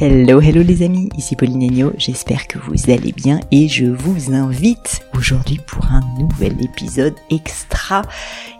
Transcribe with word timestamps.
Hello, 0.00 0.40
hello 0.40 0.60
les 0.60 0.82
amis, 0.82 1.08
ici 1.16 1.36
Pauline 1.36 1.62
Agneau, 1.62 1.92
j'espère 1.98 2.48
que 2.48 2.58
vous 2.58 2.90
allez 2.90 3.12
bien 3.12 3.38
et 3.52 3.68
je 3.68 3.86
vous 3.86 4.34
invite 4.34 5.00
aujourd'hui 5.16 5.60
pour 5.64 5.86
un 5.86 6.00
nouvel 6.18 6.60
épisode 6.64 7.14
extra, 7.30 8.02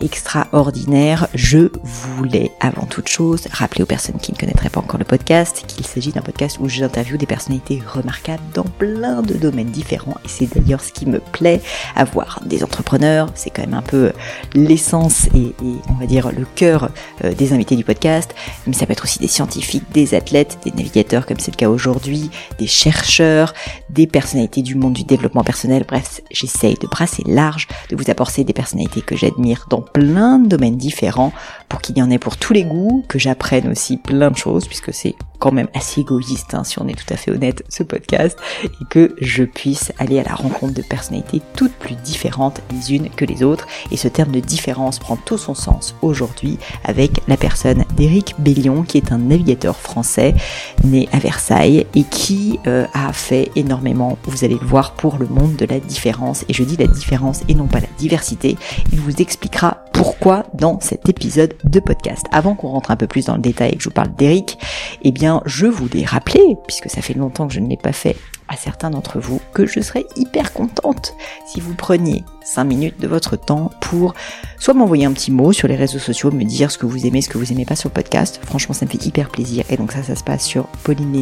extraordinaire. 0.01 1.27
Je 1.35 1.71
voulais 1.83 2.53
avant 2.61 2.87
toute 2.87 3.09
chose 3.09 3.49
rappeler 3.51 3.83
aux 3.83 3.87
personnes 3.87 4.19
qui 4.19 4.33
ne 4.33 4.37
connaîtraient 4.37 4.71
pas 4.71 4.79
encore 4.79 4.99
le 4.99 5.05
podcast 5.05 5.65
qu'il 5.67 5.85
s'agit 5.85 6.13
d'un 6.13 6.23
podcast 6.23 6.59
où 6.61 6.69
j'interviewe 6.69 7.19
des 7.19 7.27
personnalités 7.27 7.83
remarquables 7.85 8.43
dans 8.55 8.63
plein 8.63 9.21
de 9.21 9.35
domaines 9.35 9.71
différents 9.71 10.17
et 10.25 10.29
c'est 10.29 10.55
d'ailleurs 10.55 10.83
ce 10.83 10.93
qui 10.93 11.05
me 11.05 11.19
plaît, 11.19 11.61
avoir 11.97 12.41
des 12.47 12.63
entrepreneurs, 12.63 13.29
c'est 13.35 13.51
quand 13.51 13.63
même 13.63 13.75
un 13.75 13.83
peu 13.83 14.13
l'essence 14.55 15.27
et, 15.35 15.53
on 15.89 15.95
va 15.95 16.07
dire 16.07 16.31
le 16.31 16.47
cœur 16.55 16.91
euh, 17.25 17.35
des 17.35 17.53
invités 17.53 17.75
du 17.75 17.85
podcast, 17.85 18.35
mais 18.69 18.73
ça 18.73 18.87
peut 18.87 18.93
être 18.93 19.05
aussi 19.05 19.19
des 19.19 19.27
scientifiques, 19.27 19.91
des 19.93 20.15
athlètes, 20.15 20.59
des 20.65 20.71
navigateurs, 20.71 21.24
comme 21.27 21.39
c'est 21.39 21.51
le 21.51 21.57
cas 21.57 21.69
aujourd'hui, 21.69 22.31
des 22.59 22.67
chercheurs, 22.67 23.55
des 23.91 24.07
personnalités 24.07 24.63
du 24.63 24.75
monde 24.75 24.95
du 24.95 25.05
développement 25.05 25.45
personnel. 25.45 25.85
Bref, 25.87 26.21
j'essaye 26.31 26.75
de 26.75 26.87
brasser 26.87 27.23
large, 27.27 27.69
de 27.91 27.97
vous 27.97 28.11
apporter 28.11 28.45
des 28.45 28.53
personnalités 28.53 29.03
que 29.03 29.17
j'admire 29.17 29.67
dans 29.71 29.81
plein 29.81 30.39
de 30.39 30.49
domaines 30.49 30.77
différents 30.77 31.33
pour 31.69 31.81
qu'il 31.81 31.99
y 31.99 32.03
en 32.03 32.11
ait 32.11 32.19
pour 32.19 32.37
tous 32.37 32.53
les 32.53 32.65
goûts, 32.65 33.05
que 33.09 33.19
j'apprenne 33.19 33.69
aussi 33.71 33.97
plein 33.97 34.31
de 34.31 34.37
choses 34.37 34.67
puisque 34.67 34.93
c'est 34.93 35.15
quand 35.45 35.53
même 35.53 35.69
assez 35.75 36.01
égoïste, 36.01 36.55
hein, 36.55 36.65
si 36.65 36.79
on 36.81 36.89
est 36.89 36.95
tout 36.95 37.13
à 37.13 37.19
fait 37.19 37.31
honnête, 37.31 37.65
ce 37.69 37.83
podcast, 37.83 38.39
et 38.65 38.85
que 38.89 39.15
je 39.21 39.45
puisse 39.45 39.93
aller 39.99 40.19
à 40.19 40.23
la 40.23 40.35
rencontre 40.35 40.73
de 40.73 40.81
personnalités 40.81 41.43
toutes 41.55 41.75
plus 41.75 41.97
différentes 41.97 42.63
les 42.73 42.95
unes 42.95 43.11
que 43.11 43.27
les 43.27 43.43
autres. 43.43 43.67
Et 43.91 43.99
ce 43.99 44.09
terme 44.09 44.33
de 44.33 44.41
différence 44.41 44.99
prend 44.99 45.17
tout 45.17 45.37
son 45.37 45.55
sens 45.55 45.95
aujourd'hui 46.01 46.59
avec 46.85 47.21
la 47.29 47.37
personne 47.37 47.85
d'Éric 47.95 48.35
Bellion, 48.39 48.85
qui 48.85 48.97
est 48.97 49.13
un 49.13 49.19
navigateur 49.19 49.77
français 49.77 50.35
né 50.83 51.09
Versailles 51.19 51.87
et 51.95 52.05
qui 52.05 52.59
euh, 52.67 52.87
a 52.95 53.13
fait 53.13 53.51
énormément, 53.57 54.19
vous 54.25 54.45
allez 54.45 54.59
le 54.61 54.67
voir, 54.67 54.93
pour 54.93 55.19
le 55.19 55.27
monde 55.27 55.57
de 55.57 55.67
la 55.67 55.81
différence. 55.81 56.45
Et 56.49 56.55
je 56.55 56.63
dis 56.63 56.77
la 56.77 56.87
différence 56.87 57.43
et 57.49 57.55
non 57.55 57.67
pas 57.67 57.81
la 57.81 57.89
diversité. 57.99 58.57
Il 58.93 59.01
vous 59.01 59.17
expliquera 59.21 59.85
pourquoi 59.93 60.45
dans 60.55 60.81
cet 60.81 61.09
épisode 61.09 61.55
de 61.65 61.81
podcast. 61.81 62.27
Avant 62.33 62.55
qu'on 62.55 62.69
rentre 62.69 62.91
un 62.91 62.97
peu 62.97 63.07
plus 63.07 63.27
dans 63.27 63.37
le 63.37 63.43
détail 63.43 63.71
et 63.73 63.77
que 63.77 63.83
je 63.83 63.89
vous 63.89 63.95
parle 63.95 64.15
d'Eric, 64.15 64.59
eh 65.03 65.13
bien, 65.13 65.43
je 65.47 65.67
voulais 65.67 66.05
rappeler, 66.05 66.57
puisque 66.67 66.91
ça 66.91 67.01
fait 67.01 67.15
longtemps 67.15 67.47
que 67.47 67.55
je 67.55 67.61
ne 67.61 67.69
l'ai 67.69 67.77
pas 67.77 67.93
fait 67.93 68.17
à 68.49 68.57
certains 68.57 68.91
d'entre 68.91 69.19
vous, 69.19 69.41
que 69.53 69.67
je 69.67 69.81
serais 69.81 70.07
hyper 70.17 70.53
contente 70.53 71.15
si 71.47 71.61
vous 71.61 71.75
preniez 71.75 72.25
5 72.45 72.65
minutes 72.65 73.01
de 73.01 73.09
votre 73.09 73.37
temps 73.37 73.71
pour 73.81 74.15
soit 74.59 74.75
m'envoyer 74.75 75.07
un 75.07 75.13
petit 75.13 75.33
mot 75.33 75.53
sur 75.53 75.69
les 75.69 75.77
réseaux 75.77 75.99
sociaux, 75.99 76.31
me 76.31 76.45
dire 76.45 76.71
ce 76.71 76.79
que 76.79 76.87
vous 76.87 77.07
aimez, 77.07 77.23
ce 77.23 77.29
que 77.29 77.39
vous 77.39 77.53
aimez 77.53 77.65
pas 77.65 77.77
sur 77.77 77.89
le 77.89 77.95
podcast. 77.95 78.41
Franchement, 78.45 78.75
ça 78.75 78.85
me 78.85 78.91
fait 78.91 79.05
hyper 79.07 79.31
plaisir. 79.31 79.65
Et 79.71 79.77
donc 79.77 79.93
ça, 79.93 80.03
ça 80.03 80.15
se 80.15 80.25
passe 80.25 80.45
sur 80.45 80.67
Pauline 80.83 81.15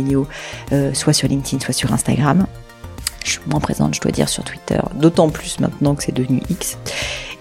euh, 0.73 0.95
soit 0.95 1.13
sur 1.13 1.29
LinkedIn, 1.29 1.61
soit 1.61 1.75
sur 1.75 1.93
Instagram. 1.93 2.47
Je 3.25 3.31
suis 3.31 3.41
présente, 3.61 3.95
je 3.95 4.01
dois 4.01 4.11
dire, 4.11 4.29
sur 4.29 4.43
Twitter, 4.43 4.81
d'autant 4.95 5.31
plus 5.31 5.61
maintenant 5.61 5.95
que 5.95 6.03
c'est 6.03 6.13
devenu 6.13 6.43
X. 6.51 6.79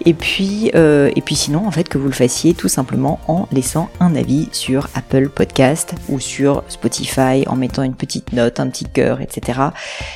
Et 0.04 0.14
puis, 0.14 0.70
euh, 0.74 1.10
et 1.14 1.20
puis 1.20 1.36
sinon, 1.36 1.66
en 1.66 1.70
fait, 1.70 1.88
que 1.88 1.98
vous 1.98 2.06
le 2.06 2.12
fassiez 2.12 2.54
tout 2.54 2.68
simplement 2.68 3.20
en 3.28 3.46
laissant 3.52 3.88
un 4.00 4.14
avis 4.14 4.48
sur 4.52 4.88
Apple 4.94 5.28
Podcast 5.28 5.94
ou 6.08 6.18
sur 6.20 6.62
Spotify, 6.68 7.44
en 7.46 7.56
mettant 7.56 7.82
une 7.82 7.94
petite 7.94 8.32
note, 8.32 8.60
un 8.60 8.68
petit 8.68 8.84
cœur, 8.84 9.20
etc. 9.20 9.60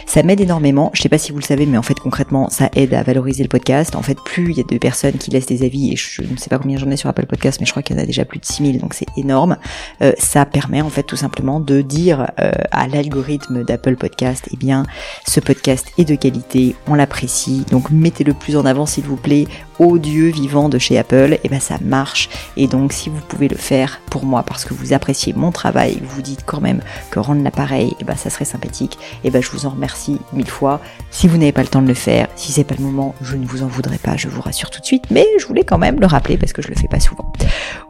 Ça 0.06 0.22
m'aide 0.22 0.40
énormément. 0.40 0.90
Je 0.94 1.02
sais 1.02 1.08
pas 1.08 1.18
si 1.18 1.32
vous 1.32 1.38
le 1.38 1.44
savez, 1.44 1.66
mais 1.66 1.78
en 1.78 1.82
fait, 1.82 1.98
concrètement, 1.98 2.48
ça 2.50 2.70
aide 2.74 2.94
à 2.94 3.02
valoriser 3.02 3.42
le 3.42 3.48
podcast. 3.48 3.94
En 3.94 4.02
fait, 4.02 4.18
plus 4.24 4.50
il 4.50 4.58
y 4.58 4.60
a 4.60 4.64
de 4.64 4.78
personnes 4.78 5.18
qui 5.18 5.30
laissent 5.30 5.46
des 5.46 5.64
avis, 5.64 5.92
et 5.92 5.96
je 5.96 6.22
ne 6.22 6.36
sais 6.36 6.48
pas 6.48 6.58
combien 6.58 6.78
j'en 6.78 6.90
ai 6.90 6.96
sur 6.96 7.08
Apple 7.08 7.26
Podcast, 7.26 7.60
mais 7.60 7.66
je 7.66 7.70
crois 7.70 7.82
qu'il 7.82 7.96
y 7.96 7.98
en 7.98 8.02
a 8.02 8.06
déjà 8.06 8.24
plus 8.24 8.38
de 8.38 8.44
6000, 8.44 8.78
donc 8.80 8.94
c'est 8.94 9.06
énorme. 9.16 9.56
Euh, 10.02 10.12
ça 10.18 10.44
permet 10.44 10.80
en 10.80 10.90
fait 10.90 11.02
tout 11.02 11.16
simplement 11.16 11.60
de 11.60 11.80
dire 11.82 12.30
euh, 12.40 12.50
à 12.70 12.88
l'algorithme 12.88 13.64
d'Apple 13.64 13.96
Podcast, 13.96 14.48
eh 14.52 14.56
bien, 14.56 14.84
ce 15.26 15.40
podcast 15.40 15.86
est 15.98 16.04
de 16.04 16.14
qualité, 16.14 16.74
on 16.88 16.94
l'apprécie, 16.94 17.64
donc 17.70 17.90
mettez-le 17.90 18.34
plus 18.34 18.56
en 18.56 18.66
avant 18.66 18.86
s'il 18.86 19.04
vous 19.04 19.16
plaît 19.16 19.46
odieux 19.78 20.30
vivant 20.30 20.68
de 20.68 20.78
chez 20.78 20.98
Apple, 20.98 21.34
et 21.34 21.40
eh 21.44 21.48
ben 21.48 21.60
ça 21.60 21.78
marche. 21.82 22.28
Et 22.56 22.66
donc 22.66 22.92
si 22.92 23.08
vous 23.08 23.20
pouvez 23.20 23.48
le 23.48 23.56
faire 23.56 24.00
pour 24.10 24.24
moi 24.24 24.42
parce 24.42 24.64
que 24.64 24.74
vous 24.74 24.92
appréciez 24.92 25.32
mon 25.34 25.52
travail, 25.52 26.00
vous 26.02 26.22
dites 26.22 26.44
quand 26.44 26.60
même 26.60 26.80
que 27.10 27.18
rendre 27.18 27.42
l'appareil, 27.42 27.88
et 27.88 27.96
eh 28.00 28.04
ben 28.04 28.16
ça 28.16 28.30
serait 28.30 28.44
sympathique, 28.44 28.98
et 29.24 29.28
eh 29.28 29.30
ben 29.30 29.42
je 29.42 29.50
vous 29.50 29.66
en 29.66 29.70
remercie 29.70 30.18
mille 30.32 30.50
fois. 30.50 30.80
Si 31.10 31.28
vous 31.28 31.36
n'avez 31.36 31.52
pas 31.52 31.62
le 31.62 31.68
temps 31.68 31.82
de 31.82 31.88
le 31.88 31.94
faire, 31.94 32.28
si 32.36 32.52
c'est 32.52 32.64
pas 32.64 32.74
le 32.78 32.84
moment, 32.84 33.14
je 33.22 33.36
ne 33.36 33.46
vous 33.46 33.62
en 33.62 33.68
voudrais 33.68 33.98
pas, 33.98 34.16
je 34.16 34.28
vous 34.28 34.40
rassure 34.40 34.70
tout 34.70 34.80
de 34.80 34.86
suite, 34.86 35.04
mais 35.10 35.26
je 35.38 35.46
voulais 35.46 35.64
quand 35.64 35.78
même 35.78 36.00
le 36.00 36.06
rappeler 36.06 36.36
parce 36.36 36.52
que 36.52 36.62
je 36.62 36.68
le 36.68 36.74
fais 36.74 36.88
pas 36.88 37.00
souvent. 37.00 37.32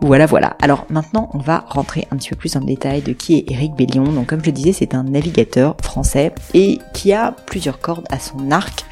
Voilà, 0.01 0.27
voilà. 0.27 0.57
Alors 0.61 0.87
maintenant, 0.91 1.31
on 1.33 1.39
va 1.39 1.65
rentrer 1.69 2.07
un 2.11 2.17
petit 2.17 2.31
peu 2.31 2.37
plus 2.37 2.53
dans 2.53 2.61
le 2.61 2.67
détail 2.67 3.03
de 3.03 3.13
qui 3.13 3.37
est 3.37 3.51
Eric 3.51 3.75
Bellion. 3.75 4.05
Donc 4.05 4.27
comme 4.27 4.45
je 4.45 4.51
disais, 4.51 4.73
c'est 4.73 4.95
un 4.95 5.05
navigateur 5.05 5.77
français 5.83 6.33
et 6.55 6.79
qui 6.93 7.13
a 7.13 7.33
plusieurs 7.33 7.79
cordes 7.79 8.07
à 8.11 8.19
son 8.19 8.51
arc. 8.51 8.85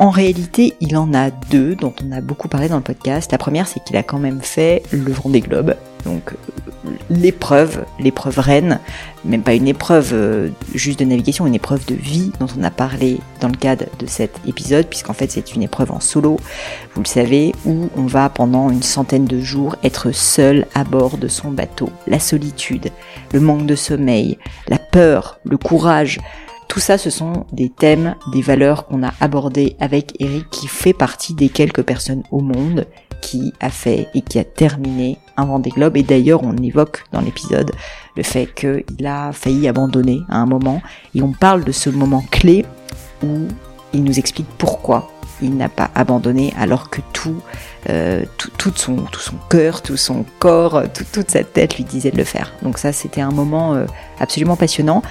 En 0.00 0.08
réalité, 0.08 0.72
il 0.80 0.96
en 0.96 1.12
a 1.12 1.30
deux 1.30 1.74
dont 1.74 1.92
on 2.02 2.10
a 2.10 2.22
beaucoup 2.22 2.48
parlé 2.48 2.70
dans 2.70 2.78
le 2.78 2.82
podcast. 2.82 3.30
La 3.32 3.36
première, 3.36 3.68
c'est 3.68 3.84
qu'il 3.84 3.98
a 3.98 4.02
quand 4.02 4.18
même 4.18 4.40
fait 4.40 4.82
le 4.92 5.12
Vendée 5.12 5.40
Globe. 5.40 5.76
Donc 6.06 6.32
l'épreuve, 7.10 7.84
l'épreuve 7.98 8.38
reine, 8.38 8.80
même 9.26 9.42
pas 9.42 9.52
une 9.52 9.68
épreuve 9.68 10.12
euh, 10.14 10.48
juste 10.74 11.00
de 11.00 11.04
navigation, 11.04 11.46
une 11.46 11.54
épreuve 11.54 11.84
de 11.84 11.94
vie 11.94 12.32
dont 12.40 12.46
on 12.58 12.62
a 12.62 12.70
parlé 12.70 13.18
dans 13.42 13.48
le 13.48 13.56
cadre 13.56 13.84
de 13.98 14.06
cet 14.06 14.40
épisode, 14.46 14.86
puisqu'en 14.86 15.12
fait 15.12 15.30
c'est 15.30 15.54
une 15.54 15.62
épreuve 15.62 15.92
en 15.92 16.00
solo, 16.00 16.38
vous 16.94 17.02
le 17.02 17.06
savez, 17.06 17.54
où 17.66 17.90
on 17.94 18.06
va 18.06 18.30
pendant 18.30 18.70
une 18.70 18.82
centaine 18.82 19.26
de 19.26 19.40
jours 19.40 19.76
être 19.84 20.12
seul 20.12 20.66
à 20.74 20.84
bord 20.84 21.18
de 21.18 21.28
son 21.28 21.50
bateau. 21.50 21.90
La 22.06 22.20
solitude, 22.20 22.88
le 23.34 23.40
manque 23.40 23.66
de 23.66 23.76
sommeil, 23.76 24.38
la 24.68 24.78
peur, 24.78 25.40
le 25.44 25.58
courage, 25.58 26.20
tout 26.70 26.78
ça, 26.78 26.98
ce 26.98 27.10
sont 27.10 27.46
des 27.50 27.68
thèmes, 27.68 28.14
des 28.32 28.42
valeurs 28.42 28.86
qu'on 28.86 29.02
a 29.02 29.12
abordées 29.20 29.74
avec 29.80 30.14
Eric, 30.20 30.48
qui 30.50 30.68
fait 30.68 30.92
partie 30.92 31.34
des 31.34 31.48
quelques 31.48 31.82
personnes 31.82 32.22
au 32.30 32.38
monde 32.38 32.86
qui 33.20 33.52
a 33.58 33.70
fait 33.70 34.06
et 34.14 34.20
qui 34.20 34.38
a 34.38 34.44
terminé 34.44 35.18
un 35.36 35.46
Vendée 35.46 35.70
Globe. 35.70 35.96
Et 35.96 36.04
d'ailleurs, 36.04 36.44
on 36.44 36.56
évoque 36.58 37.02
dans 37.10 37.22
l'épisode 37.22 37.72
le 38.16 38.22
fait 38.22 38.46
qu'il 38.54 39.04
a 39.04 39.32
failli 39.32 39.66
abandonner 39.66 40.20
à 40.28 40.36
un 40.36 40.46
moment. 40.46 40.80
Et 41.12 41.22
on 41.22 41.32
parle 41.32 41.64
de 41.64 41.72
ce 41.72 41.90
moment 41.90 42.24
clé 42.30 42.64
où 43.24 43.48
il 43.92 44.04
nous 44.04 44.20
explique 44.20 44.46
pourquoi 44.56 45.10
il 45.42 45.56
n'a 45.56 45.68
pas 45.68 45.90
abandonné 45.96 46.54
alors 46.56 46.88
que 46.88 47.00
tout, 47.12 47.42
euh, 47.88 48.24
son, 48.76 48.94
tout 48.94 49.20
son 49.20 49.36
cœur, 49.48 49.82
tout 49.82 49.96
son 49.96 50.24
corps, 50.38 50.84
toute 51.12 51.30
sa 51.32 51.42
tête 51.42 51.76
lui 51.78 51.84
disait 51.84 52.12
de 52.12 52.16
le 52.16 52.24
faire. 52.24 52.52
Donc 52.62 52.78
ça, 52.78 52.92
c'était 52.92 53.22
un 53.22 53.32
moment 53.32 53.74
euh, 53.74 53.86
absolument 54.20 54.54
passionnant. 54.54 55.02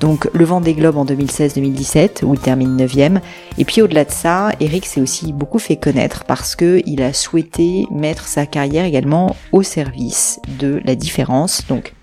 Donc 0.00 0.28
le 0.32 0.44
vent 0.44 0.60
des 0.60 0.74
globes 0.74 0.96
en 0.96 1.04
2016-2017 1.04 2.24
où 2.24 2.34
il 2.34 2.40
termine 2.40 2.76
9ème. 2.76 3.20
Et 3.58 3.64
puis 3.64 3.82
au-delà 3.82 4.04
de 4.04 4.10
ça, 4.10 4.50
Eric 4.60 4.86
s'est 4.86 5.00
aussi 5.00 5.32
beaucoup 5.32 5.58
fait 5.58 5.76
connaître 5.76 6.24
parce 6.24 6.56
que 6.56 6.82
il 6.86 7.02
a 7.02 7.12
souhaité 7.12 7.86
mettre 7.90 8.26
sa 8.26 8.46
carrière 8.46 8.84
également 8.84 9.36
au 9.52 9.62
service 9.62 10.40
de 10.58 10.80
la 10.84 10.94
différence. 10.94 11.66
Donc 11.68 11.94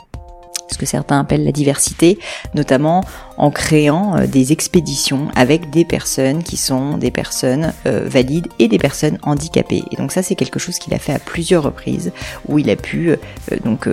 ce 0.72 0.78
que 0.78 0.86
certains 0.86 1.20
appellent 1.20 1.44
la 1.44 1.52
diversité, 1.52 2.20
notamment 2.54 3.04
en 3.38 3.52
créant 3.52 4.18
euh, 4.18 4.28
des 4.28 4.52
expéditions 4.52 5.28
avec 5.36 5.70
des 5.70 5.86
personnes 5.86 6.44
qui 6.44 6.58
sont 6.58 6.98
des 6.98 7.12
personnes 7.12 7.74
euh, 7.86 8.08
valides 8.08 8.48
et 8.60 8.68
des 8.68 8.78
personnes 8.78 9.18
handicapées. 9.22 9.84
Et 9.92 9.96
donc 9.96 10.12
ça 10.12 10.24
c'est 10.24 10.36
quelque 10.36 10.60
chose 10.60 10.78
qu'il 10.78 10.94
a 10.94 11.00
fait 11.00 11.14
à 11.14 11.20
plusieurs 11.20 11.64
reprises 11.64 12.12
où 12.48 12.60
il 12.60 12.70
a 12.70 12.76
pu 12.76 13.16
donc 13.64 13.88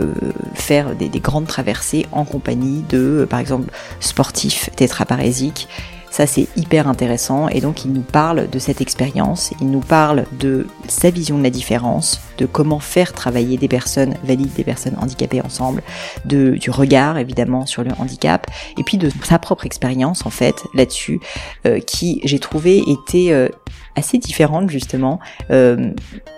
faire 0.54 0.94
des, 0.94 1.08
des, 1.08 1.20
grandes 1.20 1.46
traversées 1.46 2.06
en 2.12 2.24
compagnie 2.24 2.84
de 2.88 3.26
par 3.28 3.40
exemple 3.40 3.70
sportifs 4.00 4.70
tétraparésiques 4.76 5.68
ça, 6.10 6.26
c'est 6.26 6.48
hyper 6.56 6.88
intéressant. 6.88 7.48
Et 7.48 7.60
donc, 7.60 7.84
il 7.84 7.92
nous 7.92 8.02
parle 8.02 8.48
de 8.50 8.58
cette 8.58 8.80
expérience, 8.80 9.52
il 9.60 9.70
nous 9.70 9.80
parle 9.80 10.24
de 10.38 10.66
sa 10.88 11.10
vision 11.10 11.38
de 11.38 11.42
la 11.42 11.50
différence, 11.50 12.20
de 12.38 12.46
comment 12.46 12.80
faire 12.80 13.12
travailler 13.12 13.56
des 13.56 13.68
personnes 13.68 14.14
valides, 14.24 14.52
des 14.54 14.64
personnes 14.64 14.96
handicapées 15.00 15.40
ensemble, 15.40 15.82
de, 16.24 16.52
du 16.52 16.70
regard, 16.70 17.18
évidemment, 17.18 17.66
sur 17.66 17.82
le 17.82 17.90
handicap, 17.98 18.46
et 18.78 18.84
puis 18.84 18.96
de 18.96 19.10
sa 19.24 19.38
propre 19.38 19.66
expérience, 19.66 20.24
en 20.26 20.30
fait, 20.30 20.64
là-dessus, 20.74 21.20
euh, 21.66 21.80
qui, 21.80 22.20
j'ai 22.24 22.38
trouvé, 22.38 22.82
était 22.86 23.32
euh, 23.32 23.48
assez 23.98 24.18
différente 24.18 24.70
justement, 24.70 25.18
euh, 25.50 25.90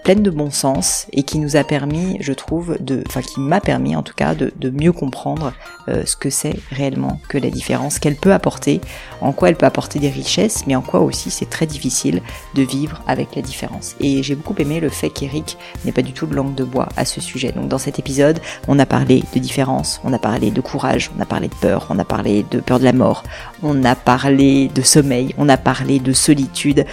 pleine 0.03 0.23
de 0.23 0.31
bon 0.31 0.51
sens 0.51 1.07
et 1.13 1.23
qui 1.23 1.39
nous 1.39 1.57
a 1.57 1.65
permis, 1.65 2.17
je 2.21 2.33
trouve, 2.33 2.79
de, 2.81 3.05
enfin 3.07 3.21
qui 3.21 3.39
m'a 3.39 3.61
permis 3.61 3.95
en 3.95 4.03
tout 4.03 4.15
cas 4.15 4.35
de, 4.35 4.53
de 4.59 4.71
mieux 4.71 4.93
comprendre 4.93 5.53
euh, 5.89 6.03
ce 6.05 6.17
que 6.17 6.31
c'est 6.31 6.57
réellement 6.71 7.21
que 7.29 7.39
la 7.39 7.51
différence, 7.51 7.99
qu'elle 7.99 8.17
peut 8.17 8.33
apporter, 8.33 8.81
en 9.21 9.33
quoi 9.33 9.51
elle 9.51 9.57
peut 9.57 9.67
apporter 9.67 9.99
des 9.99 10.09
richesses, 10.09 10.65
mais 10.67 10.75
en 10.75 10.81
quoi 10.81 11.01
aussi 11.01 11.31
c'est 11.31 11.49
très 11.51 11.67
difficile 11.67 12.23
de 12.55 12.63
vivre 12.63 13.03
avec 13.07 13.37
la 13.37 13.43
différence. 13.43 13.95
Et 14.01 14.23
j'ai 14.23 14.35
beaucoup 14.35 14.55
aimé 14.59 14.81
le 14.81 14.89
fait 14.89 15.11
qu'Eric 15.11 15.59
n'est 15.85 15.93
pas 15.93 16.03
du 16.03 16.13
tout 16.13 16.27
de 16.27 16.35
langue 16.35 16.55
de 16.55 16.65
bois 16.65 16.89
à 16.97 17.05
ce 17.05 17.21
sujet. 17.21 17.53
Donc 17.53 17.69
dans 17.69 17.79
cet 17.79 17.99
épisode, 17.99 18.41
on 18.69 18.79
a 18.79 18.87
parlé 18.87 19.23
de 19.35 19.39
différence, 19.39 20.01
on 20.03 20.13
a 20.13 20.19
parlé 20.19 20.51
de 20.51 20.61
courage, 20.61 21.11
on 21.17 21.21
a 21.21 21.27
parlé 21.27 21.49
de 21.49 21.55
peur, 21.55 21.87
on 21.91 21.99
a 21.99 22.05
parlé 22.05 22.45
de 22.51 22.61
peur 22.61 22.79
de 22.79 22.85
la 22.85 22.95
mort, 22.95 23.23
on 23.63 23.85
a 23.85 23.95
parlé 23.95 24.69
de 24.75 24.83
sommeil, 24.83 25.35
on 25.37 25.49
a 25.49 25.59
parlé 25.59 25.99
de 25.99 26.13
solitude. 26.13 26.87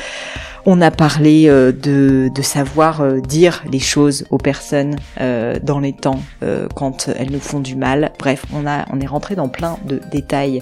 On 0.69 0.81
a 0.81 0.91
parlé 0.91 1.47
euh, 1.47 1.71
de, 1.71 2.41
savoir 2.41 2.99
euh, 2.99 3.21
dire 3.21 3.63
les 3.71 3.79
choses 3.79 4.25
aux 4.31 4.37
personnes 4.37 4.97
euh, 5.21 5.59
dans 5.63 5.79
les 5.79 5.93
temps 5.93 6.19
quand 6.75 7.09
elles 7.17 7.31
nous 7.31 7.39
font 7.39 7.61
du 7.61 7.77
mal. 7.77 8.11
Bref, 8.19 8.45
on 8.53 8.67
a 8.67 8.85
on 8.91 8.99
est 8.99 9.05
rentré 9.05 9.35
dans 9.35 9.47
plein 9.47 9.77
de 9.85 10.01
détails 10.11 10.61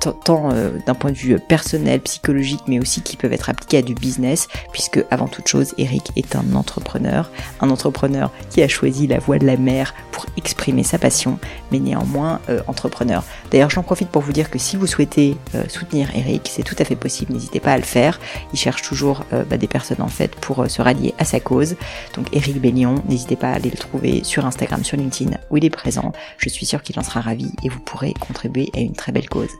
tant 0.00 0.48
d'un 0.86 0.94
point 0.94 1.10
de 1.10 1.16
vue 1.16 1.38
personnel, 1.38 2.00
psychologique, 2.00 2.62
mais 2.66 2.80
aussi 2.80 3.02
qui 3.02 3.16
peuvent 3.16 3.32
être 3.32 3.50
appliqués 3.50 3.78
à 3.78 3.82
du 3.82 3.94
business, 3.94 4.48
puisque 4.72 5.04
avant 5.10 5.28
toute 5.28 5.46
chose, 5.46 5.74
Eric 5.78 6.10
est 6.16 6.36
un 6.36 6.54
entrepreneur, 6.54 7.30
un 7.60 7.70
entrepreneur 7.70 8.30
qui 8.50 8.62
a 8.62 8.68
choisi 8.68 9.06
la 9.06 9.18
voie 9.18 9.38
de 9.38 9.46
la 9.46 9.56
mer 9.56 9.94
pour 10.12 10.26
exprimer 10.36 10.82
sa 10.82 10.98
passion, 10.98 11.38
mais 11.70 11.78
néanmoins 11.78 12.40
entrepreneur. 12.66 13.22
D'ailleurs, 13.50 13.70
j'en 13.70 13.82
profite 13.82 14.08
pour 14.08 14.22
vous 14.22 14.32
dire 14.32 14.50
que 14.50 14.58
si 14.58 14.76
vous 14.76 14.86
souhaitez 14.86 15.36
soutenir 15.68 16.08
Eric, 16.14 16.48
c'est 16.50 16.64
tout 16.64 16.76
à 16.78 16.84
fait 16.84 16.96
possible. 16.96 17.32
N'hésitez 17.32 17.60
pas 17.60 17.72
à 17.72 17.76
le 17.76 17.84
faire. 17.84 18.20
Il 18.52 18.58
cherche 18.58 18.82
toujours 18.82 19.17
euh, 19.32 19.44
bah, 19.44 19.56
des 19.56 19.66
personnes 19.66 20.02
en 20.02 20.08
fait 20.08 20.34
pour 20.36 20.60
euh, 20.60 20.68
se 20.68 20.82
rallier 20.82 21.14
à 21.18 21.24
sa 21.24 21.40
cause. 21.40 21.76
Donc 22.14 22.26
Eric 22.32 22.60
Bellion, 22.60 22.96
n'hésitez 23.08 23.36
pas 23.36 23.50
à 23.50 23.54
aller 23.54 23.70
le 23.70 23.76
trouver 23.76 24.24
sur 24.24 24.46
Instagram, 24.46 24.84
sur 24.84 24.96
LinkedIn 24.96 25.36
où 25.50 25.56
il 25.56 25.64
est 25.64 25.70
présent. 25.70 26.12
Je 26.38 26.48
suis 26.48 26.66
sûre 26.66 26.82
qu'il 26.82 26.98
en 26.98 27.02
sera 27.02 27.20
ravi 27.20 27.50
et 27.62 27.68
vous 27.68 27.80
pourrez 27.80 28.14
contribuer 28.14 28.70
à 28.74 28.80
une 28.80 28.94
très 28.94 29.12
belle 29.12 29.28
cause. 29.28 29.50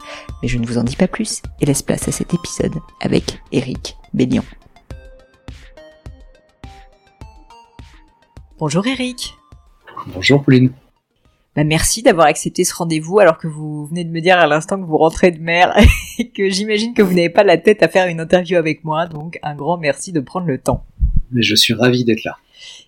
Mais 0.42 0.48
je 0.48 0.58
ne 0.58 0.66
vous 0.66 0.78
en 0.78 0.84
dis 0.84 0.96
pas 0.96 1.08
plus 1.08 1.42
et 1.60 1.66
laisse 1.66 1.82
place 1.82 2.08
à 2.08 2.12
cet 2.12 2.34
épisode 2.34 2.74
avec 3.00 3.40
Eric 3.52 3.96
Bellion. 4.14 4.44
Bonjour 8.58 8.86
Eric. 8.86 9.34
Bonjour 10.14 10.42
Pauline. 10.42 10.72
Bah, 11.58 11.64
merci 11.64 12.04
d'avoir 12.04 12.28
accepté 12.28 12.62
ce 12.62 12.72
rendez-vous 12.72 13.18
alors 13.18 13.36
que 13.36 13.48
vous 13.48 13.86
venez 13.86 14.04
de 14.04 14.10
me 14.10 14.20
dire 14.20 14.38
à 14.38 14.46
l'instant 14.46 14.80
que 14.80 14.86
vous 14.86 14.96
rentrez 14.96 15.32
de 15.32 15.40
mer 15.40 15.76
et 16.20 16.28
que 16.28 16.48
j'imagine 16.48 16.94
que 16.94 17.02
vous 17.02 17.10
n'avez 17.10 17.30
pas 17.30 17.42
la 17.42 17.58
tête 17.58 17.82
à 17.82 17.88
faire 17.88 18.06
une 18.06 18.20
interview 18.20 18.56
avec 18.56 18.84
moi. 18.84 19.08
Donc 19.08 19.40
un 19.42 19.56
grand 19.56 19.76
merci 19.76 20.12
de 20.12 20.20
prendre 20.20 20.46
le 20.46 20.58
temps. 20.58 20.84
Mais 21.32 21.42
je 21.42 21.56
suis 21.56 21.74
ravi 21.74 22.04
d'être 22.04 22.22
là. 22.22 22.36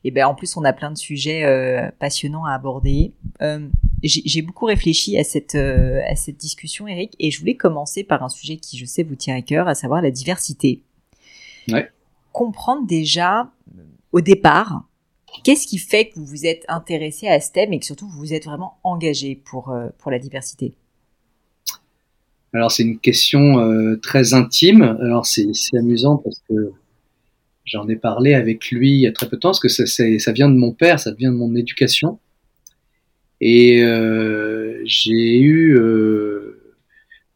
Et 0.05 0.13
ben 0.13 0.25
en 0.25 0.37
plus 0.37 0.57
on 0.57 0.63
a 0.63 0.73
plein 0.73 0.93
de 0.93 0.97
sujets 0.97 1.43
euh, 1.43 1.91
passionnants 1.99 2.45
à 2.45 2.53
aborder. 2.53 3.11
Euh, 3.43 3.67
j'ai 4.05 4.41
beaucoup 4.41 4.67
réfléchi 4.67 5.19
à 5.19 5.25
cette 5.25 5.57
euh, 5.57 6.01
à 6.09 6.15
cette 6.15 6.37
discussion, 6.37 6.87
Eric, 6.87 7.17
et 7.19 7.33
je 7.33 7.41
voulais 7.41 7.57
commencer 7.57 8.05
par 8.05 8.23
un 8.23 8.29
sujet 8.29 8.57
qui 8.57 8.79
je 8.79 8.85
sais 8.85 9.03
vous 9.03 9.17
tient 9.17 9.35
à 9.35 9.43
cœur, 9.43 9.67
à 9.67 9.75
savoir 9.75 10.01
la 10.01 10.13
diversité. 10.13 10.81
Ouais. 11.73 11.91
Comprendre 12.31 12.87
déjà 12.87 13.51
au 14.13 14.21
départ 14.21 14.85
Qu'est-ce 15.45 15.67
qui 15.67 15.79
fait 15.79 16.09
que 16.09 16.17
vous 16.17 16.27
vous 16.27 16.47
êtes 16.47 16.65
intéressé 16.69 17.29
à 17.29 17.41
ce 17.41 17.53
thème 17.53 17.73
et 17.73 17.79
que 17.79 17.87
surtout 17.87 18.09
vous 18.09 18.19
vous 18.19 18.35
êtes 18.35 18.45
vraiment 18.45 18.79
engagé 18.83 19.35
pour, 19.35 19.71
euh, 19.71 19.89
pour 19.99 20.11
la 20.11 20.19
diversité? 20.19 20.75
Alors 22.53 22.73
c'est 22.73 22.83
une 22.83 22.99
question 22.99 23.59
euh, 23.61 23.97
très 23.97 24.35
intime. 24.35 24.83
Alors 25.01 25.27
c'est 25.27 25.53
amusant 25.79 26.17
parce 26.17 26.43
que 26.49 26.73
j'en 27.65 27.89
ai 27.89 27.97
parlé 27.97 28.35
avec 28.35 28.71
lui 28.71 28.91
il 28.91 29.01
y 29.01 29.07
a 29.07 29.13
très 29.13 29.29
peu 29.29 29.37
de 29.37 29.41
temps 29.41 29.51
parce 29.51 29.61
que 29.61 29.69
ça, 29.69 29.87
ça 29.87 30.33
vient 30.33 30.49
de 30.49 30.57
mon 30.57 30.73
père, 30.73 30.99
ça 30.99 31.13
vient 31.13 31.31
de 31.31 31.37
mon 31.37 31.55
éducation. 31.55 32.19
Et 33.41 33.83
euh, 33.83 34.83
j'ai 34.85 35.41
eu 35.41 35.79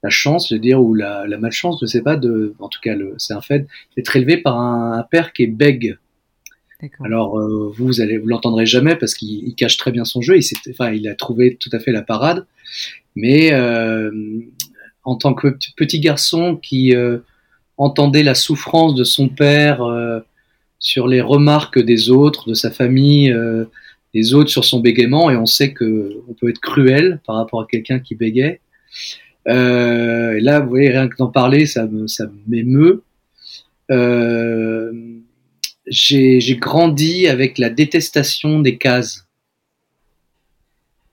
la 0.05 0.11
chance, 0.11 0.51
je 0.51 0.55
veux 0.55 0.61
dire, 0.61 0.83
ou 0.83 0.95
la, 0.95 1.27
la 1.27 1.39
malchance, 1.39 1.79
je 1.81 1.87
sais 1.87 2.03
pas, 2.03 2.17
de, 2.17 2.55
en 2.59 2.69
tout 2.69 2.79
cas, 2.83 2.95
c'est 3.17 3.33
un 3.33 3.41
fait, 3.41 3.67
d'être 3.97 4.15
élevé 4.15 4.37
par 4.37 4.61
un, 4.61 5.03
père 5.11 5.33
qui 5.33 5.45
est 5.45 5.49
bègue. 5.49 5.97
Alors 7.05 7.39
euh, 7.39 7.73
vous, 7.77 8.01
allez, 8.01 8.19
vous 8.19 8.29
l'entendrez 8.29 8.67
jamais 8.67 8.97
parce 8.97 9.15
qu'il 9.15 9.55
cache 9.55 9.77
très 9.77 9.93
bien 9.93 10.05
son 10.05 10.21
jeu. 10.21 10.39
Il, 10.39 10.45
il 10.95 11.09
a 11.09 11.15
trouvé 11.15 11.57
tout 11.57 11.71
à 11.73 11.79
fait 11.79 11.93
la 11.93 12.03
parade. 12.03 12.47
Mais 13.17 13.53
euh, 13.53 14.11
en 15.05 15.17
tant 15.17 15.35
que 15.35 15.57
petit 15.77 16.01
garçon 16.01 16.57
qui 16.57 16.95
euh, 16.95 17.19
entendait 17.77 18.23
la 18.23 18.35
souffrance 18.35 18.95
de 18.95 19.05
son 19.05 19.29
père 19.29 19.83
sur 20.79 21.09
les 21.09 21.21
remarques 21.21 21.79
des 21.79 22.11
autres, 22.11 22.49
de 22.49 22.55
sa 22.55 22.71
famille, 22.71 23.35
des 24.15 24.35
autres 24.35 24.51
sur 24.51 24.65
son 24.65 24.81
bégaiement, 24.81 25.31
et 25.31 25.37
on 25.37 25.47
sait 25.47 25.73
que 25.73 26.23
on 26.29 26.35
peut 26.35 26.49
être 26.49 26.61
cruel 26.61 27.21
par 27.27 27.37
rapport 27.37 27.61
à 27.61 27.67
quelqu'un 27.67 27.99
qui 27.99 28.15
bégait. 28.15 28.61
et 29.47 29.51
là, 29.51 30.61
vous 30.61 30.69
voyez, 30.69 30.91
rien 30.91 31.09
que 31.09 31.17
d'en 31.17 31.29
parler, 31.29 31.67
ça 31.67 31.89
m'émeut. 32.47 33.03
Euh, 33.91 34.93
j'ai 35.87 36.57
grandi 36.57 37.27
avec 37.29 37.59
la 37.59 37.71
détestation 37.71 38.61
des 38.61 38.79
cases. 38.79 39.27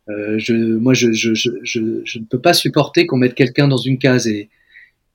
Euh, 0.10 0.40
je, 0.40 0.54
moi, 0.54 0.94
je, 0.94 1.12
je, 1.12 1.34
je, 1.34 1.80
ne 1.80 2.26
peux 2.26 2.40
pas 2.40 2.54
supporter 2.54 3.06
qu'on 3.06 3.18
mette 3.18 3.36
quelqu'un 3.36 3.68
dans 3.68 3.78
une 3.78 3.98
case 3.98 4.28
et, 4.28 4.50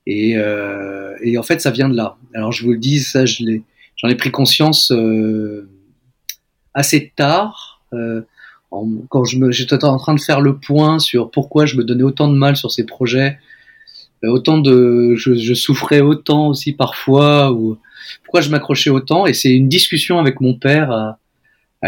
et, 0.07 0.37
euh, 0.37 1.15
et, 1.23 1.37
en 1.39 1.43
fait, 1.43 1.61
ça 1.61 1.71
vient 1.71 1.89
de 1.89 1.97
là. 1.97 2.17
Alors, 2.35 2.53
je 2.53 2.65
vous 2.65 2.73
le 2.73 2.79
dis, 2.79 3.01
ça, 3.01 3.25
j'en 3.27 4.09
ai, 4.09 4.15
pris 4.15 4.31
conscience 4.31 4.93
euh, 4.93 5.69
assez 6.73 7.13
tard, 7.17 7.83
euh, 7.93 8.23
en, 8.71 8.87
quand 9.09 9.25
j'étais 9.25 9.85
en 9.85 9.99
train 9.99 10.15
de 10.15 10.21
faire 10.21 10.41
le 10.41 10.57
point 10.59 10.99
sur 10.99 11.31
pourquoi 11.31 11.67
je 11.67 11.77
me 11.77 11.85
donnais 11.85 12.05
autant 12.05 12.29
de 12.29 12.37
mal 12.37 12.57
sur 12.57 12.71
ces 12.71 12.85
projets, 12.85 13.39
euh, 14.25 14.29
autant 14.29 14.59
de, 14.59 15.15
je, 15.17 15.35
je 15.35 15.55
souffrais 15.55 16.01
autant 16.01 16.49
aussi 16.49 16.73
parfois, 16.73 17.53
ou 17.53 17.77
pourquoi 18.25 18.41
je 18.41 18.51
m'accrochais 18.51 18.91
autant. 18.91 19.27
Et 19.27 19.33
c'est 19.33 19.53
une 19.53 19.69
discussion 19.69 20.19
avec 20.19 20.41
mon 20.41 20.55
père 20.55 20.91
à, 20.91 21.19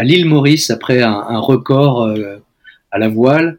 l'île 0.03 0.25
Maurice 0.25 0.69
après 0.69 1.01
un, 1.01 1.39
record 1.39 2.03
euh, 2.03 2.37
à 2.91 2.99
la 2.99 3.09
voile 3.09 3.57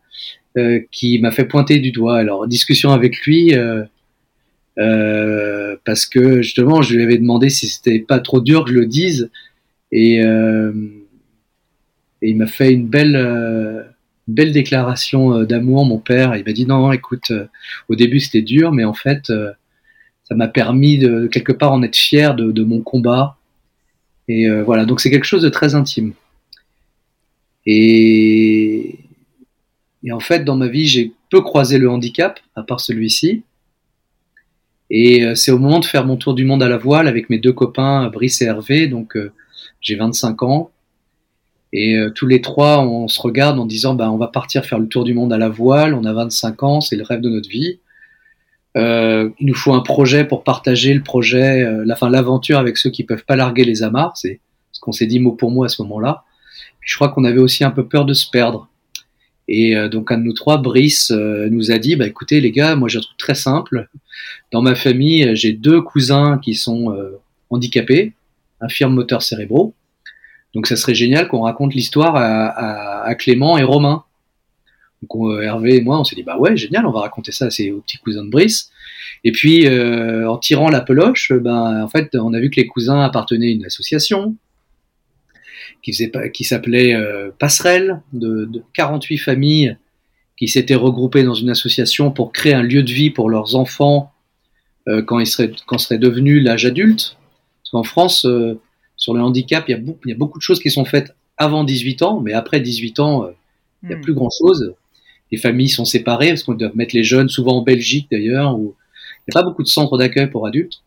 euh, 0.57 0.81
qui 0.91 1.19
m'a 1.19 1.31
fait 1.31 1.45
pointer 1.45 1.79
du 1.79 1.93
doigt. 1.93 2.19
Alors 2.19 2.47
discussion 2.47 2.93
avec 2.93 3.17
lui 3.27 3.55
euh, 4.79 5.77
parce 5.85 6.07
que 6.07 6.43
justement 6.43 6.83
je 6.83 6.95
lui 6.95 7.03
avais 7.03 7.19
demandé 7.19 7.51
si 7.51 7.69
c'était 7.69 7.99
pas 7.99 8.21
trop 8.21 8.41
dur 8.41 8.65
que 8.65 8.71
je 8.71 8.77
le 8.77 8.87
dise 8.87 9.31
et, 9.93 10.21
et 10.21 10.23
il 12.23 12.37
m'a 12.37 12.47
fait 12.47 12.73
une 12.73 12.87
belle 12.87 13.87
belle 14.29 14.53
déclaration 14.53 15.43
d'amour, 15.43 15.85
mon 15.85 15.99
père. 15.99 16.37
Il 16.37 16.45
m'a 16.45 16.53
dit 16.53 16.65
non, 16.65 16.93
écoute, 16.93 17.33
au 17.89 17.97
début 17.97 18.21
c'était 18.21 18.43
dur, 18.43 18.73
mais 18.73 18.85
en 18.85 18.95
fait, 18.95 19.31
ça 20.31 20.37
m'a 20.37 20.47
permis 20.47 20.97
de 20.97 21.27
quelque 21.27 21.51
part 21.51 21.73
en 21.73 21.83
être 21.83 21.97
fier 21.97 22.37
de, 22.37 22.63
mon 22.63 22.81
combat. 22.83 23.37
Et 24.29 24.49
euh, 24.49 24.63
voilà, 24.63 24.85
donc 24.85 25.01
c'est 25.01 25.11
quelque 25.11 25.25
chose 25.25 25.43
de 25.43 25.49
très 25.49 25.75
intime. 25.75 26.13
Et, 27.67 29.01
et 30.05 30.13
en 30.13 30.21
fait, 30.21 30.45
dans 30.45 30.57
ma 30.57 30.69
vie, 30.69 30.87
j'ai 30.87 31.13
peu 31.31 31.41
croisé 31.41 31.79
le 31.79 31.91
handicap, 31.91 32.39
à 32.55 32.63
part 32.63 32.79
celui-ci. 32.79 33.43
Et 34.89 35.25
euh, 35.25 35.35
c'est 35.35 35.51
au 35.51 35.59
moment 35.59 35.81
de 35.81 35.85
faire 35.85 36.07
mon 36.07 36.17
tour 36.17 36.35
du 36.35 36.45
monde 36.45 36.63
à 36.63 36.69
la 36.69 36.79
voile 36.79 37.09
avec 37.09 37.29
mes 37.29 37.39
deux 37.39 37.53
copains, 37.53 38.09
Brice 38.09 38.41
et 38.41 38.45
Hervé, 38.45 38.87
donc 38.87 39.17
euh, 39.17 39.33
j'ai 39.81 39.97
25 39.97 40.45
ans. 40.45 40.71
Et 41.73 41.97
tous 42.17 42.27
les 42.27 42.41
trois, 42.41 42.81
on 42.81 43.07
se 43.07 43.21
regarde 43.21 43.59
en 43.61 43.65
disant, 43.65 43.95
bah, 43.95 44.11
on 44.11 44.17
va 44.17 44.27
partir 44.27 44.65
faire 44.65 44.81
le 44.81 44.89
tour 44.89 45.05
du 45.05 45.15
monde 45.15 45.33
à 45.33 45.39
la 45.39 45.49
voile, 45.49 45.95
on 45.95 46.05
a 46.05 46.13
25 46.13 46.63
ans, 46.65 46.81
c'est 46.81 46.97
le 46.97 47.05
rêve 47.05 47.21
de 47.21 47.29
notre 47.29 47.49
vie. 47.49 47.79
Euh, 48.77 49.31
il 49.41 49.47
nous 49.47 49.55
faut 49.55 49.73
un 49.73 49.81
projet 49.81 50.25
pour 50.25 50.45
partager 50.45 50.95
le 50.95 51.03
projet, 51.03 51.63
euh, 51.63 51.83
la 51.85 51.97
fin 51.97 52.09
l'aventure 52.09 52.59
avec 52.59 52.77
ceux 52.77 52.91
qui 52.91 53.05
peuvent 53.05 53.25
pas 53.25 53.37
larguer 53.37 53.65
les 53.65 53.83
amarres. 53.83 54.17
C'est 54.17 54.41
ce 54.73 54.81
qu'on 54.81 54.93
s'est 54.93 55.07
dit 55.07 55.19
mot 55.19 55.33
pour 55.33 55.51
mot 55.51 55.65
à 55.65 55.69
ce 55.69 55.83
moment-là. 55.83 56.25
Je 56.81 56.95
crois 56.95 57.09
qu'on 57.09 57.25
avait 57.25 57.41
aussi 57.41 57.65
un 57.65 57.71
peu 57.71 57.87
peur 57.87 58.05
de 58.05 58.15
se 58.15 58.31
perdre. 58.31 58.69
Et 59.49 59.77
euh, 59.77 59.89
donc 59.89 60.13
un 60.13 60.19
de 60.19 60.23
nous 60.23 60.33
trois, 60.33 60.59
Brice, 60.59 61.11
euh, 61.11 61.49
nous 61.51 61.73
a 61.73 61.79
dit, 61.79 61.97
bah 61.97 62.07
écoutez 62.07 62.41
les 62.41 62.53
gars, 62.53 62.77
moi 62.77 62.89
j'ai 62.89 62.99
un 62.99 63.03
truc 63.03 63.19
très 63.19 63.35
simple. 63.35 63.89
Dans 64.53 64.63
ma 64.63 64.77
famille, 64.77 65.35
j'ai 65.35 65.53
deux 65.53 65.83
cousins 65.83 66.39
qui 66.39 66.55
sont 66.55 66.97
handicapés, 67.51 68.15
infirmes 68.61 68.95
moteurs 68.95 69.23
cérébraux. 69.23 69.75
Donc 70.55 70.67
ça 70.67 70.77
serait 70.77 70.95
génial 70.95 71.29
qu'on 71.29 71.43
raconte 71.43 71.75
l'histoire 71.75 72.17
à, 72.17 73.05
à, 73.05 73.15
Clément 73.15 73.57
et 73.59 73.63
Romain. 73.63 74.05
Donc 75.03 75.43
Hervé 75.43 75.77
et 75.77 75.81
moi, 75.81 75.99
on 75.99 76.05
s'est 76.05 76.17
dit 76.17 76.23
bah 76.23 76.39
ouais, 76.39 76.57
génial, 76.57 76.87
on 76.87 76.93
va 76.93 77.01
raconter 77.01 77.33
ça 77.33 77.47
à 77.47 77.51
ces 77.51 77.71
petits 77.71 77.99
cousins 77.99 78.25
de 78.25 78.31
Brice. 78.31 78.71
Et 79.25 79.33
puis 79.33 79.67
en 79.69 80.37
tirant 80.39 80.69
la 80.69 80.81
peloche, 80.81 81.33
ben 81.33 81.83
en 81.83 81.89
fait, 81.89 82.15
on 82.15 82.35
a 82.35 82.41
vu 82.41 82.51
que 82.51 82.61
les 82.61 82.67
cousins 82.67 83.01
appartenaient 83.01 83.49
à 83.49 83.51
une 83.51 83.65
association 83.65 84.37
qui, 85.83 85.93
faisait, 85.93 86.13
qui 86.33 86.45
s'appelait 86.45 86.95
euh, 86.95 87.31
Passerelle, 87.39 88.03
de, 88.13 88.45
de, 88.45 88.63
48 88.75 89.19
familles 89.19 89.77
qui 90.37 90.49
s'étaient 90.49 90.75
regroupées 90.75 91.23
dans 91.23 91.35
une 91.35 91.51
association 91.51 92.11
pour 92.11 92.33
créer 92.33 92.55
un 92.55 92.63
lieu 92.63 92.83
de 92.83 92.93
vie 92.93 93.11
pour 93.11 93.29
leurs 93.29 93.57
enfants 93.57 94.13
euh, 94.89 95.03
quand 95.03 95.19
ils 95.19 95.27
seraient, 95.27 95.53
quand 95.67 95.79
seraient 95.79 95.99
devenus 95.99 96.43
l'âge 96.43 96.65
adulte. 96.65 97.17
Parce 97.63 97.71
qu'en 97.73 97.83
France, 97.83 98.25
euh, 98.25 98.59
sur 98.97 99.15
le 99.15 99.21
handicap, 99.21 99.65
il 99.69 99.73
y, 99.73 99.75
a 99.75 99.79
beaucoup, 99.79 100.01
il 100.05 100.11
y, 100.11 100.15
a 100.15 100.17
beaucoup 100.17 100.39
de 100.39 100.43
choses 100.43 100.61
qui 100.61 100.71
sont 100.71 100.85
faites 100.85 101.15
avant 101.37 101.65
18 101.65 102.03
ans, 102.03 102.21
mais 102.21 102.33
après 102.33 102.61
18 102.61 103.01
ans, 103.01 103.25
euh, 103.25 103.31
il 103.83 103.89
n'y 103.89 103.95
a 103.95 103.99
hmm. 103.99 104.03
plus 104.03 104.15
grand-chose. 104.15 104.75
Les 105.33 105.39
familles 105.39 105.69
sont 105.69 105.85
séparées 105.85 106.29
parce 106.29 106.43
qu'on 106.43 106.55
doit 106.55 106.71
mettre 106.75 106.95
les 106.95 107.05
jeunes, 107.05 107.29
souvent 107.29 107.59
en 107.59 107.63
Belgique 107.63 108.09
d'ailleurs, 108.11 108.59
où 108.59 108.75
il 109.27 109.33
n'y 109.33 109.39
a 109.39 109.43
pas 109.43 109.45
beaucoup 109.45 109.63
de 109.63 109.69
centres 109.69 109.97
d'accueil 109.97 110.29
pour 110.29 110.47
adultes. 110.47 110.83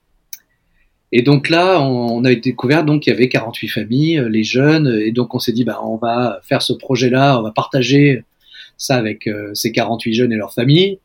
Et 1.15 1.21
donc 1.21 1.49
là, 1.49 1.79
on, 1.79 2.25
a 2.25 2.33
découvert 2.33 2.83
donc 2.83 3.03
qu'il 3.03 3.13
y 3.13 3.15
avait 3.15 3.29
48 3.29 3.67
familles, 3.67 4.17
euh, 4.17 4.29
les 4.29 4.43
jeunes, 4.43 4.99
et 4.99 5.11
donc 5.11 5.35
on 5.35 5.39
s'est 5.39 5.51
dit, 5.51 5.63
bah, 5.63 5.79
on 5.83 5.95
va 5.95 6.39
faire 6.41 6.63
ce 6.63 6.73
projet-là, 6.73 7.39
on 7.39 7.43
va 7.43 7.51
partager 7.51 8.23
ça 8.77 8.95
avec 8.95 9.27
euh, 9.27 9.53
ces 9.53 9.71
48 9.71 10.13
jeunes 10.15 10.33
et 10.33 10.35
leurs 10.35 10.55
familles. 10.55 10.99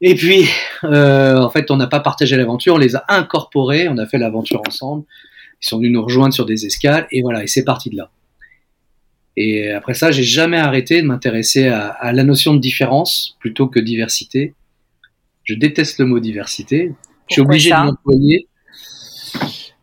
Et 0.00 0.14
puis, 0.14 0.44
euh, 0.84 1.38
en 1.38 1.50
fait, 1.50 1.72
on 1.72 1.76
n'a 1.76 1.88
pas 1.88 1.98
partagé 1.98 2.36
l'aventure, 2.36 2.74
on 2.74 2.78
les 2.78 2.94
a 2.94 3.04
incorporés, 3.08 3.88
on 3.88 3.98
a 3.98 4.06
fait 4.06 4.18
l'aventure 4.18 4.62
ensemble. 4.66 5.04
Ils 5.62 5.68
sont 5.68 5.78
venus 5.78 5.90
nous 5.90 6.04
rejoindre 6.04 6.32
sur 6.32 6.46
des 6.46 6.64
escales, 6.64 7.08
et 7.10 7.22
voilà, 7.22 7.42
et 7.42 7.48
c'est 7.48 7.64
parti 7.64 7.90
de 7.90 7.96
là. 7.96 8.10
Et 9.36 9.70
après 9.70 9.94
ça, 9.94 10.10
j'ai 10.10 10.22
jamais 10.22 10.58
arrêté 10.58 11.00
de 11.00 11.06
m'intéresser 11.06 11.68
à, 11.68 11.88
à, 11.88 12.12
la 12.12 12.24
notion 12.24 12.54
de 12.54 12.60
différence 12.60 13.36
plutôt 13.40 13.68
que 13.68 13.80
diversité. 13.80 14.54
Je 15.44 15.54
déteste 15.54 15.98
le 15.98 16.06
mot 16.06 16.20
diversité. 16.20 16.92
je 17.28 17.34
suis 17.34 17.42
obligé 17.42 17.70
de 17.70 17.76
l'employer 17.76 18.46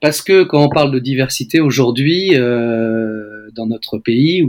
parce 0.02 0.22
que 0.22 0.44
quand 0.44 0.64
on 0.64 0.70
parle 0.70 0.92
de 0.92 1.00
diversité 1.00 1.60
aujourd'hui 1.60 2.36
euh, 2.36 3.50
dans 3.56 3.66
notre 3.66 3.98
pays, 3.98 4.46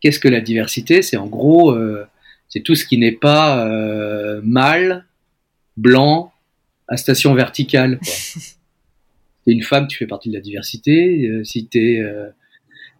qu'est-ce 0.00 0.20
que 0.20 0.28
la 0.28 0.40
diversité? 0.40 1.02
C'est 1.02 1.16
en 1.16 1.26
gros, 1.26 1.72
euh, 1.72 2.04
c'est 2.48 2.60
tout 2.60 2.74
ce 2.74 2.84
qui 2.84 2.98
n'est 2.98 3.12
pas 3.12 3.66
euh, 3.66 4.40
mâle, 4.44 5.04
blanc, 5.76 6.32
à 6.86 6.96
station 6.96 7.34
verticale. 7.34 7.98
T'es 9.44 9.52
une 9.52 9.62
femme, 9.62 9.88
tu 9.88 9.98
fais 9.98 10.06
partie 10.06 10.28
de 10.28 10.34
la 10.34 10.40
diversité. 10.40 11.26
Euh, 11.26 11.42
si 11.42 11.66
t'es, 11.66 12.02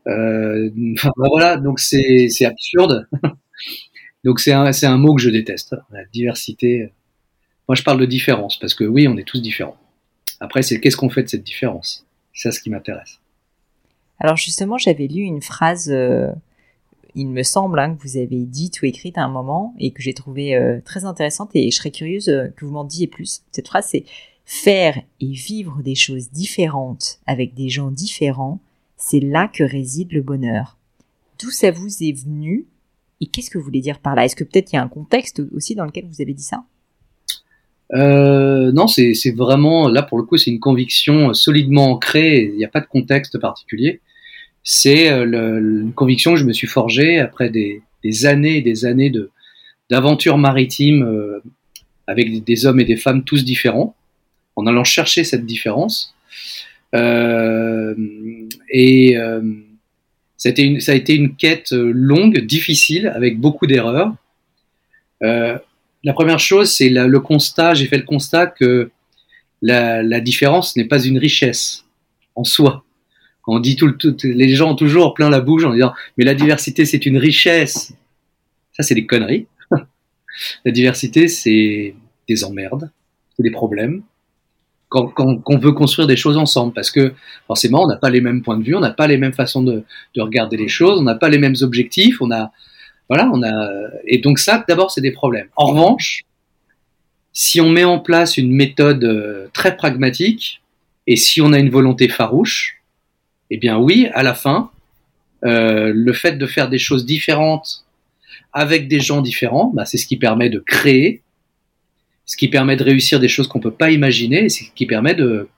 euh, 0.06 0.70
voilà, 1.16 1.56
donc 1.56 1.80
c'est 1.80 2.44
absurde. 2.44 3.08
donc 4.24 4.40
c'est 4.40 4.52
un 4.52 4.96
mot 4.98 5.14
que 5.14 5.22
je 5.22 5.30
déteste. 5.30 5.74
La 5.90 6.04
diversité. 6.12 6.92
Moi, 7.68 7.74
je 7.74 7.82
parle 7.82 8.00
de 8.00 8.06
différence 8.06 8.58
parce 8.58 8.74
que 8.74 8.84
oui, 8.84 9.06
on 9.08 9.16
est 9.16 9.26
tous 9.26 9.42
différents. 9.42 9.76
Après, 10.40 10.62
c'est 10.62 10.80
qu'est-ce 10.80 10.96
qu'on 10.96 11.10
fait 11.10 11.22
de 11.22 11.28
cette 11.28 11.42
différence? 11.42 12.06
C'est 12.32 12.48
ça 12.48 12.52
ce 12.52 12.60
qui 12.60 12.70
m'intéresse. 12.70 13.20
Alors 14.20 14.36
justement, 14.36 14.78
j'avais 14.78 15.06
lu 15.06 15.22
une 15.22 15.42
phrase, 15.42 15.90
euh, 15.92 16.28
il 17.14 17.28
me 17.28 17.42
semble, 17.42 17.78
hein, 17.78 17.94
que 17.94 18.02
vous 18.02 18.16
avez 18.16 18.44
dite 18.46 18.82
ou 18.82 18.86
écrite 18.86 19.18
à 19.18 19.22
un 19.22 19.28
moment 19.28 19.74
et 19.78 19.92
que 19.92 20.02
j'ai 20.02 20.14
trouvé 20.14 20.56
euh, 20.56 20.80
très 20.84 21.04
intéressante 21.04 21.50
et 21.54 21.70
je 21.70 21.76
serais 21.76 21.90
curieuse 21.90 22.26
que 22.56 22.64
vous 22.64 22.72
m'en 22.72 22.84
disiez 22.84 23.06
plus. 23.06 23.42
Cette 23.52 23.68
phrase, 23.68 23.88
c'est 23.90 24.04
faire 24.44 25.00
et 25.20 25.32
vivre 25.32 25.82
des 25.82 25.94
choses 25.94 26.30
différentes 26.30 27.20
avec 27.26 27.54
des 27.54 27.68
gens 27.68 27.90
différents, 27.90 28.60
c'est 28.98 29.20
là 29.20 29.48
que 29.48 29.64
réside 29.64 30.12
le 30.12 30.20
bonheur. 30.20 30.76
D'où 31.40 31.50
ça 31.50 31.70
vous 31.70 32.02
est 32.02 32.12
venu 32.12 32.66
et 33.20 33.26
qu'est-ce 33.26 33.50
que 33.50 33.58
vous 33.58 33.64
voulez 33.64 33.80
dire 33.80 34.00
par 34.00 34.14
là? 34.14 34.24
Est-ce 34.24 34.36
que 34.36 34.44
peut-être 34.44 34.72
il 34.72 34.76
y 34.76 34.78
a 34.78 34.82
un 34.82 34.88
contexte 34.88 35.42
aussi 35.54 35.74
dans 35.74 35.84
lequel 35.84 36.04
vous 36.06 36.20
avez 36.20 36.34
dit 36.34 36.42
ça? 36.42 36.64
Euh, 37.94 38.70
non, 38.72 38.86
c'est 38.86 39.14
vraiment, 39.34 39.88
là 39.88 40.02
pour 40.02 40.18
le 40.18 40.24
coup, 40.24 40.36
c'est 40.36 40.50
une 40.50 40.60
conviction 40.60 41.32
solidement 41.32 41.90
ancrée, 41.90 42.50
il 42.52 42.56
n'y 42.56 42.64
a 42.64 42.68
pas 42.68 42.80
de 42.80 42.86
contexte 42.86 43.38
particulier. 43.38 44.00
C'est 44.62 45.10
euh, 45.10 45.24
une 45.60 45.92
conviction 45.94 46.34
que 46.34 46.40
je 46.40 46.44
me 46.44 46.52
suis 46.52 46.66
forgée 46.66 47.18
après 47.18 47.50
des, 47.50 47.82
années 48.26 48.58
et 48.58 48.62
des 48.62 48.84
années 48.84 49.12
d'aventures 49.90 50.38
maritimes 50.38 51.02
euh, 51.02 51.42
avec 52.06 52.44
des 52.44 52.66
hommes 52.66 52.80
et 52.80 52.84
des 52.84 52.96
femmes 52.96 53.24
tous 53.24 53.44
différents, 53.44 53.94
en 54.56 54.66
allant 54.66 54.84
chercher 54.84 55.24
cette 55.24 55.46
différence. 55.46 56.14
Euh, 56.94 57.94
et 58.70 59.16
euh, 59.16 59.42
ça, 60.36 60.48
a 60.48 60.52
été 60.52 60.62
une, 60.62 60.80
ça 60.80 60.92
a 60.92 60.94
été 60.94 61.14
une 61.14 61.36
quête 61.36 61.72
longue, 61.72 62.38
difficile, 62.38 63.08
avec 63.14 63.38
beaucoup 63.38 63.66
d'erreurs. 63.66 64.14
Euh, 65.22 65.58
la 66.04 66.12
première 66.12 66.38
chose, 66.38 66.72
c'est 66.72 66.88
le 66.88 67.20
constat, 67.20 67.74
j'ai 67.74 67.86
fait 67.86 67.98
le 67.98 68.04
constat 68.04 68.46
que 68.46 68.90
la, 69.62 70.20
différence 70.20 70.76
n'est 70.76 70.84
pas 70.84 71.02
une 71.02 71.18
richesse 71.18 71.84
en 72.34 72.44
soi. 72.44 72.84
Quand 73.42 73.56
on 73.56 73.60
dit 73.60 73.76
tout, 73.76 73.90
tout, 73.92 74.16
les 74.22 74.54
gens 74.54 74.72
ont 74.72 74.76
toujours 74.76 75.14
plein 75.14 75.30
la 75.30 75.40
bouche 75.40 75.64
en 75.64 75.72
disant 75.72 75.92
mais 76.16 76.24
la 76.24 76.34
diversité 76.34 76.84
c'est 76.84 77.06
une 77.06 77.16
richesse. 77.16 77.92
Ça 78.72 78.82
c'est 78.82 78.94
des 78.94 79.06
conneries. 79.06 79.46
la 80.64 80.70
diversité 80.70 81.28
c'est 81.28 81.94
des 82.28 82.44
emmerdes, 82.44 82.90
c'est 83.36 83.42
des 83.42 83.50
problèmes. 83.50 84.02
Quand, 84.88 85.12
on 85.18 85.58
veut 85.58 85.72
construire 85.72 86.08
des 86.08 86.16
choses 86.16 86.38
ensemble, 86.38 86.72
parce 86.72 86.90
que 86.90 87.12
forcément 87.46 87.82
on 87.84 87.86
n'a 87.86 87.96
pas 87.96 88.08
les 88.08 88.22
mêmes 88.22 88.42
points 88.42 88.56
de 88.56 88.64
vue, 88.64 88.74
on 88.74 88.80
n'a 88.80 88.90
pas 88.90 89.06
les 89.06 89.18
mêmes 89.18 89.34
façons 89.34 89.62
de, 89.62 89.84
de 90.16 90.22
regarder 90.22 90.56
les 90.56 90.68
choses, 90.68 90.98
on 91.00 91.02
n'a 91.02 91.14
pas 91.14 91.28
les 91.28 91.38
mêmes 91.38 91.56
objectifs, 91.60 92.22
on 92.22 92.30
a 92.30 92.52
voilà, 93.08 93.30
on 93.32 93.42
a 93.42 93.70
et 94.06 94.18
donc 94.18 94.38
ça 94.38 94.64
d'abord 94.66 94.90
c'est 94.90 95.02
des 95.02 95.12
problèmes. 95.12 95.48
En 95.56 95.66
revanche, 95.66 96.22
si 97.32 97.60
on 97.60 97.68
met 97.68 97.84
en 97.84 97.98
place 97.98 98.36
une 98.36 98.50
méthode 98.50 99.04
euh, 99.04 99.48
très 99.52 99.76
pragmatique 99.76 100.60
et 101.06 101.16
si 101.16 101.40
on 101.40 101.52
a 101.52 101.58
une 101.58 101.70
volonté 101.70 102.08
farouche, 102.08 102.82
eh 103.50 103.58
bien 103.58 103.78
oui, 103.78 104.08
à 104.12 104.22
la 104.22 104.34
fin, 104.34 104.70
euh, 105.44 105.92
le 105.94 106.12
fait 106.12 106.32
de 106.32 106.46
faire 106.46 106.68
des 106.68 106.78
choses 106.78 107.06
différentes 107.06 107.84
avec 108.52 108.88
des 108.88 109.00
gens 109.00 109.20
différents, 109.20 109.70
bah, 109.74 109.84
c'est 109.84 109.98
ce 109.98 110.06
qui 110.06 110.16
permet 110.16 110.50
de 110.50 110.58
créer, 110.58 111.22
ce 112.28 112.36
qui 112.36 112.48
permet 112.48 112.76
de 112.76 112.84
réussir 112.84 113.18
des 113.18 113.28
choses 113.28 113.48
qu'on 113.48 113.58
peut 113.58 113.72
pas 113.72 113.90
imaginer, 113.90 114.44
et 114.44 114.48
ce 114.50 114.62
qui 114.74 114.86
permet 114.86 115.14
de 115.14 115.48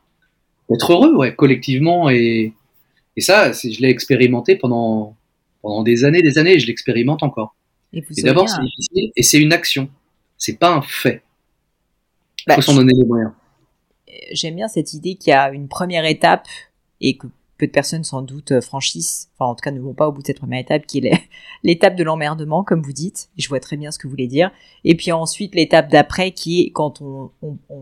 d'être 0.70 0.92
heureux, 0.92 1.14
ouais, 1.16 1.34
collectivement 1.34 2.08
et 2.08 2.52
et 3.16 3.20
ça, 3.20 3.50
je 3.52 3.80
l'ai 3.82 3.90
expérimenté 3.90 4.54
pendant 4.54 5.16
pendant 5.62 5.82
des 5.82 6.04
années, 6.04 6.22
des 6.22 6.38
années, 6.38 6.54
et 6.54 6.60
je 6.60 6.68
l'expérimente 6.68 7.22
encore. 7.22 7.54
Et, 7.92 8.02
d'abord, 8.22 8.48
c'est 8.48 8.62
difficile, 8.62 9.10
et 9.16 9.22
c'est 9.24 9.38
une 9.38 9.52
action. 9.52 9.90
C'est 10.38 10.58
pas 10.58 10.70
un 10.70 10.80
fait. 10.80 11.22
Il 12.38 12.44
bah, 12.46 12.54
faut 12.54 12.62
s'en 12.62 12.76
donner 12.76 12.94
les 12.96 13.04
moyens. 13.04 13.32
J'aime 14.32 14.54
bien 14.54 14.68
cette 14.68 14.94
idée 14.94 15.16
qu'il 15.16 15.32
y 15.32 15.34
a 15.34 15.50
une 15.50 15.66
première 15.66 16.06
étape 16.06 16.46
et 17.00 17.16
que 17.16 17.26
peu 17.60 17.66
de 17.66 17.72
personnes 17.72 18.04
sans 18.04 18.22
doute 18.22 18.52
euh, 18.52 18.60
franchissent, 18.62 19.28
enfin 19.34 19.50
en 19.50 19.54
tout 19.54 19.60
cas 19.62 19.70
ne 19.70 19.80
vont 19.80 19.92
pas 19.92 20.08
au 20.08 20.12
bout 20.12 20.22
de 20.22 20.26
cette 20.26 20.38
première 20.38 20.60
étape 20.60 20.86
qui 20.86 20.98
est 20.98 21.12
l'étape 21.62 21.94
de 21.94 22.02
l'emmerdement 22.02 22.64
comme 22.64 22.82
vous 22.82 22.94
dites. 22.94 23.28
je 23.36 23.48
vois 23.48 23.60
très 23.60 23.76
bien 23.76 23.90
ce 23.90 23.98
que 23.98 24.06
vous 24.06 24.10
voulez 24.10 24.26
dire. 24.26 24.50
Et 24.84 24.96
puis 24.96 25.12
ensuite 25.12 25.54
l'étape 25.54 25.90
d'après 25.90 26.32
qui 26.32 26.62
est 26.62 26.70
quand 26.70 27.02
on, 27.02 27.30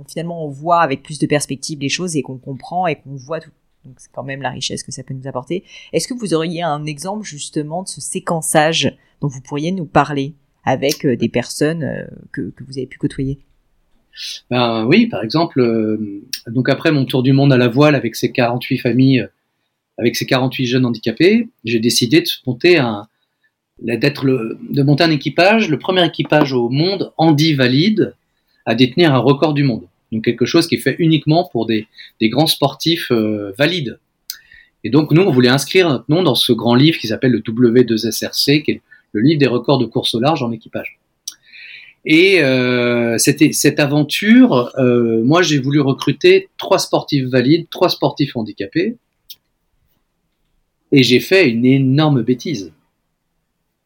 finalement 0.09 0.45
on 0.45 0.49
voit 0.49 0.81
avec 0.81 1.03
plus 1.03 1.19
de 1.19 1.27
perspective 1.27 1.79
les 1.79 1.89
choses 1.89 2.17
et 2.17 2.23
qu'on 2.23 2.39
comprend 2.39 2.89
et 2.89 2.97
qu'on 2.97 3.15
voit 3.15 3.39
tout, 3.39 3.51
donc 3.85 3.95
c'est 3.99 4.11
quand 4.13 4.25
même 4.25 4.43
la 4.43 4.51
richesse 4.51 4.83
que 4.83 4.91
ça 4.91 5.05
peut 5.05 5.15
nous 5.15 5.29
apporter. 5.29 5.63
Est-ce 5.93 6.09
que 6.09 6.15
vous 6.15 6.35
auriez 6.35 6.63
un 6.63 6.85
exemple 6.85 7.25
justement 7.25 7.85
de 7.85 7.89
ce 7.89 8.01
séquençage 8.01 8.99
dont 9.21 9.29
vous 9.29 9.41
pourriez 9.41 9.71
nous 9.71 9.87
parler 9.87 10.35
avec 10.65 11.07
euh, 11.07 11.17
des 11.17 11.29
personnes 11.29 11.85
euh, 11.85 12.05
que, 12.33 12.53
vous 12.67 12.79
avez 12.79 12.87
pu 12.87 12.99
côtoyer? 12.99 13.39
Ben, 14.51 14.85
oui, 14.87 15.07
par 15.07 15.23
exemple, 15.23 15.65
donc 16.49 16.69
après 16.69 16.91
mon 16.91 17.05
tour 17.05 17.23
du 17.23 17.33
monde 17.33 17.53
à 17.53 17.57
la 17.57 17.69
voile 17.69 17.95
avec 17.95 18.17
ces 18.17 18.33
48 18.33 18.79
familles, 18.79 19.29
avec 19.99 20.17
ces 20.17 20.27
48 20.27 20.67
jeunes 20.67 20.87
handicapés, 20.87 21.49
j'ai 21.65 21.81
décidé 21.81 22.21
de 22.21 22.29
monter 22.47 22.79
un, 22.79 23.09
équipage, 25.11 25.69
le 25.69 25.79
premier 25.79 26.07
équipage 26.07 26.53
au 26.53 26.69
monde 26.69 27.13
handi 27.17 27.55
valide 27.55 28.15
à 28.65 28.75
détenir 28.75 29.13
un 29.13 29.19
record 29.19 29.55
du 29.55 29.65
monde. 29.65 29.89
Donc 30.13 30.25
quelque 30.25 30.47
chose 30.47 30.67
qui 30.69 30.77
est 30.77 30.81
fait 30.81 30.97
uniquement 30.99 31.49
pour 31.51 31.67
des, 31.67 31.87
grands 32.23 32.47
sportifs 32.47 33.11
euh, 33.11 33.53
valides. 33.59 33.99
Et 34.85 34.91
donc 34.91 35.11
nous, 35.11 35.23
on 35.23 35.33
voulait 35.33 35.49
inscrire 35.49 35.89
notre 35.89 36.05
nom 36.09 36.23
dans 36.23 36.37
ce 36.37 36.53
grand 36.53 36.77
livre 36.77 36.99
qui 36.99 37.09
s'appelle 37.09 37.33
le 37.33 37.41
W2SRC, 37.41 38.63
qui 38.63 38.71
est 38.71 38.81
le 39.13 39.21
livre 39.21 39.41
des 39.41 39.47
records 39.47 39.79
de 39.79 39.87
course 39.87 40.15
au 40.15 40.21
large 40.21 40.43
en 40.43 40.53
équipage. 40.53 40.99
Et 42.05 42.43
euh, 42.43 43.19
cette 43.19 43.81
aventure, 43.81 44.71
euh, 44.79 45.23
moi 45.25 45.43
j'ai 45.43 45.59
voulu 45.59 45.81
recruter 45.81 46.49
trois 46.57 46.79
sportifs 46.79 47.25
valides, 47.27 47.67
trois 47.71 47.89
sportifs 47.89 48.37
handicapés, 48.37 48.97
et 50.93 51.03
j'ai 51.03 51.21
fait 51.21 51.49
une 51.49 51.65
énorme 51.67 52.23
bêtise. 52.23 52.73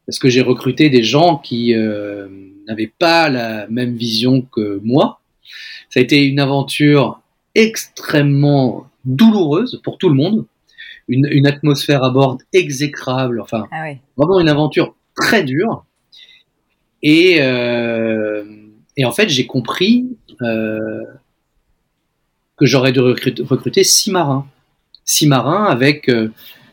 parce 0.06 0.18
que 0.18 0.28
j'ai 0.28 0.42
recruté 0.42 0.90
des 0.90 1.02
gens 1.02 1.36
qui 1.38 1.74
euh, 1.74 2.28
n'avaient 2.66 2.92
pas 2.98 3.28
la 3.28 3.66
même 3.68 3.94
vision 3.96 4.42
que 4.42 4.80
moi. 4.82 5.20
Ça 5.90 6.00
a 6.00 6.02
été 6.02 6.24
une 6.26 6.40
aventure 6.40 7.20
extrêmement 7.54 8.86
douloureuse 9.04 9.80
pour 9.84 9.98
tout 9.98 10.08
le 10.08 10.14
monde, 10.14 10.46
une, 11.08 11.26
une 11.30 11.46
atmosphère 11.46 12.02
à 12.04 12.10
bord 12.10 12.38
exécrable, 12.52 13.40
enfin 13.40 13.66
Ah 13.70 13.90
vraiment 14.16 14.40
une 14.40 14.48
aventure 14.48 14.94
très 15.14 15.42
dure. 15.44 15.84
Et, 17.02 17.38
euh, 17.40 18.44
et 18.96 19.04
en 19.04 19.12
fait, 19.12 19.28
j'ai 19.28 19.46
compris 19.46 20.06
euh, 20.40 21.02
que 22.56 22.64
j'aurais 22.64 22.92
dû 22.92 23.00
recruter, 23.00 23.42
recruter 23.42 23.84
six 23.84 24.10
marins. 24.10 24.46
Six 25.04 25.26
marins 25.26 25.64
avec 25.64 26.08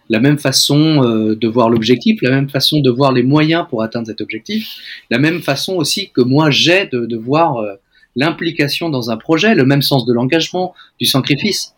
la 0.10 0.20
même 0.20 0.40
façon 0.40 1.04
euh, 1.04 1.36
de 1.36 1.48
voir 1.48 1.70
l'objectif, 1.70 2.22
la 2.22 2.32
même 2.32 2.50
façon 2.50 2.80
de 2.80 2.90
voir 2.90 3.12
les 3.12 3.24
moyens 3.24 3.66
pour 3.70 3.84
atteindre 3.84 4.08
cet 4.08 4.22
objectif, 4.22 4.68
la 5.10 5.20
même 5.20 5.42
façon 5.42 5.76
aussi 5.76 6.10
que 6.10 6.22
moi 6.22 6.50
j'ai 6.50 6.88
de, 6.88 7.06
de 7.06 7.16
voir 7.16 7.58
euh, 7.58 7.76
l'implication 8.16 8.90
dans 8.90 9.12
un 9.12 9.18
projet, 9.18 9.54
le 9.54 9.66
même 9.66 9.84
sens 9.84 10.06
de 10.06 10.14
l'engagement, 10.14 10.74
du 11.00 11.06
sacrifice. 11.06 11.74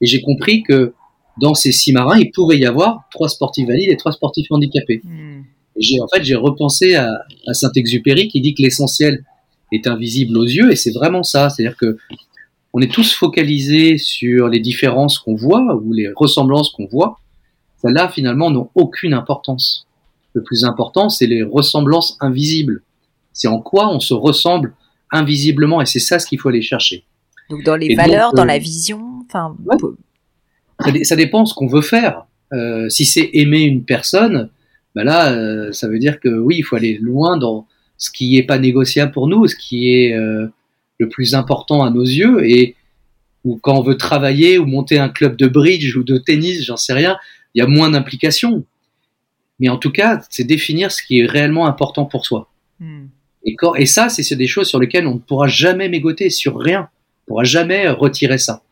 Et 0.00 0.06
j'ai 0.06 0.20
compris 0.20 0.64
que 0.64 0.94
dans 1.40 1.54
ces 1.54 1.70
six 1.70 1.92
marins, 1.92 2.18
il 2.18 2.32
pouvait 2.32 2.58
y 2.58 2.66
avoir 2.66 3.04
trois 3.10 3.28
sportifs 3.28 3.66
valides 3.66 3.90
et 3.90 3.96
trois 3.96 4.12
sportifs 4.12 4.46
handicapés. 4.50 5.00
Hmm. 5.04 5.42
Et 5.76 5.82
J'ai 5.82 6.00
en 6.00 6.08
fait 6.08 6.24
j'ai 6.24 6.34
repensé 6.34 6.96
à, 6.96 7.08
à 7.46 7.54
Saint-Exupéry 7.54 8.28
qui 8.28 8.40
dit 8.40 8.54
que 8.54 8.62
l'essentiel 8.62 9.24
est 9.72 9.86
invisible 9.86 10.36
aux 10.38 10.44
yeux 10.44 10.72
et 10.72 10.76
c'est 10.76 10.92
vraiment 10.92 11.22
ça, 11.22 11.50
c'est-à-dire 11.50 11.76
que 11.76 11.96
on 12.72 12.80
est 12.80 12.92
tous 12.92 13.14
focalisés 13.14 13.96
sur 13.96 14.48
les 14.48 14.60
différences 14.60 15.18
qu'on 15.18 15.34
voit 15.34 15.80
ou 15.82 15.92
les 15.92 16.08
ressemblances 16.14 16.70
qu'on 16.70 16.86
voit. 16.86 17.18
Celles-là 17.86 18.08
finalement 18.08 18.50
n'ont 18.50 18.70
aucune 18.74 19.14
importance. 19.14 19.86
Le 20.32 20.42
plus 20.42 20.64
important, 20.64 21.08
c'est 21.08 21.26
les 21.26 21.42
ressemblances 21.42 22.16
invisibles. 22.20 22.82
C'est 23.32 23.48
en 23.48 23.60
quoi 23.60 23.88
on 23.94 24.00
se 24.00 24.14
ressemble 24.14 24.74
invisiblement 25.12 25.80
et 25.80 25.86
c'est 25.86 26.00
ça 26.00 26.18
ce 26.18 26.26
qu'il 26.26 26.40
faut 26.40 26.48
aller 26.48 26.62
chercher. 26.62 27.04
Donc 27.48 27.62
dans 27.64 27.76
les 27.76 27.86
Et 27.86 27.88
donc, 27.90 27.98
valeurs, 27.98 28.32
dans 28.32 28.42
euh, 28.42 28.46
la 28.46 28.58
vision, 28.58 29.22
enfin, 29.26 29.56
Ouais. 29.64 29.76
Ça, 30.80 31.04
ça 31.04 31.16
dépend 31.16 31.46
ce 31.46 31.54
qu'on 31.54 31.68
veut 31.68 31.82
faire. 31.82 32.26
Euh, 32.52 32.88
si 32.88 33.06
c'est 33.06 33.30
aimer 33.32 33.62
une 33.62 33.84
personne, 33.84 34.50
ben 34.94 35.04
là, 35.04 35.32
euh, 35.32 35.72
ça 35.72 35.88
veut 35.88 35.98
dire 35.98 36.20
que 36.20 36.28
oui, 36.28 36.56
il 36.58 36.62
faut 36.62 36.76
aller 36.76 36.98
loin 37.00 37.38
dans 37.38 37.66
ce 37.98 38.10
qui 38.10 38.36
est 38.36 38.42
pas 38.42 38.58
négociable 38.58 39.12
pour 39.12 39.28
nous, 39.28 39.46
ce 39.46 39.56
qui 39.56 39.90
est 39.90 40.14
le 40.14 41.08
plus 41.08 41.34
important 41.34 41.82
à 41.82 41.90
nos 41.90 42.02
yeux. 42.02 42.44
Et 42.44 42.74
ou 43.44 43.58
quand 43.62 43.78
on 43.78 43.82
veut 43.82 43.96
travailler 43.96 44.58
ou 44.58 44.66
monter 44.66 44.98
un 44.98 45.08
club 45.08 45.36
de 45.36 45.46
bridge 45.46 45.96
ou 45.96 46.02
de 46.02 46.18
tennis, 46.18 46.64
j'en 46.64 46.76
sais 46.76 46.92
rien, 46.92 47.16
il 47.56 47.60
y 47.60 47.62
a 47.62 47.66
moins 47.66 47.90
d'implication. 47.90 48.64
Mais 49.58 49.70
en 49.70 49.78
tout 49.78 49.90
cas, 49.90 50.20
c'est 50.28 50.44
définir 50.44 50.92
ce 50.92 51.02
qui 51.02 51.20
est 51.20 51.26
réellement 51.26 51.66
important 51.66 52.04
pour 52.04 52.26
soi. 52.26 52.48
hmm. 52.78 53.06
Et, 53.44 53.54
quand, 53.54 53.74
et 53.76 53.86
ça, 53.86 54.08
c'est 54.08 54.36
des 54.36 54.46
choses 54.46 54.68
sur 54.68 54.78
lesquelles 54.80 55.06
on 55.06 55.14
ne 55.14 55.20
pourra 55.20 55.46
jamais 55.46 55.88
mégoter, 55.88 56.30
sur 56.30 56.58
rien. 56.58 56.80
On 56.80 56.82
ne 56.82 57.26
pourra 57.28 57.44
jamais 57.44 57.88
retirer 57.88 58.38
ça. 58.38 58.62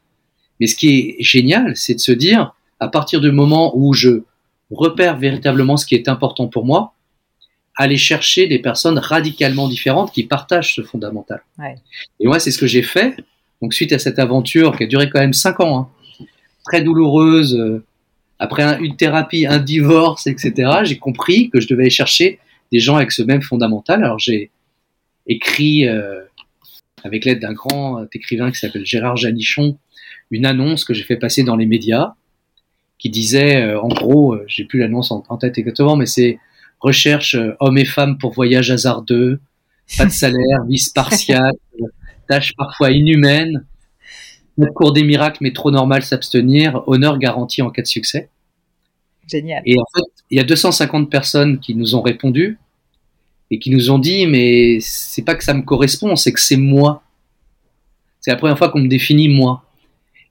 Mais 0.59 0.67
ce 0.67 0.77
qui 0.77 0.89
est 0.99 1.17
génial, 1.21 1.77
c'est 1.77 1.95
de 1.95 2.01
se 2.01 2.13
dire, 2.13 2.55
à 2.81 2.89
partir 2.89 3.21
du 3.21 3.31
moment 3.31 3.73
où 3.77 3.95
je 3.95 4.23
repère 4.71 5.17
véritablement 5.17 5.77
ce 5.77 5.87
qui 5.87 5.95
est 5.95 6.09
important 6.09 6.49
pour 6.49 6.67
moi, 6.67 6.95
aller 7.77 7.97
chercher 7.97 8.47
des 8.47 8.59
personnes 8.59 8.99
radicalement 8.99 9.69
différentes 9.69 10.13
qui 10.13 10.25
partagent 10.25 10.75
ce 10.75 10.83
fondamental. 10.83 11.43
Ouais. 11.59 11.77
Et 12.21 12.27
moi, 12.27 12.39
c'est 12.39 12.51
ce 12.51 12.59
que 12.59 12.67
j'ai 12.67 12.83
fait. 12.83 13.17
Donc, 13.63 13.75
suite 13.75 13.93
à 13.93 13.99
cette 13.99 14.19
aventure 14.19 14.77
qui 14.77 14.85
a 14.85 14.87
duré 14.87 15.09
quand 15.09 15.21
même 15.21 15.33
cinq 15.33 15.61
ans, 15.61 15.91
hein, 16.21 16.27
très 16.65 16.83
douloureuse, 16.83 17.55
euh, 17.55 17.85
après 18.45 18.63
un- 18.63 18.79
une 18.81 18.97
thérapie, 18.97 19.47
un 19.47 19.59
divorce, 19.59 20.27
etc., 20.27 20.81
j'ai 20.85 20.99
compris 20.99 21.51
que 21.51 21.61
je 21.61 21.69
devais 21.69 21.83
aller 21.85 21.91
chercher 21.91 22.39
des 22.73 22.79
gens 22.81 22.97
avec 22.97 23.13
ce 23.13 23.23
même 23.23 23.43
fondamental. 23.43 24.05
Alors, 24.05 24.19
j'ai 24.19 24.51
écrit, 25.27 25.87
euh, 25.89 26.21
avec 27.05 27.25
l'aide 27.25 27.41
d'un 27.41 27.53
grand 27.53 28.01
euh, 28.01 28.07
écrivain 28.13 28.51
qui 28.51 28.59
s'appelle 28.59 28.87
Gérard 28.87 29.17
Janichon, 29.17 29.79
une 30.31 30.47
annonce 30.47 30.85
que 30.85 30.95
j'ai 30.95 31.05
fait 31.05 31.17
passer 31.17 31.43
dans 31.45 31.57
les 31.57 31.67
médias 31.67 32.15
qui 32.99 33.11
disait, 33.11 33.63
euh, 33.63 33.81
en 33.81 33.89
gros, 33.89 34.35
euh, 34.35 34.45
j'ai 34.47 34.65
plus 34.65 34.79
l'annonce 34.81 35.11
en, 35.11 35.23
en 35.29 35.37
tête 35.37 35.59
exactement, 35.59 35.97
mais 35.97 36.07
c'est 36.07 36.39
recherche 36.81 37.37
hommes 37.61 37.79
et 37.79 37.85
femmes 37.85 38.19
pour 38.19 38.33
voyage 38.33 38.71
hasardeux, 38.71 39.41
pas 39.99 40.07
de 40.07 40.11
salaire, 40.11 40.65
vie 40.69 40.79
spartiate, 40.79 41.57
tâches 42.29 42.55
parfois 42.57 42.91
inhumaines, 42.91 43.65
notre 44.59 44.73
cours 44.75 44.93
des 44.93 45.03
miracles 45.03 45.39
mais 45.41 45.53
trop 45.53 45.71
normal 45.71 46.03
s'abstenir, 46.03 46.83
honneur 46.87 47.19
garanti 47.19 47.63
en 47.63 47.71
cas 47.71 47.83
de 47.83 47.87
succès. 47.87 48.29
Génial. 49.27 49.63
Et 49.67 49.77
en 49.79 49.85
fait, 49.95 50.05
il 50.31 50.37
y 50.37 50.41
a 50.41 50.45
250 50.45 51.11
personnes 51.11 51.59
qui 51.61 51.75
nous 51.75 51.95
ont 51.95 52.03
répondu 52.03 52.59
et 53.51 53.59
qui 53.59 53.71
nous 53.71 53.91
ont 53.91 53.99
dit 53.99 54.27
mais 54.27 54.79
c'est 54.81 55.23
pas 55.23 55.35
que 55.35 55.45
ça 55.45 55.55
me 55.55 55.63
correspond, 55.63 56.17
c'est 56.17 56.33
que 56.33 56.41
c'est 56.41 56.57
moi. 56.57 57.03
C'est 58.21 58.31
la 58.31 58.37
première 58.37 58.57
fois 58.59 58.71
qu'on 58.71 58.81
me 58.81 58.89
définit 58.89 59.29
moi. 59.29 59.65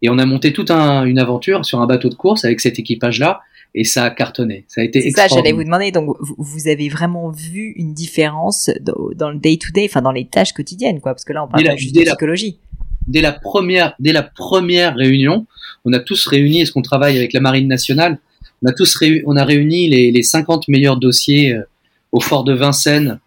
Et 0.02 0.10
on 0.10 0.18
a 0.18 0.26
monté 0.26 0.52
toute 0.52 0.72
un- 0.72 1.06
une 1.06 1.20
aventure 1.20 1.64
sur 1.66 1.80
un 1.80 1.86
bateau 1.88 2.10
de 2.10 2.16
course 2.16 2.44
avec 2.44 2.60
cet 2.60 2.80
équipage-là 2.80 3.42
et 3.76 3.84
ça 3.86 4.04
a 4.04 4.10
cartonné. 4.10 4.66
Ça 4.68 4.82
a 4.82 4.84
été 4.84 5.00
C'est 5.02 5.12
ça, 5.12 5.28
j'allais 5.28 5.50
extraordinaire. 5.52 5.56
vous 5.56 5.64
demander. 5.64 5.92
Donc, 5.92 6.16
vous, 6.38 6.68
avez 6.68 6.90
vraiment 6.90 7.30
vu 7.30 7.74
une 7.78 7.94
différence 7.94 8.70
dans, 8.82 9.30
le 9.32 9.38
day 9.40 9.58
to 9.58 9.72
day, 9.74 9.86
enfin 9.90 10.02
dans 10.02 10.12
les 10.12 10.26
tâches 10.26 10.54
quotidiennes, 10.54 11.00
quoi. 11.02 11.14
Parce 11.14 11.24
que 11.26 11.34
là, 11.34 11.44
on 11.44 11.48
parle 11.48 11.64
Dès 11.64 11.78
juste 11.78 11.96
de 11.96 12.02
la- 12.02 12.12
psychologie. 12.12 12.60
dès 13.08 13.22
la 13.22 13.32
première, 13.32 13.96
dès 14.00 14.12
la 14.12 14.24
première 14.24 14.96
réunion, 14.96 15.46
on 15.86 15.94
a 15.94 16.00
tous 16.00 16.28
réuni, 16.28 16.62
est-ce 16.62 16.72
qu'on 16.72 16.82
travaille 16.82 17.18
avec 17.18 17.32
la 17.34 17.40
Marine 17.40 17.68
nationale? 17.68 18.20
On 18.64 18.70
a 18.70 18.74
tous 18.74 18.96
réuni, 18.96 19.22
on 19.26 19.36
a 19.36 19.44
réuni 19.44 19.90
les, 19.90 20.12
les 20.12 20.24
50 20.24 20.68
meilleurs 20.70 20.98
dossiers 20.98 21.54
euh, 21.54 21.64
au 22.12 22.22
fort 22.22 22.44
de 22.44 22.54
Vincennes 22.54 23.20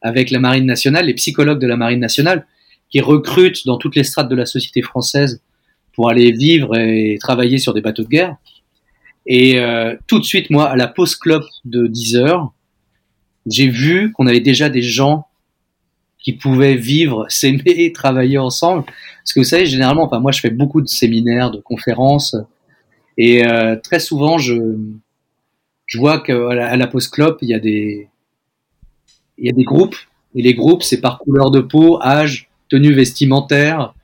avec 0.00 0.30
la 0.30 0.38
Marine 0.38 0.64
nationale, 0.64 1.06
les 1.06 1.14
psychologues 1.14 1.60
de 1.60 1.66
la 1.66 1.76
Marine 1.76 2.00
nationale, 2.00 2.46
qui 2.90 3.00
recrutent 3.00 3.66
dans 3.66 3.76
toutes 3.76 3.96
les 3.96 4.04
strates 4.04 4.28
de 4.28 4.36
la 4.36 4.46
société 4.46 4.80
française 4.80 5.42
pour 5.92 6.08
aller 6.08 6.32
vivre 6.32 6.76
et 6.78 7.18
travailler 7.20 7.58
sur 7.58 7.74
des 7.74 7.80
bateaux 7.80 8.04
de 8.04 8.08
guerre. 8.08 8.36
Et 9.26 9.58
euh, 9.58 9.96
tout 10.06 10.20
de 10.20 10.24
suite, 10.24 10.48
moi, 10.48 10.70
à 10.70 10.76
la 10.76 10.86
pause 10.86 11.16
clope 11.16 11.44
de 11.64 11.86
10 11.86 12.16
heures, 12.16 12.52
j'ai 13.46 13.68
vu 13.68 14.12
qu'on 14.12 14.26
avait 14.26 14.40
déjà 14.40 14.68
des 14.68 14.82
gens 14.82 15.26
qui 16.18 16.32
pouvaient 16.32 16.76
vivre, 16.76 17.26
s'aimer, 17.28 17.92
travailler 17.92 18.38
ensemble. 18.38 18.84
Parce 18.84 19.32
que 19.34 19.40
vous 19.40 19.44
savez, 19.44 19.66
généralement, 19.66 20.04
enfin 20.04 20.20
moi 20.20 20.32
je 20.32 20.40
fais 20.40 20.50
beaucoup 20.50 20.80
de 20.80 20.88
séminaires, 20.88 21.50
de 21.50 21.58
conférences, 21.58 22.36
et 23.18 23.46
euh, 23.46 23.76
très 23.76 24.00
souvent 24.00 24.38
je 24.38 24.54
je 25.86 25.98
vois 25.98 26.20
qu'à 26.20 26.54
la, 26.54 26.70
à 26.70 26.76
la 26.76 26.86
clope 26.86 27.38
il 27.42 27.48
y 27.48 27.54
a 27.54 27.58
des 27.58 28.08
il 29.36 29.46
y 29.46 29.50
a 29.50 29.52
des 29.52 29.64
groupes 29.64 29.96
et 30.34 30.42
les 30.42 30.54
groupes 30.54 30.82
c'est 30.82 31.00
par 31.00 31.18
couleur 31.18 31.50
de 31.50 31.60
peau, 31.60 32.00
âge, 32.02 32.48
tenue 32.68 32.92
vestimentaire, 32.92 33.94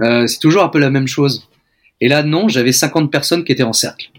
Euh, 0.00 0.26
c'est 0.26 0.38
toujours 0.38 0.62
un 0.62 0.70
peu 0.70 0.78
la 0.78 0.88
même 0.88 1.06
chose. 1.06 1.46
Et 2.00 2.08
là 2.08 2.22
non, 2.22 2.48
j'avais 2.48 2.72
50 2.72 3.10
personnes 3.12 3.44
qui 3.44 3.52
étaient 3.52 3.62
en 3.62 3.74
cercle 3.74 4.10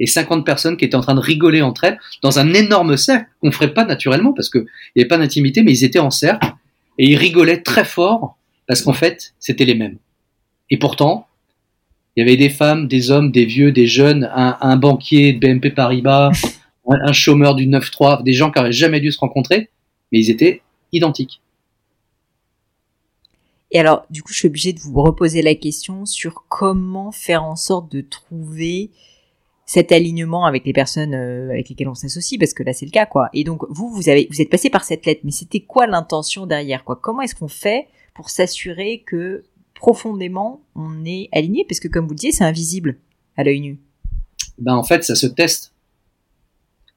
et 0.00 0.06
50 0.06 0.44
personnes 0.44 0.76
qui 0.76 0.84
étaient 0.84 0.96
en 0.96 1.00
train 1.00 1.14
de 1.14 1.20
rigoler 1.20 1.62
entre 1.62 1.84
elles 1.84 2.00
dans 2.22 2.40
un 2.40 2.52
énorme 2.54 2.96
cercle 2.96 3.28
qu'on 3.40 3.52
ferait 3.52 3.74
pas 3.74 3.84
naturellement 3.84 4.32
parce 4.32 4.48
que 4.48 4.58
il 4.58 4.64
n'y 4.96 5.02
avait 5.02 5.08
pas 5.08 5.18
d'intimité, 5.18 5.62
mais 5.62 5.72
ils 5.72 5.84
étaient 5.84 6.00
en 6.00 6.10
cercle 6.10 6.48
et 6.98 7.06
ils 7.10 7.16
rigolaient 7.16 7.62
très 7.62 7.84
fort 7.84 8.36
parce 8.66 8.82
qu'en 8.82 8.92
fait, 8.92 9.34
c'était 9.38 9.64
les 9.64 9.76
mêmes. 9.76 9.98
Et 10.70 10.78
pourtant, 10.78 11.27
il 12.18 12.22
y 12.22 12.24
avait 12.24 12.36
des 12.36 12.48
femmes, 12.48 12.88
des 12.88 13.12
hommes, 13.12 13.30
des 13.30 13.44
vieux, 13.44 13.70
des 13.70 13.86
jeunes, 13.86 14.28
un, 14.34 14.76
banquier 14.76 15.34
de 15.34 15.38
BNP 15.38 15.70
Paribas, 15.70 16.32
un, 16.88 16.96
un 17.00 17.12
chômeur 17.12 17.54
du 17.54 17.68
9-3, 17.68 18.24
des 18.24 18.32
gens 18.32 18.50
qui 18.50 18.58
n'auraient 18.58 18.72
jamais 18.72 18.98
dû 18.98 19.12
se 19.12 19.20
rencontrer, 19.20 19.70
mais 20.10 20.18
ils 20.18 20.28
étaient 20.28 20.60
identiques. 20.92 21.40
Et 23.70 23.78
alors, 23.78 24.04
du 24.10 24.24
coup, 24.24 24.32
je 24.32 24.38
suis 24.38 24.48
obligée 24.48 24.72
de 24.72 24.80
vous 24.80 25.00
reposer 25.00 25.42
la 25.42 25.54
question 25.54 26.06
sur 26.06 26.42
comment 26.48 27.12
faire 27.12 27.44
en 27.44 27.54
sorte 27.54 27.88
de 27.92 28.00
trouver 28.00 28.90
cet 29.64 29.92
alignement 29.92 30.44
avec 30.44 30.64
les 30.64 30.72
personnes 30.72 31.14
euh, 31.14 31.50
avec 31.50 31.68
lesquelles 31.68 31.86
on 31.86 31.94
s'associe, 31.94 32.36
parce 32.36 32.52
que 32.52 32.64
là, 32.64 32.72
c'est 32.72 32.86
le 32.86 32.90
cas, 32.90 33.06
quoi. 33.06 33.28
Et 33.32 33.44
donc, 33.44 33.62
vous, 33.68 33.90
vous 33.90 34.08
avez, 34.08 34.26
vous 34.28 34.42
êtes 34.42 34.50
passé 34.50 34.70
par 34.70 34.82
cette 34.82 35.06
lettre, 35.06 35.20
mais 35.22 35.30
c'était 35.30 35.60
quoi 35.60 35.86
l'intention 35.86 36.46
derrière, 36.46 36.82
quoi? 36.82 36.98
Comment 37.00 37.22
est-ce 37.22 37.36
qu'on 37.36 37.46
fait 37.46 37.86
pour 38.12 38.28
s'assurer 38.28 39.04
que 39.06 39.44
profondément 39.78 40.60
on 40.74 41.04
est 41.04 41.28
aligné, 41.32 41.64
parce 41.68 41.80
que 41.80 41.88
comme 41.88 42.04
vous 42.04 42.10
le 42.12 42.16
disiez, 42.16 42.32
c'est 42.32 42.44
invisible 42.44 42.96
à 43.36 43.44
l'œil 43.44 43.60
nu. 43.60 43.78
Ben 44.58 44.74
en 44.74 44.82
fait, 44.84 45.04
ça 45.04 45.14
se 45.14 45.26
teste. 45.26 45.72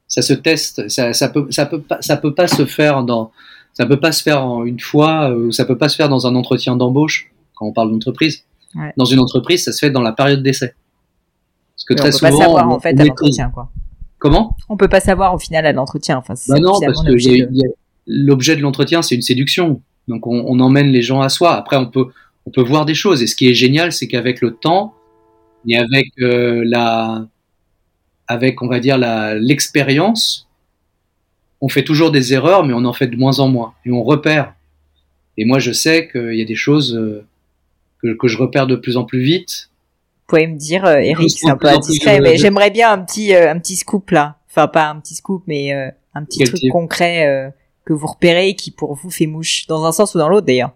Ça 0.07 0.21
se 0.21 0.33
teste. 0.33 0.89
Ça, 0.89 1.13
ça 1.13 1.29
peut, 1.29 1.47
ça 1.51 1.65
peut 1.65 1.81
pas, 1.81 2.01
ça 2.01 2.17
peut 2.17 2.33
pas 2.33 2.47
se 2.47 2.65
faire 2.65 3.03
dans, 3.03 3.31
ça 3.73 3.85
peut 3.85 3.99
pas 3.99 4.11
se 4.11 4.21
faire 4.23 4.45
en 4.45 4.65
une 4.65 4.79
fois, 4.79 5.31
euh, 5.31 5.51
ça 5.51 5.65
peut 5.65 5.77
pas 5.77 5.87
se 5.89 5.95
faire 5.95 6.09
dans 6.09 6.27
un 6.27 6.35
entretien 6.35 6.75
d'embauche 6.75 7.31
quand 7.55 7.67
on 7.67 7.71
parle 7.73 7.91
d'entreprise. 7.91 8.43
Ouais. 8.75 8.93
Dans 8.97 9.05
une 9.05 9.19
entreprise, 9.19 9.63
ça 9.63 9.71
se 9.71 9.79
fait 9.79 9.91
dans 9.91 10.01
la 10.01 10.11
période 10.11 10.41
d'essai. 10.43 10.73
Parce 11.75 11.85
que 11.85 11.93
Mais 11.93 11.99
très 11.99 12.09
on 12.09 12.11
peut 12.11 12.19
pas 12.19 12.31
savoir 12.31 12.67
on- 12.69 12.73
en 12.73 12.79
fait 12.79 12.99
à 12.99 13.05
l'entretien, 13.05 13.49
quoi. 13.49 13.69
Comment? 14.17 14.55
On 14.69 14.77
peut 14.77 14.87
pas 14.89 14.99
savoir 14.99 15.33
au 15.33 15.39
final 15.39 15.65
à 15.65 15.71
l'entretien. 15.71 16.17
Enfin, 16.17 16.35
Bah 16.47 16.59
non, 16.59 16.73
parce 16.79 17.03
que 17.03 17.11
l'objet 18.07 18.55
de 18.55 18.61
l'entretien, 18.61 19.01
c'est 19.01 19.15
une 19.15 19.21
séduction. 19.21 19.81
Donc 20.07 20.27
on, 20.27 20.43
on 20.47 20.59
emmène 20.59 20.87
les 20.87 21.01
gens 21.01 21.21
à 21.21 21.29
soi. 21.29 21.55
Après, 21.55 21.77
on 21.77 21.85
peut, 21.87 22.07
on 22.45 22.51
peut 22.51 22.61
voir 22.61 22.85
des 22.85 22.95
choses. 22.95 23.21
Et 23.21 23.27
ce 23.27 23.35
qui 23.35 23.49
est 23.49 23.53
génial, 23.53 23.91
c'est 23.91 24.07
qu'avec 24.07 24.41
le 24.41 24.55
temps 24.55 24.93
et 25.67 25.77
avec 25.77 26.07
euh, 26.19 26.63
la, 26.65 27.27
avec 28.27 28.61
on 28.61 28.67
va 28.67 28.79
dire 28.79 28.97
la 28.97 29.35
l'expérience, 29.35 30.47
on 31.61 31.69
fait 31.69 31.83
toujours 31.83 32.11
des 32.11 32.33
erreurs, 32.33 32.65
mais 32.65 32.73
on 32.73 32.85
en 32.85 32.93
fait 32.93 33.07
de 33.07 33.15
moins 33.15 33.39
en 33.39 33.47
moins 33.47 33.73
et 33.85 33.91
on 33.91 34.03
repère. 34.03 34.55
Et 35.37 35.45
moi, 35.45 35.59
je 35.59 35.71
sais 35.71 36.07
qu'il 36.07 36.35
y 36.35 36.41
a 36.41 36.45
des 36.45 36.55
choses 36.55 36.95
euh, 36.95 37.25
que, 38.01 38.15
que, 38.15 38.27
je 38.27 38.37
repère 38.37 38.67
de 38.67 38.75
plus 38.75 38.97
en 38.97 39.05
plus 39.05 39.21
vite. 39.21 39.69
Vous 40.21 40.35
pouvez 40.35 40.47
me 40.47 40.57
dire, 40.57 40.85
euh, 40.85 40.97
Eric, 40.97 41.29
c'est 41.29 41.49
un 41.49 41.57
peu 41.57 41.67
indiscret, 41.67 42.19
mais 42.19 42.37
j'aimerais 42.37 42.71
bien 42.71 42.91
un 42.91 42.99
petit, 42.99 43.33
euh, 43.33 43.51
un 43.51 43.59
petit 43.59 43.75
scoop 43.75 44.11
là. 44.11 44.37
Enfin, 44.49 44.67
pas 44.67 44.89
un 44.89 44.99
petit 44.99 45.15
scoop, 45.15 45.43
mais 45.47 45.71
un 46.13 46.25
petit 46.25 46.43
truc 46.43 46.59
concret 46.71 47.53
que 47.85 47.93
vous 47.93 48.07
repérez 48.07 48.49
et 48.49 48.55
qui 48.55 48.71
pour 48.71 48.95
vous 48.95 49.09
fait 49.09 49.27
mouche, 49.27 49.65
dans 49.67 49.85
un 49.85 49.93
sens 49.93 50.13
ou 50.13 50.17
dans 50.17 50.27
l'autre 50.27 50.45
d'ailleurs. 50.45 50.73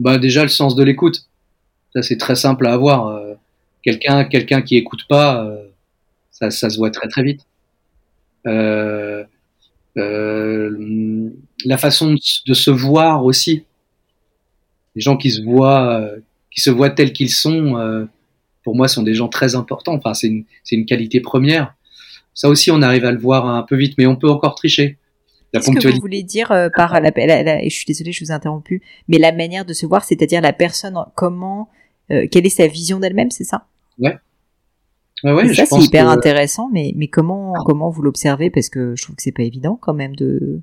Bah 0.00 0.18
déjà 0.18 0.42
le 0.42 0.48
sens 0.48 0.74
de 0.74 0.82
l'écoute. 0.82 1.26
Ça 1.94 2.02
c'est 2.02 2.18
très 2.18 2.36
simple 2.36 2.66
à 2.66 2.72
avoir. 2.72 3.20
quelqu'un, 3.82 4.24
quelqu'un 4.24 4.62
qui 4.62 4.76
écoute 4.76 5.04
pas, 5.08 5.46
ça, 6.30 6.50
ça 6.50 6.70
se 6.70 6.78
voit 6.78 6.90
très 6.90 7.08
très 7.08 7.22
vite. 7.22 7.46
Euh, 8.46 9.24
euh, 9.96 11.30
la 11.64 11.78
façon 11.78 12.14
de, 12.14 12.54
se 12.54 12.70
voir 12.70 13.24
aussi. 13.24 13.64
Les 14.94 15.00
gens 15.00 15.16
qui 15.16 15.30
se 15.30 15.42
voient, 15.42 16.00
euh, 16.00 16.18
qui 16.50 16.60
se 16.60 16.70
voient 16.70 16.90
tels 16.90 17.12
qu'ils 17.12 17.30
sont, 17.30 17.76
euh, 17.78 18.04
pour 18.62 18.76
moi, 18.76 18.88
sont 18.88 19.02
des 19.02 19.14
gens 19.14 19.28
très 19.28 19.54
importants. 19.54 19.94
Enfin, 19.94 20.14
c'est 20.14 20.44
une 20.72 20.86
qualité 20.86 21.20
première. 21.20 21.74
Ça 22.32 22.48
aussi, 22.48 22.70
on 22.70 22.82
arrive 22.82 23.04
à 23.04 23.12
le 23.12 23.18
voir 23.18 23.46
un 23.46 23.62
peu 23.62 23.76
vite, 23.76 23.94
mais 23.98 24.06
on 24.06 24.16
peut 24.16 24.30
encore 24.30 24.54
tricher. 24.54 24.98
Qu'est-ce 25.54 25.70
que 25.70 25.94
vous 25.94 26.00
voulez 26.00 26.22
dire 26.22 26.48
par 26.76 27.00
la, 27.00 27.10
et 27.16 27.70
je 27.70 27.74
suis 27.74 27.86
désolée, 27.86 28.12
je 28.12 28.24
vous 28.24 28.30
ai 28.30 28.34
interrompu, 28.34 28.82
mais 29.08 29.18
la 29.18 29.32
manière 29.32 29.64
de 29.64 29.72
se 29.72 29.86
voir, 29.86 30.04
c'est-à-dire 30.04 30.40
la 30.40 30.52
personne, 30.52 30.96
comment, 31.14 31.68
quelle 32.08 32.44
est 32.44 32.56
sa 32.56 32.66
vision 32.66 32.98
d'elle-même, 33.00 33.30
c'est 33.30 33.44
ça? 33.44 33.66
Ouais. 33.98 34.16
Ouais, 35.22 35.54
ça, 35.54 35.64
c'est 35.64 35.80
hyper 35.80 36.08
intéressant, 36.10 36.68
mais, 36.70 36.92
mais 36.96 37.06
comment, 37.06 37.54
comment 37.64 37.88
vous 37.88 38.02
l'observez? 38.02 38.50
Parce 38.50 38.68
que 38.68 38.94
je 38.94 39.04
trouve 39.04 39.16
que 39.16 39.22
c'est 39.22 39.32
pas 39.32 39.44
évident 39.44 39.78
quand 39.80 39.94
même 39.94 40.14
de, 40.16 40.60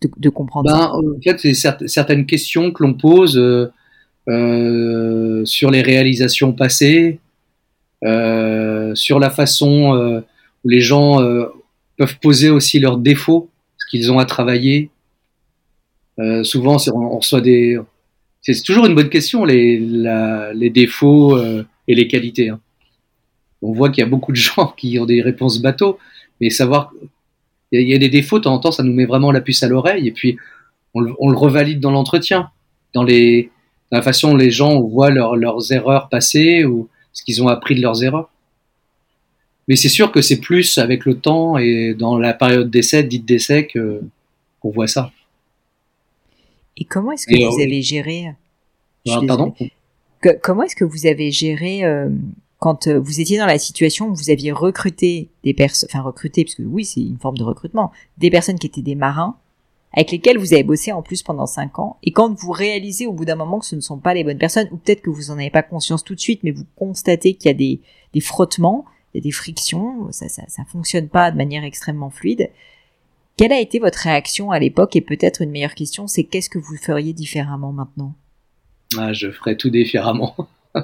de, 0.00 0.10
de 0.16 0.28
comprendre 0.30 0.68
ben, 0.68 0.78
ça. 0.78 0.94
En 0.94 1.20
fait, 1.22 1.38
c'est 1.54 1.86
certaines 1.86 2.26
questions 2.26 2.72
que 2.72 2.82
l'on 2.82 2.94
pose 2.94 3.38
euh, 3.38 3.70
euh, 4.28 5.44
sur 5.44 5.70
les 5.70 5.82
réalisations 5.82 6.52
passées, 6.52 7.20
euh, 8.02 8.94
sur 8.96 9.20
la 9.20 9.30
façon 9.30 9.94
euh, 9.94 10.20
où 10.64 10.70
les 10.70 10.80
gens 10.80 11.20
euh, 11.20 11.46
peuvent 11.96 12.18
poser 12.18 12.50
aussi 12.50 12.80
leurs 12.80 12.96
défauts, 12.96 13.49
qu'ils 13.90 14.12
ont 14.12 14.18
à 14.18 14.24
travailler. 14.24 14.90
Euh, 16.18 16.44
souvent, 16.44 16.76
on, 16.92 17.18
reçoit 17.18 17.40
des. 17.40 17.78
C'est 18.42 18.62
toujours 18.62 18.86
une 18.86 18.94
bonne 18.94 19.10
question, 19.10 19.44
les, 19.44 20.70
défauts 20.72 21.38
et 21.38 21.94
les 21.94 22.08
qualités. 22.08 22.50
Hein 22.50 22.60
on 23.62 23.72
voit 23.72 23.90
qu'il 23.90 24.02
y 24.02 24.06
a 24.06 24.10
beaucoup 24.10 24.32
de 24.32 24.36
gens 24.54 24.72
qui 24.76 24.98
ont 24.98 25.06
des 25.06 25.22
réponses 25.22 25.60
bateau, 25.60 25.98
mais 26.40 26.50
savoir, 26.50 26.92
il 27.72 27.88
y, 27.88 27.94
a 27.94 27.98
des 27.98 28.08
défauts, 28.08 28.38
de 28.38 28.44
temps 28.44 28.54
en 28.54 28.58
temps, 28.58 28.72
ça 28.72 28.82
nous 28.82 28.92
met 28.92 29.04
vraiment 29.04 29.30
la 29.30 29.40
puce 29.40 29.62
à 29.62 29.68
l'oreille, 29.68 30.08
et 30.08 30.12
puis 30.12 30.36
on, 30.94 31.00
le 31.02 31.36
revalide 31.36 31.78
dans 31.78 31.92
l'entretien, 31.92 32.50
dans 32.94 33.04
la 33.04 34.02
façon 34.02 34.30
dont 34.30 34.36
les 34.36 34.50
gens 34.50 34.80
voient 34.80 35.10
leurs 35.10 35.72
erreurs 35.72 36.08
passées 36.08 36.64
ou 36.64 36.88
ce 37.12 37.22
qu'ils 37.22 37.42
ont 37.42 37.48
appris 37.48 37.76
de 37.76 37.82
leurs 37.82 38.02
erreurs. 38.02 38.29
Mais 39.70 39.76
c'est 39.76 39.88
sûr 39.88 40.10
que 40.10 40.20
c'est 40.20 40.40
plus 40.40 40.78
avec 40.78 41.04
le 41.04 41.20
temps 41.20 41.56
et 41.56 41.94
dans 41.96 42.18
la 42.18 42.34
période 42.34 42.68
d'essai, 42.68 43.04
dite 43.04 43.24
d'essai, 43.24 43.68
qu'on 43.68 44.70
voit 44.70 44.88
ça. 44.88 45.12
Et 46.76 46.84
comment 46.84 47.12
est-ce 47.12 47.28
que 47.28 47.48
vous 47.48 47.62
avez 47.62 47.80
géré 47.80 48.34
ah, 49.08 49.20
Pardon 49.28 49.54
Comment 50.42 50.64
est-ce 50.64 50.74
que 50.74 50.84
vous 50.84 51.06
avez 51.06 51.30
géré 51.30 51.84
euh, 51.84 52.08
quand 52.58 52.88
euh, 52.88 52.98
vous 52.98 53.20
étiez 53.20 53.38
dans 53.38 53.46
la 53.46 53.60
situation 53.60 54.08
où 54.08 54.14
vous 54.16 54.30
aviez 54.30 54.50
recruté 54.50 55.28
des 55.44 55.54
personnes, 55.54 55.88
enfin 55.92 56.02
recruté, 56.02 56.42
parce 56.42 56.56
que 56.56 56.62
oui, 56.62 56.84
c'est 56.84 57.02
une 57.02 57.18
forme 57.18 57.38
de 57.38 57.44
recrutement, 57.44 57.92
des 58.18 58.28
personnes 58.28 58.58
qui 58.58 58.66
étaient 58.66 58.82
des 58.82 58.96
marins, 58.96 59.36
avec 59.92 60.10
lesquels 60.10 60.36
vous 60.36 60.52
avez 60.52 60.64
bossé 60.64 60.90
en 60.90 61.02
plus 61.02 61.22
pendant 61.22 61.46
cinq 61.46 61.78
ans, 61.78 61.96
et 62.02 62.10
quand 62.10 62.36
vous 62.36 62.50
réalisez 62.50 63.06
au 63.06 63.12
bout 63.12 63.24
d'un 63.24 63.36
moment 63.36 63.60
que 63.60 63.66
ce 63.66 63.76
ne 63.76 63.80
sont 63.80 63.98
pas 63.98 64.14
les 64.14 64.24
bonnes 64.24 64.36
personnes, 64.36 64.66
ou 64.72 64.78
peut-être 64.78 65.00
que 65.00 65.10
vous 65.10 65.30
en 65.30 65.34
avez 65.34 65.50
pas 65.50 65.62
conscience 65.62 66.02
tout 66.02 66.16
de 66.16 66.20
suite, 66.20 66.40
mais 66.42 66.50
vous 66.50 66.66
constatez 66.74 67.34
qu'il 67.34 67.48
y 67.48 67.54
a 67.54 67.56
des, 67.56 67.80
des 68.14 68.20
frottements, 68.20 68.84
il 69.12 69.18
y 69.18 69.20
a 69.20 69.22
des 69.22 69.32
frictions, 69.32 70.10
ça, 70.12 70.28
ça, 70.28 70.64
fonctionne 70.70 71.08
pas 71.08 71.30
de 71.30 71.36
manière 71.36 71.64
extrêmement 71.64 72.10
fluide. 72.10 72.50
Quelle 73.36 73.52
a 73.52 73.60
été 73.60 73.78
votre 73.78 73.98
réaction 73.98 74.50
à 74.50 74.58
l'époque? 74.58 74.94
Et 74.96 75.00
peut-être 75.00 75.42
une 75.42 75.50
meilleure 75.50 75.74
question, 75.74 76.06
c'est 76.06 76.24
qu'est-ce 76.24 76.50
que 76.50 76.58
vous 76.58 76.76
feriez 76.76 77.12
différemment 77.12 77.72
maintenant? 77.72 78.14
Ah, 78.96 79.12
Je 79.12 79.30
ferais 79.30 79.56
tout 79.56 79.70
différemment. 79.70 80.36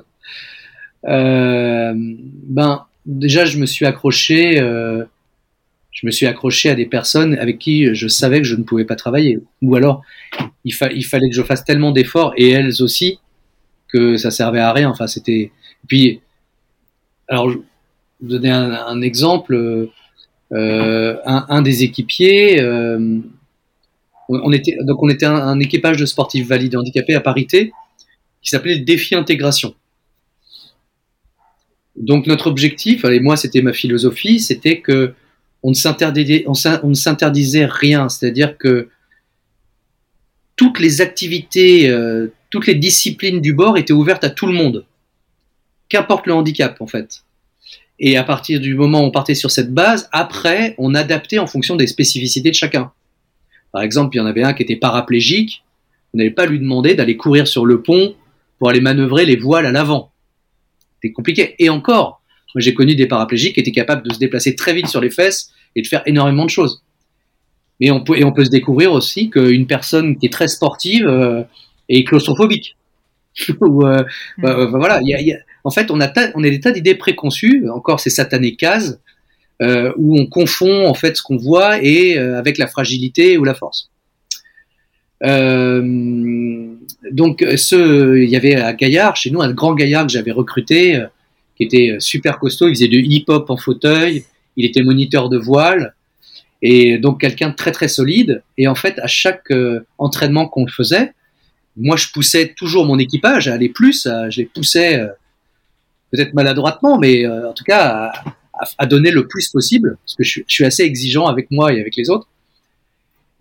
Euh, 1.05 1.93
ben 1.95 2.87
déjà 3.05 3.45
je 3.45 3.59
me 3.59 3.67
suis 3.67 3.87
accroché, 3.87 4.59
euh, 4.59 5.05
je 5.93 6.05
me 6.05 6.11
suis 6.11 6.27
accroché 6.27 6.69
à 6.69 6.75
des 6.75 6.87
personnes 6.87 7.39
avec 7.39 7.61
qui 7.61 7.95
je 7.95 8.09
savais 8.09 8.39
que 8.39 8.47
je 8.47 8.57
ne 8.57 8.65
pouvais 8.65 8.85
pas 8.85 8.97
travailler, 8.97 9.39
ou 9.63 9.77
alors 9.77 10.03
il, 10.65 10.75
il 10.97 11.05
fallait 11.05 11.29
que 11.29 11.37
je 11.37 11.43
fasse 11.43 11.65
tellement 11.65 11.93
d'efforts 11.93 12.33
et 12.37 12.51
elles 12.51 12.83
aussi 12.83 13.21
que 13.87 14.17
ça 14.17 14.33
servait 14.33 14.59
à 14.59 14.73
rien. 14.73 14.91
Enfin 14.91 15.07
c'était 15.07 15.53
puis 15.87 16.23
alors 17.29 17.53
vous 18.21 18.29
donner 18.29 18.51
un, 18.51 19.01
exemple. 19.03 19.91
Euh, 20.53 21.17
un, 21.25 21.47
un, 21.49 21.63
des 21.63 21.83
équipiers, 21.83 22.61
euh, 22.61 23.21
on 24.29 24.53
était 24.53 24.77
donc 24.83 25.03
on 25.03 25.09
était 25.09 25.27
un, 25.27 25.59
équipage 25.61 25.97
de 25.97 26.07
sportifs 26.07 26.47
valides 26.47 26.77
handicapés 26.77 27.15
à 27.15 27.21
parité 27.21 27.73
qui 28.43 28.51
s'appelait 28.51 28.79
le 28.79 28.85
défi 28.85 29.15
intégration. 29.15 29.75
Donc 31.97 32.27
notre 32.27 32.47
objectif, 32.49 33.05
et 33.05 33.21
moi 33.21 33.37
c'était 33.37 33.63
ma 33.63 33.73
philosophie, 33.73 34.41
c'était 34.41 34.81
que 34.81 35.15
on 35.63 35.71
ne 35.71 36.95
s'interdisait, 36.95 37.67
rien, 37.67 38.09
c'est-à-dire 38.09 38.57
que 38.57 38.89
toutes 40.55 40.79
les 40.79 41.01
activités, 41.01 41.89
euh, 41.89 42.33
toutes 42.51 42.67
les 42.67 42.77
disciplines 42.77 43.41
du 43.41 43.53
bord 43.53 43.77
étaient 43.77 43.93
ouvertes 43.93 44.23
à 44.23 44.31
tout 44.31 44.47
le 44.47 44.53
monde, 44.53 44.85
qu'importe 45.89 46.27
le 46.27 46.35
handicap 46.35 46.81
en 46.81 46.87
fait. 46.87 47.25
Et 47.99 48.17
à 48.17 48.25
partir 48.25 48.61
du 48.61 48.75
moment 48.75 49.01
où 49.01 49.05
on 49.05 49.11
partait 49.11 49.35
sur 49.35 49.51
cette 49.51 49.73
base, 49.73 50.09
après 50.13 50.75
on 50.79 50.95
adaptait 50.95 51.39
en 51.39 51.47
fonction 51.47 51.77
des 51.77 51.87
spécificités 51.87 52.51
de 52.51 52.55
chacun. 52.55 52.93
Par 53.73 53.83
exemple, 53.83 54.17
il 54.17 54.19
y 54.19 54.23
en 54.23 54.27
avait 54.27 54.43
un 54.43 54.55
qui 54.55 54.63
était 54.63 54.77
paraplégique, 54.77 55.65
on 56.15 56.19
n'allait 56.19 56.31
pas 56.31 56.47
lui 56.47 56.59
demander 56.59 56.95
d'aller 56.95 57.17
courir 57.17 57.47
sur 57.47 57.67
le 57.67 57.83
pont 57.83 58.15
pour 58.59 58.71
aller 58.71 58.81
manœuvrer 58.81 59.27
les 59.27 59.37
voiles 59.37 59.67
à 59.67 59.73
l'avant 59.73 60.13
c'était 60.97 61.13
compliqué. 61.13 61.55
Et 61.59 61.69
encore, 61.69 62.23
moi 62.55 62.61
j'ai 62.61 62.75
connu 62.75 62.95
des 62.95 63.07
paraplégiques 63.07 63.55
qui 63.55 63.61
étaient 63.61 63.73
capables 63.73 64.07
de 64.07 64.13
se 64.13 64.19
déplacer 64.19 64.55
très 64.55 64.75
vite 64.75 64.89
sur 64.89 65.01
les 65.01 65.11
fesses 65.11 65.53
et 65.75 65.83
de 65.83 65.87
faire 65.87 66.03
énormément 66.07 66.45
de 66.45 66.51
choses. 66.51 66.83
Mais 67.81 67.91
on 67.91 68.03
peut, 68.03 68.19
et 68.19 68.25
on 68.25 68.33
peut 68.33 68.45
se 68.45 68.51
découvrir 68.51 68.93
aussi 68.93 69.29
qu'une 69.29 69.67
personne 69.67 70.17
qui 70.17 70.27
est 70.27 70.33
très 70.33 70.49
sportive 70.49 71.07
euh, 71.07 71.43
est 71.89 72.05
claustrophobique. 72.05 72.77
Ou, 73.61 73.85
euh, 73.85 74.03
hmm. 74.39 74.43
bah, 74.43 74.55
bah, 74.57 74.79
voilà, 74.79 75.01
y 75.03 75.15
a, 75.15 75.21
y 75.21 75.33
a, 75.33 75.37
en 75.67 75.71
fait, 75.73 75.91
on 75.91 76.01
a, 76.01 76.13
on 76.37 76.45
a 76.45 76.49
des 76.49 76.61
tas 76.61 76.71
d'idées 76.71 76.95
préconçues, 76.95 77.69
encore 77.69 77.99
ces 77.99 78.11
satanées 78.11 78.55
cases, 78.55 79.01
euh, 79.61 79.93
où 79.97 80.17
on 80.17 80.27
confond 80.27 80.87
en 80.87 80.95
fait 80.95 81.17
ce 81.17 81.23
qu'on 81.23 81.39
voit 81.39 81.83
et 81.83 82.17
euh, 82.17 82.39
avec 82.39 82.57
la 82.57 82.69
fragilité 82.69 83.37
ou 83.37 83.43
la 83.43 83.55
force. 83.55 83.91
Euh, 85.25 85.83
donc, 87.11 87.45
ce, 87.57 88.17
il 88.17 88.31
y 88.31 88.37
avait 88.37 88.55
à 88.55 88.75
Gaillard, 88.75 89.17
chez 89.17 89.31
nous, 89.33 89.43
un 89.43 89.53
grand 89.53 89.75
Gaillard 89.75 90.07
que 90.07 90.13
j'avais 90.13 90.31
recruté, 90.31 91.03
qui 91.57 91.65
était 91.65 91.97
super 91.99 92.39
costaud. 92.39 92.69
Il 92.69 92.77
faisait 92.77 92.87
du 92.87 93.01
hip-hop 93.01 93.51
en 93.51 93.57
fauteuil. 93.57 94.25
Il 94.57 94.65
était 94.65 94.83
moniteur 94.83 95.29
de 95.29 95.37
voile. 95.37 95.97
Et 96.63 96.99
donc, 96.99 97.21
quelqu'un 97.21 97.49
de 97.49 97.57
très, 97.57 97.73
très 97.73 97.89
solide. 97.89 98.45
Et 98.57 98.69
en 98.69 98.77
fait, 98.77 99.01
à 99.01 99.09
chaque 99.09 99.53
entraînement 99.99 100.47
qu'on 100.47 100.69
faisait, 100.69 101.13
moi, 101.77 101.97
je 101.97 102.07
poussais 102.13 102.55
toujours 102.57 102.87
mon 102.87 103.01
équipage 103.01 103.49
à 103.49 103.55
aller 103.55 103.69
plus. 103.69 104.07
je 104.31 104.41
les 104.41 104.47
poussais 104.47 105.03
peut-être 106.17 106.35
maladroitement, 106.35 106.99
mais 106.99 107.27
en 107.27 107.53
tout 107.53 107.65
cas, 107.65 108.11
à, 108.55 108.65
à, 108.79 108.87
donner 108.87 109.11
le 109.11 109.29
plus 109.29 109.49
possible. 109.49 109.99
Parce 110.05 110.17
que 110.17 110.25
je, 110.25 110.41
je 110.47 110.55
suis 110.55 110.65
assez 110.65 110.83
exigeant 110.83 111.27
avec 111.27 111.51
moi 111.51 111.73
et 111.73 111.81
avec 111.81 111.97
les 111.97 112.11
autres. 112.11 112.29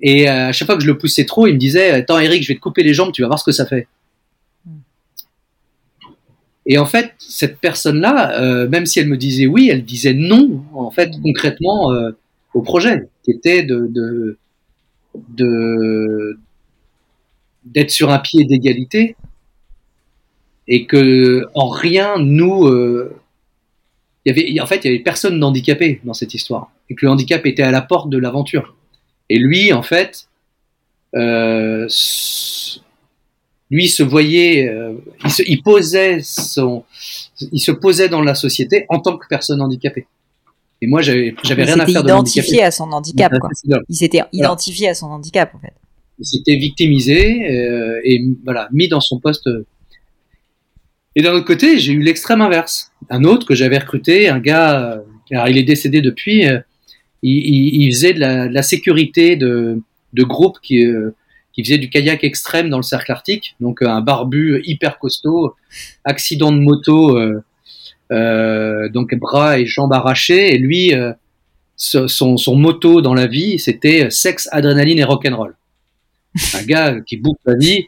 Et 0.01 0.29
euh, 0.29 0.49
à 0.49 0.51
chaque 0.51 0.67
fois 0.67 0.75
que 0.75 0.83
je 0.83 0.87
le 0.87 0.97
poussais 0.97 1.25
trop, 1.25 1.47
il 1.47 1.53
me 1.53 1.59
disait 1.59 1.91
Attends, 1.91 2.19
Eric, 2.19 2.43
je 2.43 2.49
vais 2.49 2.55
te 2.55 2.59
couper 2.59 2.83
les 2.83 2.93
jambes, 2.93 3.11
tu 3.11 3.21
vas 3.21 3.27
voir 3.27 3.39
ce 3.39 3.45
que 3.45 3.51
ça 3.51 3.65
fait. 3.65 3.87
Et 6.67 6.77
en 6.77 6.85
fait, 6.85 7.13
cette 7.19 7.59
personne-là, 7.59 8.41
euh, 8.41 8.67
même 8.67 8.85
si 8.85 8.99
elle 8.99 9.07
me 9.07 9.17
disait 9.17 9.45
oui, 9.45 9.69
elle 9.71 9.85
disait 9.85 10.13
non, 10.13 10.63
en 10.73 10.91
fait, 10.91 11.11
concrètement, 11.21 11.91
euh, 11.91 12.11
au 12.53 12.61
projet, 12.61 13.07
qui 13.23 13.31
était 13.31 13.63
de, 13.63 13.87
de, 13.89 14.37
de 15.29 16.39
d'être 17.65 17.91
sur 17.91 18.11
un 18.11 18.19
pied 18.19 18.45
d'égalité 18.45 19.15
et 20.67 20.85
que 20.85 21.45
en 21.53 21.69
rien 21.69 22.17
nous 22.17 22.65
euh, 22.67 23.15
il 24.25 24.29
y 24.29 24.31
avait 24.31 24.61
en 24.61 24.65
fait 24.65 24.83
il 24.83 24.91
y 24.91 24.95
avait 24.95 25.03
personne 25.03 25.39
d'handicapé 25.39 26.01
dans 26.03 26.13
cette 26.13 26.33
histoire 26.33 26.71
et 26.89 26.95
que 26.95 27.05
le 27.05 27.11
handicap 27.11 27.45
était 27.45 27.63
à 27.63 27.71
la 27.71 27.81
porte 27.81 28.09
de 28.09 28.17
l'aventure 28.17 28.75
et 29.29 29.39
lui, 29.39 29.73
en 29.73 29.81
fait, 29.81 30.27
euh, 31.15 31.87
lui 33.71 33.87
se 33.87 34.03
voyait, 34.03 34.67
euh, 34.67 34.93
il, 35.23 35.31
se, 35.31 35.43
il, 35.47 35.61
posait 35.63 36.19
son, 36.21 36.83
il 37.51 37.59
se 37.59 37.71
posait 37.71 38.09
dans 38.09 38.21
la 38.21 38.35
société 38.35 38.85
en 38.89 38.99
tant 38.99 39.17
que 39.17 39.25
personne 39.27 39.61
handicapée. 39.61 40.05
Et 40.81 40.87
moi, 40.87 41.01
j'avais, 41.01 41.33
j'avais 41.43 41.63
rien 41.63 41.79
à 41.79 41.87
faire 41.87 42.03
de 42.03 42.09
identifié 42.09 42.61
à 42.61 42.69
son 42.69 42.91
handicap, 42.91 43.33
quoi. 43.39 43.49
Il 43.89 43.95
s'était 43.95 44.21
identifié 44.31 44.89
à 44.89 44.93
son 44.93 45.07
handicap, 45.07 45.55
en 45.55 45.59
fait. 45.59 45.73
Il 46.19 46.25
s'était 46.25 46.55
victimisé 46.55 47.49
euh, 47.49 47.99
et 48.03 48.23
voilà 48.43 48.69
mis 48.71 48.87
dans 48.87 49.01
son 49.01 49.19
poste. 49.19 49.49
Et 51.15 51.21
d'un 51.21 51.33
autre 51.33 51.45
côté, 51.45 51.79
j'ai 51.79 51.93
eu 51.93 52.01
l'extrême 52.01 52.41
inverse. 52.41 52.91
Un 53.09 53.23
autre 53.23 53.47
que 53.47 53.55
j'avais 53.55 53.77
recruté, 53.77 54.27
un 54.27 54.39
gars, 54.39 54.91
euh, 54.91 54.99
alors 55.31 55.47
il 55.47 55.57
est 55.57 55.63
décédé 55.63 56.01
depuis. 56.01 56.47
Euh, 56.47 56.59
il, 57.23 57.89
faisait 57.91 58.13
de 58.13 58.19
la, 58.19 58.61
sécurité 58.61 59.35
de, 59.35 59.81
de 60.13 60.23
groupes 60.23 60.59
qui, 60.61 60.85
qui 61.53 61.63
faisait 61.63 61.79
du 61.79 61.89
kayak 61.89 62.23
extrême 62.23 62.69
dans 62.69 62.77
le 62.77 62.83
cercle 62.83 63.11
arctique. 63.11 63.55
Donc 63.59 63.81
un 63.81 64.01
barbu 64.01 64.61
hyper 64.63 64.99
costaud, 64.99 65.55
accident 66.03 66.51
de 66.51 66.59
moto. 66.59 67.17
Euh, 68.11 68.89
donc 68.89 69.15
bras 69.15 69.59
et 69.59 69.65
jambes 69.65 69.93
arrachés. 69.93 70.53
Et 70.53 70.57
lui, 70.57 70.93
euh, 70.93 71.13
son, 71.75 72.07
son 72.37 72.55
moto 72.55 73.01
dans 73.01 73.13
la 73.13 73.27
vie, 73.27 73.59
c'était 73.59 74.09
sexe, 74.09 74.47
adrénaline 74.51 74.99
et 74.99 75.03
rock'n'roll. 75.03 75.55
Un 76.53 76.63
gars 76.63 76.99
qui 77.01 77.17
boucle 77.17 77.39
la 77.45 77.55
vie 77.55 77.87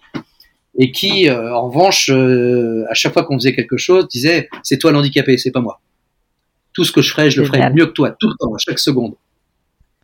et 0.77 0.91
qui, 0.91 1.29
euh, 1.29 1.55
en 1.55 1.69
revanche, 1.69 2.09
à 2.09 2.93
chaque 2.93 3.13
fois 3.13 3.23
qu'on 3.23 3.35
faisait 3.35 3.53
quelque 3.53 3.77
chose, 3.77 4.07
disait 4.07 4.49
c'est 4.63 4.77
toi 4.77 4.91
l'handicapé, 4.91 5.37
c'est 5.37 5.51
pas 5.51 5.61
moi. 5.61 5.81
Tout 6.73 6.83
ce 6.83 6.91
que 6.91 7.01
je 7.01 7.11
ferais, 7.11 7.31
je 7.31 7.41
le 7.41 7.47
ferais 7.47 7.71
mieux 7.71 7.87
que 7.87 7.93
toi, 7.93 8.11
tout 8.11 8.29
le 8.29 8.35
temps, 8.39 8.53
à 8.53 8.57
chaque 8.59 8.79
seconde. 8.79 9.15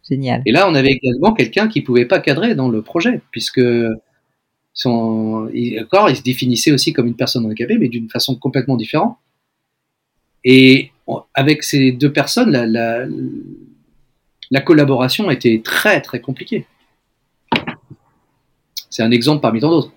Génial. 0.10 0.42
Et 0.46 0.52
là, 0.52 0.68
on 0.68 0.76
avait 0.76 0.92
également 0.92 1.34
quelqu'un 1.34 1.68
qui 1.68 1.82
pouvait 1.82 2.06
pas 2.06 2.20
cadrer 2.20 2.56
dans 2.56 2.68
le 2.70 2.82
projet, 2.82 3.22
puisque 3.32 3.62
son, 4.74 5.50
il, 5.54 5.80
encore, 5.82 6.10
il 6.10 6.16
se 6.16 6.24
définissait 6.24 6.72
aussi 6.72 6.92
comme 6.92 7.08
une 7.08 7.16
personne 7.16 7.46
handicapée, 7.46 7.78
mais 7.78 7.90
d'une 7.90 8.10
façon 8.10 8.36
complètement 8.36 8.76
différente. 8.76 9.18
Et 10.44 10.92
avec 11.36 11.64
ces 11.64 11.92
deux 11.92 12.12
personnes, 12.12 12.52
la, 12.52 12.66
la, 12.66 13.06
la 14.50 14.62
collaboration 14.62 15.30
été 15.30 15.62
très 15.62 16.02
très 16.02 16.20
compliquée. 16.20 16.66
C'est 18.90 19.04
un 19.04 19.12
exemple 19.12 19.42
parmi 19.42 19.60
tant 19.60 19.70
d'autres. 19.70 19.92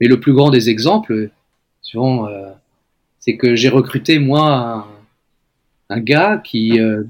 Mais 0.00 0.08
le 0.08 0.18
plus 0.18 0.32
grand 0.32 0.50
des 0.50 0.70
exemples, 0.70 1.30
souvent, 1.82 2.26
euh, 2.26 2.50
c'est 3.18 3.36
que 3.36 3.54
j'ai 3.54 3.68
recruté 3.68 4.18
moi 4.18 4.56
un, 4.56 4.86
un 5.90 6.00
gars 6.00 6.40
qui, 6.42 6.80
euh, 6.80 7.04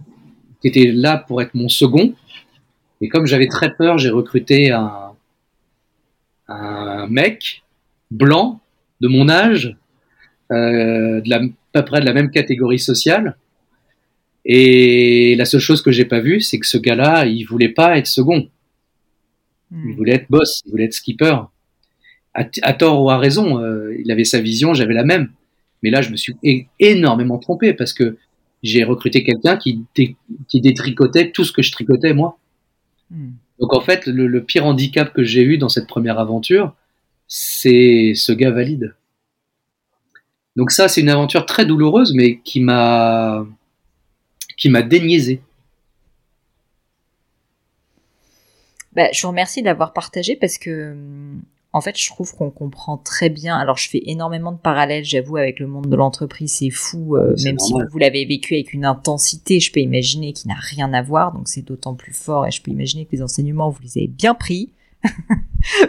qui, 0.60 0.68
était 0.68 0.90
là 0.90 1.18
pour 1.18 1.40
être 1.40 1.54
mon 1.54 1.68
second. 1.68 2.14
Et 3.00 3.08
comme 3.08 3.26
j'avais 3.26 3.46
très 3.46 3.74
peur, 3.74 3.98
j'ai 3.98 4.10
recruté 4.10 4.72
un, 4.72 5.12
un 6.48 7.06
mec 7.06 7.62
blanc 8.10 8.60
de 9.00 9.08
mon 9.08 9.28
âge, 9.28 9.76
euh, 10.50 11.20
de 11.20 11.30
la, 11.30 11.36
à 11.36 11.82
peu 11.82 11.84
près 11.84 12.00
de 12.00 12.06
la 12.06 12.12
même 12.12 12.30
catégorie 12.30 12.78
sociale. 12.78 13.36
Et 14.44 15.36
la 15.36 15.44
seule 15.44 15.60
chose 15.60 15.82
que 15.82 15.92
j'ai 15.92 16.06
pas 16.06 16.20
vue, 16.20 16.40
c'est 16.40 16.58
que 16.58 16.66
ce 16.66 16.78
gars-là, 16.78 17.26
il 17.26 17.44
voulait 17.44 17.68
pas 17.68 17.98
être 17.98 18.06
second. 18.06 18.48
Hmm. 19.70 19.90
Il 19.90 19.96
voulait 19.96 20.14
être 20.14 20.26
boss, 20.28 20.62
il 20.66 20.70
voulait 20.70 20.84
être 20.84 20.94
skipper. 20.94 21.36
À, 22.34 22.72
tort 22.74 23.02
ou 23.02 23.10
à 23.10 23.18
raison, 23.18 23.58
euh, 23.58 23.94
il 23.98 24.10
avait 24.12 24.24
sa 24.24 24.40
vision, 24.40 24.72
j'avais 24.72 24.94
la 24.94 25.04
même. 25.04 25.30
Mais 25.82 25.90
là, 25.90 26.00
je 26.00 26.10
me 26.10 26.16
suis 26.16 26.36
énormément 26.78 27.38
trompé 27.38 27.74
parce 27.74 27.92
que 27.92 28.16
j'ai 28.62 28.84
recruté 28.84 29.24
quelqu'un 29.24 29.56
qui, 29.56 29.84
qui 29.94 30.60
détricotait 30.60 31.32
tout 31.32 31.44
ce 31.44 31.52
que 31.52 31.62
je 31.62 31.72
tricotais 31.72 32.14
moi. 32.14 32.38
Hmm. 33.10 33.30
Donc 33.58 33.74
en 33.74 33.80
fait, 33.80 34.06
le, 34.06 34.26
le 34.26 34.44
pire 34.44 34.64
handicap 34.64 35.12
que 35.12 35.24
j'ai 35.24 35.42
eu 35.42 35.58
dans 35.58 35.68
cette 35.68 35.86
première 35.86 36.18
aventure, 36.18 36.74
c'est 37.26 38.12
ce 38.14 38.32
gars 38.32 38.50
valide. 38.50 38.94
Donc 40.56 40.70
ça, 40.70 40.88
c'est 40.88 41.00
une 41.00 41.10
aventure 41.10 41.46
très 41.46 41.64
douloureuse, 41.64 42.12
mais 42.14 42.38
qui 42.40 42.60
m'a 42.60 43.46
qui 44.56 44.68
m'a 44.68 44.82
déniaisé. 44.82 45.40
Bah, 48.92 49.08
je 49.12 49.22
vous 49.22 49.28
remercie 49.28 49.62
d'avoir 49.62 49.92
partagé 49.92 50.36
parce 50.36 50.58
que 50.58 50.94
en 51.72 51.80
fait, 51.80 51.96
je 51.96 52.08
trouve 52.08 52.34
qu'on 52.34 52.50
comprend 52.50 52.96
très 52.96 53.30
bien. 53.30 53.56
Alors, 53.56 53.76
je 53.76 53.88
fais 53.88 54.02
énormément 54.06 54.50
de 54.50 54.58
parallèles, 54.58 55.04
j'avoue, 55.04 55.36
avec 55.36 55.60
le 55.60 55.68
monde 55.68 55.86
de 55.86 55.94
l'entreprise. 55.94 56.52
C'est 56.52 56.70
fou, 56.70 57.16
euh, 57.16 57.36
même 57.44 57.60
si 57.60 57.72
vous, 57.72 57.98
l'avez 57.98 58.24
vécu 58.24 58.54
avec 58.54 58.72
une 58.72 58.84
intensité, 58.84 59.60
je 59.60 59.70
peux 59.70 59.78
imaginer 59.78 60.32
qu'il 60.32 60.48
n'a 60.48 60.58
rien 60.58 60.92
à 60.92 61.02
voir. 61.02 61.32
Donc, 61.32 61.46
c'est 61.46 61.62
d'autant 61.62 61.94
plus 61.94 62.12
fort. 62.12 62.46
Et 62.46 62.50
je 62.50 62.60
peux 62.60 62.72
imaginer 62.72 63.04
que 63.04 63.12
les 63.12 63.22
enseignements, 63.22 63.70
vous 63.70 63.82
les 63.82 63.98
avez 63.98 64.08
bien 64.08 64.34
pris. 64.34 64.72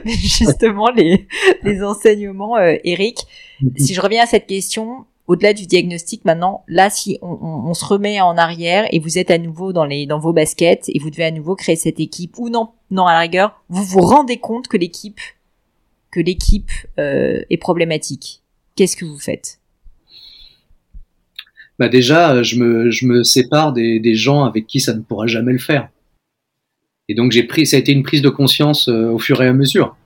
Mais 0.05 0.13
justement, 0.13 0.91
les, 0.91 1.27
les 1.63 1.83
enseignements, 1.83 2.57
euh, 2.57 2.75
Eric, 2.83 3.25
mm-hmm. 3.61 3.83
si 3.83 3.95
je 3.95 4.01
reviens 4.01 4.23
à 4.23 4.27
cette 4.27 4.45
question, 4.45 5.05
au-delà 5.25 5.53
du 5.53 5.65
diagnostic, 5.65 6.25
maintenant, 6.25 6.63
là, 6.67 6.91
si 6.91 7.17
on, 7.23 7.39
on, 7.41 7.73
se 7.73 7.85
remet 7.85 8.21
en 8.21 8.37
arrière 8.37 8.85
et 8.91 8.99
vous 8.99 9.17
êtes 9.17 9.31
à 9.31 9.39
nouveau 9.39 9.73
dans 9.73 9.85
les 9.85 10.05
dans 10.05 10.19
vos 10.19 10.31
baskets 10.31 10.89
et 10.89 10.99
vous 10.99 11.09
devez 11.09 11.25
à 11.25 11.31
nouveau 11.31 11.55
créer 11.55 11.75
cette 11.75 11.99
équipe, 11.99 12.37
ou 12.37 12.49
non, 12.49 12.69
non 12.91 13.05
à 13.05 13.13
la 13.13 13.19
rigueur, 13.19 13.63
vous 13.69 13.83
vous 13.83 14.01
rendez 14.01 14.37
compte 14.37 14.67
que 14.67 14.77
l'équipe 14.77 15.19
que 16.11 16.19
l'équipe 16.19 16.71
euh, 16.99 17.41
est 17.49 17.57
problématique. 17.57 18.41
Qu'est-ce 18.75 18.95
que 18.95 19.05
vous 19.05 19.19
faites? 19.19 19.59
Bah 21.79 21.89
déjà, 21.89 22.43
je 22.43 22.57
me, 22.57 22.91
je 22.91 23.05
me 23.07 23.23
sépare 23.23 23.73
des, 23.73 24.13
gens 24.13 24.43
avec 24.43 24.67
qui 24.67 24.79
ça 24.79 24.93
ne 24.93 25.01
pourra 25.01 25.25
jamais 25.25 25.53
le 25.53 25.57
faire. 25.57 25.89
Et 27.07 27.15
donc 27.15 27.31
j'ai 27.31 27.43
pris, 27.43 27.65
ça 27.65 27.77
a 27.77 27.79
été 27.79 27.91
une 27.91 28.03
prise 28.03 28.21
de 28.21 28.29
conscience 28.29 28.87
euh, 28.87 29.09
au 29.09 29.17
fur 29.17 29.41
et 29.41 29.47
à 29.47 29.53
mesure. 29.53 29.97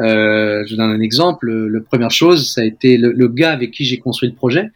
Euh, 0.00 0.64
je 0.64 0.70
vous 0.70 0.76
donne 0.78 0.90
un 0.90 1.00
exemple. 1.00 1.50
La 1.50 1.80
première 1.80 2.10
chose, 2.10 2.50
ça 2.50 2.62
a 2.62 2.64
été 2.64 2.96
le, 2.96 3.28
gars 3.28 3.52
avec 3.52 3.72
qui 3.72 3.84
j'ai 3.84 3.98
construit 3.98 4.30
le 4.30 4.34
projet, 4.34 4.70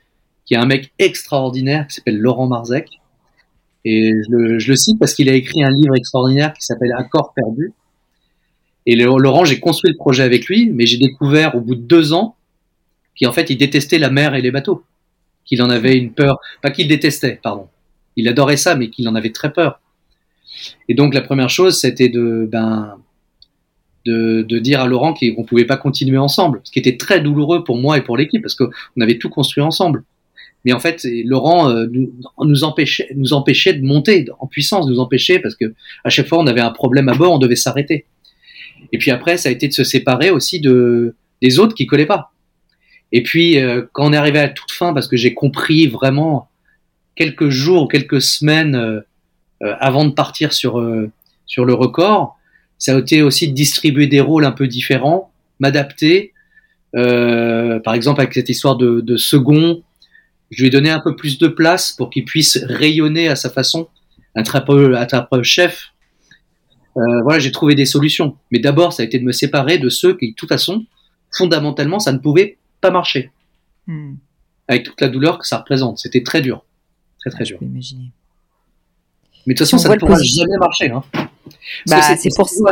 qui 0.44 0.55
est 0.55 0.59
un 0.59 0.66
mec 0.66 0.92
extraordinaire 0.99 1.87
qui 1.87 1.94
s'appelle 1.94 2.18
Laurent 2.18 2.47
Marzec. 2.47 3.01
Et 3.87 4.11
je 4.11 4.31
le, 4.31 4.59
je 4.59 4.70
le 4.70 4.77
cite 4.77 4.99
parce 4.99 5.14
qu'il 5.14 5.29
a 5.31 5.35
écrit 5.35 5.62
un 5.62 5.70
livre 5.70 5.97
extraordinaire 5.97 6.53
qui 6.53 6.64
s'appelle 6.64 6.92
Accord 6.97 7.33
perdu. 7.35 7.73
Et 8.87 8.97
Laurent, 8.97 9.44
j'ai 9.44 9.61
construit 9.61 9.90
le 9.90 9.97
projet 9.97 10.23
avec 10.23 10.47
lui, 10.47 10.70
mais 10.73 10.87
j'ai 10.87 10.99
découvert 10.99 11.55
au 11.55 11.61
bout 11.61 11.75
de 11.75 11.83
deux 11.83 12.12
ans 12.12 12.37
qu'en 13.20 13.33
fait, 13.33 13.49
il 13.51 13.57
détestait 13.57 13.99
la 13.99 14.11
mer 14.11 14.35
et 14.35 14.42
les 14.42 14.51
bateaux. 14.51 14.85
Qu'il 15.44 15.62
en 15.62 15.70
avait 15.70 15.97
une 15.97 16.12
peur, 16.12 16.38
pas 16.62 16.70
qu'il 16.70 16.88
détestait, 16.88 17.38
pardon. 17.42 17.68
Il 18.16 18.29
adorait 18.29 18.57
ça, 18.57 18.75
mais 18.75 18.90
qu'il 18.90 19.09
en 19.09 19.14
avait 19.14 19.33
très 19.33 19.53
peur. 19.53 19.81
Et 20.88 20.94
donc 20.94 21.14
la 21.14 21.20
première 21.20 21.51
chose, 21.51 21.79
c'était 21.79 22.09
de, 22.09 22.49
ben, 22.51 22.97
de, 24.07 24.42
de, 24.42 24.59
dire 24.59 24.81
à 24.81 24.87
Laurent 24.87 25.14
qu'on 25.14 25.42
ne 25.42 25.47
pouvait 25.47 25.64
pas 25.64 25.77
continuer 25.77 26.18
ensemble, 26.18 26.61
ce 26.64 26.70
qui 26.70 26.79
était 26.79 26.97
très 26.97 27.20
douloureux 27.20 27.64
pour 27.64 27.77
moi 27.77 27.99
et 27.99 28.03
pour 28.03 28.16
l'équipe, 28.16 28.42
parce 28.42 28.55
qu'on 28.55 28.70
avait 29.01 29.18
tout 29.18 29.31
construit 29.31 29.62
ensemble. 29.62 30.05
Mais 30.64 30.73
en 30.73 30.81
fait, 30.81 31.07
Laurent 31.25 31.68
euh, 31.70 31.87
nous, 32.38 32.64
empêchait, 32.64 33.09
nous 33.16 33.33
empêchait 33.35 33.75
de 33.75 33.85
monter 33.85 34.27
en 34.38 34.47
puissance, 34.47 34.87
nous 34.87 34.99
empêchait 34.99 35.38
parce 35.38 35.55
que 35.57 35.75
à 36.05 36.11
chaque 36.11 36.27
fois 36.27 36.38
on 36.38 36.47
avait 36.47 36.61
un 36.61 36.70
problème 36.70 37.09
à 37.09 37.14
bord, 37.14 37.33
on 37.33 37.38
devait 37.38 37.57
s'arrêter. 37.57 38.07
Et 38.92 38.99
puis 38.99 39.11
après, 39.11 39.37
ça 39.37 39.49
a 39.49 39.53
été 39.53 39.68
de 39.68 39.73
se 39.73 39.85
séparer 39.85 40.31
aussi 40.31 40.61
de 40.61 41.14
des 41.42 41.59
autres 41.59 41.75
qui 41.75 41.87
collaient 41.87 42.07
pas. 42.07 42.33
Et 43.12 43.23
puis 43.23 43.59
euh, 43.59 43.83
quand 43.92 44.07
on 44.07 44.12
est 44.12 44.16
arrivé 44.16 44.38
à 44.38 44.49
toute 44.49 44.73
fin, 44.73 44.94
parce 44.94 45.09
que 45.09 45.16
j'ai 45.16 45.35
compris 45.35 45.87
vraiment 45.87 46.49
quelques 47.16 47.49
jours, 47.49 47.88
quelques 47.88 48.23
semaines 48.23 48.75
euh, 48.75 49.01
euh, 49.62 49.75
avant 49.81 50.05
de 50.05 50.11
partir 50.11 50.53
sur, 50.53 50.79
euh, 50.79 51.11
sur 51.47 51.64
le 51.64 51.75
record, 51.75 52.37
ça 52.79 52.94
a 52.94 52.99
été 52.99 53.23
aussi 53.23 53.49
de 53.49 53.55
distribuer 53.55 54.07
des 54.07 54.20
rôles 54.20 54.44
un 54.44 54.53
peu 54.53 54.66
différents, 54.66 55.33
m'adapter. 55.61 56.33
Euh, 56.97 57.81
par 57.81 57.94
exemple, 57.94 58.20
avec 58.20 58.35
cette 58.35 58.49
histoire 58.49 58.77
de, 58.77 59.01
de, 59.01 59.16
second, 59.16 59.83
je 60.51 60.61
lui 60.61 60.68
ai 60.68 60.70
donné 60.70 60.90
un 60.90 61.01
peu 61.01 61.16
plus 61.16 61.38
de 61.38 61.49
place 61.49 61.92
pour 61.92 62.11
qu'il 62.11 62.25
puisse 62.25 62.59
rayonner 62.68 63.29
à 63.29 63.37
sa 63.37 63.49
façon, 63.49 63.88
un 64.35 64.42
peu, 64.61 64.97
un 64.97 65.42
chef. 65.42 65.94
Euh, 66.97 67.23
voilà, 67.23 67.39
j'ai 67.39 67.51
trouvé 67.51 67.75
des 67.75 67.87
solutions. 67.87 68.37
Mais 68.51 68.59
d'abord, 68.59 68.93
ça 68.93 69.03
a 69.03 69.07
été 69.07 69.19
de 69.19 69.25
me 69.25 69.33
séparer 69.33 69.79
de 69.79 69.89
ceux 69.89 70.17
qui, 70.17 70.31
de 70.31 70.35
toute 70.37 70.49
façon, 70.49 70.85
fondamentalement, 71.37 71.99
ça 71.99 72.13
ne 72.13 72.19
pouvait 72.19 72.59
pas 72.81 72.91
marcher. 72.91 73.31
Hmm. 73.87 74.15
Avec 74.69 74.85
toute 74.85 75.01
la 75.01 75.09
douleur 75.09 75.39
que 75.39 75.47
ça 75.47 75.59
représente. 75.59 75.99
C'était 75.99 76.23
très 76.23 76.41
dur. 76.41 76.65
Très, 77.21 77.31
très 77.31 77.45
dur. 77.45 77.59
imaginer. 77.61 78.11
Mais 79.47 79.55
de 79.55 79.59
toute 79.59 79.67
façon, 79.67 79.79
ça 79.79 79.89
ne 79.89 79.97
pourra 79.97 80.23
jamais 80.23 80.57
marcher. 80.59 80.91
Hein. 80.91 81.03
Bah, 81.87 82.01
c'est 82.17 82.35
pour 82.35 82.49
ça. 82.49 82.71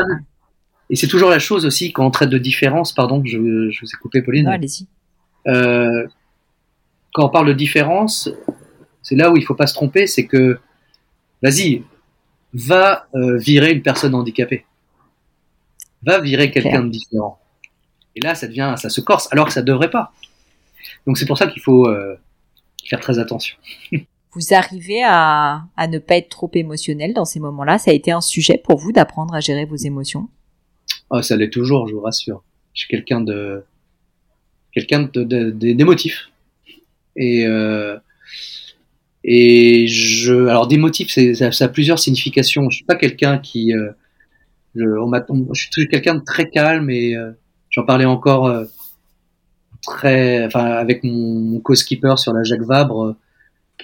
Et 0.89 0.97
c'est 0.97 1.07
toujours 1.07 1.31
la 1.31 1.39
chose 1.39 1.67
aussi 1.67 1.93
quand 1.93 2.07
on 2.07 2.11
traite 2.11 2.31
de 2.31 2.39
différence. 2.39 2.93
Pardon, 2.93 3.23
je, 3.25 3.31
je 3.71 3.81
vous 3.81 3.87
ai 3.87 3.97
coupé, 4.01 4.23
Pauline. 4.23 4.45
Non, 4.45 4.53
allez-y. 4.53 4.87
Euh, 5.49 6.07
quand 7.13 7.27
on 7.27 7.29
parle 7.29 7.49
de 7.49 7.53
différence, 7.53 8.31
c'est 9.03 9.17
là 9.17 9.31
où 9.31 9.37
il 9.37 9.45
faut 9.45 9.55
pas 9.55 9.67
se 9.67 9.75
tromper, 9.75 10.07
c'est 10.07 10.27
que, 10.27 10.59
vas-y, 11.43 11.83
va 12.53 13.07
euh, 13.15 13.37
virer 13.39 13.73
une 13.73 13.83
personne 13.83 14.15
handicapée. 14.15 14.65
Va 16.03 16.21
virer 16.21 16.51
quelqu'un 16.51 16.85
de 16.85 16.91
différent. 16.91 17.39
Et 18.17 18.21
là, 18.21 18.35
ça 18.35 18.47
devient, 18.47 18.75
ça 18.77 18.91
se 18.91 19.01
corse, 19.01 19.29
alors 19.33 19.47
que 19.47 19.53
ça 19.53 19.63
devrait 19.63 19.91
pas. 19.91 20.13
Donc 21.07 21.17
c'est 21.17 21.27
pour 21.27 21.39
ça 21.39 21.47
qu'il 21.47 21.63
faut 21.63 21.87
euh, 21.89 22.17
faire 22.85 23.01
très 23.01 23.19
attention. 23.19 23.57
vous 24.33 24.55
arrivez 24.55 25.03
à, 25.05 25.63
à 25.77 25.87
ne 25.89 25.99
pas 25.99 26.17
être 26.17 26.29
trop 26.29 26.51
émotionnel 26.55 27.15
dans 27.15 27.25
ces 27.25 27.41
moments-là 27.41 27.79
Ça 27.79 27.91
a 27.91 27.95
été 27.95 28.11
un 28.11 28.21
sujet 28.21 28.61
pour 28.63 28.79
vous 28.79 28.93
d'apprendre 28.93 29.35
à 29.35 29.41
gérer 29.41 29.65
vos 29.65 29.77
émotions? 29.77 30.29
Oh, 31.11 31.23
Ça 31.23 31.37
l'est 31.37 31.51
toujours, 31.51 31.89
je 31.89 31.95
vous 31.95 32.01
rassure. 32.01 32.43
Je 32.75 32.81
suis 32.81 32.89
quelqu'un 32.89 33.21
de 33.21 33.65
quelqu'un 34.73 35.03
d'émotif. 35.13 36.31
Et 37.17 37.47
euh, 37.47 37.99
Et 39.25 39.87
je, 39.87 40.47
alors 40.47 40.67
des 40.67 40.77
motifs, 40.77 41.11
ça, 41.11 41.53
ça, 41.53 41.65
a 41.65 41.69
plusieurs 41.69 41.99
significations. 41.99 42.69
Je 42.71 42.77
suis 42.77 42.85
pas 42.85 42.97
quelqu'un 42.97 43.39
qui, 43.39 43.73
euh, 43.73 43.91
je, 44.75 44.85
on 44.85 45.55
je 45.55 45.67
suis 45.71 45.89
quelqu'un 45.89 46.17
de 46.17 46.25
très 46.25 46.49
calme 46.49 46.91
et 46.91 47.15
euh, 47.15 47.31
j'en 47.71 47.85
parlais 47.85 48.05
encore 48.05 48.47
euh, 48.47 48.65
très, 49.87 50.45
enfin 50.45 50.65
avec 50.65 51.05
mon, 51.05 51.61
co-skipper 51.61 52.15
sur 52.17 52.33
la 52.33 52.43
Jacques 52.43 52.63
Vabre. 52.63 53.17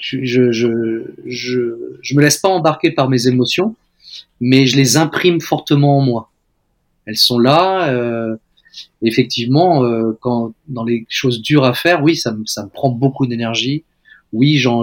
Je, 0.00 0.24
je, 0.24 0.52
je, 0.52 1.04
je, 1.26 1.98
je 2.02 2.14
me 2.14 2.20
laisse 2.20 2.38
pas 2.38 2.48
embarquer 2.48 2.90
par 2.90 3.08
mes 3.08 3.26
émotions, 3.26 3.74
mais 4.40 4.66
je 4.66 4.76
les 4.76 4.96
imprime 4.96 5.40
fortement 5.40 5.98
en 5.98 6.02
moi. 6.02 6.30
Elles 7.06 7.16
sont 7.16 7.38
là. 7.38 7.88
Euh, 7.88 8.36
effectivement, 9.02 9.84
euh, 9.84 10.16
quand 10.20 10.52
dans 10.68 10.84
les 10.84 11.06
choses 11.08 11.40
dures 11.40 11.64
à 11.64 11.74
faire, 11.74 12.02
oui, 12.02 12.16
ça, 12.16 12.36
ça 12.46 12.64
me 12.64 12.68
prend 12.68 12.90
beaucoup 12.90 13.26
d'énergie. 13.26 13.84
Oui, 14.32 14.56
j'en 14.56 14.82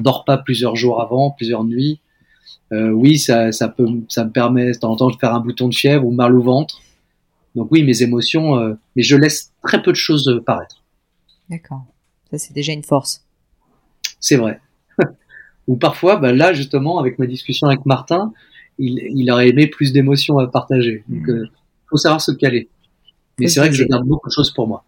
dors 0.00 0.24
pas 0.24 0.38
plusieurs 0.38 0.76
jours 0.76 1.00
avant, 1.00 1.30
plusieurs 1.30 1.64
nuits. 1.64 2.00
Euh, 2.72 2.90
oui, 2.90 3.18
ça, 3.18 3.52
ça 3.52 3.68
peut, 3.68 3.86
ça 4.08 4.24
me 4.24 4.30
permet 4.30 4.72
de 4.72 4.78
temps 4.78 4.92
en 4.92 4.96
temps 4.96 5.10
de 5.10 5.16
faire 5.16 5.34
un 5.34 5.40
bouton 5.40 5.68
de 5.68 5.74
fièvre 5.74 6.06
ou 6.06 6.10
mal 6.10 6.34
au 6.34 6.42
ventre. 6.42 6.80
Donc 7.54 7.68
oui, 7.70 7.82
mes 7.82 8.02
émotions, 8.02 8.56
euh, 8.56 8.74
mais 8.96 9.02
je 9.02 9.16
laisse 9.16 9.52
très 9.62 9.82
peu 9.82 9.92
de 9.92 9.96
choses 9.96 10.42
paraître. 10.46 10.82
D'accord. 11.50 11.84
Ça, 12.30 12.38
c'est 12.38 12.54
déjà 12.54 12.72
une 12.72 12.82
force. 12.82 13.24
C'est 14.20 14.36
vrai. 14.36 14.60
ou 15.68 15.76
parfois, 15.76 16.16
bah, 16.16 16.32
là, 16.32 16.54
justement, 16.54 16.98
avec 16.98 17.18
ma 17.18 17.26
discussion 17.26 17.66
avec 17.66 17.84
Martin, 17.84 18.32
il, 18.78 18.98
il 19.14 19.30
aurait 19.30 19.48
aimé 19.48 19.66
plus 19.66 19.92
d'émotions 19.92 20.38
à 20.38 20.46
partager. 20.46 21.04
Donc, 21.08 21.28
mmh. 21.28 21.48
faut 21.90 21.98
savoir 21.98 22.22
se 22.22 22.32
caler. 22.32 22.68
Mais 23.38 23.48
c'est 23.48 23.60
vrai 23.60 23.68
que 23.68 23.74
je 23.74 23.84
garde 23.84 24.06
beaucoup 24.06 24.28
de 24.28 24.32
choses 24.32 24.50
pour 24.50 24.66
moi. 24.66 24.84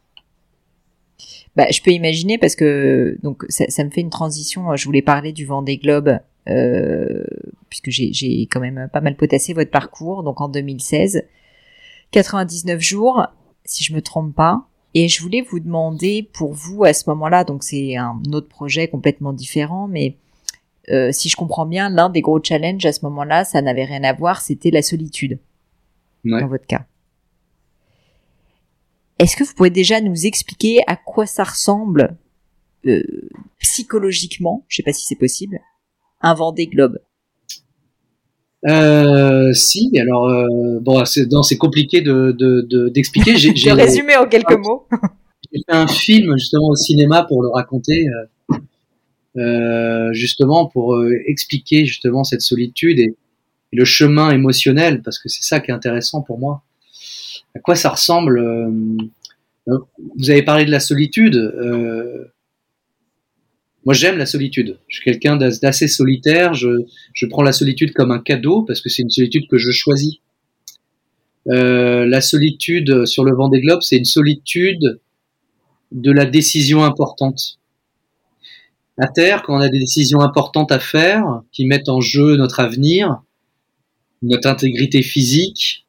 Bah, 1.57 1.67
je 1.71 1.81
peux 1.81 1.93
imaginer 1.93 2.39
parce 2.39 2.57
que 2.57 3.17
donc 3.23 3.45
ça, 3.49 3.65
ça, 3.69 3.85
me 3.85 3.91
fait 3.91 4.01
une 4.01 4.11
transition. 4.11 4.75
Je 4.77 4.85
voulais 4.85 5.03
parler 5.03 5.33
du 5.33 5.47
Vendée 5.47 5.77
Globe 5.77 6.19
euh, 6.49 7.25
puisque 7.71 7.91
j'ai 7.91 8.43
quand 8.51 8.61
même 8.61 8.89
pas 8.93 9.01
mal 9.01 9.17
potassé 9.17 9.55
votre 9.55 9.71
parcours. 9.71 10.23
Donc 10.23 10.41
en 10.41 10.49
2016, 10.49 11.25
99 12.11 12.81
jours, 12.81 13.27
si 13.65 13.85
je 13.85 13.95
me 13.95 14.03
trompe 14.03 14.35
pas. 14.35 14.67
Et 14.97 15.09
je 15.09 15.21
voulais 15.23 15.41
vous 15.41 15.59
demander 15.59 16.29
pour 16.33 16.53
vous 16.53 16.85
à 16.85 16.93
ce 16.93 17.11
moment-là, 17.11 17.43
donc 17.43 17.65
c'est 17.65 17.97
un 17.97 18.23
autre 18.33 18.49
projet 18.49 18.87
complètement 18.87 19.33
différent, 19.33 19.89
mais 19.89 20.17
euh, 20.89 21.11
si 21.11 21.29
je 21.29 21.35
comprends 21.35 21.67
bien, 21.67 21.91
l'un 21.91 22.11
des 22.11 22.21
gros 22.21 22.41
challenges 22.41 22.87
à 22.87 22.93
ce 22.93 23.05
moment-là, 23.07 23.45
ça 23.45 23.61
n'avait 23.61 23.87
rien 23.87 24.05
à 24.05 24.13
voir, 24.13 24.41
c'était 24.41 24.71
la 24.71 24.83
solitude 24.83 25.41
dans 26.25 26.47
votre 26.47 26.67
cas. 26.67 26.87
Est-ce 29.25 29.37
que 29.37 29.45
vous 29.45 29.55
pouvez 29.55 29.71
déjà 29.71 30.03
nous 30.03 30.27
expliquer 30.27 30.81
à 30.87 30.97
quoi 30.97 31.25
ça 31.25 31.45
ressemble 31.45 32.15
euh, 32.85 33.03
psychologiquement, 33.59 34.67
je 34.69 34.77
sais 34.77 34.83
pas 34.83 34.93
si 34.93 35.07
c'est 35.07 35.19
possible, 35.19 35.61
un 36.21 36.35
Vendée 36.35 36.67
Globe? 36.67 36.99
Euh, 38.69 39.51
si, 39.55 39.91
alors 39.99 40.29
euh, 40.29 40.79
bon, 40.83 41.03
c'est 41.07 41.57
compliqué 41.57 42.03
de 42.03 42.33
d'expliquer. 42.91 43.33
De, 43.33 43.39
de, 43.71 43.71
résumer 43.71 44.15
en 44.15 44.27
quelques 44.27 44.59
mots. 44.59 44.87
J'ai 45.51 45.63
fait 45.67 45.75
un 45.75 45.87
film 45.87 46.35
justement 46.37 46.69
au 46.69 46.77
cinéma 46.77 47.25
pour 47.27 47.43
le 47.43 47.49
raconter, 47.49 48.05
euh, 49.39 50.13
justement 50.13 50.67
pour 50.67 51.03
expliquer 51.27 51.87
justement 51.87 52.25
cette 52.25 52.43
solitude 52.43 52.99
et, 52.99 53.17
et, 53.73 53.77
le 53.77 53.87
chemin 53.87 54.33
émotionnel, 54.33 55.01
parce 55.01 55.19
que 55.19 55.31
c'est 55.31 55.45
ça 55.45 55.61
qui 55.61 55.71
est 55.71 55.75
intéressant 55.75 56.21
pour 56.21 56.39
moi 56.39 56.63
à 57.55 57.61
quoi 57.61 57.77
ça 57.77 57.91
ressemble 57.91 58.39
euh, 58.39 58.71
euh, 59.69 59.79
Vous 60.17 60.31
avez 60.31 60.43
parlé 60.43 60.65
de 60.65 60.71
la 60.71 60.81
solitude. 60.81 61.37
Euh, 61.37 62.27
moi, 63.85 63.95
j'aime 63.95 64.17
la 64.17 64.27
solitude. 64.27 64.79
Je 64.89 64.97
suis 64.97 65.05
quelqu'un 65.05 65.37
d'assez 65.37 65.89
solitaire. 65.89 66.55
Je, 66.55 66.85
je, 67.13 67.27
prends 67.27 67.43
la 67.43 67.53
solitude 67.53 67.93
comme 67.93 68.11
un 68.11 68.19
cadeau 68.19 68.63
parce 68.63 68.81
que 68.81 68.89
c'est 68.89 69.03
une 69.03 69.11
solitude 69.11 69.47
que 69.49 69.59
je 69.59 69.71
choisis. 69.71 70.17
Euh, 71.49 72.07
la 72.07 72.23
solitude 72.23 73.05
sur 73.05 73.25
le 73.25 73.35
vent 73.35 73.49
des 73.49 73.61
globes, 73.61 73.83
c'est 73.83 73.97
une 73.97 74.07
solitude 74.07 75.01
de 75.93 76.11
la 76.11 76.25
décision 76.25 76.83
importante. 76.83 77.59
À 78.97 79.09
terre, 79.09 79.43
quand 79.43 79.57
on 79.57 79.61
a 79.61 79.69
des 79.69 79.79
décisions 79.79 80.21
importantes 80.21 80.73
à 80.73 80.79
faire, 80.79 81.43
qui 81.53 81.67
mettent 81.67 81.89
en 81.89 82.01
jeu 82.01 82.37
notre 82.37 82.61
avenir, 82.61 83.23
notre 84.23 84.49
intégrité 84.49 85.03
physique, 85.03 85.84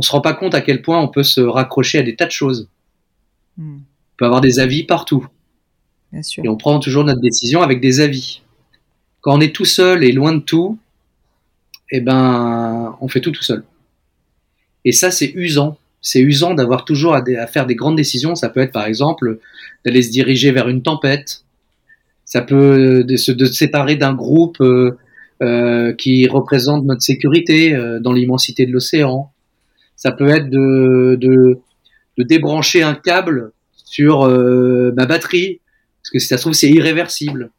on 0.00 0.02
se 0.02 0.12
rend 0.12 0.22
pas 0.22 0.32
compte 0.32 0.54
à 0.54 0.62
quel 0.62 0.80
point 0.80 0.98
on 0.98 1.08
peut 1.08 1.22
se 1.22 1.42
raccrocher 1.42 1.98
à 1.98 2.02
des 2.02 2.16
tas 2.16 2.24
de 2.24 2.30
choses. 2.30 2.70
Hmm. 3.58 3.80
On 3.80 4.16
peut 4.16 4.24
avoir 4.24 4.40
des 4.40 4.58
avis 4.58 4.84
partout. 4.84 5.26
Et 6.14 6.48
on 6.48 6.56
prend 6.56 6.80
toujours 6.80 7.04
notre 7.04 7.20
décision 7.20 7.60
avec 7.60 7.82
des 7.82 8.00
avis. 8.00 8.40
Quand 9.20 9.36
on 9.36 9.40
est 9.42 9.54
tout 9.54 9.66
seul 9.66 10.02
et 10.02 10.12
loin 10.12 10.32
de 10.32 10.40
tout, 10.40 10.78
eh 11.90 12.00
ben, 12.00 12.96
on 13.02 13.08
fait 13.08 13.20
tout 13.20 13.30
tout 13.30 13.42
seul. 13.42 13.62
Et 14.86 14.92
ça, 14.92 15.10
c'est 15.10 15.32
usant. 15.34 15.76
C'est 16.00 16.20
usant 16.20 16.54
d'avoir 16.54 16.86
toujours 16.86 17.14
à, 17.14 17.46
faire 17.46 17.66
des 17.66 17.74
grandes 17.74 17.96
décisions. 17.96 18.34
Ça 18.34 18.48
peut 18.48 18.60
être, 18.60 18.72
par 18.72 18.86
exemple, 18.86 19.38
d'aller 19.84 20.02
se 20.02 20.10
diriger 20.10 20.50
vers 20.50 20.70
une 20.70 20.82
tempête. 20.82 21.44
Ça 22.24 22.40
peut 22.40 23.04
de 23.04 23.16
se, 23.16 23.32
de 23.32 23.44
séparer 23.44 23.96
d'un 23.96 24.14
groupe 24.14 24.62
euh, 24.62 24.96
euh, 25.42 25.92
qui 25.92 26.26
représente 26.26 26.86
notre 26.86 27.02
sécurité 27.02 27.74
euh, 27.74 28.00
dans 28.00 28.14
l'immensité 28.14 28.64
de 28.64 28.72
l'océan 28.72 29.30
ça 30.00 30.12
peut 30.12 30.28
être 30.28 30.48
de, 30.48 31.18
de, 31.20 31.58
de 32.16 32.22
débrancher 32.24 32.82
un 32.82 32.94
câble 32.94 33.52
sur 33.84 34.22
euh, 34.22 34.92
ma 34.96 35.04
batterie, 35.04 35.60
parce 36.02 36.10
que 36.10 36.18
si 36.18 36.26
ça 36.26 36.38
se 36.38 36.42
trouve, 36.42 36.54
c'est 36.54 36.70
irréversible. 36.70 37.50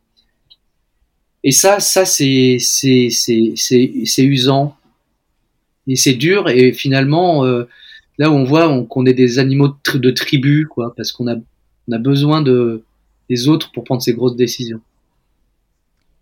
Et 1.43 1.51
ça, 1.51 1.79
ça 1.79 2.03
c'est 2.05 2.57
c'est 2.59 3.09
c'est 3.11 4.23
usant 4.23 4.75
et 5.87 5.95
c'est 5.95 6.13
dur 6.13 6.49
et 6.49 6.73
finalement 6.73 7.45
euh, 7.45 7.67
là 8.17 8.29
où 8.29 8.33
on 8.33 8.43
voit 8.43 8.85
qu'on 8.89 9.05
est 9.05 9.13
des 9.13 9.39
animaux 9.39 9.69
de, 9.69 9.97
de 9.97 10.11
tribu 10.11 10.67
quoi, 10.67 10.93
parce 10.95 11.11
qu'on 11.11 11.27
a 11.27 11.35
on 11.87 11.91
a 11.91 11.97
besoin 11.97 12.41
de 12.41 12.83
des 13.29 13.47
autres 13.47 13.71
pour 13.71 13.83
prendre 13.83 14.01
ces 14.01 14.13
grosses 14.13 14.35
décisions. 14.35 14.81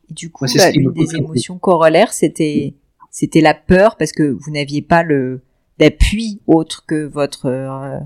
Et 0.10 0.13
du 0.13 0.29
coup, 0.32 0.45
bah, 0.45 0.69
une 0.73 0.91
des 0.93 1.15
émotions 1.15 1.58
corollaires, 1.58 2.12
c'était 2.12 2.73
c'était 3.10 3.41
la 3.41 3.53
peur 3.53 3.95
parce 3.95 4.12
que 4.12 4.23
vous 4.23 4.51
n'aviez 4.51 4.82
pas 4.82 5.03
le 5.03 5.41
d'appui 5.80 6.42
autre 6.46 6.86
que 6.86 7.06
votre 7.06 7.46
euh, 7.48 8.00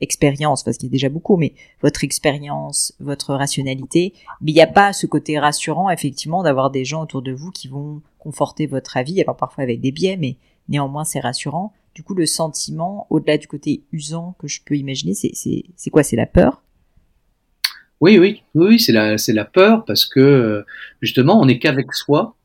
expérience, 0.00 0.62
parce 0.62 0.78
qu'il 0.78 0.88
y 0.88 0.90
a 0.90 0.92
déjà 0.92 1.08
beaucoup, 1.08 1.36
mais 1.36 1.54
votre 1.82 2.04
expérience, 2.04 2.94
votre 3.00 3.34
rationalité. 3.34 4.14
Mais 4.40 4.52
il 4.52 4.54
n'y 4.54 4.60
a 4.62 4.66
pas 4.66 4.92
ce 4.92 5.06
côté 5.06 5.38
rassurant, 5.38 5.90
effectivement, 5.90 6.42
d'avoir 6.42 6.70
des 6.70 6.84
gens 6.84 7.02
autour 7.02 7.22
de 7.22 7.32
vous 7.32 7.50
qui 7.50 7.68
vont 7.68 8.02
conforter 8.18 8.66
votre 8.66 8.96
avis, 8.96 9.20
alors 9.20 9.36
parfois 9.36 9.64
avec 9.64 9.80
des 9.80 9.92
biais, 9.92 10.16
mais 10.16 10.36
néanmoins 10.68 11.04
c'est 11.04 11.20
rassurant. 11.20 11.72
Du 11.94 12.02
coup, 12.02 12.14
le 12.14 12.26
sentiment, 12.26 13.06
au-delà 13.08 13.38
du 13.38 13.46
côté 13.46 13.84
usant 13.90 14.36
que 14.38 14.48
je 14.48 14.60
peux 14.64 14.76
imaginer, 14.76 15.14
c'est 15.14 15.90
quoi? 15.90 16.02
C'est 16.02 16.16
la 16.16 16.26
peur? 16.26 16.62
Oui, 18.02 18.18
oui, 18.18 18.42
oui, 18.54 18.78
c'est 18.78 18.92
la, 18.92 19.16
la 19.16 19.44
peur, 19.46 19.84
parce 19.86 20.04
que 20.04 20.64
justement, 21.00 21.40
on 21.40 21.46
n'est 21.46 21.58
qu'avec 21.58 21.94
soi. 21.94 22.36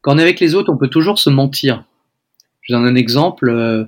Quand 0.00 0.14
on 0.14 0.18
est 0.18 0.22
avec 0.22 0.38
les 0.38 0.54
autres, 0.54 0.72
on 0.72 0.76
peut 0.76 0.88
toujours 0.88 1.18
se 1.18 1.30
mentir. 1.30 1.84
Je 2.62 2.72
donne 2.72 2.86
un 2.86 2.94
exemple. 2.94 3.48
Euh, 3.50 3.84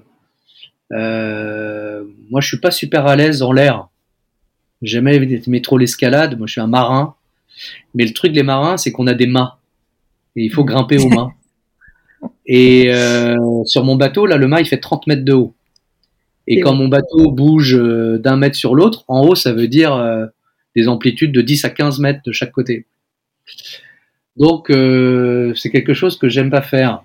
euh, 0.92 2.04
moi, 2.30 2.40
je 2.40 2.48
suis 2.48 2.60
pas 2.60 2.70
super 2.70 3.06
à 3.06 3.16
l'aise 3.16 3.42
en 3.42 3.52
l'air. 3.52 3.88
Jamais 4.82 5.16
aimé 5.16 5.62
trop 5.62 5.78
l'escalade. 5.78 6.36
Moi, 6.36 6.46
je 6.46 6.52
suis 6.52 6.60
un 6.60 6.66
marin. 6.66 7.14
Mais 7.94 8.04
le 8.04 8.12
truc 8.12 8.32
des 8.32 8.42
marins, 8.42 8.76
c'est 8.76 8.92
qu'on 8.92 9.06
a 9.06 9.14
des 9.14 9.26
mâts. 9.26 9.58
Et 10.36 10.44
il 10.44 10.52
faut 10.52 10.64
grimper 10.64 10.98
aux 10.98 11.08
mâts. 11.08 11.32
Et 12.46 12.92
euh, 12.92 13.64
sur 13.64 13.84
mon 13.84 13.96
bateau, 13.96 14.26
là, 14.26 14.36
le 14.36 14.48
mât, 14.48 14.60
il 14.60 14.66
fait 14.66 14.78
30 14.78 15.06
mètres 15.06 15.24
de 15.24 15.32
haut. 15.32 15.54
Et 16.46 16.60
quand 16.60 16.74
mon 16.74 16.88
bateau 16.88 17.30
bouge 17.30 17.74
d'un 17.74 18.36
mètre 18.36 18.56
sur 18.56 18.74
l'autre, 18.74 19.04
en 19.08 19.22
haut, 19.22 19.34
ça 19.34 19.52
veut 19.52 19.68
dire 19.68 19.94
euh, 19.94 20.26
des 20.76 20.88
amplitudes 20.88 21.32
de 21.32 21.40
10 21.40 21.64
à 21.64 21.70
15 21.70 22.00
mètres 22.00 22.20
de 22.24 22.32
chaque 22.32 22.52
côté. 22.52 22.86
Donc, 24.36 24.70
euh, 24.70 25.54
c'est 25.54 25.70
quelque 25.70 25.94
chose 25.94 26.18
que 26.18 26.28
j'aime 26.28 26.50
pas 26.50 26.62
faire. 26.62 27.02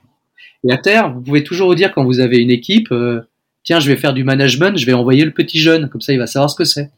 Et 0.67 0.72
à 0.72 0.78
terre, 0.78 1.13
vous 1.13 1.22
pouvez 1.22 1.43
toujours 1.43 1.69
vous 1.69 1.76
dire 1.76 1.93
quand 1.93 2.04
vous 2.04 2.19
avez 2.19 2.38
une 2.38 2.52
équipe, 2.52 2.91
euh, 2.91 3.22
tiens, 3.63 3.80
je 3.80 3.89
vais 3.89 3.95
faire 3.95 4.13
du 4.13 4.24
management, 4.24 4.78
je 4.78 4.86
vais 4.86 4.93
envoyer 4.93 5.24
le 5.24 5.32
petit 5.32 5.60
jeune, 5.60 5.89
comme 5.89 6.01
ça 6.01 6.14
il 6.14 6.20
va 6.20 6.28
savoir 6.28 6.49
ce 6.49 6.55
que 6.55 6.66
c'est. 6.66 6.91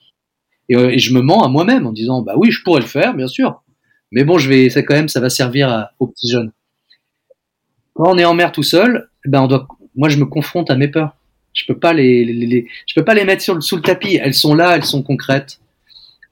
Et, 0.69 0.75
euh, 0.75 0.89
et, 0.89 0.97
je 0.99 1.13
me 1.13 1.21
mens 1.21 1.43
à 1.43 1.47
moi-même 1.47 1.85
en 1.85 1.91
disant, 1.91 2.21
bah 2.21 2.33
oui, 2.37 2.51
je 2.51 2.63
pourrais 2.63 2.81
le 2.81 2.87
faire, 2.87 3.13
bien 3.13 3.27
sûr. 3.27 3.61
Mais 4.11 4.23
bon, 4.23 4.37
je 4.37 4.49
vais, 4.49 4.69
ça 4.69 4.81
quand 4.81 4.95
même, 4.95 5.09
ça 5.09 5.19
va 5.19 5.29
servir 5.29 5.89
au 5.99 6.07
petit 6.07 6.29
jeune. 6.29 6.51
Quand 7.93 8.13
on 8.13 8.17
est 8.17 8.25
en 8.25 8.33
mer 8.33 8.51
tout 8.51 8.63
seul, 8.63 9.09
ben 9.25 9.41
on 9.41 9.47
doit, 9.47 9.67
moi 9.95 10.09
je 10.09 10.17
me 10.17 10.25
confronte 10.25 10.69
à 10.69 10.75
mes 10.75 10.87
peurs. 10.87 11.15
Je 11.53 11.65
peux 11.65 11.77
pas 11.77 11.93
les, 11.93 12.23
les, 12.23 12.33
les 12.45 12.67
je 12.87 12.93
peux 12.95 13.03
pas 13.03 13.13
les 13.13 13.25
mettre 13.25 13.43
sous 13.61 13.75
le 13.75 13.81
tapis. 13.81 14.15
Elles 14.21 14.33
sont 14.33 14.55
là, 14.55 14.75
elles 14.75 14.85
sont 14.85 15.03
concrètes. 15.03 15.59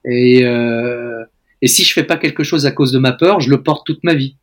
Et, 0.05 0.45
euh, 0.45 1.23
et 1.61 1.67
si 1.67 1.84
je 1.84 1.93
fais 1.93 2.03
pas 2.03 2.17
quelque 2.17 2.43
chose 2.43 2.65
à 2.65 2.71
cause 2.71 2.91
de 2.91 2.99
ma 2.99 3.11
peur, 3.11 3.41
je 3.41 3.49
le 3.49 3.61
porte 3.61 3.86
toute 3.86 4.03
ma 4.03 4.13
vie. 4.13 4.36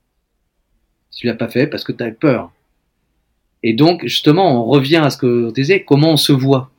Tu 1.15 1.27
l'as 1.27 1.35
pas 1.35 1.49
fait 1.49 1.67
parce 1.67 1.83
que 1.83 1.93
tu 1.93 2.13
peur. 2.13 2.53
Et 3.63 3.73
donc, 3.73 4.07
justement, 4.07 4.63
on 4.63 4.65
revient 4.65 4.97
à 4.97 5.11
ce 5.11 5.17
que 5.17 5.45
vous 5.47 5.53
disait, 5.53 5.83
comment 5.85 6.13
on 6.13 6.17
se 6.17 6.33
voit. 6.33 6.71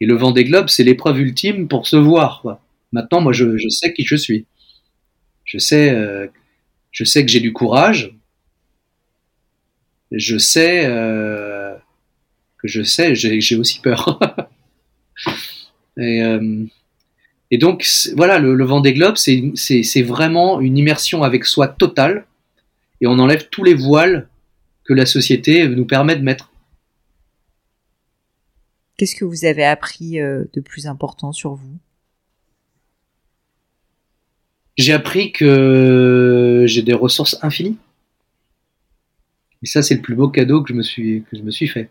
Et 0.00 0.06
le 0.06 0.14
vent 0.14 0.30
des 0.30 0.44
globes, 0.44 0.68
c'est 0.68 0.84
l'épreuve 0.84 1.20
ultime 1.20 1.68
pour 1.68 1.86
se 1.86 1.96
voir. 1.96 2.60
Maintenant, 2.92 3.20
moi, 3.20 3.32
je, 3.32 3.68
sais 3.68 3.92
qui 3.92 4.04
je 4.04 4.16
suis. 4.16 4.46
Je 5.44 5.58
sais, 5.58 5.96
je 6.90 7.04
sais 7.04 7.24
que 7.24 7.30
j'ai 7.30 7.40
du 7.40 7.52
courage. 7.52 8.14
Je 10.10 10.38
sais 10.38 10.82
que 12.58 12.68
je 12.68 12.82
sais, 12.82 13.14
j'ai 13.14 13.56
aussi 13.56 13.80
peur. 13.80 14.20
et, 15.96 16.22
et, 17.50 17.58
donc 17.58 17.86
voilà, 18.16 18.38
le, 18.38 18.54
le 18.54 18.64
Vendée 18.64 18.92
Globe, 18.92 19.16
c'est 19.16 20.02
vraiment 20.02 20.60
une 20.60 20.78
immersion 20.78 21.22
avec 21.22 21.44
soi 21.44 21.68
totale, 21.68 22.26
et 23.00 23.06
on 23.06 23.18
enlève 23.18 23.48
tous 23.50 23.64
les 23.64 23.74
voiles 23.74 24.28
que 24.84 24.94
la 24.94 25.06
société 25.06 25.68
nous 25.68 25.84
permet 25.84 26.16
de 26.16 26.22
mettre. 26.22 26.52
Qu'est-ce 28.96 29.16
que 29.16 29.24
vous 29.24 29.44
avez 29.44 29.64
appris 29.64 30.20
euh, 30.20 30.44
de 30.52 30.60
plus 30.60 30.86
important 30.86 31.32
sur 31.32 31.54
vous? 31.54 31.78
J'ai 34.76 34.92
appris 34.92 35.32
que 35.32 36.64
j'ai 36.66 36.82
des 36.82 36.94
ressources 36.94 37.38
infinies. 37.42 37.78
Et 39.62 39.66
ça, 39.66 39.82
c'est 39.82 39.94
le 39.94 40.02
plus 40.02 40.14
beau 40.14 40.28
cadeau 40.28 40.62
que 40.62 40.70
je 40.70 40.74
me 40.74 40.82
suis, 40.82 41.24
que 41.30 41.36
je 41.36 41.42
me 41.42 41.50
suis 41.50 41.68
fait. 41.68 41.90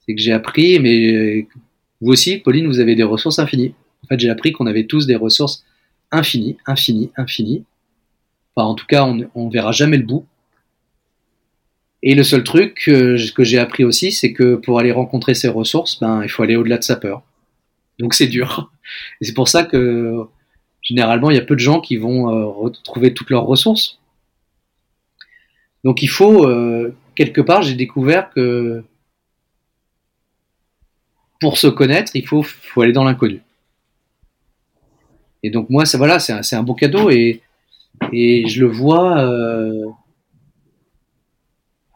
C'est 0.00 0.14
que 0.14 0.20
j'ai 0.20 0.32
appris, 0.32 0.78
mais 0.80 1.46
vous 2.00 2.12
aussi, 2.12 2.38
Pauline, 2.38 2.66
vous 2.66 2.80
avez 2.80 2.94
des 2.94 3.04
ressources 3.04 3.38
infinies. 3.38 3.74
En 4.04 4.06
fait, 4.06 4.18
j'ai 4.18 4.30
appris 4.30 4.52
qu'on 4.52 4.66
avait 4.66 4.86
tous 4.86 5.06
des 5.06 5.16
ressources 5.16 5.64
infinies, 6.10 6.56
infinies, 6.66 7.10
infinies. 7.16 7.64
Enfin, 8.54 8.66
en 8.66 8.74
tout 8.74 8.86
cas, 8.86 9.04
on 9.04 9.14
ne 9.14 9.52
verra 9.52 9.72
jamais 9.72 9.96
le 9.96 10.04
bout. 10.04 10.26
Et 12.02 12.14
le 12.14 12.22
seul 12.22 12.44
truc 12.44 12.82
que, 12.84 13.16
j'ai 13.16 13.58
appris 13.58 13.84
aussi, 13.84 14.12
c'est 14.12 14.32
que 14.32 14.54
pour 14.54 14.78
aller 14.78 14.92
rencontrer 14.92 15.34
ses 15.34 15.48
ressources, 15.48 15.98
ben, 15.98 16.22
il 16.22 16.28
faut 16.28 16.42
aller 16.42 16.56
au-delà 16.56 16.78
de 16.78 16.84
sa 16.84 16.96
peur. 16.96 17.22
Donc 17.98 18.14
c'est 18.14 18.28
dur. 18.28 18.70
Et 19.20 19.24
c'est 19.24 19.34
pour 19.34 19.48
ça 19.48 19.64
que 19.64 20.24
généralement, 20.82 21.30
il 21.30 21.36
y 21.36 21.40
a 21.40 21.44
peu 21.44 21.54
de 21.54 21.60
gens 21.60 21.80
qui 21.80 21.96
vont 21.96 22.30
euh, 22.30 22.46
retrouver 22.46 23.14
toutes 23.14 23.30
leurs 23.30 23.44
ressources. 23.44 23.98
Donc 25.84 26.02
il 26.02 26.08
faut, 26.08 26.46
euh, 26.46 26.94
quelque 27.16 27.40
part, 27.40 27.62
j'ai 27.62 27.74
découvert 27.74 28.30
que 28.30 28.84
pour 31.40 31.58
se 31.58 31.66
connaître, 31.66 32.12
il 32.14 32.26
faut, 32.26 32.42
faut 32.42 32.82
aller 32.82 32.92
dans 32.92 33.04
l'inconnu. 33.04 33.42
Et 35.42 35.50
donc 35.50 35.68
moi, 35.70 35.84
ça, 35.84 35.98
voilà, 35.98 36.18
c'est 36.18 36.32
un, 36.32 36.58
un, 36.58 36.62
beau 36.62 36.74
cadeau 36.74 37.10
et, 37.10 37.42
et 38.12 38.48
je 38.48 38.60
le 38.64 38.70
vois. 38.70 39.18
Euh, 39.18 39.84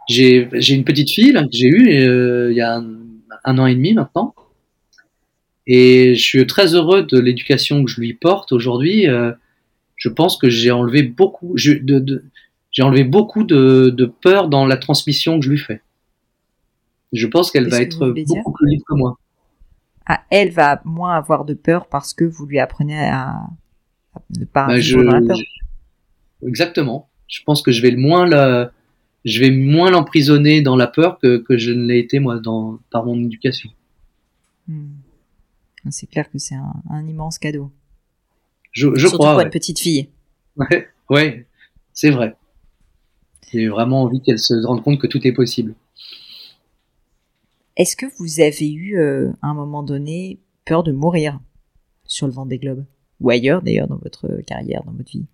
j'ai 0.09 0.75
une 0.75 0.85
petite 0.85 1.11
fille 1.11 1.33
que 1.33 1.49
j'ai 1.53 1.69
eue 1.69 2.03
euh, 2.03 2.51
il 2.51 2.57
y 2.57 2.61
a 2.61 2.83
un, 3.45 3.59
an 3.59 3.67
et 3.67 3.75
demi 3.75 3.95
maintenant. 3.95 4.35
Et 5.67 6.15
je 6.17 6.23
suis 6.23 6.47
très 6.47 6.75
heureux 6.75 7.05
de 7.05 7.19
l'éducation 7.19 7.85
que 7.85 7.91
je 7.91 8.01
lui 8.01 8.15
porte 8.15 8.53
aujourd'hui. 8.53 9.09
Euh, 9.09 9.33
je 9.97 10.09
pense 10.09 10.37
que 10.37 10.51
j'ai 10.51 10.73
enlevé 10.73 11.03
beaucoup, 11.03 11.57
j'ai 11.57 11.81
enlevé 12.81 13.05
beaucoup 13.05 13.45
de, 13.45 14.13
peur 14.23 14.49
dans 14.49 14.67
la 14.67 14.77
transmission 14.77 15.39
que 15.39 15.45
je 15.45 15.51
lui 15.51 15.59
fais. 15.59 15.81
Je 17.13 17.27
pense 17.27 17.51
qu'elle 17.51 17.69
va 17.69 17.81
être 17.81 18.11
beaucoup 18.11 18.53
plus 18.53 18.69
libre 18.69 18.85
que 18.89 18.95
moi. 18.95 19.19
Ah, 20.07 20.23
elle 20.31 20.51
va 20.51 20.81
moins 20.85 21.15
avoir 21.15 21.45
de 21.45 21.55
peur 21.55 21.87
parce 21.87 22.13
que 22.13 22.25
vous 22.25 22.47
lui 22.47 22.59
apprenez 22.59 22.99
à, 22.99 23.37
ne 24.37 24.45
pas 24.45 24.67
bah, 24.67 24.81
je, 24.81 24.99
dans 24.99 25.13
la 25.13 25.21
peur. 25.21 25.39
Exactement. 26.45 27.09
Je 27.29 27.41
pense 27.45 27.63
que 27.63 27.71
je 27.71 27.81
vais 27.83 27.93
le 27.93 27.99
moins 27.99 28.27
la, 28.27 28.73
je 29.25 29.41
vais 29.41 29.51
moins 29.51 29.91
l'emprisonner 29.91 30.63
dans 30.63 30.77
la 30.77 30.87
peur 30.87 31.19
que, 31.19 31.39
que 31.39 31.57
je 31.57 31.71
ne 31.73 31.85
l'ai 31.85 31.99
été 31.99 32.19
moi 32.19 32.39
dans, 32.39 32.79
par 32.91 33.05
mon 33.05 33.23
éducation. 33.23 33.71
Hmm. 34.69 34.95
C'est 35.91 36.09
clair 36.09 36.31
que 36.31 36.39
c'est 36.39 36.55
un, 36.55 36.75
un, 36.91 37.07
immense 37.07 37.39
cadeau. 37.39 37.71
Je, 38.71 38.89
je 38.95 39.01
Surtout 39.01 39.19
crois. 39.19 39.33
Pour 39.35 39.43
une 39.43 39.51
petite 39.51 39.81
fille. 39.81 40.09
Ouais, 40.57 40.89
ouais 41.11 41.47
c'est 41.93 42.11
vrai. 42.11 42.37
J'ai 43.53 43.69
vraiment 43.69 44.03
envie 44.03 44.23
qu'elle 44.23 44.39
se 44.39 44.55
rende 44.65 44.83
compte 44.83 44.99
que 44.99 45.07
tout 45.07 45.27
est 45.27 45.33
possible. 45.33 45.75
Est-ce 47.77 47.97
que 47.97 48.07
vous 48.19 48.41
avez 48.41 48.71
eu, 48.71 48.99
euh, 48.99 49.31
à 49.43 49.49
un 49.49 49.55
moment 49.55 49.83
donné, 49.83 50.39
peur 50.65 50.83
de 50.83 50.93
mourir 50.93 51.41
sur 52.05 52.27
le 52.27 52.33
vent 52.33 52.47
des 52.47 52.59
globes 52.59 52.85
Ou 53.21 53.31
ailleurs, 53.31 53.63
d'ailleurs, 53.63 53.89
dans 53.89 53.97
votre 53.97 54.41
carrière, 54.47 54.83
dans 54.85 54.93
votre 54.93 55.11
vie? 55.11 55.27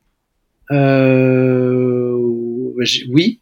Euh, 0.71 2.17
Oui, 3.11 3.41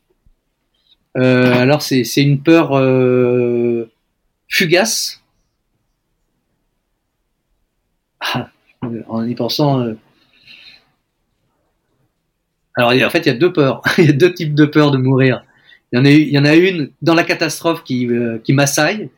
alors 1.16 1.82
c'est 1.82 2.04
une 2.16 2.42
peur 2.42 2.76
euh, 2.76 3.90
fugace. 4.48 5.22
Ah, 8.20 8.50
en 9.08 9.26
y 9.26 9.34
pensant. 9.34 9.80
Euh, 9.80 9.94
alors 12.76 12.92
en 12.92 13.10
fait 13.10 13.20
il 13.20 13.26
y 13.26 13.30
a 13.30 13.34
deux 13.34 13.52
peurs, 13.52 13.82
il 13.98 14.04
y 14.04 14.08
a 14.08 14.12
deux 14.12 14.32
types 14.32 14.54
de 14.54 14.66
peurs 14.66 14.90
de 14.90 14.98
mourir. 14.98 15.44
Il 15.92 15.98
y 15.98 16.38
en 16.38 16.44
a, 16.44 16.56
une 16.56 16.90
dans 17.00 17.14
la 17.14 17.22
catastrophe 17.22 17.84
qui, 17.84 18.08
qui 18.44 18.52
m'assaille. 18.52 19.08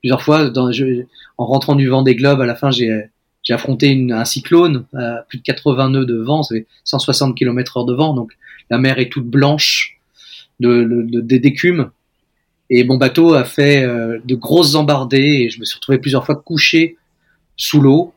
Plusieurs 0.00 0.22
fois, 0.22 0.52
en 1.38 1.46
rentrant 1.46 1.74
du 1.74 1.88
vent 1.88 2.02
des 2.02 2.14
globes, 2.14 2.40
à 2.40 2.46
la 2.46 2.54
fin 2.54 2.70
j'ai 2.70 3.08
affronté 3.48 4.08
un 4.10 4.24
cyclone 4.24 4.84
à 4.94 5.24
plus 5.28 5.38
de 5.38 5.42
80 5.42 5.90
nœuds 5.90 6.04
de 6.04 6.18
vent, 6.18 6.42
c'est 6.42 6.66
160 6.84 7.36
km 7.36 7.78
heure 7.78 7.84
de 7.86 7.94
vent, 7.94 8.12
donc 8.14 8.32
la 8.70 8.78
mer 8.78 8.98
est 8.98 9.10
toute 9.10 9.26
blanche 9.26 9.98
d'écume. 10.62 11.90
Et 12.74 12.84
mon 12.84 12.96
bateau 12.96 13.34
a 13.34 13.44
fait 13.44 13.84
euh, 13.84 14.18
de 14.24 14.34
grosses 14.34 14.76
embardées 14.76 15.44
et 15.44 15.50
je 15.50 15.60
me 15.60 15.64
suis 15.66 15.76
retrouvé 15.76 15.98
plusieurs 15.98 16.24
fois 16.24 16.36
couché 16.36 16.96
sous 17.54 17.82
l'eau. 17.82 18.14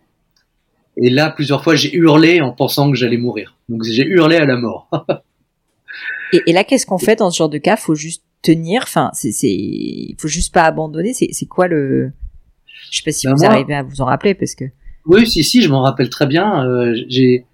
Et 0.96 1.10
là, 1.10 1.30
plusieurs 1.30 1.62
fois, 1.62 1.76
j'ai 1.76 1.94
hurlé 1.94 2.40
en 2.40 2.54
pensant 2.54 2.90
que 2.90 2.96
j'allais 2.96 3.18
mourir. 3.18 3.58
Donc 3.68 3.84
j'ai 3.84 4.06
hurlé 4.06 4.38
à 4.38 4.46
la 4.46 4.56
mort. 4.56 4.90
et, 6.48 6.54
là, 6.54 6.64
qu'est-ce 6.64 6.86
qu'on 6.86 6.98
fait 6.98 7.18
dans 7.18 7.32
ce 7.32 7.38
genre 7.38 7.50
de 7.50 7.58
cas? 7.58 7.76
Faut 7.76 7.96
juste 7.96 8.24
tenir? 8.42 8.84
Enfin, 8.84 9.10
c'est, 9.12 9.34
c'est, 9.34 10.16
faut 10.18 10.30
juste 10.30 10.54
pas 10.54 10.64
abandonner? 10.64 11.14
C'est, 11.14 11.28
c'est 11.34 11.48
quoi 11.48 11.68
le 11.68 12.14
Je 12.92 13.00
sais 13.00 13.04
pas 13.04 13.12
si 13.12 13.28
ben 13.28 13.34
vous 13.36 13.44
arrivez 13.44 13.76
à 13.76 13.84
vous 13.84 14.00
en 14.00 14.06
rappeler 14.06 14.36
parce 14.36 14.56
que. 14.56 14.64
Oui, 15.06 15.28
si, 15.28 15.44
si, 15.44 15.64
je 15.64 15.70
m'en 15.70 15.82
rappelle 15.82 16.10
très 16.10 16.28
bien. 16.28 16.66
Euh, 16.66 16.96
j'ai, 17.10 17.46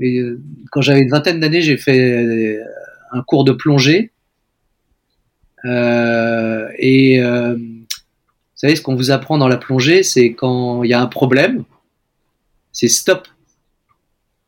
euh, 0.00 0.40
quand 0.70 0.82
j'avais 0.82 1.00
une 1.00 1.10
vingtaine 1.10 1.40
d'années, 1.40 1.62
j'ai 1.62 1.76
fait 1.76 2.60
un 3.10 3.22
cours 3.22 3.42
de 3.42 3.50
plongée 3.50 4.12
et 5.64 7.20
euh, 7.20 7.54
vous 8.58 8.66
savez, 8.66 8.76
ce 8.76 8.82
qu'on 8.82 8.96
vous 8.96 9.10
apprend 9.10 9.38
dans 9.38 9.48
la 9.48 9.56
plongée, 9.56 10.02
c'est 10.02 10.32
quand 10.32 10.82
il 10.82 10.90
y 10.90 10.94
a 10.94 11.00
un 11.00 11.06
problème, 11.06 11.64
c'est 12.72 12.88
stop. 12.88 13.28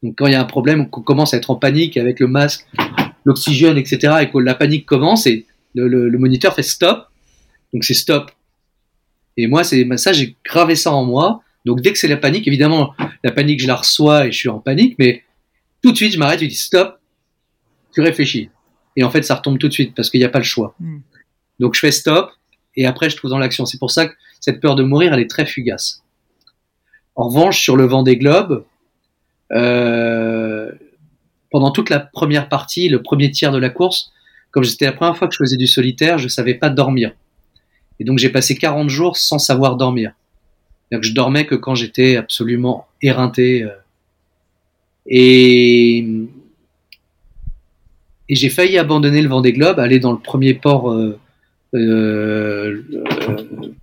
Donc 0.03 0.17
quand 0.17 0.27
il 0.27 0.33
y 0.33 0.37
a 0.37 0.41
un 0.41 0.47
problème, 0.47 0.89
qu'on 0.89 1.03
commence 1.03 1.35
à 1.35 1.37
être 1.37 1.51
en 1.51 1.57
panique 1.57 1.97
avec 1.97 2.21
le 2.21 2.27
masque, 2.27 2.67
l'oxygène, 3.25 3.77
etc., 3.77 4.15
et 4.23 4.31
que 4.31 4.39
la 4.39 4.55
panique 4.55 4.87
commence, 4.87 5.27
et 5.27 5.47
le, 5.75 5.87
le, 5.87 6.19
moniteur 6.19 6.55
fait 6.55 6.63
stop. 6.63 7.07
Donc 7.73 7.85
c'est 7.85 7.95
stop. 7.95 8.31
Et 9.37 9.47
moi, 9.47 9.63
c'est 9.63 9.87
ça, 9.97 10.13
j'ai 10.13 10.37
gravé 10.45 10.75
ça 10.75 10.93
en 10.93 11.05
moi. 11.05 11.43
Donc 11.65 11.81
dès 11.81 11.93
que 11.93 11.99
c'est 11.99 12.09
la 12.09 12.17
panique, 12.17 12.49
évidemment, 12.49 12.95
la 13.23 13.31
panique, 13.31 13.61
je 13.61 13.67
la 13.67 13.77
reçois 13.77 14.27
et 14.27 14.33
je 14.33 14.39
suis 14.39 14.49
en 14.49 14.59
panique, 14.59 14.97
mais 14.99 15.23
tout 15.83 15.93
de 15.93 15.97
suite, 15.97 16.13
je 16.13 16.19
m'arrête, 16.19 16.41
je 16.41 16.47
dis 16.47 16.55
stop, 16.55 16.99
tu 17.93 18.01
réfléchis. 18.01 18.49
Et 18.97 19.05
en 19.05 19.11
fait, 19.11 19.23
ça 19.23 19.35
retombe 19.37 19.59
tout 19.59 19.69
de 19.69 19.73
suite 19.73 19.95
parce 19.95 20.11
qu'il 20.11 20.21
n'y 20.21 20.27
a 20.27 20.31
pas 20.31 20.39
le 20.39 20.45
choix. 20.45 20.75
Hmm. 20.81 20.99
Donc 21.59 21.75
je 21.75 21.81
fais 21.81 21.93
stop 21.93 22.31
et 22.77 22.87
après 22.87 23.11
je 23.11 23.17
trouve 23.17 23.31
dans 23.31 23.39
l'action. 23.39 23.67
C'est 23.67 23.79
pour 23.79 23.91
ça 23.91 24.07
que 24.07 24.15
cette 24.41 24.61
peur 24.61 24.75
de 24.75 24.83
mourir, 24.83 25.13
elle 25.13 25.21
est 25.21 25.31
très 25.31 25.47
fugace. 25.47 26.03
En 27.15 27.29
revanche, 27.29 27.61
sur 27.61 27.77
le 27.77 27.85
vent 27.85 28.03
des 28.03 28.17
globes, 28.17 28.65
euh, 29.53 30.73
pendant 31.51 31.71
toute 31.71 31.91
la 31.91 32.01
première 32.01 32.49
partie, 32.49 32.89
le 32.89 33.03
premier 33.03 33.31
tiers 33.31 33.53
de 33.53 33.59
la 33.59 33.69
course, 33.69 34.13
comme 34.51 34.65
c'était 34.65 34.87
la 34.87 34.93
première 34.93 35.17
fois 35.17 35.29
que 35.29 35.35
je 35.35 35.39
faisais 35.39 35.57
du 35.57 35.67
solitaire, 35.67 36.19
je 36.19 36.29
savais 36.29 36.55
pas 36.55 36.71
dormir. 36.71 37.13
Et 37.99 38.05
donc 38.05 38.19
j'ai 38.19 38.31
passé 38.31 38.57
40 38.57 38.89
jours 38.89 39.17
sans 39.17 39.39
savoir 39.39 39.77
dormir. 39.77 40.13
Donc 40.91 41.03
je 41.03 41.13
dormais 41.13 41.47
que 41.47 41.55
quand 41.55 41.75
j'étais 41.75 42.17
absolument 42.17 42.89
éreinté. 43.03 43.63
Euh. 43.63 43.71
et 45.07 46.07
et 48.31 48.37
j'ai 48.37 48.49
failli 48.49 48.79
abandonner 48.79 49.23
le 49.23 49.29
vent 49.29 49.41
des 49.41 49.53
globes, 49.53 49.81
aller 49.81 49.99
dans 49.99 50.13
le 50.13 50.19
premier 50.19 50.55
port 50.55 50.93
euh, 50.93 51.19
euh, 51.75 52.81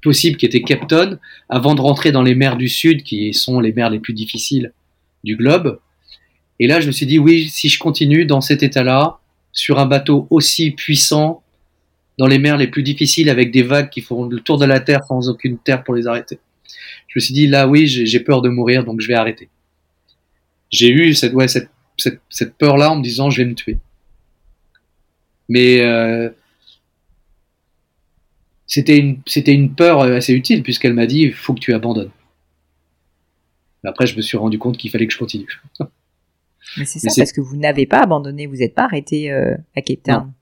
possible 0.01 0.37
qui 0.37 0.45
était 0.45 0.61
Capton, 0.61 1.19
avant 1.49 1.75
de 1.75 1.81
rentrer 1.81 2.13
dans 2.13 2.21
les 2.23 2.33
mers 2.33 2.55
du 2.55 2.69
Sud, 2.69 3.03
qui 3.03 3.33
sont 3.33 3.59
les 3.59 3.73
mers 3.73 3.89
les 3.89 3.99
plus 3.99 4.13
difficiles 4.13 4.71
du 5.25 5.35
globe. 5.35 5.79
Et 6.61 6.67
là, 6.67 6.79
je 6.79 6.87
me 6.87 6.93
suis 6.93 7.05
dit, 7.05 7.19
oui, 7.19 7.49
si 7.49 7.67
je 7.67 7.77
continue 7.77 8.25
dans 8.25 8.39
cet 8.39 8.63
état-là, 8.63 9.19
sur 9.51 9.79
un 9.79 9.85
bateau 9.85 10.27
aussi 10.29 10.71
puissant, 10.71 11.43
dans 12.17 12.27
les 12.27 12.39
mers 12.39 12.55
les 12.55 12.67
plus 12.67 12.83
difficiles, 12.83 13.29
avec 13.29 13.51
des 13.51 13.63
vagues 13.63 13.89
qui 13.89 13.99
font 13.99 14.23
le 14.29 14.39
tour 14.39 14.57
de 14.57 14.65
la 14.65 14.79
Terre 14.79 15.03
sans 15.03 15.27
aucune 15.27 15.57
terre 15.57 15.83
pour 15.83 15.93
les 15.93 16.07
arrêter. 16.07 16.39
Je 17.09 17.19
me 17.19 17.21
suis 17.21 17.33
dit, 17.33 17.47
là, 17.47 17.67
oui, 17.67 17.85
j'ai 17.85 18.19
peur 18.21 18.41
de 18.41 18.47
mourir, 18.47 18.85
donc 18.85 19.01
je 19.01 19.09
vais 19.09 19.13
arrêter. 19.13 19.49
J'ai 20.69 20.89
eu 20.89 21.13
cette, 21.13 21.33
ouais, 21.33 21.49
cette, 21.49 21.69
cette 21.97 22.57
peur-là 22.57 22.91
en 22.91 22.95
me 22.95 23.03
disant, 23.03 23.29
je 23.29 23.41
vais 23.41 23.49
me 23.49 23.53
tuer. 23.53 23.77
Mais 25.49 25.81
euh, 25.81 26.29
c'était 28.65 28.97
une, 28.97 29.21
une 29.47 29.73
peur 29.73 30.01
assez 30.01 30.33
utile 30.33 30.63
puisqu'elle 30.63 30.93
m'a 30.93 31.05
dit 31.05 31.21
il 31.21 31.33
faut 31.33 31.53
que 31.53 31.59
tu 31.59 31.73
abandonnes. 31.73 32.11
Après, 33.83 34.07
je 34.07 34.17
me 34.17 34.21
suis 34.21 34.37
rendu 34.37 34.59
compte 34.59 34.77
qu'il 34.77 34.91
fallait 34.91 35.07
que 35.07 35.13
je 35.13 35.19
continue. 35.19 35.61
Mais 36.77 36.83
c'est 36.83 36.99
ça, 36.99 37.09
parce 37.15 37.31
que 37.31 37.39
vous 37.39 37.55
n'avez 37.55 37.85
pas 37.85 38.01
abandonné, 38.01 38.45
vous 38.45 38.57
n'êtes 38.57 38.75
pas 38.75 38.83
arrêté 38.83 39.31
euh, 39.31 39.55
à 39.75 39.81
Cape 39.81 40.03
Town. 40.03 40.33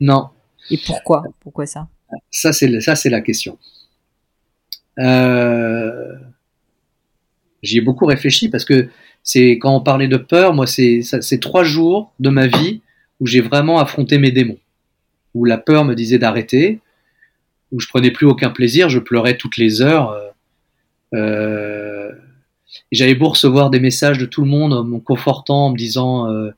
Non. 0.00 0.28
Et 0.70 0.78
pourquoi? 0.78 1.24
Pourquoi 1.40 1.66
ça? 1.66 1.88
Ça, 2.30 2.52
c'est 2.52 2.80
ça, 2.80 2.94
c'est 2.94 3.10
la 3.10 3.20
question. 3.20 3.58
Euh, 5.00 6.14
J'y 7.64 7.78
ai 7.78 7.80
beaucoup 7.80 8.06
réfléchi 8.06 8.48
parce 8.50 8.64
que 8.64 8.88
c'est 9.22 9.52
quand 9.52 9.74
on 9.74 9.80
parlait 9.80 10.06
de 10.06 10.18
peur, 10.18 10.54
moi, 10.54 10.66
c'est 10.66 11.40
trois 11.40 11.64
jours 11.64 12.12
de 12.20 12.28
ma 12.28 12.46
vie 12.46 12.82
où 13.20 13.26
j'ai 13.26 13.40
vraiment 13.40 13.78
affronté 13.78 14.18
mes 14.18 14.30
démons, 14.30 14.58
où 15.34 15.44
la 15.44 15.58
peur 15.58 15.84
me 15.84 15.94
disait 15.94 16.18
d'arrêter, 16.18 16.80
où 17.72 17.80
je 17.80 17.88
prenais 17.88 18.10
plus 18.10 18.26
aucun 18.26 18.50
plaisir, 18.50 18.88
je 18.88 18.98
pleurais 18.98 19.36
toutes 19.36 19.56
les 19.56 19.82
heures. 19.82 20.10
Euh, 20.10 20.30
euh 21.14 22.10
j'avais 22.90 23.14
beau 23.14 23.28
recevoir 23.28 23.70
des 23.70 23.78
messages 23.78 24.18
de 24.18 24.26
tout 24.26 24.40
le 24.40 24.48
monde 24.48 24.72
en 24.72 24.84
me 24.84 24.98
confortant, 24.98 25.66
en 25.66 25.70
me 25.70 25.76
disant 25.76 26.28
euh, 26.30 26.50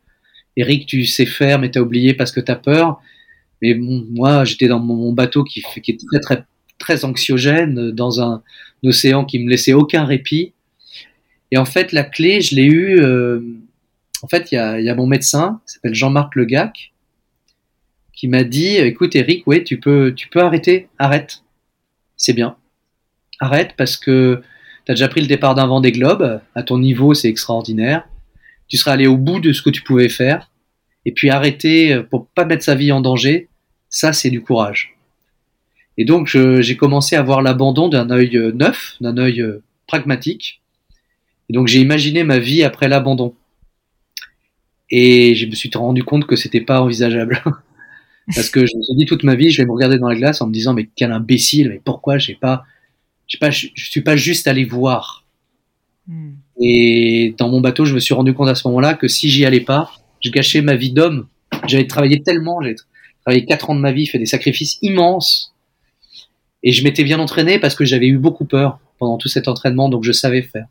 Eric, 0.57 0.87
tu 0.87 1.05
sais 1.05 1.27
faire, 1.27 1.59
mais 1.59 1.71
t'as 1.71 1.81
oublié 1.81 2.15
parce 2.15 2.33
que 2.33 2.41
t'as 2.41 2.57
peur. 2.57 3.01
Mais 3.61 3.75
moi, 3.75 4.45
j'étais 4.45 4.69
dans 4.69 4.79
mon 4.79 5.13
bateau 5.13 5.45
qui, 5.45 5.63
qui 5.83 5.91
est 5.91 6.01
très 6.07 6.21
très 6.21 6.45
très 6.79 7.05
anxiogène, 7.05 7.91
dans 7.91 8.21
un, 8.21 8.43
océan 8.85 9.25
qui 9.25 9.39
me 9.39 9.51
laissait 9.51 9.73
aucun 9.73 10.05
répit. 10.05 10.53
Et 11.51 11.59
en 11.59 11.65
fait, 11.65 11.93
la 11.93 12.05
clé, 12.05 12.41
je 12.41 12.55
l'ai 12.55 12.67
eue. 12.67 13.01
Euh, 13.01 13.41
en 14.23 14.29
fait, 14.29 14.53
il 14.53 14.57
y 14.57 14.59
a, 14.59 14.81
y 14.81 14.89
a, 14.89 14.95
mon 14.95 15.07
médecin, 15.07 15.61
qui 15.67 15.75
s'appelle 15.75 15.95
Jean-Marc 15.95 16.35
Legac, 16.37 16.93
qui 18.13 18.29
m'a 18.29 18.45
dit 18.45 18.77
"Écoute, 18.77 19.15
Eric, 19.15 19.47
ouais, 19.47 19.63
tu 19.63 19.79
peux, 19.79 20.15
tu 20.15 20.29
peux 20.29 20.41
arrêter, 20.41 20.89
arrête, 20.99 21.43
c'est 22.17 22.33
bien, 22.33 22.57
arrête 23.41 23.75
parce 23.77 23.97
que 23.97 24.43
tu 24.87 24.93
as 24.93 24.95
déjà 24.95 25.09
pris 25.09 25.21
le 25.21 25.27
départ 25.27 25.55
d'un 25.55 25.67
vent 25.67 25.81
des 25.81 25.93
globes. 25.93 26.41
À 26.55 26.63
ton 26.63 26.79
niveau, 26.79 27.13
c'est 27.13 27.29
extraordinaire. 27.29 28.09
Tu 28.69 28.77
seras 28.77 28.93
allé 28.93 29.07
au 29.07 29.17
bout 29.17 29.41
de 29.41 29.53
ce 29.53 29.63
que 29.63 29.71
tu 29.71 29.83
pouvais 29.83 30.09
faire. 30.09 30.51
Et 31.05 31.13
puis 31.13 31.31
arrêter 31.31 32.03
pour 32.11 32.29
pas 32.29 32.45
mettre 32.45 32.65
sa 32.65 32.75
vie 32.75 32.93
en 32.93 33.01
danger, 33.01 33.49
ça, 33.89 34.13
c'est 34.13 34.31
du 34.31 34.43
courage." 34.43 34.97
Et 35.99 36.05
donc, 36.05 36.29
j'ai 36.29 36.77
commencé 36.77 37.17
à 37.17 37.23
voir 37.23 37.43
l'abandon 37.43 37.89
d'un 37.89 38.11
œil 38.11 38.37
euh, 38.37 38.53
neuf, 38.53 38.97
d'un 39.01 39.17
œil 39.17 39.41
euh, 39.41 39.63
pragmatique. 39.87 40.61
Et 41.49 41.55
donc, 41.55 41.69
j'ai 41.69 41.81
imaginé 41.81 42.23
ma 42.23 42.39
vie 42.39 42.63
après 42.65 42.89
l'abandon. 42.89 43.35
Et 44.91 45.35
je 45.35 45.47
me 45.47 45.55
suis 45.55 45.71
rendu 45.75 46.05
compte 46.05 46.27
que 46.27 46.37
c'était 46.37 46.61
pas 46.61 46.81
envisageable. 46.81 47.43
Parce 48.35 48.51
que 48.51 48.67
je 48.67 48.77
me 48.77 48.83
suis 48.83 48.97
dit 48.97 49.07
toute 49.07 49.23
ma 49.23 49.37
vie, 49.37 49.51
je 49.51 49.63
vais 49.63 49.67
me 49.67 49.73
regarder 49.73 49.99
dans 49.99 50.09
la 50.09 50.17
glace 50.17 50.41
en 50.41 50.49
me 50.49 50.53
disant, 50.53 50.75
mais 50.75 50.89
quel 50.97 51.13
imbécile, 51.13 51.69
mais 51.69 51.81
pourquoi 51.85 52.19
j'ai 52.19 52.35
pas, 52.35 52.65
j'ai 53.29 53.39
pas, 53.39 53.51
je, 53.51 53.69
suis 53.77 54.01
pas 54.01 54.17
juste 54.17 54.49
allé 54.49 54.65
voir. 54.65 55.25
Hmm. 56.09 56.33
Et 56.61 57.35
dans 57.39 57.49
mon 57.49 57.61
bateau, 57.61 57.85
je 57.85 57.95
me 57.95 58.01
suis 58.01 58.15
rendu 58.15 58.35
compte 58.35 58.49
à 58.49 58.57
ce 58.57 58.67
moment-là 58.67 58.95
que 58.95 59.07
si 59.07 59.31
j'y 59.31 59.45
allais 59.45 59.61
pas, 59.61 59.93
je 60.21 60.31
gâchais 60.31 60.61
ma 60.61 60.75
vie 60.75 60.93
d'homme. 60.93 61.29
J'avais 61.69 61.87
travaillé 61.87 62.23
tellement, 62.23 62.61
j'avais 62.61 62.77
travaillé 63.25 63.45
quatre 63.45 63.71
ans 63.71 63.75
de 63.77 63.81
ma 63.81 63.93
vie, 63.93 64.07
fait 64.07 64.19
des 64.19 64.27
sacrifices 64.27 64.79
immenses 64.83 65.53
et 66.67 66.73
je 66.73 66.83
m'étais 66.83 67.05
bien 67.05 67.21
entraîné 67.21 67.61
parce 67.61 67.77
que 67.77 67.85
j'avais 67.85 68.09
eu 68.09 68.19
beaucoup 68.19 68.45
peur 68.45 68.81
pendant 68.99 69.19
tout 69.19 69.29
cet 69.29 69.47
entraînement, 69.47 69.89
donc 69.89 70.03
je 70.03 70.11
savais 70.11 70.43
faire. 70.43 70.67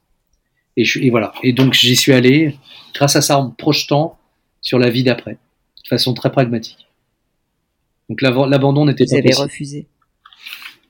Et, 0.77 0.85
je, 0.85 1.09
voilà. 1.09 1.33
Et 1.43 1.53
donc 1.53 1.73
j'y 1.73 1.95
suis 1.95 2.13
allé 2.13 2.57
grâce 2.93 3.15
à 3.15 3.21
ça 3.21 3.39
en 3.39 3.49
me 3.49 3.53
projetant 3.53 4.17
sur 4.61 4.79
la 4.79 4.89
vie 4.89 5.03
d'après, 5.03 5.33
de 5.83 5.87
façon 5.87 6.13
très 6.13 6.31
pragmatique. 6.31 6.87
Donc 8.09 8.21
l'abandon 8.21 8.85
n'était 8.85 9.05
pas 9.05 9.11
possible. 9.11 9.27
Vous 9.27 9.39
avez 9.39 9.43
refusé. 9.43 9.87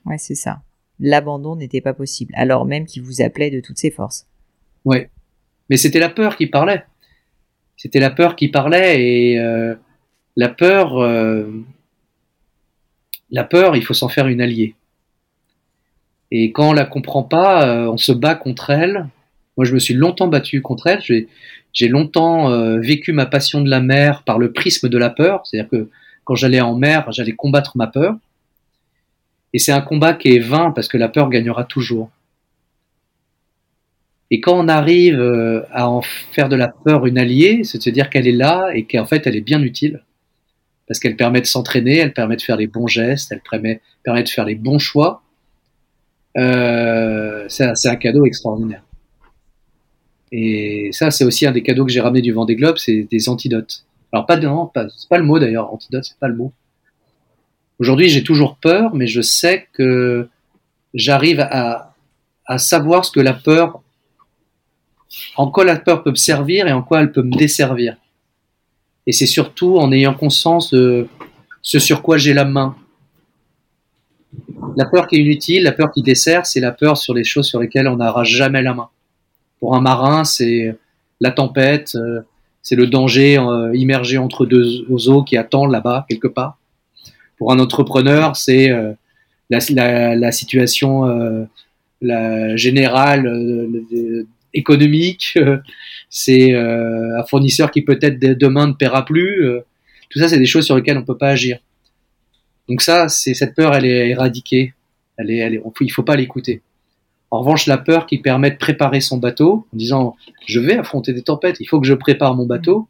Ouais, 0.04 0.18
c'est 0.18 0.34
ça. 0.34 0.60
L'abandon 0.98 1.56
n'était 1.56 1.80
pas 1.80 1.94
possible, 1.94 2.32
alors 2.36 2.64
même 2.64 2.86
qu'il 2.86 3.02
vous 3.02 3.20
appelait 3.20 3.50
de 3.50 3.60
toutes 3.60 3.78
ses 3.78 3.90
forces. 3.90 4.26
Ouais. 4.84 5.10
Mais 5.68 5.76
c'était 5.76 5.98
la 5.98 6.08
peur 6.08 6.36
qui 6.36 6.46
parlait. 6.46 6.84
C'était 7.76 8.00
la 8.00 8.10
peur 8.10 8.36
qui 8.36 8.48
parlait 8.48 9.02
et 9.02 9.38
euh, 9.38 9.74
la 10.36 10.48
peur, 10.48 10.98
euh, 10.98 11.50
la 13.30 13.44
peur, 13.44 13.76
il 13.76 13.84
faut 13.84 13.94
s'en 13.94 14.08
faire 14.08 14.28
une 14.28 14.40
alliée. 14.40 14.74
Et 16.30 16.52
quand 16.52 16.70
on 16.70 16.72
la 16.72 16.84
comprend 16.84 17.22
pas, 17.22 17.66
euh, 17.66 17.90
on 17.90 17.96
se 17.96 18.12
bat 18.12 18.34
contre 18.34 18.70
elle. 18.70 19.08
Moi, 19.56 19.64
je 19.64 19.72
me 19.72 19.78
suis 19.78 19.94
longtemps 19.94 20.28
battu 20.28 20.60
contre 20.60 20.86
elle. 20.86 21.00
J'ai 21.72 21.88
longtemps 21.88 22.50
euh, 22.50 22.78
vécu 22.78 23.12
ma 23.12 23.26
passion 23.26 23.60
de 23.60 23.70
la 23.70 23.80
mer 23.80 24.22
par 24.24 24.38
le 24.38 24.52
prisme 24.52 24.88
de 24.88 24.98
la 24.98 25.10
peur. 25.10 25.46
C'est-à-dire 25.46 25.70
que 25.70 25.88
quand 26.24 26.34
j'allais 26.34 26.60
en 26.60 26.74
mer, 26.74 27.10
j'allais 27.12 27.32
combattre 27.32 27.76
ma 27.76 27.86
peur. 27.86 28.16
Et 29.52 29.58
c'est 29.58 29.72
un 29.72 29.80
combat 29.80 30.12
qui 30.12 30.34
est 30.34 30.38
vain 30.38 30.72
parce 30.72 30.88
que 30.88 30.98
la 30.98 31.08
peur 31.08 31.30
gagnera 31.30 31.64
toujours. 31.64 32.10
Et 34.30 34.40
quand 34.40 34.58
on 34.58 34.68
arrive 34.68 35.20
euh, 35.20 35.62
à 35.70 35.88
en 35.88 36.02
faire 36.02 36.48
de 36.48 36.56
la 36.56 36.68
peur 36.68 37.06
une 37.06 37.16
alliée, 37.16 37.62
c'est 37.64 37.78
de 37.78 37.82
se 37.82 37.90
dire 37.90 38.10
qu'elle 38.10 38.26
est 38.26 38.32
là 38.32 38.70
et 38.74 38.84
qu'en 38.84 39.06
fait 39.06 39.26
elle 39.26 39.36
est 39.36 39.40
bien 39.40 39.62
utile. 39.62 40.02
Parce 40.88 41.00
qu'elle 41.00 41.16
permet 41.16 41.40
de 41.40 41.46
s'entraîner, 41.46 41.98
elle 41.98 42.12
permet 42.12 42.36
de 42.36 42.42
faire 42.42 42.56
les 42.56 42.66
bons 42.66 42.86
gestes, 42.86 43.32
elle 43.32 43.40
permet, 43.48 43.80
permet 44.02 44.22
de 44.22 44.28
faire 44.28 44.44
les 44.44 44.54
bons 44.54 44.78
choix. 44.78 45.22
Euh, 46.36 47.46
c'est 47.48 47.88
un 47.88 47.96
cadeau 47.96 48.26
extraordinaire. 48.26 48.82
Et 50.32 50.90
ça, 50.92 51.10
c'est 51.10 51.24
aussi 51.24 51.46
un 51.46 51.52
des 51.52 51.62
cadeaux 51.62 51.84
que 51.84 51.92
j'ai 51.92 52.00
ramené 52.00 52.20
du 52.20 52.32
Vendée 52.32 52.56
Globe, 52.56 52.76
c'est 52.78 53.06
des 53.10 53.28
antidotes. 53.28 53.84
Alors 54.12 54.26
pas 54.26 54.36
non, 54.36 54.66
pas, 54.66 54.86
c'est 54.88 55.08
pas 55.08 55.18
le 55.18 55.24
mot 55.24 55.38
d'ailleurs, 55.38 55.72
antidote, 55.72 56.04
c'est 56.04 56.18
pas 56.18 56.28
le 56.28 56.36
mot. 56.36 56.52
Aujourd'hui, 57.78 58.08
j'ai 58.08 58.22
toujours 58.22 58.56
peur, 58.56 58.94
mais 58.94 59.06
je 59.06 59.20
sais 59.20 59.68
que 59.72 60.28
j'arrive 60.94 61.40
à, 61.40 61.94
à 62.46 62.58
savoir 62.58 63.04
ce 63.04 63.12
que 63.12 63.20
la 63.20 63.34
peur, 63.34 63.82
en 65.36 65.50
quoi 65.50 65.64
la 65.64 65.76
peur 65.76 66.02
peut 66.02 66.10
me 66.10 66.16
servir 66.16 66.66
et 66.66 66.72
en 66.72 66.82
quoi 66.82 67.00
elle 67.00 67.12
peut 67.12 67.22
me 67.22 67.36
desservir. 67.36 67.96
Et 69.06 69.12
c'est 69.12 69.26
surtout 69.26 69.76
en 69.76 69.92
ayant 69.92 70.14
conscience 70.14 70.70
de 70.70 71.06
ce 71.62 71.78
sur 71.78 72.02
quoi 72.02 72.16
j'ai 72.16 72.32
la 72.32 72.44
main, 72.44 72.76
la 74.76 74.84
peur 74.84 75.06
qui 75.06 75.16
est 75.16 75.20
inutile, 75.20 75.62
la 75.62 75.72
peur 75.72 75.90
qui 75.90 76.02
dessert, 76.02 76.46
c'est 76.46 76.60
la 76.60 76.72
peur 76.72 76.96
sur 76.96 77.14
les 77.14 77.24
choses 77.24 77.46
sur 77.46 77.60
lesquelles 77.60 77.88
on 77.88 77.96
n'aura 77.96 78.24
jamais 78.24 78.62
la 78.62 78.74
main. 78.74 78.88
Pour 79.60 79.74
un 79.74 79.80
marin, 79.80 80.24
c'est 80.24 80.76
la 81.20 81.30
tempête, 81.30 81.94
euh, 81.94 82.20
c'est 82.62 82.76
le 82.76 82.86
danger 82.86 83.38
euh, 83.38 83.74
immergé 83.74 84.18
entre 84.18 84.44
deux 84.44 85.08
eaux 85.08 85.22
qui 85.22 85.36
attendent 85.36 85.70
là-bas, 85.70 86.06
quelque 86.08 86.28
part. 86.28 86.58
Pour 87.38 87.52
un 87.52 87.58
entrepreneur, 87.58 88.36
c'est 88.36 88.70
euh, 88.70 88.92
la, 89.50 89.60
situation 90.32 91.04
la 92.00 92.56
générale 92.56 93.70
économique, 94.52 95.38
c'est 96.10 96.54
un 96.54 97.24
fournisseur 97.28 97.70
qui 97.70 97.82
peut-être 97.82 98.18
demain 98.18 98.66
ne 98.66 98.72
paiera 98.72 99.04
plus. 99.04 99.46
tout 100.10 100.18
ça, 100.18 100.28
c'est 100.28 100.38
des 100.38 100.46
choses 100.46 100.66
sur 100.66 100.76
lesquelles 100.76 100.96
on 100.96 101.02
ne 101.02 101.06
peut 101.06 101.16
pas 101.16 101.28
agir. 101.28 101.58
Donc 102.68 102.82
ça, 102.82 103.08
c'est 103.08 103.34
cette 103.34 103.54
peur, 103.54 103.74
elle 103.74 103.84
est 103.84 104.08
éradiquée. 104.08 104.74
Elle 105.16 105.30
est, 105.30 105.36
elle 105.36 105.54
est, 105.54 105.62
il 105.80 105.92
faut 105.92 106.02
pas 106.02 106.16
l'écouter. 106.16 106.62
En 107.30 107.40
revanche, 107.40 107.66
la 107.66 107.78
peur 107.78 108.06
qui 108.06 108.18
permet 108.18 108.50
de 108.50 108.56
préparer 108.56 109.00
son 109.00 109.18
bateau, 109.18 109.66
en 109.72 109.76
disant 109.76 110.16
je 110.46 110.60
vais 110.60 110.78
affronter 110.78 111.12
des 111.12 111.22
tempêtes, 111.22 111.56
il 111.60 111.66
faut 111.66 111.80
que 111.80 111.86
je 111.86 111.94
prépare 111.94 112.34
mon 112.34 112.46
bateau. 112.46 112.88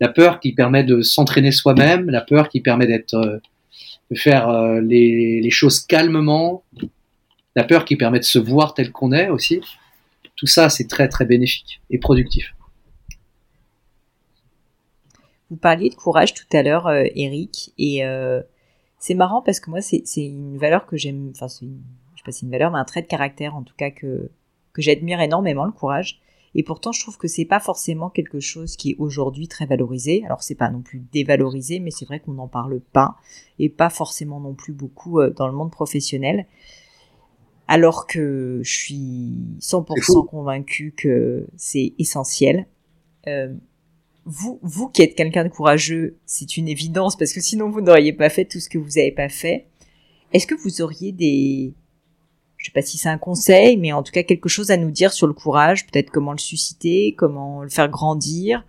La 0.00 0.08
peur 0.08 0.40
qui 0.40 0.52
permet 0.52 0.84
de 0.84 1.02
s'entraîner 1.02 1.52
soi-même, 1.52 2.10
la 2.10 2.20
peur 2.20 2.48
qui 2.48 2.60
permet 2.60 2.86
d'être, 2.86 3.14
euh, 3.14 3.38
de 4.10 4.16
faire 4.16 4.48
euh, 4.48 4.80
les, 4.80 5.50
choses 5.50 5.80
calmement, 5.80 6.64
la 7.54 7.64
peur 7.64 7.84
qui 7.84 7.96
permet 7.96 8.18
de 8.18 8.24
se 8.24 8.38
voir 8.38 8.74
tel 8.74 8.92
qu'on 8.92 9.12
est 9.12 9.28
aussi. 9.28 9.60
Tout 10.36 10.46
ça, 10.46 10.68
c'est 10.68 10.88
très 10.88 11.08
très 11.08 11.24
bénéfique 11.24 11.80
et 11.90 11.98
productif. 11.98 12.54
Vous 15.50 15.56
parliez 15.56 15.90
de 15.90 15.94
courage 15.94 16.34
tout 16.34 16.46
à 16.52 16.62
l'heure, 16.62 16.86
euh, 16.86 17.04
Eric, 17.14 17.72
et 17.78 18.02
c'est 18.98 19.14
marrant 19.14 19.42
parce 19.42 19.58
que 19.58 19.70
moi, 19.70 19.80
c'est 19.80 20.02
une 20.16 20.56
valeur 20.56 20.86
que 20.86 20.96
j'aime, 20.96 21.32
sais 22.22 22.26
pas 22.26 22.32
si 22.32 22.40
c'est 22.40 22.46
une 22.46 22.52
valeur, 22.52 22.70
mais 22.70 22.78
un 22.78 22.84
trait 22.84 23.02
de 23.02 23.06
caractère, 23.06 23.54
en 23.56 23.62
tout 23.62 23.74
cas, 23.76 23.90
que, 23.90 24.30
que 24.72 24.82
j'admire 24.82 25.20
énormément, 25.20 25.64
le 25.64 25.72
courage. 25.72 26.20
Et 26.54 26.62
pourtant, 26.62 26.92
je 26.92 27.00
trouve 27.00 27.16
que 27.16 27.28
c'est 27.28 27.46
pas 27.46 27.60
forcément 27.60 28.10
quelque 28.10 28.40
chose 28.40 28.76
qui 28.76 28.90
est 28.90 28.96
aujourd'hui 28.98 29.48
très 29.48 29.64
valorisé. 29.64 30.22
Alors, 30.26 30.42
c'est 30.42 30.54
pas 30.54 30.70
non 30.70 30.82
plus 30.82 31.02
dévalorisé, 31.12 31.80
mais 31.80 31.90
c'est 31.90 32.04
vrai 32.04 32.20
qu'on 32.20 32.32
n'en 32.32 32.48
parle 32.48 32.80
pas. 32.80 33.16
Et 33.58 33.68
pas 33.70 33.88
forcément 33.88 34.38
non 34.38 34.54
plus 34.54 34.72
beaucoup 34.72 35.20
euh, 35.20 35.30
dans 35.30 35.46
le 35.46 35.54
monde 35.54 35.70
professionnel. 35.70 36.46
Alors 37.68 38.06
que 38.06 38.60
je 38.62 38.70
suis 38.70 39.38
100% 39.60 40.26
convaincu 40.26 40.92
que 40.94 41.46
c'est 41.56 41.94
essentiel. 41.98 42.66
Euh, 43.26 43.54
vous, 44.26 44.58
vous 44.62 44.88
qui 44.88 45.02
êtes 45.02 45.14
quelqu'un 45.14 45.44
de 45.44 45.48
courageux, 45.48 46.18
c'est 46.26 46.56
une 46.56 46.68
évidence 46.68 47.16
parce 47.16 47.32
que 47.32 47.40
sinon 47.40 47.70
vous 47.70 47.80
n'auriez 47.80 48.12
pas 48.12 48.28
fait 48.28 48.44
tout 48.44 48.60
ce 48.60 48.68
que 48.68 48.78
vous 48.78 48.90
n'avez 48.96 49.10
pas 49.10 49.28
fait. 49.28 49.66
Est-ce 50.32 50.46
que 50.46 50.54
vous 50.54 50.82
auriez 50.82 51.12
des, 51.12 51.72
je 52.62 52.68
sais 52.68 52.72
pas 52.72 52.82
si 52.82 52.96
c'est 52.96 53.08
un 53.08 53.18
conseil, 53.18 53.76
mais 53.76 53.92
en 53.92 54.04
tout 54.04 54.12
cas 54.12 54.22
quelque 54.22 54.48
chose 54.48 54.70
à 54.70 54.76
nous 54.76 54.92
dire 54.92 55.12
sur 55.12 55.26
le 55.26 55.32
courage, 55.32 55.84
peut-être 55.84 56.10
comment 56.10 56.30
le 56.30 56.38
susciter, 56.38 57.12
comment 57.18 57.64
le 57.64 57.68
faire 57.68 57.88
grandir, 57.88 58.64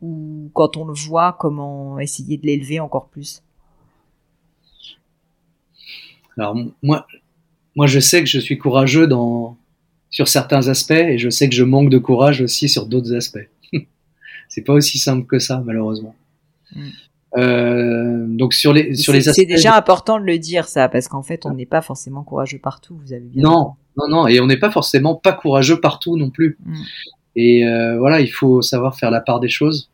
ou 0.00 0.48
quand 0.54 0.76
on 0.76 0.84
le 0.84 0.94
voit, 0.94 1.36
comment 1.40 1.98
essayer 1.98 2.36
de 2.36 2.46
l'élever 2.46 2.78
encore 2.78 3.08
plus 3.08 3.42
Alors 6.38 6.56
moi, 6.84 7.04
moi 7.74 7.88
je 7.88 7.98
sais 7.98 8.20
que 8.20 8.28
je 8.28 8.38
suis 8.38 8.58
courageux 8.58 9.08
dans 9.08 9.56
sur 10.08 10.28
certains 10.28 10.68
aspects 10.68 10.92
et 10.92 11.18
je 11.18 11.28
sais 11.28 11.48
que 11.48 11.54
je 11.56 11.64
manque 11.64 11.90
de 11.90 11.98
courage 11.98 12.42
aussi 12.42 12.68
sur 12.68 12.86
d'autres 12.86 13.12
aspects. 13.12 13.48
C'est 14.48 14.62
pas 14.62 14.74
aussi 14.74 14.98
simple 14.98 15.26
que 15.26 15.40
ça, 15.40 15.60
malheureusement. 15.66 16.14
Mm. 16.76 16.90
Euh, 17.38 18.26
donc 18.26 18.52
sur 18.52 18.74
les 18.74 18.94
sur 18.94 19.14
les 19.14 19.22
c'est 19.22 19.46
déjà 19.46 19.74
important 19.74 20.20
de 20.20 20.24
le 20.24 20.38
dire 20.38 20.68
ça 20.68 20.90
parce 20.90 21.08
qu'en 21.08 21.22
fait 21.22 21.46
on 21.46 21.54
n'est 21.54 21.64
pas 21.64 21.80
forcément 21.80 22.24
courageux 22.24 22.58
partout 22.58 23.00
vous 23.02 23.14
avez 23.14 23.22
bien 23.22 23.42
non 23.42 23.72
non 23.96 24.08
non 24.08 24.26
et 24.26 24.38
on 24.40 24.46
n'est 24.46 24.58
pas 24.58 24.70
forcément 24.70 25.14
pas 25.14 25.32
courageux 25.32 25.80
partout 25.80 26.18
non 26.18 26.28
plus. 26.28 26.58
Mm. 26.62 26.74
et 27.36 27.66
euh, 27.66 27.98
voilà 27.98 28.20
il 28.20 28.30
faut 28.30 28.60
savoir 28.60 28.96
faire 28.96 29.10
la 29.10 29.20
part 29.20 29.40
des 29.40 29.48
choses. 29.48 29.90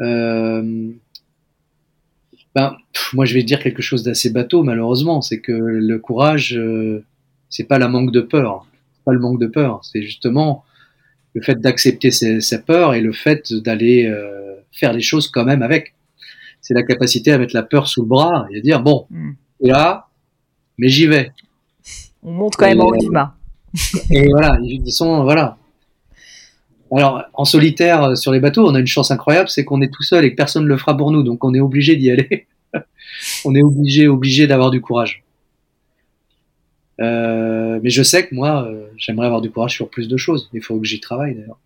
Euh, 0.00 0.90
ben 2.54 2.76
moi 3.12 3.24
je 3.24 3.34
vais 3.34 3.42
dire 3.42 3.60
quelque 3.60 3.82
chose 3.82 4.02
d'assez 4.02 4.30
bateau 4.30 4.62
malheureusement 4.62 5.22
c'est 5.22 5.40
que 5.40 5.52
le 5.52 5.98
courage 5.98 6.56
euh, 6.56 7.04
c'est 7.48 7.64
pas 7.64 7.78
la 7.78 7.88
manque 7.88 8.10
de 8.10 8.20
peur 8.20 8.66
pas 9.04 9.12
le 9.12 9.20
manque 9.20 9.40
de 9.40 9.46
peur 9.46 9.80
c'est 9.84 10.02
justement 10.02 10.64
le 11.34 11.42
fait 11.42 11.60
d'accepter 11.60 12.10
ses, 12.10 12.62
peurs 12.62 12.94
et 12.94 13.00
le 13.00 13.12
fait 13.12 13.52
d'aller 13.52 14.06
euh, 14.06 14.53
faire 14.74 14.92
les 14.92 15.00
choses 15.00 15.28
quand 15.28 15.44
même 15.44 15.62
avec. 15.62 15.94
C'est 16.60 16.74
la 16.74 16.82
capacité 16.82 17.32
à 17.32 17.38
mettre 17.38 17.54
la 17.54 17.62
peur 17.62 17.88
sous 17.88 18.02
le 18.02 18.08
bras 18.08 18.46
et 18.50 18.58
à 18.58 18.60
dire 18.60 18.82
bon, 18.82 19.06
mm. 19.10 19.32
et 19.60 19.68
là, 19.68 20.08
mais 20.78 20.88
j'y 20.88 21.06
vais. 21.06 21.32
On 22.22 22.32
monte 22.32 22.56
quand 22.56 22.66
même 22.66 22.80
en 22.80 22.86
haut 22.86 22.96
du 22.96 23.10
mât. 23.10 23.34
et 24.10 24.28
voilà, 24.30 24.58
ils 24.62 24.92
sont 24.92 25.24
voilà. 25.24 25.58
Alors 26.96 27.24
en 27.34 27.44
solitaire 27.44 28.04
euh, 28.04 28.14
sur 28.14 28.32
les 28.32 28.40
bateaux, 28.40 28.68
on 28.68 28.74
a 28.74 28.80
une 28.80 28.86
chance 28.86 29.10
incroyable, 29.10 29.48
c'est 29.48 29.64
qu'on 29.64 29.80
est 29.82 29.92
tout 29.92 30.02
seul 30.02 30.24
et 30.24 30.30
que 30.30 30.36
personne 30.36 30.64
ne 30.64 30.68
le 30.68 30.76
fera 30.76 30.96
pour 30.96 31.10
nous, 31.10 31.22
donc 31.22 31.44
on 31.44 31.52
est 31.54 31.60
obligé 31.60 31.96
d'y 31.96 32.10
aller. 32.10 32.46
on 33.44 33.54
est 33.54 33.62
obligé, 33.62 34.06
obligé 34.06 34.46
d'avoir 34.46 34.70
du 34.70 34.80
courage. 34.80 35.24
Euh, 37.00 37.80
mais 37.82 37.90
je 37.90 38.02
sais 38.02 38.26
que 38.26 38.34
moi, 38.34 38.66
euh, 38.68 38.86
j'aimerais 38.96 39.26
avoir 39.26 39.40
du 39.40 39.50
courage 39.50 39.74
sur 39.74 39.88
plus 39.88 40.08
de 40.08 40.16
choses. 40.16 40.48
Il 40.52 40.62
faut 40.62 40.78
que 40.78 40.86
j'y 40.86 41.00
travaille 41.00 41.34
d'ailleurs. 41.34 41.58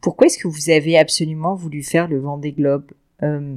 Pourquoi 0.00 0.26
est-ce 0.26 0.38
que 0.38 0.48
vous 0.48 0.70
avez 0.70 0.98
absolument 0.98 1.54
voulu 1.54 1.82
faire 1.82 2.08
le 2.08 2.18
Vendée 2.18 2.52
Globe 2.52 2.90
euh, 3.22 3.56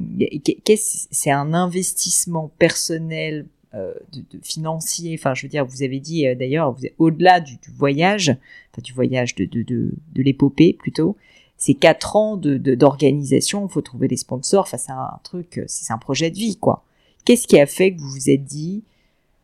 C'est 0.86 1.32
un 1.32 1.54
investissement 1.54 2.52
personnel 2.60 3.46
euh, 3.74 3.94
de, 4.12 4.40
financier? 4.42 5.16
Enfin, 5.18 5.34
je 5.34 5.44
veux 5.44 5.50
dire, 5.50 5.66
vous 5.66 5.84
avez 5.84 6.00
dit 6.00 6.28
euh, 6.28 6.36
d'ailleurs, 6.36 6.76
au-delà 7.00 7.40
du, 7.40 7.58
voyage, 7.76 8.30
enfin 8.72 8.82
du 8.82 8.94
voyage 8.94 9.36
de, 9.36 9.46
de, 9.46 9.64
de, 9.64 9.92
de 10.14 10.22
l'épopée 10.22 10.74
plutôt. 10.74 11.16
C'est 11.58 11.76
quatre 11.76 12.18
ans 12.18 12.36
de 12.36 12.58
d'organisation. 12.58 13.66
Il 13.68 13.72
faut 13.72 13.82
trouver 13.82 14.10
des 14.10 14.18
sponsors. 14.18 14.64
Enfin, 14.64 14.78
c'est 14.78 14.92
un 14.92 15.20
truc, 15.24 15.62
c'est 15.68 15.94
un 15.94 15.98
projet 15.98 16.30
de 16.30 16.36
vie, 16.36 16.58
quoi. 16.58 16.84
Qu'est-ce 17.24 17.48
qui 17.48 17.58
a 17.58 17.66
fait 17.66 17.94
que 17.94 18.02
vous 18.02 18.10
vous 18.10 18.30
êtes 18.30 18.44
dit, 18.44 18.84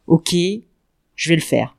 ok, 0.08 0.36
je 1.16 1.30
vais 1.30 1.36
le 1.36 1.42
faire 1.42 1.78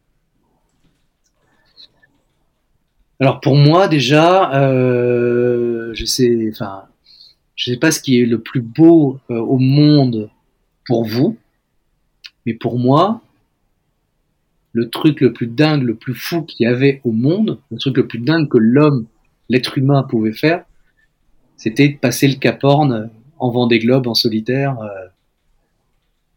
Alors 3.23 3.41
pour 3.41 3.55
moi 3.55 3.87
déjà, 3.87 4.51
euh, 4.55 5.91
je 5.93 6.07
sais, 6.07 6.49
enfin, 6.51 6.85
je 7.55 7.71
sais 7.71 7.77
pas 7.77 7.91
ce 7.91 8.01
qui 8.01 8.19
est 8.19 8.25
le 8.25 8.41
plus 8.41 8.63
beau 8.63 9.21
euh, 9.31 9.39
au 9.39 9.59
monde 9.59 10.31
pour 10.87 11.05
vous, 11.05 11.37
mais 12.47 12.55
pour 12.55 12.79
moi, 12.79 13.21
le 14.73 14.89
truc 14.89 15.21
le 15.21 15.35
plus 15.35 15.49
dingue, 15.49 15.83
le 15.83 15.97
plus 15.97 16.15
fou 16.15 16.43
qu'il 16.43 16.65
y 16.65 16.67
avait 16.67 17.03
au 17.05 17.13
monde, 17.13 17.59
le 17.71 17.77
truc 17.77 17.99
le 17.99 18.07
plus 18.07 18.21
dingue 18.21 18.49
que 18.49 18.57
l'homme, 18.57 19.07
l'être 19.51 19.77
humain 19.77 20.03
pouvait 20.03 20.33
faire, 20.33 20.65
c'était 21.59 21.91
de 21.91 21.99
passer 21.99 22.27
le 22.27 22.37
Cap 22.37 22.65
Horn 22.65 23.11
en 23.39 23.51
Vendée 23.51 23.81
Globe 23.81 24.07
en 24.07 24.15
solitaire. 24.15 24.81
Euh, 24.81 25.09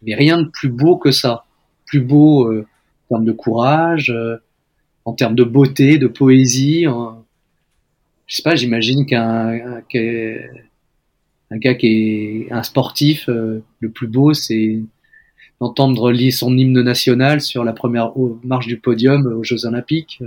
mais 0.02 0.16
rien 0.16 0.42
de 0.42 0.50
plus 0.50 0.68
beau 0.68 0.98
que 0.98 1.12
ça. 1.12 1.46
Plus 1.86 2.02
beau 2.02 2.52
en 2.52 2.66
termes 3.08 3.24
de 3.24 3.32
courage, 3.32 4.14
en 5.06 5.14
termes 5.14 5.36
de 5.36 5.44
beauté, 5.44 5.98
de 5.98 6.08
poésie. 6.08 6.86
je 8.28 8.36
sais 8.36 8.44
pas, 8.44 8.56
j'imagine 8.56 9.06
qu'un 9.06 9.82
un, 11.50 11.58
gars 11.58 11.76
qui 11.76 11.88
est 11.88 12.52
un 12.52 12.64
sportif, 12.64 13.30
euh, 13.30 13.64
le 13.80 13.90
plus 13.90 14.08
beau, 14.08 14.34
c'est 14.34 14.80
d'entendre 15.60 16.12
lire 16.12 16.34
son 16.34 16.58
hymne 16.58 16.82
national 16.82 17.42
sur 17.42 17.64
la 17.64 17.74
première 17.74 18.12
marche 18.44 18.68
du 18.68 18.80
podium 18.80 19.26
aux 19.26 19.44
Jeux 19.44 19.66
Olympiques. 19.66 20.22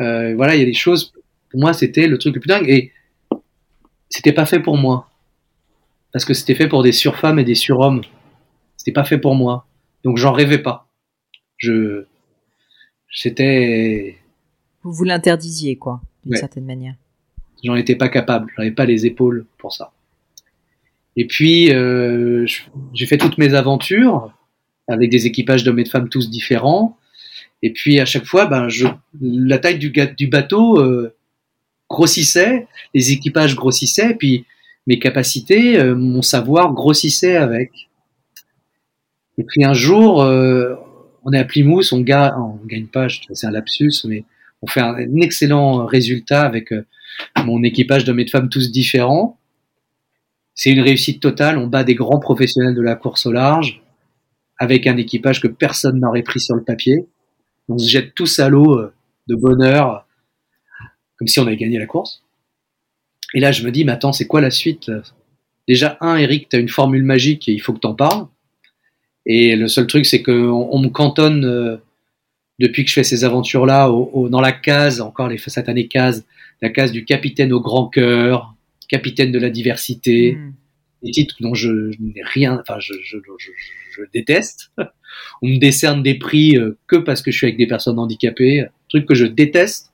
Euh, 0.00 0.34
voilà, 0.36 0.54
il 0.54 0.60
y 0.60 0.62
a 0.62 0.66
des 0.66 0.74
choses. 0.74 1.12
Pour 1.50 1.60
moi, 1.60 1.72
c'était 1.72 2.06
le 2.06 2.18
truc 2.18 2.34
le 2.34 2.40
plus 2.40 2.48
dingue 2.48 2.68
et 2.68 2.92
c'était 4.08 4.32
pas 4.32 4.46
fait 4.46 4.60
pour 4.60 4.76
moi 4.76 5.08
parce 6.12 6.24
que 6.24 6.34
c'était 6.34 6.54
fait 6.54 6.68
pour 6.68 6.82
des 6.82 6.92
surfemmes 6.92 7.38
et 7.38 7.44
des 7.44 7.54
surhommes. 7.54 8.02
C'était 8.76 8.92
pas 8.92 9.04
fait 9.04 9.18
pour 9.18 9.34
moi, 9.34 9.66
donc 10.04 10.16
j'en 10.16 10.32
rêvais 10.32 10.58
pas. 10.58 10.88
Je 11.56 12.04
c'était. 13.10 14.18
Vous 14.82 14.92
vous 14.92 15.04
l'interdisiez, 15.04 15.76
quoi, 15.76 16.00
d'une 16.24 16.36
certaine 16.36 16.64
manière. 16.64 16.94
J'en 17.64 17.74
étais 17.74 17.96
pas 17.96 18.08
capable, 18.08 18.52
j'avais 18.56 18.70
pas 18.70 18.84
les 18.84 19.06
épaules 19.06 19.44
pour 19.58 19.72
ça. 19.72 19.92
Et 21.16 21.26
puis, 21.26 21.72
euh, 21.72 22.46
j'ai 22.94 23.06
fait 23.06 23.18
toutes 23.18 23.38
mes 23.38 23.54
aventures 23.54 24.32
avec 24.86 25.10
des 25.10 25.26
équipages 25.26 25.64
d'hommes 25.64 25.80
et 25.80 25.84
de 25.84 25.88
femmes 25.88 26.08
tous 26.08 26.30
différents. 26.30 26.96
Et 27.62 27.72
puis, 27.72 27.98
à 27.98 28.04
chaque 28.04 28.24
fois, 28.24 28.46
ben, 28.46 28.68
je, 28.68 28.86
la 29.20 29.58
taille 29.58 29.78
du, 29.78 29.90
du 29.90 30.26
bateau 30.28 30.78
euh, 30.78 31.14
grossissait, 31.90 32.68
les 32.94 33.12
équipages 33.12 33.56
grossissaient, 33.56 34.12
et 34.12 34.14
puis 34.14 34.44
mes 34.86 34.98
capacités, 34.98 35.78
euh, 35.78 35.94
mon 35.94 36.22
savoir 36.22 36.72
grossissait 36.72 37.36
avec. 37.36 37.88
Et 39.36 39.44
puis 39.44 39.64
un 39.64 39.74
jour, 39.74 40.22
euh, 40.22 40.74
on 41.24 41.32
est 41.32 41.38
à 41.38 41.44
Plymouth, 41.44 41.92
on 41.92 42.00
gagne, 42.00 42.32
on 42.36 42.66
gagne 42.66 42.86
pas, 42.86 43.08
c'est 43.32 43.46
un 43.46 43.50
lapsus, 43.50 44.04
mais 44.04 44.24
on 44.62 44.66
fait 44.66 44.80
un, 44.80 44.96
excellent 45.16 45.86
résultat 45.86 46.42
avec 46.42 46.72
euh, 46.72 46.84
mon 47.44 47.62
équipage 47.62 48.04
d'hommes 48.04 48.20
et 48.20 48.24
de 48.24 48.30
femmes 48.30 48.48
tous 48.48 48.70
différents. 48.70 49.38
C'est 50.54 50.70
une 50.70 50.80
réussite 50.80 51.20
totale. 51.20 51.58
On 51.58 51.66
bat 51.66 51.84
des 51.84 51.94
grands 51.94 52.18
professionnels 52.18 52.74
de 52.74 52.82
la 52.82 52.96
course 52.96 53.26
au 53.26 53.32
large 53.32 53.82
avec 54.58 54.88
un 54.88 54.96
équipage 54.96 55.40
que 55.40 55.46
personne 55.46 56.00
n'aurait 56.00 56.22
pris 56.22 56.40
sur 56.40 56.56
le 56.56 56.64
papier. 56.64 57.06
On 57.68 57.78
se 57.78 57.88
jette 57.88 58.14
tous 58.14 58.40
à 58.40 58.48
l'eau 58.48 58.76
euh, 58.76 58.92
de 59.28 59.36
bonheur, 59.36 60.06
comme 61.16 61.28
si 61.28 61.38
on 61.38 61.46
avait 61.46 61.56
gagné 61.56 61.78
la 61.78 61.86
course. 61.86 62.24
Et 63.34 63.40
là, 63.40 63.52
je 63.52 63.64
me 63.64 63.70
dis, 63.70 63.84
mais 63.84 63.92
attends, 63.92 64.12
c'est 64.12 64.26
quoi 64.26 64.40
la 64.40 64.50
suite? 64.50 64.90
Déjà, 65.68 65.98
un, 66.00 66.16
Eric, 66.16 66.48
tu 66.48 66.56
as 66.56 66.58
une 66.58 66.68
formule 66.68 67.04
magique 67.04 67.48
et 67.48 67.52
il 67.52 67.60
faut 67.60 67.74
que 67.74 67.80
tu 67.80 67.86
en 67.86 67.94
parles. 67.94 68.26
Et 69.26 69.56
le 69.56 69.68
seul 69.68 69.86
truc, 69.86 70.06
c'est 70.06 70.22
qu'on 70.22 70.68
on 70.70 70.78
me 70.78 70.88
cantonne 70.88 71.44
euh, 71.44 71.76
depuis 72.58 72.84
que 72.84 72.90
je 72.90 72.94
fais 72.94 73.04
ces 73.04 73.24
aventures-là 73.24 73.88
dans 74.30 74.40
la 74.40 74.52
case, 74.52 75.00
encore 75.00 75.28
les 75.28 75.38
satanées 75.38 75.86
cases, 75.86 76.24
la 76.62 76.70
case 76.70 76.92
du 76.92 77.04
capitaine 77.04 77.52
au 77.52 77.60
grand 77.60 77.88
cœur, 77.88 78.54
capitaine 78.88 79.30
de 79.30 79.38
la 79.38 79.50
diversité, 79.50 80.32
mm. 80.32 80.52
des 81.04 81.10
titres 81.10 81.36
dont 81.40 81.54
je, 81.54 81.70
n'ai 82.00 82.22
rien, 82.24 82.58
enfin 82.60 82.80
je, 82.80 82.94
je, 83.04 83.18
je, 83.28 84.02
déteste. 84.12 84.72
On 85.42 85.48
me 85.48 85.58
décerne 85.58 86.02
des 86.02 86.14
prix 86.14 86.56
euh, 86.56 86.76
que 86.86 86.96
parce 86.96 87.22
que 87.22 87.30
je 87.30 87.36
suis 87.36 87.46
avec 87.46 87.58
des 87.58 87.66
personnes 87.66 87.98
handicapées, 87.98 88.66
truc 88.88 89.06
que 89.06 89.14
je 89.14 89.26
déteste. 89.26 89.90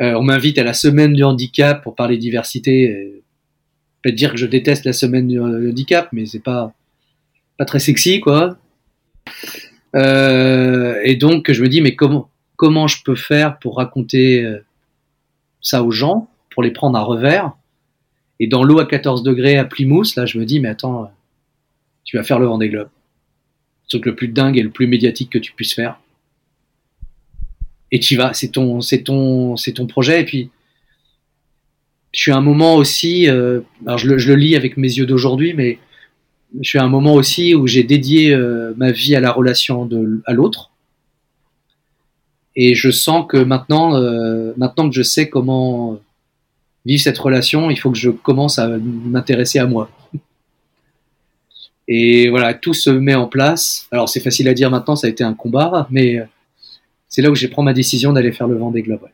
Euh, 0.00 0.14
on 0.14 0.22
m'invite 0.22 0.58
à 0.58 0.64
la 0.64 0.72
semaine 0.72 1.12
du 1.12 1.22
handicap 1.22 1.82
pour 1.82 1.94
parler 1.94 2.16
diversité. 2.16 3.22
Peut-être 4.00 4.16
dire 4.16 4.32
que 4.32 4.38
je 4.38 4.46
déteste 4.46 4.84
la 4.84 4.92
semaine 4.92 5.28
du 5.28 5.38
handicap, 5.38 6.08
mais 6.12 6.26
c'est 6.26 6.42
pas 6.42 6.74
très 7.64 7.78
sexy, 7.78 8.20
quoi. 8.20 8.58
Euh, 9.94 11.00
et 11.04 11.16
donc, 11.16 11.50
je 11.50 11.62
me 11.62 11.68
dis, 11.68 11.80
mais 11.80 11.94
comment, 11.94 12.30
comment 12.56 12.86
je 12.86 13.02
peux 13.04 13.14
faire 13.14 13.58
pour 13.58 13.76
raconter 13.76 14.44
euh, 14.44 14.64
ça 15.60 15.82
aux 15.82 15.90
gens, 15.90 16.28
pour 16.50 16.62
les 16.62 16.70
prendre 16.70 16.98
à 16.98 17.02
revers? 17.02 17.52
Et 18.40 18.46
dans 18.46 18.64
l'eau 18.64 18.80
à 18.80 18.86
14 18.86 19.22
degrés 19.22 19.56
à 19.56 19.64
Plymouth, 19.64 20.16
là, 20.16 20.26
je 20.26 20.38
me 20.38 20.44
dis, 20.44 20.60
mais 20.60 20.68
attends, 20.68 21.10
tu 22.04 22.16
vas 22.16 22.22
faire 22.22 22.38
le 22.38 22.46
Vendée 22.46 22.68
Globe. 22.68 22.88
Le 23.84 23.88
truc 23.88 24.06
le 24.06 24.14
plus 24.14 24.28
dingue 24.28 24.56
et 24.58 24.62
le 24.62 24.70
plus 24.70 24.86
médiatique 24.86 25.30
que 25.30 25.38
tu 25.38 25.52
puisses 25.52 25.74
faire. 25.74 26.00
Et 27.90 28.00
tu 28.00 28.16
vas, 28.16 28.32
c'est 28.32 28.48
ton, 28.48 28.80
c'est 28.80 29.02
ton, 29.02 29.54
ton 29.54 29.86
projet. 29.86 30.22
Et 30.22 30.24
puis, 30.24 30.50
je 32.12 32.20
suis 32.20 32.32
à 32.32 32.36
un 32.36 32.40
moment 32.40 32.74
aussi, 32.76 33.28
euh, 33.28 33.60
alors 33.86 33.98
je 33.98 34.08
le 34.08 34.34
lis 34.34 34.56
avec 34.56 34.76
mes 34.76 34.88
yeux 34.88 35.06
d'aujourd'hui, 35.06 35.54
mais 35.54 35.78
je 36.60 36.68
suis 36.68 36.78
à 36.78 36.84
un 36.84 36.88
moment 36.88 37.14
aussi 37.14 37.54
où 37.54 37.66
j'ai 37.66 37.82
dédié 37.82 38.34
euh, 38.34 38.74
ma 38.76 38.90
vie 38.90 39.16
à 39.16 39.20
la 39.20 39.32
relation 39.32 39.88
à 40.26 40.32
l'autre. 40.32 40.70
Et 42.54 42.74
je 42.74 42.90
sens 42.90 43.26
que 43.28 43.38
maintenant, 43.38 43.96
euh, 43.96 44.52
maintenant 44.56 44.88
que 44.88 44.94
je 44.94 45.02
sais 45.02 45.28
comment 45.28 45.98
vivre 46.84 47.02
cette 47.02 47.18
relation, 47.18 47.70
il 47.70 47.76
faut 47.76 47.90
que 47.90 47.98
je 47.98 48.10
commence 48.10 48.58
à 48.58 48.68
m'intéresser 48.68 49.58
à 49.58 49.66
moi. 49.66 49.90
Et 51.88 52.28
voilà, 52.28 52.54
tout 52.54 52.74
se 52.74 52.90
met 52.90 53.14
en 53.14 53.26
place. 53.26 53.88
Alors 53.90 54.08
c'est 54.08 54.20
facile 54.20 54.48
à 54.48 54.54
dire 54.54 54.70
maintenant, 54.70 54.96
ça 54.96 55.06
a 55.06 55.10
été 55.10 55.24
un 55.24 55.34
combat, 55.34 55.86
mais 55.90 56.20
c'est 57.08 57.22
là 57.22 57.30
où 57.30 57.34
j'ai 57.34 57.48
pris 57.48 57.62
ma 57.62 57.72
décision 57.72 58.12
d'aller 58.12 58.32
faire 58.32 58.48
le 58.48 58.56
vent 58.56 58.70
des 58.70 58.82
globes. 58.82 59.08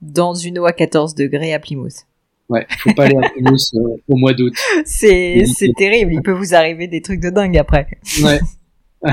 Dans 0.00 0.34
une 0.34 0.58
eau 0.58 0.64
à 0.64 0.72
14 0.72 1.14
degrés 1.14 1.52
à 1.52 1.58
Plymouth. 1.58 2.06
Ouais, 2.50 2.66
faut 2.78 2.92
pas 2.94 3.04
aller 3.04 3.16
à 3.16 3.30
Plymouth 3.30 3.60
euh, 3.74 3.96
au 4.08 4.16
mois 4.16 4.34
d'août. 4.34 4.52
C'est, 4.84 5.44
c'est 5.46 5.72
terrible. 5.76 6.12
Il 6.12 6.20
peut 6.20 6.32
vous 6.32 6.54
arriver 6.54 6.88
des 6.88 7.00
trucs 7.00 7.20
de 7.20 7.30
dingue 7.30 7.56
après. 7.56 7.86
Ouais. 8.22 8.40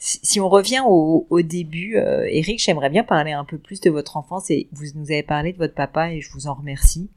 Si 0.00 0.40
on 0.40 0.48
revient 0.48 0.82
au, 0.86 1.42
début, 1.42 1.96
euh, 1.96 2.24
Eric, 2.30 2.62
j'aimerais 2.62 2.88
bien 2.88 3.04
parler 3.04 3.32
un 3.32 3.44
peu 3.44 3.58
plus 3.58 3.80
de 3.80 3.90
votre 3.90 4.16
enfance 4.16 4.48
et 4.48 4.68
vous 4.72 4.86
nous 4.94 5.10
avez 5.10 5.22
parlé 5.22 5.52
de 5.52 5.58
votre 5.58 5.74
papa 5.74 6.12
et 6.12 6.22
je 6.22 6.32
vous 6.32 6.46
en 6.46 6.54
remercie. 6.54 7.10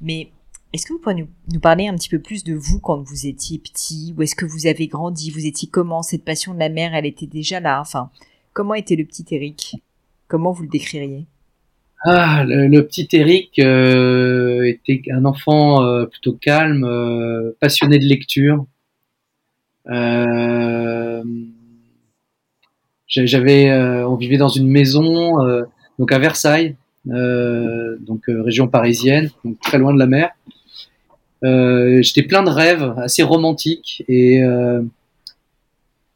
Mais 0.00 0.30
est-ce 0.72 0.86
que 0.86 0.92
vous 0.92 1.00
pouvez 1.00 1.14
nous, 1.14 1.60
parler 1.60 1.88
un 1.88 1.96
petit 1.96 2.08
peu 2.08 2.20
plus 2.20 2.44
de 2.44 2.54
vous 2.54 2.78
quand 2.78 3.02
vous 3.02 3.26
étiez 3.26 3.58
petit? 3.58 4.14
Où 4.16 4.22
est-ce 4.22 4.36
que 4.36 4.44
vous 4.44 4.66
avez 4.66 4.86
grandi? 4.86 5.30
Vous 5.30 5.46
étiez 5.46 5.68
comment? 5.68 6.02
Cette 6.02 6.24
passion 6.24 6.54
de 6.54 6.60
la 6.60 6.68
mère, 6.68 6.94
elle 6.94 7.06
était 7.06 7.26
déjà 7.26 7.58
là? 7.58 7.80
Enfin, 7.80 8.10
comment 8.52 8.74
était 8.74 8.96
le 8.96 9.04
petit 9.04 9.26
Eric? 9.30 9.82
Comment 10.28 10.52
vous 10.52 10.62
le 10.62 10.68
décririez? 10.68 11.26
Ah, 12.02 12.44
le, 12.46 12.80
petit 12.80 13.08
Eric 13.12 13.58
euh, 13.58 14.62
était 14.62 15.02
un 15.12 15.26
enfant 15.26 15.84
euh, 15.84 16.06
plutôt 16.06 16.32
calme, 16.32 16.84
euh, 16.84 17.54
passionné 17.60 17.98
de 17.98 18.06
lecture. 18.06 18.64
J'avais, 23.06 23.72
on 23.72 24.14
vivait 24.16 24.38
dans 24.38 24.48
une 24.48 24.68
maison, 24.68 25.36
donc 25.98 26.12
à 26.12 26.18
Versailles, 26.18 26.76
donc 27.04 28.22
région 28.28 28.68
parisienne, 28.68 29.30
donc 29.44 29.58
très 29.60 29.78
loin 29.78 29.92
de 29.92 29.98
la 29.98 30.06
mer. 30.06 30.30
J'étais 32.02 32.22
plein 32.22 32.44
de 32.44 32.50
rêves, 32.50 32.94
assez 32.98 33.24
romantiques, 33.24 34.04
et 34.08 34.40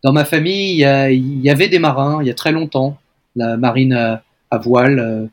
dans 0.05 0.12
ma 0.12 0.24
famille, 0.24 0.76
il 0.76 1.41
y, 1.43 1.51
avait 1.51 1.68
des 1.68 1.80
marins 1.80 2.22
il 2.22 2.28
y 2.28 2.30
a 2.30 2.35
très 2.35 2.53
longtemps, 2.53 2.97
la 3.35 3.57
marine 3.57 3.95
à, 3.95 4.22
à 4.53 4.59
voile 4.59 5.30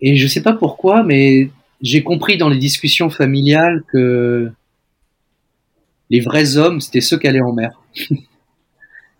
et 0.00 0.16
je 0.16 0.26
sais 0.26 0.42
pas 0.42 0.52
pourquoi, 0.52 1.02
mais 1.02 1.50
j'ai 1.80 2.02
compris 2.02 2.36
dans 2.36 2.48
les 2.48 2.58
discussions 2.58 3.10
familiales 3.10 3.82
que 3.88 4.50
les 6.10 6.20
vrais 6.20 6.56
hommes, 6.56 6.80
c'était 6.80 7.00
ceux 7.00 7.18
qui 7.18 7.26
allaient 7.26 7.40
en 7.40 7.52
mer. 7.52 7.80
Il 8.10 8.18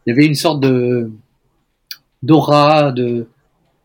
y 0.07 0.11
avait 0.11 0.27
une 0.27 0.35
sorte 0.35 0.61
de 0.61 1.11
d'aura, 2.22 2.93
de, 2.93 3.29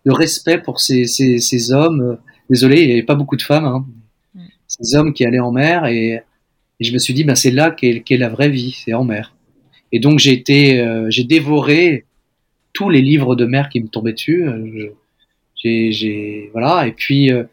de 0.05 0.11
respect 0.11 0.57
pour 0.59 0.79
ces, 0.79 1.05
ces, 1.05 1.39
ces, 1.39 1.71
hommes. 1.71 2.17
Désolé, 2.49 2.81
il 2.81 2.87
n'y 2.87 2.93
avait 2.93 3.03
pas 3.03 3.15
beaucoup 3.15 3.35
de 3.35 3.41
femmes. 3.41 3.65
Hein. 3.65 3.85
Mm. 4.33 4.39
Ces 4.67 4.95
hommes 4.95 5.13
qui 5.13 5.25
allaient 5.25 5.39
en 5.39 5.51
mer 5.51 5.85
et, 5.85 6.21
je 6.79 6.91
me 6.93 6.97
suis 6.97 7.13
dit, 7.13 7.23
ben 7.23 7.35
c'est 7.35 7.51
là 7.51 7.69
qu'est 7.69 8.17
la 8.17 8.29
vraie 8.29 8.49
vie, 8.49 8.75
c'est 8.83 8.93
en 8.93 9.03
mer. 9.03 9.35
Et 9.91 9.99
donc 9.99 10.17
j'ai 10.17 10.31
été, 10.31 10.79
euh, 10.79 11.07
j'ai 11.09 11.23
dévoré 11.23 12.05
tous 12.73 12.89
les 12.89 13.01
livres 13.01 13.35
de 13.35 13.45
mer 13.45 13.69
qui 13.69 13.79
me 13.81 13.87
tombaient 13.87 14.13
dessus. 14.13 14.47
Je, 14.73 14.87
j'ai 15.63 16.49
voilà. 16.53 16.87
Et 16.87 16.91
puis 16.91 17.31
euh, 17.31 17.43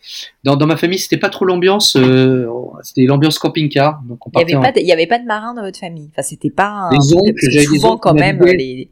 dans, 0.45 0.57
dans, 0.57 0.67
ma 0.67 0.77
famille 0.77 0.99
c'était 0.99 1.17
pas 1.17 1.29
trop 1.29 1.45
l'ambiance 1.45 1.97
euh, 1.97 2.47
c'était 2.83 3.05
l'ambiance 3.05 3.39
camping-car. 3.39 4.03
Donc 4.05 4.27
on 4.27 4.31
il 4.41 4.51
y 4.51 4.93
avait 4.93 5.07
pas 5.07 5.17
avait 5.17 5.23
de 5.23 5.27
marins 5.27 5.55
dans 5.55 5.63
votre 5.63 5.79
famille. 5.79 6.09
Enfin 6.13 6.23
c'était 6.23 6.51
pas 6.51 6.69
un, 6.69 6.91
les 6.91 7.65
souvent 7.65 7.97
quand 7.97 8.15
même 8.15 8.43
les 8.45 8.89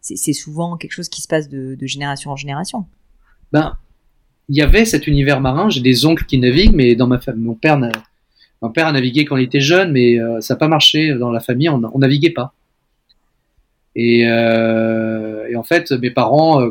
c'est 0.00 0.32
souvent 0.32 0.76
quelque 0.76 0.92
chose 0.92 1.08
qui 1.08 1.20
se 1.20 1.28
passe 1.28 1.48
de, 1.48 1.74
de 1.74 1.86
génération 1.86 2.30
en 2.30 2.36
génération. 2.36 2.86
Ben 3.52 3.76
il 4.48 4.56
y 4.56 4.62
avait 4.62 4.84
cet 4.84 5.06
univers 5.06 5.40
marin. 5.40 5.68
J'ai 5.70 5.80
des 5.80 6.06
oncles 6.06 6.24
qui 6.24 6.38
naviguent 6.38 6.74
mais 6.74 6.94
dans 6.94 7.06
ma 7.06 7.18
famille 7.18 7.44
mon 7.44 7.54
père 7.54 7.78
mon 8.62 8.70
père 8.70 8.86
a 8.86 8.92
navigué 8.92 9.24
quand 9.24 9.36
il 9.36 9.44
était 9.44 9.60
jeune 9.60 9.92
mais 9.92 10.18
euh, 10.18 10.40
ça 10.40 10.54
n'a 10.54 10.58
pas 10.58 10.68
marché 10.68 11.14
dans 11.14 11.30
la 11.30 11.40
famille. 11.40 11.68
On, 11.68 11.80
on 11.92 11.98
naviguait 11.98 12.30
pas. 12.30 12.52
Et, 13.96 14.20
et 14.20 15.56
en 15.56 15.62
fait 15.64 15.90
mes 15.92 16.10
parents 16.10 16.70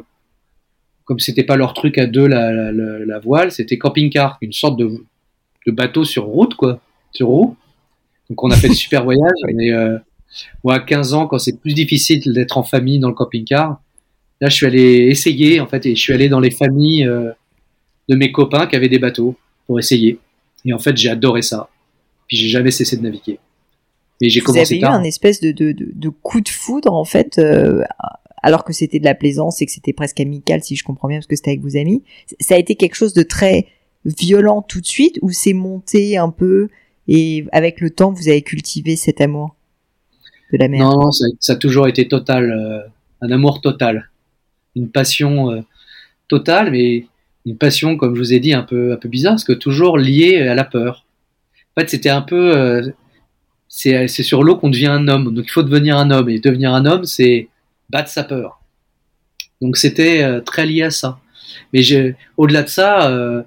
comme 1.10 1.18
c'était 1.18 1.44
pas 1.44 1.58
leur 1.58 1.74
truc 1.74 1.98
à 1.98 2.06
deux 2.06 2.28
la, 2.28 3.20
voile, 3.20 3.52
c'était 3.52 3.80
camping-car, 3.80 4.38
une 4.42 4.54
sorte 4.54 4.78
de, 4.78 4.92
bateau 5.66 6.04
sur 6.04 6.26
route 6.26 6.54
quoi, 6.54 6.80
sur 7.12 7.30
roue. 7.30 7.56
Donc 8.30 8.44
on 8.44 8.52
a 8.52 8.56
fait 8.56 8.70
des 8.70 8.76
super 8.76 9.04
voyages. 9.06 9.42
Mais 9.56 9.72
euh, 9.72 9.98
moi, 10.64 10.76
à 10.76 10.80
15 10.80 11.16
ans, 11.16 11.26
quand 11.26 11.40
c'est 11.40 11.60
plus 11.60 11.74
difficile 11.74 12.32
d'être 12.32 12.60
en 12.60 12.64
famille 12.64 13.00
dans 13.00 13.08
le 13.08 13.16
camping-car, 13.16 13.82
là 14.40 14.50
je 14.50 14.56
suis 14.56 14.68
allé 14.68 15.08
essayer 15.08 15.60
en 15.60 15.66
fait 15.66 15.84
et 15.88 15.96
je 15.96 16.00
suis 16.00 16.14
allé 16.14 16.30
dans 16.30 16.40
les 16.40 16.52
familles 16.52 17.08
euh, 17.08 17.32
de 18.08 18.16
mes 18.16 18.32
copains 18.32 18.68
qui 18.68 18.76
avaient 18.76 18.88
des 18.88 19.00
bateaux 19.00 19.36
pour 19.66 19.80
essayer. 19.80 20.20
Et 20.64 20.74
en 20.74 20.80
fait, 20.80 20.96
j'ai 20.96 21.10
adoré 21.10 21.42
ça. 21.42 21.70
Puis 22.28 22.38
j'ai 22.38 22.50
jamais 22.50 22.70
cessé 22.70 22.98
de 22.98 23.02
naviguer. 23.02 23.40
Mais 24.22 24.30
j'ai 24.30 24.42
commencé 24.42 24.78
Vous 24.78 24.86
avez 24.86 24.94
eu 24.94 24.96
un 24.96 25.04
espèce 25.04 25.40
de, 25.42 25.52
de, 25.52 26.10
coup 26.10 26.42
de 26.42 26.50
foudre 26.50 26.94
en 26.94 27.06
fait 27.06 27.40
euh, 27.40 27.82
alors 28.44 28.64
que 28.64 28.74
c'était 28.74 29.00
de 29.00 29.06
la 29.06 29.16
plaisance 29.16 29.62
et 29.62 29.66
que 29.66 29.72
c'était 29.72 29.94
presque 29.94 30.20
amical, 30.20 30.64
si 30.64 30.76
je 30.76 30.84
comprends 30.84 31.08
bien, 31.08 31.18
parce 31.18 31.28
que 31.28 31.36
c'était 31.36 31.52
avec 31.52 31.62
vos 31.62 31.78
amis. 31.78 32.04
Ça 32.40 32.56
a 32.56 32.58
été 32.58 32.76
quelque 32.76 32.96
chose 32.96 33.14
de 33.14 33.24
très 33.24 33.68
violent 34.06 34.62
tout 34.62 34.82
de 34.82 34.86
suite, 34.86 35.20
ou 35.22 35.32
c'est 35.32 35.54
monté 35.54 36.18
un 36.18 36.30
peu 36.30 36.70
et 37.12 37.46
avec 37.52 37.82
le 37.82 37.90
temps, 37.90 38.12
vous 38.12 38.30
avez 38.30 38.44
cultivé 38.44 38.96
cet 38.96 39.20
amour 39.20 39.56
de 40.54 40.60
la 40.60 40.68
mer 40.68 40.82
Non, 40.82 41.10
ça, 41.12 41.54
a 41.54 41.56
toujours 41.56 41.88
été 41.88 42.08
total, 42.08 42.52
euh, 42.52 42.88
un 43.22 43.32
amour 43.32 43.62
total, 43.62 44.12
une 44.76 44.90
passion 44.90 45.50
euh, 45.50 45.62
totale, 46.28 46.70
mais 46.70 47.08
une 47.48 47.58
passion, 47.58 47.98
comme 47.98 48.14
je 48.14 48.20
vous 48.20 48.34
ai 48.34 48.40
dit, 48.40 48.54
un 48.54 48.62
peu, 48.62 48.94
un 48.94 48.98
peu 48.98 49.10
bizarre, 49.10 49.34
parce 49.34 49.44
que 49.44 49.54
toujours 49.54 49.98
liée 49.98 50.38
à 50.48 50.54
la 50.54 50.64
peur. 50.64 51.08
En 51.76 51.82
fait, 51.82 51.90
c'était 51.90 52.12
un 52.12 52.22
peu, 52.22 52.56
euh, 52.56 52.88
c'est 53.68 54.08
sur 54.08 54.44
l'eau 54.44 54.58
qu'on 54.58 54.70
devient 54.70 54.86
un 54.86 55.08
homme. 55.08 55.34
Donc 55.34 55.46
il 55.48 55.52
faut 55.52 55.64
devenir 55.64 55.98
un 55.98 56.12
homme, 56.12 56.30
et 56.30 56.40
devenir 56.40 56.76
un 56.76 56.86
homme, 56.86 57.06
c'est 57.06 57.48
battre 57.90 58.10
sa 58.10 58.24
peur. 58.24 58.62
Donc 59.62 59.78
c'était 59.78 60.24
euh, 60.24 60.42
très 60.42 60.66
lié 60.66 60.84
à 60.84 60.92
ça. 60.92 61.20
Mais 61.74 61.82
au-delà 62.38 62.64
de 62.64 62.70
ça, 62.70 63.10
euh, 63.10 63.44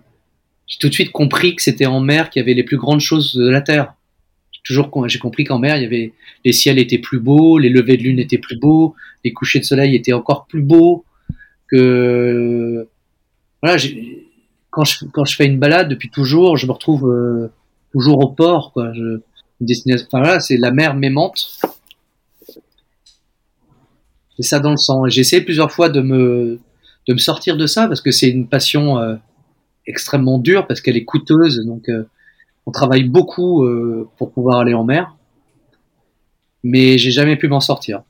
j'ai 0.67 0.79
tout 0.79 0.89
de 0.89 0.95
suite 0.95 1.13
compris 1.13 1.57
que 1.57 1.63
c'était 1.63 1.87
en 1.87 2.01
mer 2.01 2.31
qu'il 2.31 2.41
y 2.41 2.43
avait 2.43 2.55
les 2.55 2.65
plus 2.65 2.77
grandes 2.77 3.01
choses 3.01 3.35
de 3.35 3.49
la 3.49 3.61
Terre. 3.61 3.95
Toujours, 4.65 5.09
j'ai 5.09 5.19
compris 5.19 5.43
qu'en 5.43 5.59
mer, 5.59 5.77
il 5.77 5.83
y 5.83 5.87
avait 5.87 6.13
les 6.45 6.53
ciels 6.53 6.79
étaient 6.79 6.99
plus 6.99 7.19
beaux, 7.19 7.59
les 7.59 7.69
levées 7.69 7.97
de 7.97 8.05
lune 8.05 8.21
étaient 8.21 8.39
plus 8.39 8.57
beaux, 8.57 8.95
les 9.25 9.33
couchers 9.33 9.59
de 9.59 9.65
soleil 9.65 9.97
étaient 9.97 10.13
encore 10.13 10.47
plus 10.47 10.63
beaux. 10.63 11.05
Que 11.69 12.89
voilà, 13.61 13.83
quand 14.71 14.85
je 14.85 15.05
quand 15.07 15.25
je 15.25 15.35
fais 15.35 15.47
une 15.47 15.59
balade 15.59 15.89
depuis 15.89 16.11
toujours, 16.11 16.57
je 16.57 16.67
me 16.67 16.73
retrouve 16.73 17.11
euh, 17.11 17.49
toujours 17.91 18.21
au 18.21 18.29
port. 18.29 18.73
Quoi. 18.73 18.93
Je, 18.95 19.21
enfin 19.95 20.21
voilà, 20.21 20.39
c'est 20.39 20.57
la 20.57 20.71
mer 20.71 20.95
m'aimante 20.95 21.61
j'ai 24.37 24.43
ça 24.43 24.61
dans 24.61 24.71
le 24.71 24.77
sang. 24.77 25.09
J'ai 25.09 25.21
essayé 25.21 25.43
plusieurs 25.43 25.71
fois 25.71 25.89
de 25.89 26.01
me, 26.01 26.61
de 27.09 27.13
me 27.13 27.19
sortir 27.19 27.57
de 27.57 27.67
ça 27.67 27.87
parce 27.89 28.01
que 28.01 28.11
c'est 28.11 28.31
une 28.31 28.49
passion 28.49 28.99
euh, 28.99 29.17
extrêmement 29.87 30.39
dure 30.39 30.67
parce 30.67 30.81
qu'elle 30.81 30.97
est 30.97 31.05
coûteuse. 31.05 31.65
Donc, 31.67 31.89
euh, 31.89 32.09
on 32.67 32.71
travaille 32.71 33.05
beaucoup 33.05 33.65
euh, 33.65 34.09
pour 34.17 34.33
pouvoir 34.33 34.61
aller 34.61 34.75
en 34.75 34.85
mer, 34.85 35.17
mais 36.63 36.99
j'ai 36.99 37.11
jamais 37.11 37.37
pu 37.37 37.49
m'en 37.49 37.61
sortir. 37.61 38.03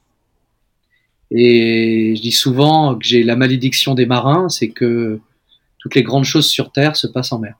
Et 1.30 2.14
je 2.14 2.20
dis 2.20 2.32
souvent 2.32 2.94
que 2.96 3.04
j'ai 3.04 3.22
la 3.22 3.36
malédiction 3.36 3.94
des 3.94 4.04
marins, 4.04 4.50
c'est 4.50 4.68
que 4.68 5.20
toutes 5.78 5.94
les 5.94 6.02
grandes 6.02 6.24
choses 6.24 6.46
sur 6.46 6.70
Terre 6.70 6.94
se 6.94 7.06
passent 7.06 7.32
en 7.32 7.38
mer. 7.38 7.58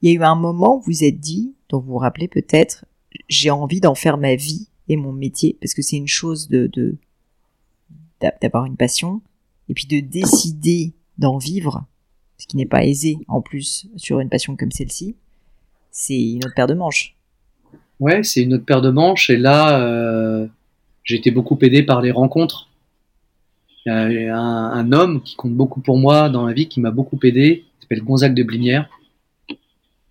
Il 0.00 0.10
y 0.10 0.12
a 0.12 0.20
eu 0.20 0.22
un 0.22 0.36
moment 0.36 0.76
où 0.76 0.80
vous 0.80 1.04
êtes 1.04 1.18
dit, 1.18 1.52
dont 1.68 1.80
vous 1.80 1.92
vous 1.92 1.98
rappelez 1.98 2.28
peut-être, 2.28 2.84
j'ai 3.28 3.50
envie 3.50 3.80
d'en 3.80 3.96
faire 3.96 4.16
ma 4.16 4.36
vie 4.36 4.69
mon 4.96 5.12
métier, 5.12 5.56
parce 5.60 5.74
que 5.74 5.82
c'est 5.82 5.96
une 5.96 6.08
chose 6.08 6.48
de 6.48 6.70
d'avoir 8.42 8.66
une 8.66 8.76
passion, 8.76 9.22
et 9.70 9.74
puis 9.74 9.86
de 9.86 10.00
décider 10.00 10.92
d'en 11.16 11.38
vivre, 11.38 11.86
ce 12.38 12.46
qui 12.46 12.56
n'est 12.56 12.66
pas 12.66 12.84
aisé 12.84 13.18
en 13.28 13.40
plus 13.40 13.86
sur 13.96 14.20
une 14.20 14.28
passion 14.28 14.56
comme 14.56 14.70
celle-ci, 14.70 15.14
c'est 15.90 16.20
une 16.20 16.44
autre 16.44 16.54
paire 16.54 16.66
de 16.66 16.74
manches. 16.74 17.14
Ouais, 17.98 18.22
c'est 18.22 18.42
une 18.42 18.54
autre 18.54 18.64
paire 18.64 18.82
de 18.82 18.90
manches, 18.90 19.30
et 19.30 19.36
là, 19.36 19.80
euh, 19.80 20.46
j'ai 21.04 21.16
été 21.16 21.30
beaucoup 21.30 21.58
aidé 21.62 21.82
par 21.82 22.00
les 22.02 22.10
rencontres. 22.10 22.68
Y 23.86 24.28
a 24.28 24.36
un, 24.36 24.92
homme 24.92 25.22
qui 25.22 25.36
compte 25.36 25.54
beaucoup 25.54 25.80
pour 25.80 25.96
moi 25.96 26.28
dans 26.28 26.46
la 26.46 26.52
vie, 26.52 26.68
qui 26.68 26.80
m'a 26.80 26.90
beaucoup 26.90 27.18
aidé, 27.22 27.64
s'appelle 27.80 28.02
Gonzague 28.02 28.34
de 28.34 28.42
Blinière, 28.42 28.88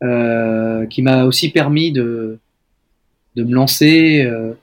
euh, 0.03 0.85
qui 0.87 1.01
m'a 1.01 1.25
aussi 1.25 1.49
permis 1.49 1.91
de, 1.91 2.39
de 3.35 3.43
me 3.43 3.53
lancer. 3.53 4.23
Euh, 4.23 4.53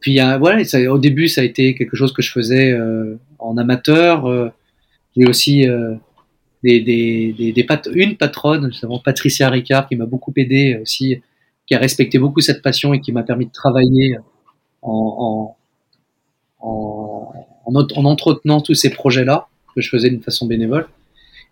puis 0.00 0.18
voilà, 0.38 0.62
au 0.90 0.98
début 0.98 1.28
ça 1.28 1.40
a 1.40 1.44
été 1.44 1.74
quelque 1.74 1.96
chose 1.96 2.12
que 2.12 2.22
je 2.22 2.30
faisais 2.30 2.72
euh, 2.72 3.18
en 3.38 3.56
amateur. 3.56 4.26
Euh, 4.26 4.50
j'ai 5.16 5.26
aussi 5.26 5.68
euh, 5.68 5.94
des, 6.62 6.80
des, 6.80 7.32
des, 7.32 7.66
une 7.94 8.16
patronne, 8.16 8.70
justement 8.70 8.98
Patricia 8.98 9.48
Ricard, 9.48 9.88
qui 9.88 9.96
m'a 9.96 10.06
beaucoup 10.06 10.32
aidé 10.36 10.78
aussi, 10.82 11.20
qui 11.66 11.74
a 11.74 11.78
respecté 11.78 12.18
beaucoup 12.18 12.40
cette 12.40 12.62
passion 12.62 12.92
et 12.94 13.00
qui 13.00 13.12
m'a 13.12 13.22
permis 13.22 13.46
de 13.46 13.52
travailler 13.52 14.16
en, 14.82 15.56
en, 16.60 16.66
en, 16.66 17.74
en 17.74 18.04
entretenant 18.04 18.60
tous 18.60 18.74
ces 18.74 18.90
projets-là 18.90 19.48
que 19.74 19.80
je 19.80 19.88
faisais 19.88 20.10
d'une 20.10 20.22
façon 20.22 20.46
bénévole. 20.46 20.86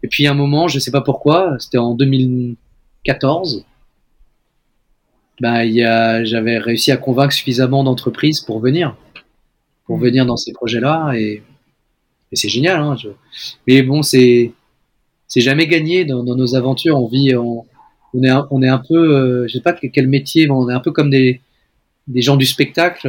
Et 0.03 0.09
puis 0.09 0.27
à 0.27 0.33
un 0.33 0.35
moment, 0.35 0.69
je 0.69 0.79
sais 0.79 0.91
pas 0.91 1.01
pourquoi, 1.01 1.57
c'était 1.59 1.79
en 1.79 1.95
2014, 1.95 3.65
bah, 5.43 5.67
j'avais 6.23 6.59
réussi 6.59 6.93
à 6.93 6.97
convaincre 6.97 7.33
suffisamment 7.33 7.83
d'entreprises 7.83 8.41
pour 8.41 8.61
venir, 8.61 8.97
pour 9.87 9.99
mm. 9.99 10.03
venir 10.03 10.25
dans 10.25 10.37
ces 10.37 10.53
projets-là, 10.53 11.15
et, 11.15 11.43
c'est 12.35 12.49
génial. 12.49 12.81
Hein, 12.81 12.97
Mais 13.67 13.83
bon, 13.83 14.03
c'est 14.03 14.53
c'est 15.27 15.41
jamais 15.43 15.67
gagné 15.67 16.05
dans, 16.05 16.23
nos 16.23 16.55
aventures. 16.55 16.99
On 16.99 17.09
vit, 17.09 17.35
on, 17.35 17.65
est 18.23 18.29
un, 18.29 18.47
on 18.51 18.63
est 18.63 18.69
un 18.69 18.79
peu, 18.79 18.95
euh, 18.95 19.49
je 19.49 19.55
sais 19.55 19.61
pas 19.61 19.75
quel 19.75 20.07
métier, 20.09 20.49
on 20.49 20.71
est 20.71 20.73
un 20.73 20.81
peu 20.81 20.93
comme 20.93 21.11
des 21.11 21.41
des 22.07 22.23
gens 22.23 22.37
du 22.37 22.47
spectacle. 22.47 23.07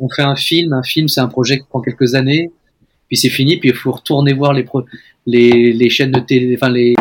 on 0.00 0.08
fait 0.10 0.22
un 0.22 0.36
film, 0.36 0.72
un 0.72 0.82
film 0.82 1.06
c'est 1.06 1.20
un 1.20 1.28
projet 1.28 1.58
qui 1.58 1.64
prend 1.70 1.80
quelques 1.80 2.16
années, 2.16 2.50
puis 3.06 3.16
c'est 3.16 3.30
fini, 3.30 3.58
puis 3.58 3.70
il 3.70 3.74
faut 3.74 3.92
retourner 3.92 4.32
voir 4.32 4.52
les, 4.52 4.66
les, 5.26 5.72
les 5.72 5.90
chaînes 5.90 6.10
de 6.10 6.20
télé, 6.20 6.54
enfin 6.56 6.68
les, 6.68 6.94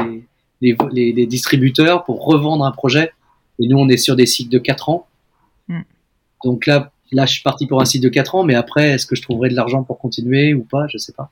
les, 0.62 0.76
les, 0.92 1.26
distributeurs 1.26 2.06
pour 2.06 2.24
revendre 2.24 2.64
un 2.64 2.72
projet. 2.72 3.12
Et 3.60 3.68
nous, 3.68 3.78
on 3.78 3.88
est 3.90 3.98
sur 3.98 4.16
des 4.16 4.26
cycles 4.26 4.52
de 4.52 4.60
4 4.60 4.90
ans. 4.90 5.08
Mm. 5.68 5.82
Donc 6.44 6.66
là, 6.66 6.92
là, 7.12 7.26
je 7.26 7.34
suis 7.34 7.44
parti 7.44 7.68
pour 7.68 7.82
un 7.82 7.86
cycle 7.86 8.04
de 8.04 8.10
4 8.10 8.36
ans, 8.36 8.44
mais 8.44 8.56
après, 8.56 8.92
est-ce 8.92 9.06
que 9.06 9.16
je 9.16 9.22
trouverai 9.22 9.50
de 9.50 9.56
l'argent 9.56 9.84
pour 9.84 10.00
continuer 10.00 10.54
ou 10.54 10.64
pas? 10.64 10.88
Je 10.88 10.98
sais 10.98 11.14
pas. 11.14 11.32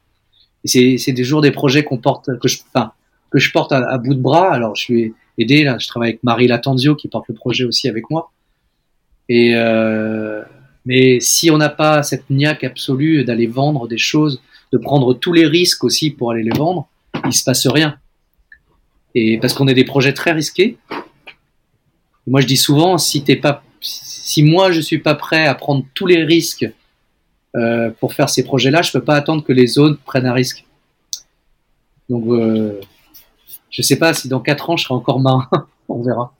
C'est 0.64 1.14
toujours 1.16 1.42
des 1.42 1.52
projets 1.52 1.84
qu'on 1.84 1.98
porte, 1.98 2.38
que 2.40 2.48
je, 2.48 2.60
enfin, 2.74 2.92
que 3.32 3.40
je 3.40 3.52
porte 3.52 3.72
à, 3.72 3.98
bout 3.98 4.14
de 4.14 4.22
bras. 4.22 4.54
Alors, 4.54 4.76
je 4.76 4.84
suis 4.84 5.14
aidé 5.38 5.64
là. 5.64 5.78
Je 5.80 5.88
travaille 5.88 6.10
avec 6.10 6.24
Marie 6.24 6.48
Latanzio 6.48 6.96
qui 6.96 7.08
porte 7.08 7.28
le 7.30 7.34
projet 7.34 7.64
aussi 7.64 7.90
avec 7.90 8.10
moi. 8.12 8.32
Et 9.28 9.54
euh, 9.56 10.44
mais 10.86 11.20
si 11.20 11.52
on 11.52 11.58
n'a 11.58 11.70
pas 11.70 12.04
cette 12.04 12.30
niaque 12.30 12.64
absolue 12.64 13.24
d'aller 13.24 13.48
vendre 13.48 13.88
des 13.88 13.98
choses, 13.98 14.42
de 14.72 14.78
prendre 14.78 15.14
tous 15.14 15.34
les 15.34 15.46
risques 15.46 15.84
aussi 15.84 16.12
pour 16.12 16.32
aller 16.32 16.44
les 16.44 16.58
vendre, 16.58 16.88
il 17.26 17.34
se 17.34 17.44
passe 17.44 17.68
rien. 17.68 17.98
Et 19.14 19.38
parce 19.40 19.54
qu'on 19.54 19.68
est 19.68 19.74
des 19.74 19.84
projets 19.84 20.14
très 20.14 20.32
risqués. 20.32 20.78
Moi, 22.28 22.42
je 22.42 22.48
dis 22.48 22.58
souvent, 22.58 22.98
si 22.98 23.24
t'es 23.24 23.36
pas, 23.36 23.64
si 23.80 24.44
moi 24.44 24.72
je 24.72 24.82
suis 24.82 25.00
pas 25.00 25.16
prêt 25.16 25.48
à 25.48 25.56
prendre 25.56 25.86
tous 25.94 26.06
les 26.06 26.24
risques 26.24 26.70
euh, 27.56 27.90
pour 28.00 28.14
faire 28.14 28.30
ces 28.30 28.44
projets-là, 28.44 28.82
je 28.82 28.92
peux 28.92 29.04
pas 29.04 29.16
attendre 29.16 29.44
que 29.44 29.54
les 29.54 29.80
autres 29.80 30.00
prennent 30.06 30.28
un 30.28 30.34
risque. 30.34 30.66
Donc, 32.10 32.26
euh, 32.28 32.80
je 33.70 33.82
sais 33.82 33.98
pas 33.98 34.14
si 34.14 34.28
dans 34.28 34.40
quatre 34.40 34.70
ans 34.70 34.78
je 34.78 34.84
serai 34.84 34.94
encore 34.94 35.20
marin. 35.20 35.50
On 35.90 36.02
verra. 36.02 36.34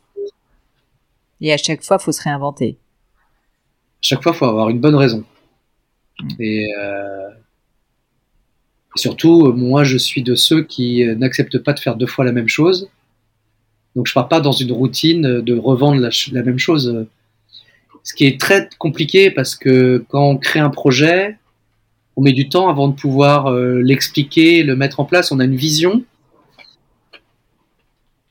Et 1.42 1.52
à 1.52 1.58
chaque 1.58 1.84
fois, 1.84 1.98
faut 1.98 2.12
se 2.12 2.22
réinventer. 2.22 2.78
À 3.16 4.02
chaque 4.02 4.24
fois, 4.24 4.34
faut 4.34 4.46
avoir 4.46 4.70
une 4.70 4.80
bonne 4.80 4.96
raison. 4.96 5.24
Mm. 6.22 6.28
Et 6.40 6.74
euh, 6.80 7.30
surtout, 8.96 9.52
moi, 9.54 9.84
je 9.84 9.98
suis 9.98 10.24
de 10.24 10.36
ceux 10.36 10.64
qui 10.64 11.04
euh, 11.04 11.16
n'acceptent 11.16 11.60
pas 11.60 11.74
de 11.74 11.80
faire 11.80 11.96
deux 11.96 12.06
fois 12.06 12.26
la 12.26 12.32
même 12.32 12.48
chose. 12.48 12.90
Donc, 13.96 14.08
je 14.08 14.14
pars 14.14 14.28
pas 14.28 14.40
dans 14.40 14.52
une 14.52 14.72
routine 14.72 15.42
de 15.42 15.58
revendre 15.58 16.00
la, 16.00 16.44
même 16.44 16.60
chose. 16.60 17.06
Ce 18.04 18.14
qui 18.14 18.26
est 18.26 18.40
très 18.40 18.70
compliqué 18.78 19.32
parce 19.32 19.56
que 19.56 20.04
quand 20.10 20.24
on 20.24 20.38
crée 20.38 20.60
un 20.60 20.70
projet, 20.70 21.38
on 22.16 22.22
met 22.22 22.32
du 22.32 22.50
temps 22.50 22.70
avant 22.70 22.88
de 22.88 22.96
pouvoir 22.96 23.48
euh, 23.48 23.82
l'expliquer, 23.82 24.64
le 24.64 24.76
mettre 24.76 25.00
en 25.00 25.06
place. 25.06 25.32
On 25.32 25.40
a 25.40 25.46
une 25.46 25.56
vision. 25.56 26.04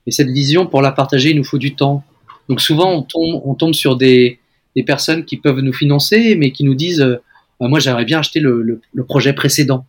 Et 0.06 0.10
cette 0.10 0.30
vision, 0.30 0.66
pour 0.66 0.82
la 0.82 0.92
partager, 0.92 1.30
il 1.30 1.36
nous 1.36 1.44
faut 1.44 1.58
du 1.58 1.74
temps. 1.74 2.02
Donc 2.48 2.60
souvent, 2.60 2.92
on 2.92 3.02
tombe, 3.02 3.42
on 3.44 3.54
tombe 3.54 3.74
sur 3.74 3.96
des, 3.96 4.38
des 4.74 4.82
personnes 4.82 5.24
qui 5.24 5.36
peuvent 5.36 5.60
nous 5.60 5.72
financer, 5.72 6.34
mais 6.36 6.52
qui 6.52 6.64
nous 6.64 6.74
disent, 6.74 7.02
euh, 7.02 7.16
moi, 7.60 7.78
j'aimerais 7.78 8.06
bien 8.06 8.20
acheter 8.20 8.40
le, 8.40 8.80
le 8.92 9.04
projet 9.04 9.34
précédent. 9.34 9.84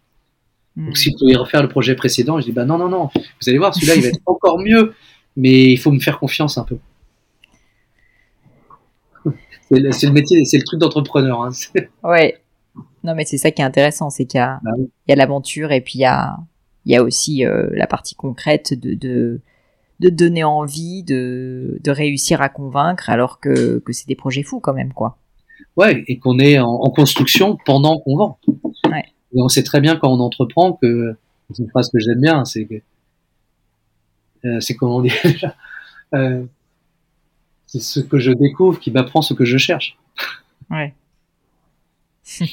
Donc, 0.75 0.91
hmm. 0.91 0.95
si 0.95 1.09
vous 1.09 1.17
pouvez 1.17 1.35
refaire 1.35 1.61
le 1.61 1.69
projet 1.69 1.95
précédent, 1.95 2.39
je 2.39 2.45
dis 2.45 2.51
bah 2.51 2.65
non, 2.65 2.77
non, 2.77 2.89
non, 2.89 3.09
vous 3.15 3.49
allez 3.49 3.57
voir, 3.57 3.73
celui-là, 3.75 3.95
il 3.95 4.01
va 4.01 4.07
être 4.09 4.19
encore 4.25 4.59
mieux, 4.59 4.93
mais 5.35 5.71
il 5.71 5.77
faut 5.77 5.91
me 5.91 5.99
faire 5.99 6.19
confiance 6.19 6.57
un 6.57 6.63
peu. 6.63 6.77
C'est 9.69 10.07
le 10.07 10.11
métier, 10.11 10.43
c'est 10.43 10.57
le 10.57 10.63
truc 10.63 10.79
d'entrepreneur. 10.79 11.41
Hein. 11.43 11.51
Ouais. 12.03 12.37
Non, 13.03 13.15
mais 13.15 13.25
c'est 13.25 13.37
ça 13.37 13.51
qui 13.51 13.61
est 13.61 13.65
intéressant, 13.65 14.09
c'est 14.09 14.25
qu'il 14.25 14.37
y 14.37 14.41
a, 14.41 14.59
bah 14.63 15.15
l'aventure 15.15 15.71
et 15.71 15.81
puis 15.81 15.99
il 15.99 16.01
y 16.01 16.05
a, 16.05 16.37
il 16.85 16.91
y 16.91 16.95
a 16.95 17.03
aussi 17.03 17.45
euh, 17.45 17.69
la 17.73 17.87
partie 17.87 18.15
concrète 18.15 18.73
de, 18.79 18.93
de, 18.93 19.41
de 19.99 20.09
donner 20.09 20.43
envie, 20.43 21.03
de, 21.03 21.79
de 21.83 21.91
réussir 21.91 22.41
à 22.41 22.49
convaincre, 22.49 23.09
alors 23.09 23.39
que, 23.39 23.79
que 23.79 23.93
c'est 23.93 24.07
des 24.07 24.15
projets 24.15 24.43
fous 24.43 24.59
quand 24.59 24.73
même, 24.73 24.93
quoi. 24.93 25.17
Ouais, 25.77 26.03
et 26.07 26.19
qu'on 26.19 26.39
est 26.39 26.59
en, 26.59 26.69
en, 26.69 26.89
construction 26.89 27.57
pendant 27.65 27.99
qu'on 27.99 28.17
vend. 28.17 28.39
Ouais. 28.89 29.05
Et 29.33 29.41
on 29.41 29.47
sait 29.47 29.63
très 29.63 29.79
bien 29.79 29.95
quand 29.95 30.11
on 30.11 30.19
entreprend 30.19 30.73
que, 30.73 31.15
c'est 31.51 31.63
une 31.63 31.69
phrase 31.69 31.89
que 31.91 31.99
j'aime 31.99 32.19
bien, 32.19 32.45
c'est 32.45 32.65
que, 32.65 32.75
c'est 34.59 34.75
comment 34.75 35.01
dire 35.01 35.15
déjà, 35.23 35.55
euh, 36.13 36.43
c'est 37.67 37.81
ce 37.81 37.99
que 37.99 38.19
je 38.19 38.31
découvre 38.31 38.79
qui 38.79 38.91
m'apprend 38.91 39.21
ce 39.21 39.33
que 39.33 39.45
je 39.45 39.57
cherche. 39.57 39.97
Ouais. 40.69 40.93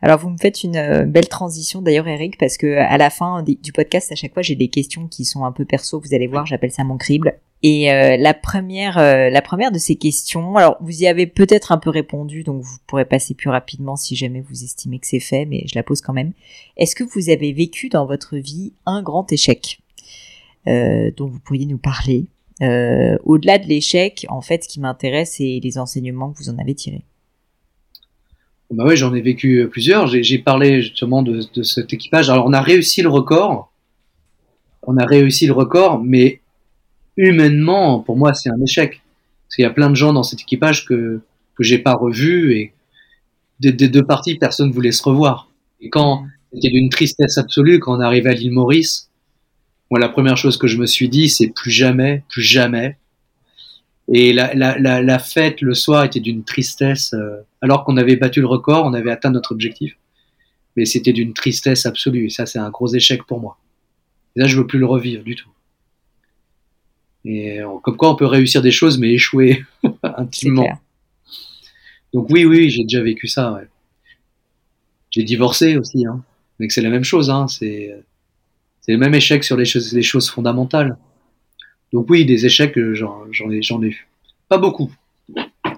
Alors 0.00 0.18
vous 0.18 0.30
me 0.30 0.36
faites 0.36 0.62
une 0.62 0.76
euh, 0.76 1.04
belle 1.04 1.28
transition 1.28 1.82
d'ailleurs 1.82 2.06
Eric 2.06 2.38
parce 2.38 2.56
que 2.56 2.76
à 2.76 2.96
la 2.98 3.10
fin 3.10 3.42
du 3.42 3.72
podcast 3.72 4.12
à 4.12 4.14
chaque 4.14 4.32
fois 4.32 4.42
j'ai 4.42 4.54
des 4.54 4.68
questions 4.68 5.08
qui 5.08 5.24
sont 5.24 5.44
un 5.44 5.50
peu 5.50 5.64
perso. 5.64 6.00
Vous 6.00 6.14
allez 6.14 6.28
voir 6.28 6.46
j'appelle 6.46 6.70
ça 6.70 6.84
mon 6.84 6.96
crible. 6.96 7.38
Et 7.64 7.92
euh, 7.92 8.16
la 8.16 8.34
première 8.34 8.98
euh, 8.98 9.30
la 9.30 9.42
première 9.42 9.72
de 9.72 9.78
ces 9.78 9.96
questions 9.96 10.56
alors 10.56 10.76
vous 10.80 11.02
y 11.02 11.08
avez 11.08 11.26
peut-être 11.26 11.72
un 11.72 11.78
peu 11.78 11.90
répondu 11.90 12.44
donc 12.44 12.62
vous 12.62 12.76
pourrez 12.86 13.04
passer 13.04 13.34
plus 13.34 13.50
rapidement 13.50 13.96
si 13.96 14.14
jamais 14.14 14.40
vous 14.40 14.62
estimez 14.62 15.00
que 15.00 15.08
c'est 15.08 15.18
fait 15.18 15.46
mais 15.46 15.64
je 15.66 15.74
la 15.74 15.82
pose 15.82 16.00
quand 16.00 16.12
même. 16.12 16.32
Est-ce 16.76 16.94
que 16.94 17.02
vous 17.02 17.30
avez 17.30 17.52
vécu 17.52 17.88
dans 17.88 18.06
votre 18.06 18.36
vie 18.36 18.74
un 18.86 19.02
grand 19.02 19.32
échec? 19.32 19.80
Dont 20.66 21.26
vous 21.26 21.40
pourriez 21.40 21.66
nous 21.66 21.78
parler 21.78 22.26
au-delà 22.60 23.58
de 23.58 23.66
l'échec 23.66 24.26
en 24.28 24.40
fait 24.40 24.64
ce 24.64 24.68
qui 24.68 24.80
m'intéresse 24.80 25.34
c'est 25.38 25.60
les 25.62 25.78
enseignements 25.78 26.32
que 26.32 26.38
vous 26.38 26.50
en 26.50 26.58
avez 26.58 26.74
tirés 26.74 27.04
bah 28.70 28.84
ouais, 28.84 28.96
j'en 28.96 29.14
ai 29.14 29.22
vécu 29.22 29.60
euh, 29.60 29.66
plusieurs. 29.66 30.06
J'ai 30.08 30.38
parlé 30.38 30.82
justement 30.82 31.22
de, 31.22 31.42
de, 31.54 31.62
cet 31.62 31.92
équipage. 31.94 32.28
Alors, 32.28 32.44
on 32.46 32.52
a 32.52 32.60
réussi 32.60 33.00
le 33.00 33.08
record. 33.08 33.72
On 34.82 34.98
a 34.98 35.06
réussi 35.06 35.46
le 35.46 35.54
record, 35.54 36.02
mais 36.02 36.40
humainement, 37.16 38.00
pour 38.00 38.16
moi, 38.16 38.34
c'est 38.34 38.50
un 38.50 38.60
échec. 38.62 39.00
Parce 39.46 39.56
qu'il 39.56 39.62
y 39.62 39.66
a 39.66 39.70
plein 39.70 39.88
de 39.88 39.96
gens 39.96 40.12
dans 40.12 40.22
cet 40.22 40.42
équipage 40.42 40.84
que, 40.84 41.20
que 41.54 41.64
j'ai 41.64 41.78
pas 41.78 41.94
revu 41.94 42.54
et 42.56 42.72
des, 43.60 43.72
des, 43.72 43.88
deux 43.88 44.04
parties, 44.04 44.36
personne 44.36 44.70
voulait 44.70 44.92
se 44.92 45.02
revoir. 45.02 45.50
Et 45.80 45.88
quand 45.88 46.24
c'était 46.52 46.68
d'une 46.68 46.90
tristesse 46.90 47.38
absolue, 47.38 47.78
quand 47.80 47.96
on 47.96 48.00
arrivait 48.00 48.30
à 48.30 48.34
l'île 48.34 48.52
Maurice, 48.52 49.10
moi, 49.90 49.98
la 49.98 50.08
première 50.08 50.36
chose 50.36 50.58
que 50.58 50.66
je 50.66 50.76
me 50.76 50.86
suis 50.86 51.08
dit, 51.08 51.28
c'est 51.28 51.48
plus 51.48 51.70
jamais, 51.70 52.22
plus 52.28 52.42
jamais, 52.42 52.96
et 54.10 54.32
la, 54.32 54.54
la, 54.54 54.78
la, 54.78 55.02
la, 55.02 55.18
fête 55.18 55.60
le 55.60 55.74
soir 55.74 56.04
était 56.04 56.20
d'une 56.20 56.42
tristesse, 56.42 57.12
euh, 57.12 57.42
alors 57.60 57.84
qu'on 57.84 57.98
avait 57.98 58.16
battu 58.16 58.40
le 58.40 58.46
record, 58.46 58.86
on 58.86 58.94
avait 58.94 59.10
atteint 59.10 59.30
notre 59.30 59.52
objectif, 59.52 59.98
mais 60.76 60.86
c'était 60.86 61.12
d'une 61.12 61.34
tristesse 61.34 61.84
absolue. 61.84 62.26
Et 62.26 62.30
ça, 62.30 62.46
c'est 62.46 62.58
un 62.58 62.70
gros 62.70 62.88
échec 62.94 63.24
pour 63.24 63.38
moi. 63.38 63.58
Et 64.34 64.40
là, 64.40 64.46
je 64.46 64.56
veux 64.56 64.66
plus 64.66 64.78
le 64.78 64.86
revivre 64.86 65.22
du 65.22 65.36
tout. 65.36 65.50
Et 67.26 67.60
euh, 67.60 67.68
comme 67.82 67.98
quoi, 67.98 68.10
on 68.10 68.16
peut 68.16 68.24
réussir 68.24 68.62
des 68.62 68.70
choses, 68.70 68.98
mais 68.98 69.12
échouer 69.12 69.64
intimement. 70.02 70.80
Donc 72.14 72.30
oui, 72.30 72.46
oui, 72.46 72.70
j'ai 72.70 72.84
déjà 72.84 73.02
vécu 73.02 73.28
ça. 73.28 73.52
Ouais. 73.52 73.68
J'ai 75.10 75.22
divorcé 75.22 75.76
aussi, 75.76 76.06
hein. 76.06 76.24
mais 76.58 76.70
c'est 76.70 76.80
la 76.80 76.88
même 76.88 77.04
chose. 77.04 77.28
Hein. 77.28 77.46
C'est 77.48 77.94
c'est 78.88 78.92
le 78.92 78.98
même 79.00 79.14
échec 79.14 79.44
sur 79.44 79.58
les 79.58 79.66
choses, 79.66 79.92
les 79.92 80.02
choses 80.02 80.30
fondamentales. 80.30 80.96
Donc 81.92 82.08
oui, 82.08 82.24
des 82.24 82.46
échecs, 82.46 82.78
euh, 82.78 82.94
j'en 82.94 83.50
ai, 83.50 83.60
j'en 83.60 83.82
ai 83.82 83.88
eu. 83.88 84.08
Pas 84.48 84.56
beaucoup. 84.56 84.90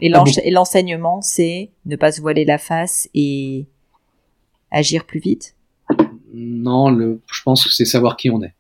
Et 0.01 0.09
l'enseignement, 0.09 1.21
c'est 1.21 1.71
ne 1.87 1.97
pas 1.97 2.13
se 2.13 2.21
voiler 2.21 2.45
la 2.45 2.57
face 2.57 3.11
et 3.13 3.67
agir 4.71 5.07
plus 5.07 5.19
vite? 5.19 5.57
Non, 6.33 6.89
le, 6.89 7.21
je 7.33 7.43
pense 7.43 7.65
que 7.65 7.73
c'est 7.73 7.85
savoir 7.85 8.17
qui 8.17 8.31
on 8.31 8.45
est. 8.45 8.55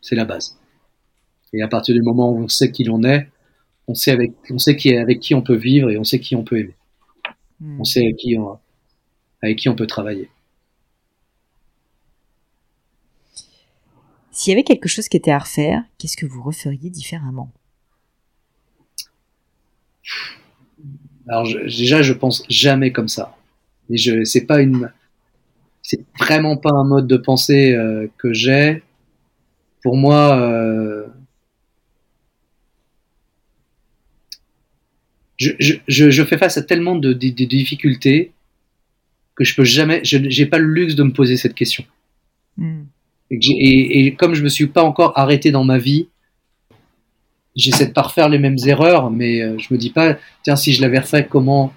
C'est 0.00 0.14
la 0.14 0.24
base. 0.24 0.56
Et 1.52 1.60
à 1.60 1.66
partir 1.66 1.92
du 1.92 2.02
moment 2.02 2.30
où 2.30 2.38
on 2.38 2.46
sait 2.46 2.70
qui 2.70 2.84
l'on 2.84 3.02
est, 3.02 3.26
on 3.88 3.94
sait 3.94 4.12
avec, 4.12 4.30
on 4.48 4.58
sait 4.58 4.76
qui, 4.76 4.94
avec 4.94 5.18
qui 5.18 5.34
on 5.34 5.42
peut 5.42 5.56
vivre 5.56 5.90
et 5.90 5.98
on 5.98 6.04
sait 6.04 6.20
qui 6.20 6.36
on 6.36 6.44
peut 6.44 6.60
aimer. 6.60 6.76
Hmm. 7.58 7.80
On 7.80 7.84
sait 7.84 8.04
avec 8.04 8.16
qui 8.16 8.38
on, 8.38 8.58
avec 9.42 9.58
qui 9.58 9.68
on 9.68 9.74
peut 9.74 9.88
travailler. 9.88 10.30
S'il 14.34 14.50
y 14.50 14.54
avait 14.54 14.64
quelque 14.64 14.88
chose 14.88 15.08
qui 15.08 15.16
était 15.16 15.30
à 15.30 15.38
refaire, 15.38 15.84
qu'est-ce 15.96 16.16
que 16.16 16.26
vous 16.26 16.42
referiez 16.42 16.90
différemment? 16.90 17.52
Alors 21.28 21.46
déjà, 21.46 22.02
je 22.02 22.12
pense 22.12 22.42
jamais 22.48 22.90
comme 22.90 23.06
ça. 23.06 23.36
Et 23.90 23.96
je, 23.96 24.24
c'est 24.24 24.44
pas 24.44 24.60
une, 24.60 24.90
c'est 25.82 26.04
vraiment 26.18 26.56
pas 26.56 26.72
un 26.72 26.82
mode 26.82 27.06
de 27.06 27.16
pensée 27.16 27.74
euh, 27.74 28.08
que 28.18 28.32
j'ai. 28.32 28.82
Pour 29.84 29.96
moi, 29.96 30.36
euh, 30.40 31.06
je, 35.36 35.52
je, 35.60 36.10
je, 36.10 36.24
fais 36.24 36.38
face 36.38 36.58
à 36.58 36.62
tellement 36.62 36.96
de, 36.96 37.12
de, 37.12 37.28
de, 37.28 37.44
difficultés 37.44 38.32
que 39.36 39.44
je 39.44 39.54
peux 39.54 39.64
jamais, 39.64 40.00
je 40.04 40.18
j'ai 40.28 40.46
pas 40.46 40.58
le 40.58 40.66
luxe 40.66 40.96
de 40.96 41.04
me 41.04 41.12
poser 41.12 41.36
cette 41.36 41.54
question. 41.54 41.84
Hmm. 42.56 42.84
Et, 43.58 44.14
comme 44.14 44.34
je 44.34 44.42
me 44.42 44.48
suis 44.48 44.66
pas 44.66 44.82
encore 44.82 45.18
arrêté 45.18 45.50
dans 45.50 45.64
ma 45.64 45.78
vie, 45.78 46.08
j'essaie 47.56 47.86
de 47.86 47.92
pas 47.92 48.02
refaire 48.02 48.28
les 48.28 48.38
mêmes 48.38 48.58
erreurs, 48.66 49.10
mais 49.10 49.40
euh, 49.40 49.56
je 49.58 49.72
me 49.72 49.78
dis 49.78 49.90
pas, 49.90 50.16
tiens, 50.42 50.56
si 50.56 50.72
je 50.72 50.82
l'avais 50.82 50.98
refait, 50.98 51.26
comment, 51.26 51.72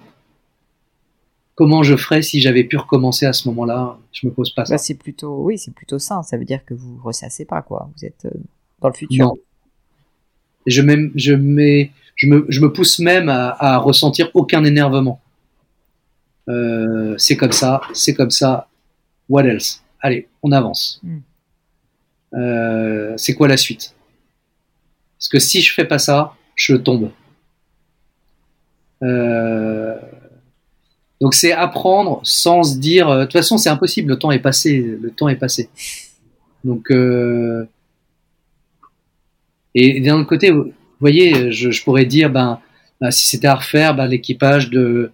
comment 1.54 1.82
je 1.82 1.96
ferais 1.96 2.22
si 2.22 2.40
j'avais 2.40 2.64
pu 2.64 2.76
recommencer 2.76 3.26
à 3.26 3.32
ce 3.32 3.48
moment-là? 3.48 3.98
Je 4.12 4.26
me 4.26 4.32
pose 4.32 4.50
pas 4.50 4.64
ça. 4.64 4.74
Bah, 4.74 4.78
c'est 4.78 4.98
plutôt, 4.98 5.42
oui, 5.44 5.58
c'est 5.58 5.74
plutôt 5.74 5.98
ça. 5.98 6.22
Ça 6.22 6.36
veut 6.36 6.44
dire 6.44 6.64
que 6.64 6.74
vous 6.74 6.98
ressassez 7.02 7.44
pas, 7.44 7.62
quoi. 7.62 7.90
Vous 7.96 8.04
êtes 8.04 8.24
euh, 8.24 8.38
dans 8.80 8.88
le 8.88 8.94
futur. 8.94 9.26
Non. 9.26 9.34
Je 10.66 10.82
mets, 10.82 11.10
je 11.14 11.32
mets, 11.32 11.92
je 12.16 12.26
me, 12.26 12.44
je 12.48 12.60
me 12.60 12.72
pousse 12.72 12.98
même 12.98 13.28
à, 13.28 13.56
à 13.58 13.78
ressentir 13.78 14.30
aucun 14.34 14.64
énervement. 14.64 15.20
Euh, 16.48 17.14
c'est 17.18 17.36
comme 17.36 17.52
ça, 17.52 17.80
c'est 17.92 18.14
comme 18.14 18.30
ça. 18.30 18.68
What 19.28 19.44
else? 19.44 19.82
Allez, 20.00 20.28
on 20.42 20.52
avance. 20.52 21.00
Mm. 21.02 21.18
Euh, 22.34 23.14
c'est 23.16 23.34
quoi 23.34 23.48
la 23.48 23.56
suite? 23.56 23.94
Parce 25.18 25.28
que 25.28 25.38
si 25.38 25.62
je 25.62 25.72
fais 25.72 25.84
pas 25.84 25.98
ça, 25.98 26.34
je 26.54 26.74
tombe. 26.76 27.10
Euh, 29.02 29.96
donc 31.20 31.34
c'est 31.34 31.52
apprendre 31.52 32.20
sans 32.24 32.62
se 32.62 32.78
dire. 32.78 33.08
euh, 33.08 33.20
De 33.20 33.24
toute 33.24 33.32
façon, 33.34 33.58
c'est 33.58 33.70
impossible. 33.70 34.10
Le 34.10 34.18
temps 34.18 34.30
est 34.30 34.38
passé. 34.40 34.98
Le 35.00 35.10
temps 35.10 35.28
est 35.28 35.36
passé. 35.36 35.68
Donc 36.64 36.90
euh, 36.90 37.64
et 39.74 40.00
d'un 40.00 40.18
autre 40.20 40.28
côté, 40.28 40.50
vous 40.50 40.72
voyez, 41.00 41.52
je, 41.52 41.70
je 41.70 41.84
pourrais 41.84 42.04
dire, 42.06 42.30
ben, 42.30 42.60
ben, 43.00 43.10
si 43.10 43.26
c'était 43.28 43.46
à 43.46 43.54
refaire, 43.54 43.94
ben, 43.94 44.06
l'équipage 44.06 44.70
de 44.70 45.12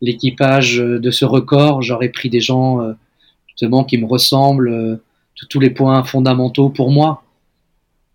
l'équipage 0.00 0.76
de 0.76 1.10
ce 1.10 1.24
record, 1.24 1.82
j'aurais 1.82 2.08
pris 2.10 2.28
des 2.30 2.40
gens 2.40 2.82
euh, 2.82 2.92
justement 3.48 3.82
qui 3.84 3.96
me 3.98 4.06
ressemblent, 4.06 5.00
tous- 5.36 5.46
tous 5.46 5.60
les 5.60 5.70
points 5.70 6.02
fondamentaux 6.04 6.68
pour 6.68 6.90
moi. 6.90 7.22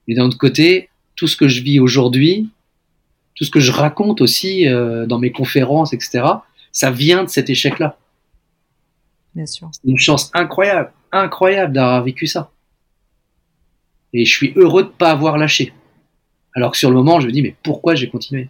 Mais 0.07 0.15
d'un 0.15 0.25
autre 0.25 0.37
côté, 0.37 0.89
tout 1.15 1.27
ce 1.27 1.37
que 1.37 1.47
je 1.47 1.61
vis 1.61 1.79
aujourd'hui, 1.79 2.49
tout 3.35 3.45
ce 3.45 3.51
que 3.51 3.59
je 3.59 3.71
raconte 3.71 4.21
aussi 4.21 4.67
euh, 4.67 5.05
dans 5.05 5.19
mes 5.19 5.31
conférences, 5.31 5.93
etc., 5.93 6.25
ça 6.71 6.91
vient 6.91 7.23
de 7.23 7.29
cet 7.29 7.49
échec-là. 7.49 7.97
Bien 9.35 9.45
sûr. 9.45 9.69
C'est 9.71 9.87
une 9.87 9.97
chance 9.97 10.29
incroyable, 10.33 10.91
incroyable 11.11 11.73
d'avoir 11.73 12.03
vécu 12.03 12.27
ça. 12.27 12.51
Et 14.13 14.25
je 14.25 14.33
suis 14.33 14.53
heureux 14.55 14.83
de 14.83 14.89
pas 14.89 15.11
avoir 15.11 15.37
lâché. 15.37 15.73
Alors 16.53 16.71
que 16.71 16.77
sur 16.77 16.89
le 16.89 16.95
moment, 16.97 17.19
je 17.19 17.27
me 17.27 17.31
dis, 17.31 17.41
mais 17.41 17.55
pourquoi 17.63 17.95
j'ai 17.95 18.09
continué? 18.09 18.49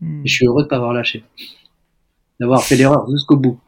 Mm. 0.00 0.24
Et 0.24 0.28
je 0.28 0.34
suis 0.34 0.46
heureux 0.46 0.62
de 0.62 0.68
pas 0.68 0.76
avoir 0.76 0.92
lâché. 0.92 1.24
D'avoir 2.38 2.62
fait 2.62 2.76
l'erreur 2.76 3.10
jusqu'au 3.10 3.36
bout. 3.36 3.58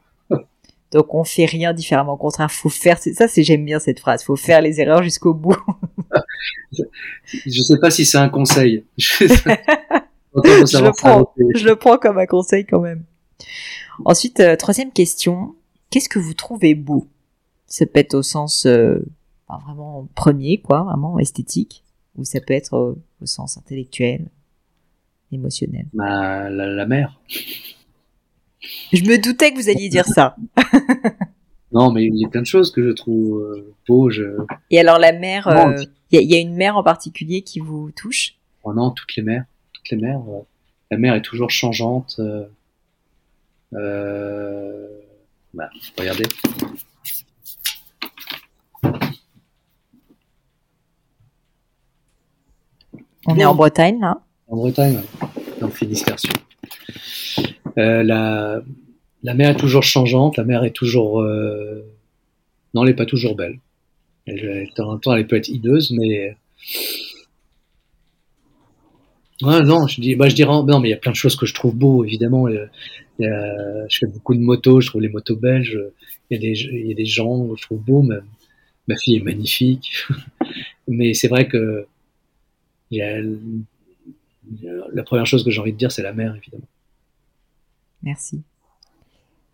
Donc 0.92 1.14
on 1.14 1.24
fait 1.24 1.46
rien 1.46 1.72
différemment. 1.72 2.12
Au 2.12 2.16
contraire, 2.16 2.50
faut 2.50 2.68
faire. 2.68 2.98
Ça, 2.98 3.28
c'est 3.28 3.42
j'aime 3.42 3.64
bien 3.64 3.78
cette 3.78 4.00
phrase. 4.00 4.22
Faut 4.22 4.36
faire 4.36 4.60
les 4.60 4.80
erreurs 4.80 5.02
jusqu'au 5.02 5.34
bout. 5.34 5.56
Je 6.72 7.62
sais 7.62 7.78
pas 7.78 7.90
si 7.90 8.06
c'est 8.06 8.18
un 8.18 8.28
conseil. 8.28 8.84
Je 8.98 10.84
le 10.84 10.92
prends. 10.92 11.32
Je 11.54 11.64
le 11.66 11.76
prends 11.76 11.98
comme 11.98 12.18
un 12.18 12.26
conseil 12.26 12.64
quand 12.64 12.80
même. 12.80 13.04
Ensuite, 14.04 14.40
euh, 14.40 14.56
troisième 14.56 14.92
question. 14.92 15.54
Qu'est-ce 15.90 16.08
que 16.08 16.18
vous 16.18 16.34
trouvez 16.34 16.74
beau? 16.74 17.08
Ça 17.66 17.86
peut 17.86 18.00
être 18.00 18.14
au 18.14 18.22
sens 18.22 18.66
euh, 18.66 19.04
vraiment 19.48 20.08
premier, 20.14 20.58
quoi, 20.58 20.82
vraiment 20.82 21.18
esthétique, 21.18 21.84
ou 22.16 22.24
ça 22.24 22.40
peut 22.40 22.54
être 22.54 22.74
euh, 22.74 23.02
au 23.22 23.26
sens 23.26 23.56
intellectuel, 23.56 24.30
émotionnel. 25.32 25.86
Bah, 25.94 26.50
la, 26.50 26.66
la 26.66 26.86
mer. 26.86 27.20
Je 28.92 29.02
me 29.04 29.18
doutais 29.22 29.52
que 29.52 29.56
vous 29.56 29.68
alliez 29.68 29.88
dire 29.88 30.06
ça. 30.06 30.36
Non, 31.72 31.90
mais 31.90 32.06
il 32.06 32.14
y 32.16 32.24
a 32.24 32.28
plein 32.28 32.40
de 32.42 32.46
choses 32.46 32.70
que 32.70 32.82
je 32.82 32.90
trouve 32.90 33.40
euh, 33.40 33.74
beaux. 33.88 34.08
Je... 34.08 34.22
Et 34.70 34.78
alors 34.78 34.98
la 34.98 35.12
mer, 35.12 35.48
euh, 35.48 35.74
il 36.10 36.14
y, 36.14 36.18
a- 36.18 36.22
il 36.22 36.30
y 36.30 36.34
a 36.34 36.38
une 36.38 36.54
mer 36.54 36.76
en 36.76 36.82
particulier 36.84 37.42
qui 37.42 37.58
vous 37.58 37.90
touche? 37.90 38.36
Oh 38.62 38.72
non, 38.72 38.92
toutes 38.92 39.14
les 39.16 39.22
mers. 39.24 39.44
Toutes 39.74 39.90
les 39.90 39.96
mers. 39.98 40.20
euh, 40.20 40.40
la 40.92 40.96
mer 40.96 41.14
est 41.16 41.22
toujours 41.22 41.50
changeante. 41.50 42.20
Euh... 43.74 44.88
Bah, 45.52 45.68
regardez. 45.98 46.24
On 53.26 53.36
est 53.38 53.44
en 53.44 53.54
Bretagne 53.54 54.00
là. 54.00 54.20
En 54.48 54.56
Bretagne, 54.56 54.96
ouais. 54.96 55.28
dans 55.60 55.66
le 55.66 55.72
Finistère 55.72 56.18
sud. 56.18 56.32
Euh, 57.78 58.02
la, 58.02 58.62
la 59.22 59.34
mer 59.34 59.50
est 59.50 59.56
toujours 59.56 59.82
changeante, 59.82 60.36
la 60.36 60.44
mer 60.44 60.64
est 60.64 60.70
toujours. 60.72 61.20
euh, 61.22 61.82
Non, 62.74 62.82
elle 62.84 62.90
n'est 62.90 62.96
pas 62.96 63.06
toujours 63.06 63.36
belle. 63.36 63.60
Elle, 64.26 64.66
de 64.68 64.74
temps 64.74 64.90
en 64.90 64.98
temps, 64.98 65.16
elle 65.16 65.26
peut 65.28 65.36
être 65.36 65.48
hideuse, 65.50 65.92
mais. 65.92 66.36
Ouais, 69.42 69.62
non, 69.62 69.86
je, 69.86 70.00
dis, 70.00 70.14
bah, 70.14 70.28
je 70.28 70.34
dirais. 70.34 70.50
Non, 70.66 70.80
mais 70.80 70.88
il 70.88 70.90
y 70.92 70.94
a 70.94 70.96
plein 70.96 71.10
de 71.12 71.16
choses 71.16 71.36
que 71.36 71.44
je 71.46 71.52
trouve 71.54 71.74
beau, 71.76 72.04
évidemment. 72.04 72.46
Euh, 72.48 72.66
il 73.18 73.24
y 73.26 73.28
a- 73.28 73.86
je 73.88 73.98
fais 73.98 74.06
beaucoup 74.06 74.34
de 74.34 74.40
motos, 74.40 74.80
je 74.80 74.88
trouve 74.88 75.02
les 75.02 75.08
motos 75.10 75.36
belges. 75.36 75.78
Il 76.30 76.34
y 76.36 76.38
a 76.38 76.40
des, 76.40 76.58
il 76.60 76.86
y 76.88 76.92
a 76.92 76.94
des 76.94 77.06
gens 77.06 77.46
que 77.48 77.56
je 77.56 77.62
trouve 77.62 77.80
beaux, 77.84 78.02
même. 78.02 78.24
Ma 78.88 78.96
fille 78.96 79.16
est 79.16 79.20
magnifique. 79.22 79.92
mais 80.88 81.14
c'est 81.14 81.28
vrai 81.28 81.48
que. 81.48 81.86
il 82.90 82.98
y 82.98 83.02
a 83.02 83.20
la 84.92 85.02
première 85.02 85.26
chose 85.26 85.44
que 85.44 85.50
j'ai 85.50 85.60
envie 85.60 85.72
de 85.72 85.76
dire, 85.78 85.92
c'est 85.92 86.02
la 86.02 86.12
mer, 86.12 86.34
évidemment. 86.36 86.66
Merci. 88.06 88.42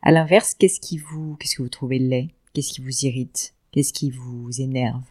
À 0.03 0.13
l'inverse, 0.13 0.55
qu'est-ce 0.55 0.79
qui 0.79 0.99
vous, 0.99 1.37
qu'est-ce 1.41 1.57
que 1.57 1.63
vous 1.63 1.71
trouvez 1.71 1.99
laid? 1.99 2.29
Qu'est-ce 2.53 2.71
qui 2.75 2.83
vous 2.83 3.07
irrite? 3.07 3.55
Qu'est-ce 3.73 3.95
qui 3.95 4.11
vous 4.11 4.51
énerve? 4.61 5.03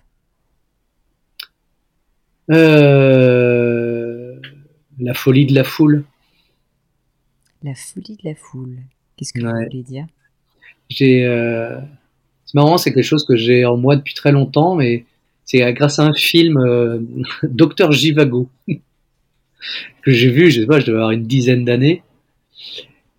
Euh, 2.52 4.40
la 5.00 5.14
folie 5.16 5.48
de 5.48 5.56
la 5.56 5.64
foule. 5.64 6.04
La 7.64 7.74
folie 7.74 8.16
de 8.24 8.30
la 8.30 8.36
foule. 8.36 8.78
Qu'est-ce 9.18 9.34
que 9.34 9.42
Ouais. 9.42 9.52
vous 9.52 9.70
voulez 9.72 9.84
dire? 9.84 10.06
J'ai, 10.90 11.26
euh, 11.26 11.80
c'est 12.46 12.54
marrant, 12.54 12.78
c'est 12.78 12.94
quelque 12.94 13.04
chose 13.04 13.26
que 13.26 13.36
j'ai 13.36 13.66
en 13.66 13.76
moi 13.76 13.96
depuis 13.96 14.14
très 14.14 14.32
longtemps, 14.32 14.76
mais 14.76 15.06
c'est 15.46 15.74
grâce 15.74 15.98
à 15.98 16.04
un 16.04 16.14
film, 16.14 16.58
euh, 16.58 17.00
Docteur 17.44 17.92
Jivago, 17.92 18.50
que 20.04 20.12
j'ai 20.12 20.30
vu, 20.30 20.52
je 20.52 20.62
sais 20.62 20.68
pas, 20.68 20.80
je 20.80 20.86
devais 20.86 20.98
avoir 20.98 21.12
une 21.12 21.26
dizaine 21.26 21.66
d'années. 21.66 22.04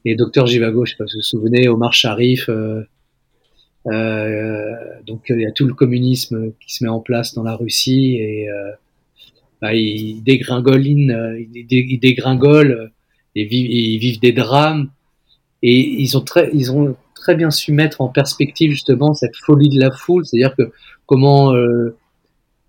Et 0.04 0.16
Docteur 0.16 0.46
Jivago, 0.46 0.84
je 0.84 0.92
sais 0.92 0.96
pas 0.96 1.06
si 1.06 1.14
vous 1.14 1.18
vous 1.20 1.22
souvenez, 1.22 1.68
Omar 1.68 1.92
Sharif, 1.92 2.48
euh, 2.48 2.82
euh, 3.86 4.74
donc 5.06 5.24
il 5.28 5.40
y 5.40 5.46
a 5.46 5.52
tout 5.52 5.66
le 5.66 5.74
communisme 5.74 6.52
qui 6.60 6.74
se 6.74 6.84
met 6.84 6.90
en 6.90 7.00
place 7.00 7.34
dans 7.34 7.42
la 7.42 7.56
Russie 7.56 8.16
et 8.16 8.48
euh, 8.48 8.70
bah, 9.60 9.74
ils 9.74 10.22
dégringolinent, 10.22 11.12
euh, 11.12 11.40
ils, 11.40 11.66
dé- 11.66 11.86
ils 11.88 11.98
dégringolent, 11.98 12.72
euh, 12.72 12.88
et 13.36 13.44
vivent, 13.44 13.70
ils 13.70 13.98
vivent 13.98 14.20
des 14.20 14.32
drames. 14.32 14.90
Et 15.62 15.78
ils 15.78 16.16
ont 16.16 16.20
très, 16.20 16.50
ils 16.52 16.72
ont 16.72 16.96
très 17.14 17.36
bien 17.36 17.52
su 17.52 17.70
mettre 17.72 18.00
en 18.00 18.08
perspective 18.08 18.72
justement 18.72 19.14
cette 19.14 19.36
folie 19.36 19.68
de 19.68 19.78
la 19.78 19.92
foule, 19.92 20.26
c'est-à-dire 20.26 20.56
que 20.56 20.72
comment 21.06 21.54
euh, 21.54 21.96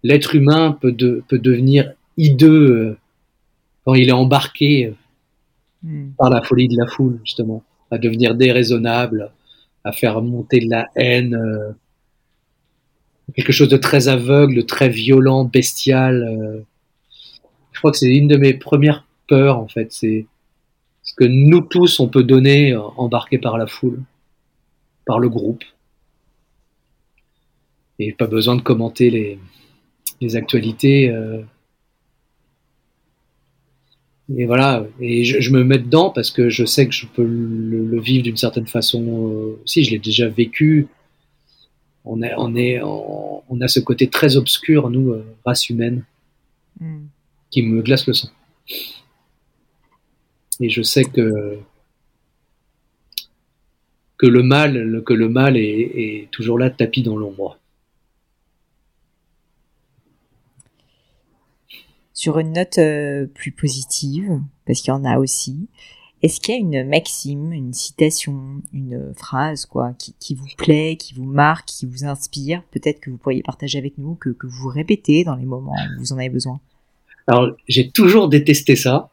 l'être 0.03 0.35
humain 0.35 0.77
peut, 0.79 0.91
de, 0.91 1.23
peut 1.27 1.39
devenir 1.39 1.93
hideux 2.17 2.69
euh, 2.71 2.97
quand 3.83 3.95
il 3.95 4.09
est 4.09 4.13
embarqué 4.13 4.93
Hmm. 5.83 6.11
par 6.17 6.29
la 6.29 6.41
folie 6.41 6.69
de 6.69 6.77
la 6.77 6.87
foule, 6.87 7.19
justement, 7.25 7.61
à 7.91 7.97
devenir 7.97 8.35
déraisonnable, 8.35 9.31
à 9.83 9.91
faire 9.91 10.21
monter 10.21 10.61
de 10.61 10.69
la 10.69 10.89
haine, 10.95 11.35
euh, 11.35 11.73
quelque 13.35 13.51
chose 13.51 13.67
de 13.67 13.75
très 13.75 14.07
aveugle, 14.07 14.55
de 14.55 14.61
très 14.61 14.87
violent, 14.87 15.43
bestial. 15.43 16.23
euh. 16.23 16.61
Je 17.73 17.79
crois 17.79 17.91
que 17.91 17.97
c'est 17.97 18.15
une 18.15 18.29
de 18.29 18.37
mes 18.37 18.53
premières 18.53 19.05
peurs, 19.27 19.59
en 19.59 19.67
fait, 19.67 19.91
c'est 19.91 20.25
ce 21.01 21.13
que 21.15 21.25
nous 21.25 21.59
tous, 21.61 21.99
on 21.99 22.07
peut 22.07 22.23
donner 22.23 22.71
euh, 22.71 22.79
embarqués 22.95 23.37
par 23.37 23.57
la 23.57 23.67
foule, 23.67 24.01
par 25.05 25.19
le 25.19 25.27
groupe. 25.27 25.65
Et 27.99 28.13
pas 28.13 28.27
besoin 28.27 28.55
de 28.55 28.61
commenter 28.61 29.09
les, 29.09 29.37
les 30.21 30.35
actualités. 30.37 31.09
euh, 31.09 31.41
et 34.37 34.45
voilà, 34.45 34.85
et 34.99 35.23
je, 35.23 35.39
je 35.39 35.51
me 35.51 35.63
mets 35.63 35.77
dedans 35.79 36.09
parce 36.09 36.31
que 36.31 36.49
je 36.49 36.65
sais 36.65 36.87
que 36.87 36.93
je 36.93 37.05
peux 37.07 37.23
le, 37.23 37.85
le 37.85 37.99
vivre 38.01 38.23
d'une 38.23 38.37
certaine 38.37 38.67
façon 38.67 39.03
euh, 39.03 39.59
aussi. 39.63 39.83
Je 39.83 39.91
l'ai 39.91 39.99
déjà 39.99 40.27
vécu. 40.27 40.87
On, 42.05 42.21
est, 42.21 42.33
on, 42.37 42.55
est, 42.55 42.81
on, 42.81 43.43
on 43.49 43.61
a 43.61 43.67
ce 43.67 43.79
côté 43.79 44.07
très 44.07 44.35
obscur, 44.37 44.89
nous, 44.89 45.11
euh, 45.11 45.25
race 45.45 45.69
humaine, 45.69 46.03
Hmm. 46.79 47.05
qui 47.51 47.61
me 47.61 47.83
glace 47.83 48.07
le 48.07 48.13
sang. 48.13 48.29
Et 50.59 50.69
je 50.69 50.81
sais 50.81 51.03
que 51.03 51.59
que 54.17 54.25
le 54.25 54.41
mal, 54.41 55.03
que 55.05 55.13
le 55.13 55.29
mal 55.29 55.55
est, 55.55 55.91
est 55.95 56.27
toujours 56.31 56.57
là, 56.57 56.71
tapis 56.71 57.03
dans 57.03 57.15
l'ombre. 57.15 57.59
Sur 62.13 62.37
une 62.39 62.53
note 62.53 62.77
euh, 62.77 63.25
plus 63.25 63.51
positive, 63.51 64.39
parce 64.67 64.81
qu'il 64.81 64.89
y 64.89 64.91
en 64.95 65.03
a 65.03 65.17
aussi, 65.17 65.67
est-ce 66.21 66.39
qu'il 66.39 66.53
y 66.53 66.57
a 66.57 66.59
une 66.61 66.87
maxime, 66.87 67.51
une 67.51 67.73
citation, 67.73 68.61
une 68.71 69.13
phrase, 69.17 69.65
quoi, 69.65 69.93
qui, 69.97 70.13
qui 70.19 70.35
vous 70.35 70.47
plaît, 70.57 70.95
qui 70.97 71.13
vous 71.15 71.25
marque, 71.25 71.67
qui 71.67 71.85
vous 71.85 72.05
inspire, 72.05 72.61
peut-être 72.71 72.99
que 72.99 73.09
vous 73.09 73.17
pourriez 73.17 73.41
partager 73.41 73.77
avec 73.79 73.97
nous, 73.97 74.15
que, 74.15 74.29
que 74.29 74.47
vous 74.47 74.69
répétez 74.69 75.23
dans 75.23 75.35
les 75.35 75.45
moments 75.45 75.73
où 75.73 75.99
vous 75.99 76.13
en 76.13 76.17
avez 76.17 76.29
besoin? 76.29 76.59
Alors, 77.27 77.49
j'ai 77.67 77.89
toujours 77.89 78.29
détesté 78.29 78.75
ça. 78.75 79.09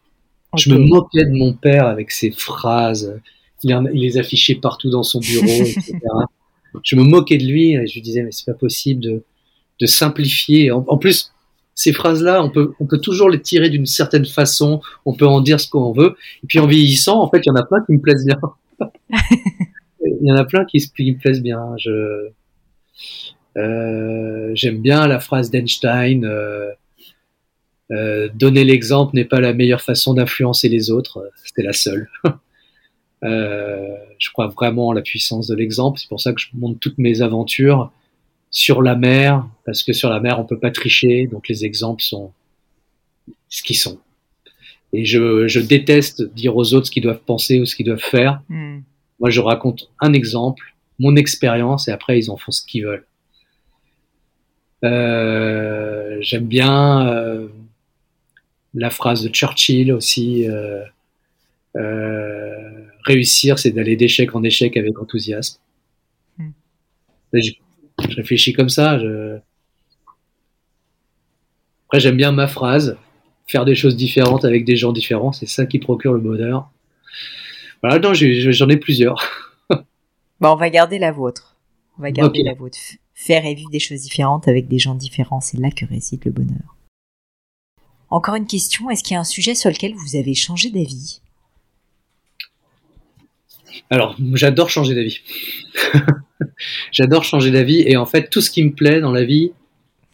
Je 0.57 0.73
me 0.73 0.79
moquais 0.79 1.25
de 1.25 1.31
mon 1.31 1.53
père 1.55 1.87
avec 1.87 2.11
ses 2.11 2.33
phrases. 2.33 3.19
Il, 3.63 3.73
en- 3.75 3.87
il 3.87 4.01
les 4.01 4.19
affichait 4.19 4.57
partout 4.57 4.91
dans 4.91 5.03
son 5.05 5.21
bureau, 5.21 5.47
etc. 5.47 5.99
Je 6.83 6.97
me 6.97 7.03
moquais 7.03 7.39
de 7.39 7.47
lui 7.47 7.73
et 7.75 7.87
je 7.87 7.95
lui 7.95 8.03
disais, 8.03 8.23
mais 8.23 8.33
c'est 8.33 8.47
pas 8.47 8.55
possible 8.59 9.01
de, 9.01 9.25
de 9.81 9.87
simplifier. 9.87 10.71
En, 10.71 10.85
en 10.89 10.99
plus, 10.99 11.33
ces 11.81 11.95
phrases-là, 11.95 12.45
on 12.45 12.51
peut, 12.51 12.73
on 12.79 12.85
peut 12.85 13.01
toujours 13.01 13.31
les 13.31 13.41
tirer 13.41 13.71
d'une 13.71 13.87
certaine 13.87 14.27
façon, 14.27 14.83
on 15.07 15.15
peut 15.15 15.27
en 15.27 15.41
dire 15.41 15.59
ce 15.59 15.67
qu'on 15.67 15.93
veut. 15.93 16.15
Et 16.45 16.47
puis 16.47 16.59
en 16.59 16.67
vieillissant, 16.67 17.23
en 17.23 17.31
fait, 17.31 17.39
il 17.39 17.49
y 17.49 17.51
en 17.51 17.57
a 17.57 17.65
plein 17.65 17.83
qui 17.87 17.93
me 17.93 18.01
plaisent 18.01 18.27
bien. 18.27 18.39
il 20.05 20.27
y 20.29 20.31
en 20.31 20.37
a 20.37 20.45
plein 20.45 20.67
qui, 20.67 20.79
qui 20.95 21.13
me 21.13 21.19
plaisent 21.19 21.41
bien. 21.41 21.59
Je, 21.79 22.29
euh, 23.57 24.51
j'aime 24.55 24.83
bien 24.83 25.07
la 25.07 25.21
phrase 25.21 25.51
d'Einstein. 25.51 26.27
Euh, 26.27 26.71
euh, 27.93 28.29
donner 28.35 28.65
l'exemple 28.65 29.17
n'est 29.17 29.25
pas 29.25 29.41
la 29.41 29.55
meilleure 29.55 29.81
façon 29.81 30.13
d'influencer 30.13 30.69
les 30.69 30.91
autres, 30.91 31.31
c'est 31.57 31.63
la 31.63 31.73
seule. 31.73 32.11
je 33.23 34.31
crois 34.35 34.49
vraiment 34.49 34.89
en 34.89 34.93
la 34.93 35.01
puissance 35.01 35.47
de 35.47 35.55
l'exemple. 35.55 35.99
C'est 35.99 36.11
pour 36.11 36.21
ça 36.21 36.35
que 36.35 36.41
je 36.43 36.49
monte 36.53 36.79
toutes 36.79 36.99
mes 36.99 37.23
aventures 37.23 37.91
sur 38.51 38.83
la 38.83 38.97
mer, 38.97 39.47
parce 39.65 39.83
que 39.83 39.93
sur 39.93 40.11
la 40.11 40.21
mer, 40.21 40.41
on 40.41 40.45
peut 40.45 40.59
pas 40.59 40.71
tricher, 40.71 41.27
donc 41.27 41.49
les 41.49 41.65
exemples 41.65 42.03
sont 42.03 42.33
ce 43.49 43.63
qu'ils 43.63 43.79
sont. 43.79 43.99
Et 44.93 45.05
je, 45.05 45.47
je, 45.47 45.61
déteste 45.61 46.23
dire 46.35 46.57
aux 46.57 46.75
autres 46.75 46.87
ce 46.87 46.91
qu'ils 46.91 47.03
doivent 47.03 47.23
penser 47.25 47.61
ou 47.61 47.65
ce 47.65 47.77
qu'ils 47.77 47.87
doivent 47.87 47.99
faire. 48.01 48.43
Hmm. 48.49 48.81
Moi, 49.21 49.31
je 49.31 49.41
raconte 49.41 49.89
un 50.01 50.13
exemple, 50.13 50.75
mon 50.99 51.15
expérience, 51.15 51.87
et 51.87 51.93
après, 51.93 52.19
ils 52.19 52.31
en 52.31 52.37
font 52.37 52.51
ce 52.51 52.65
qu'ils 52.67 52.85
veulent. 52.85 53.07
Euh, 54.85 56.19
J'aime 56.21 56.47
bien 56.47 57.09
euh, 57.09 57.49
la 58.75 58.91
phrase 58.91 59.23
de 59.23 59.29
Churchill 59.29 59.93
aussi. 59.93 60.49
Euh, 60.49 60.83
euh 61.77 62.87
réussir, 63.05 63.59
c'est 63.59 63.71
d'aller 63.71 63.97
d'échec 63.97 64.35
en 64.35 64.43
échec 64.43 64.77
avec 64.77 64.99
enthousiasme. 65.01 65.59
Hmm. 66.37 66.51
Je 68.11 68.17
réfléchis 68.17 68.53
comme 68.53 68.69
ça. 68.69 68.99
Je... 68.99 69.39
Après, 71.87 72.01
j'aime 72.01 72.17
bien 72.17 72.33
ma 72.33 72.47
phrase. 72.47 72.97
Faire 73.47 73.65
des 73.65 73.75
choses 73.75 73.97
différentes 73.97 74.45
avec 74.45 74.65
des 74.65 74.77
gens 74.77 74.93
différents, 74.93 75.33
c'est 75.33 75.49
ça 75.49 75.67
qui 75.67 75.79
procure 75.81 76.13
le 76.13 76.21
bonheur. 76.21 76.71
Voilà, 77.83 77.99
non, 77.99 78.15
j'en 78.15 78.69
ai, 78.69 78.77
plusieurs. 78.77 79.21
bah, 79.71 80.53
on 80.53 80.57
va 80.57 80.71
garder 80.71 80.99
la 80.99 81.11
vôtre. 81.11 81.57
On 81.99 82.03
va 82.03 82.13
garder 82.13 82.43
la 82.43 82.55
vôtre. 82.55 82.79
Faire 83.15 83.45
et 83.45 83.55
vivre 83.55 83.71
des 83.71 83.81
choses 83.81 84.03
différentes 84.03 84.47
avec 84.49 84.69
des 84.69 84.79
gens 84.79 84.95
différents, 84.95 85.41
c'est 85.41 85.59
là 85.59 85.71
que 85.71 85.85
réside 85.85 86.25
le 86.25 86.31
bonheur. 86.31 86.77
Encore 88.09 88.35
une 88.35 88.47
question, 88.47 88.91
est-ce 88.91 89.03
qu'il 89.03 89.15
y 89.15 89.17
a 89.17 89.21
un 89.21 89.25
sujet 89.25 89.55
sur 89.55 89.71
lequel 89.71 89.95
vous 89.95 90.17
avez 90.17 90.35
changé 90.35 90.71
d'avis? 90.71 91.21
Alors, 93.91 94.17
j'adore 94.35 94.71
changer 94.71 94.95
d'avis. 94.95 95.21
J'adore 96.93 97.25
changer 97.25 97.51
d'avis 97.51 97.83
et 97.87 97.97
en 97.97 98.07
fait 98.07 98.29
tout 98.29 98.41
ce 98.41 98.51
qui 98.51 98.63
me 98.63 98.73
plaît 98.73 99.01
dans 99.01 99.13
la 99.13 99.25
vie, 99.25 99.53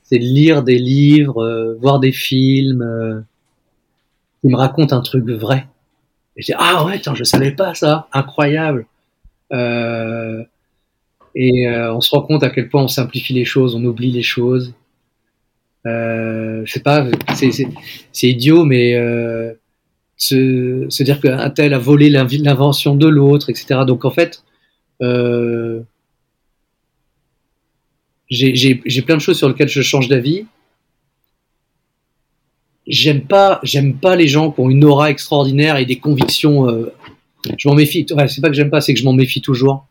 c'est 0.03 0.19
de 0.19 0.25
lire 0.25 0.63
des 0.63 0.79
livres, 0.79 1.43
euh, 1.43 1.75
voir 1.81 1.99
des 1.99 2.13
films 2.13 2.83
euh, 2.83 3.21
qui 4.41 4.49
me 4.49 4.57
racontent 4.57 4.97
un 4.97 5.01
truc 5.01 5.29
vrai. 5.29 5.67
Et 6.37 6.43
je 6.43 6.47
dis 6.47 6.53
ah 6.57 6.85
ouais, 6.85 6.95
attends, 6.95 7.15
je 7.15 7.25
savais 7.25 7.51
pas 7.51 7.75
ça, 7.75 8.09
incroyable. 8.13 8.87
Euh, 9.53 10.43
et 11.35 11.69
on 11.69 12.01
se 12.01 12.15
rend 12.15 12.23
compte 12.23 12.43
à 12.45 12.51
quel 12.51 12.71
point 12.71 12.83
on 12.83 12.89
simplifie 12.89 13.35
les 13.35 13.45
choses, 13.45 13.75
on 13.75 13.85
oublie 13.85 14.11
les 14.11 14.23
choses. 14.23 14.73
je 15.85 16.65
sais 16.67 16.81
pas, 16.81 17.07
c'est 17.35 18.29
idiot, 18.31 18.65
mais 18.65 18.95
se, 20.17 20.87
se, 20.89 21.03
dire 21.03 21.21
qu'un 21.21 21.51
tel 21.51 21.75
a 21.75 21.79
volé 21.79 22.09
l'invention 22.09 22.97
de 22.97 23.07
l'autre, 23.07 23.51
etc. 23.51 23.81
Donc 23.87 24.05
en 24.05 24.11
fait, 24.11 24.43
euh, 25.03 25.83
j'ai 28.29 29.03
plein 29.03 29.17
de 29.17 29.21
choses 29.21 29.39
sur 29.39 29.49
lesquelles 29.49 29.69
je 29.69 29.83
change 29.83 30.09
d'avis. 30.09 30.47
J'aime 32.87 33.23
pas, 33.23 33.61
j'aime 33.63 33.99
pas 33.99 34.15
les 34.17 34.29
gens 34.29 34.53
qui 34.53 34.61
ont 34.61 34.71
une 34.71 34.85
aura 34.85 35.11
extraordinaire 35.11 35.77
et 35.77 35.87
des 35.87 35.99
convictions. 35.99 36.69
Euh, 36.69 36.93
je 37.59 37.69
m'en 37.69 37.75
méfie. 37.75 38.07
Ouais, 38.11 38.29
c'est 38.29 38.41
pas 38.41 38.49
que 38.49 38.55
j'aime 38.55 38.71
pas, 38.71 38.81
c'est 38.81 38.95
que 38.95 39.01
je 39.01 39.05
m'en 39.05 39.13
méfie 39.13 39.43
toujours. 39.43 39.87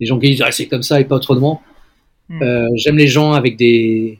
Les 0.00 0.06
gens 0.06 0.18
qui 0.18 0.30
disent 0.30 0.42
ah, 0.44 0.50
c'est 0.50 0.66
comme 0.66 0.82
ça 0.82 1.00
et 1.00 1.04
pas 1.04 1.16
autrement. 1.16 1.62
Hmm. 2.28 2.42
Euh, 2.42 2.68
j'aime 2.76 2.96
les 2.96 3.06
gens 3.06 3.32
avec 3.32 3.56
des 3.56 4.18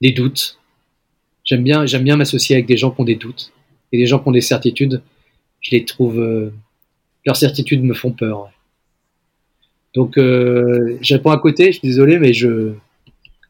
des 0.00 0.12
doutes. 0.12 0.59
J'aime 1.44 1.62
bien, 1.62 1.86
j'aime 1.86 2.04
bien 2.04 2.16
m'associer 2.16 2.56
avec 2.56 2.66
des 2.66 2.76
gens 2.76 2.90
qui 2.90 3.00
ont 3.00 3.04
des 3.04 3.16
doutes 3.16 3.52
et 3.92 3.98
des 3.98 4.06
gens 4.06 4.18
qui 4.18 4.28
ont 4.28 4.32
des 4.32 4.40
certitudes. 4.40 5.02
Je 5.60 5.72
les 5.72 5.84
trouve, 5.84 6.18
euh, 6.20 6.52
leurs 7.26 7.36
certitudes 7.36 7.82
me 7.82 7.94
font 7.94 8.12
peur. 8.12 8.50
Donc, 9.94 10.18
euh, 10.18 10.98
je 11.02 11.14
réponds 11.14 11.30
à 11.30 11.38
côté, 11.38 11.72
je 11.72 11.78
suis 11.78 11.88
désolé, 11.88 12.18
mais 12.18 12.32
je. 12.32 12.74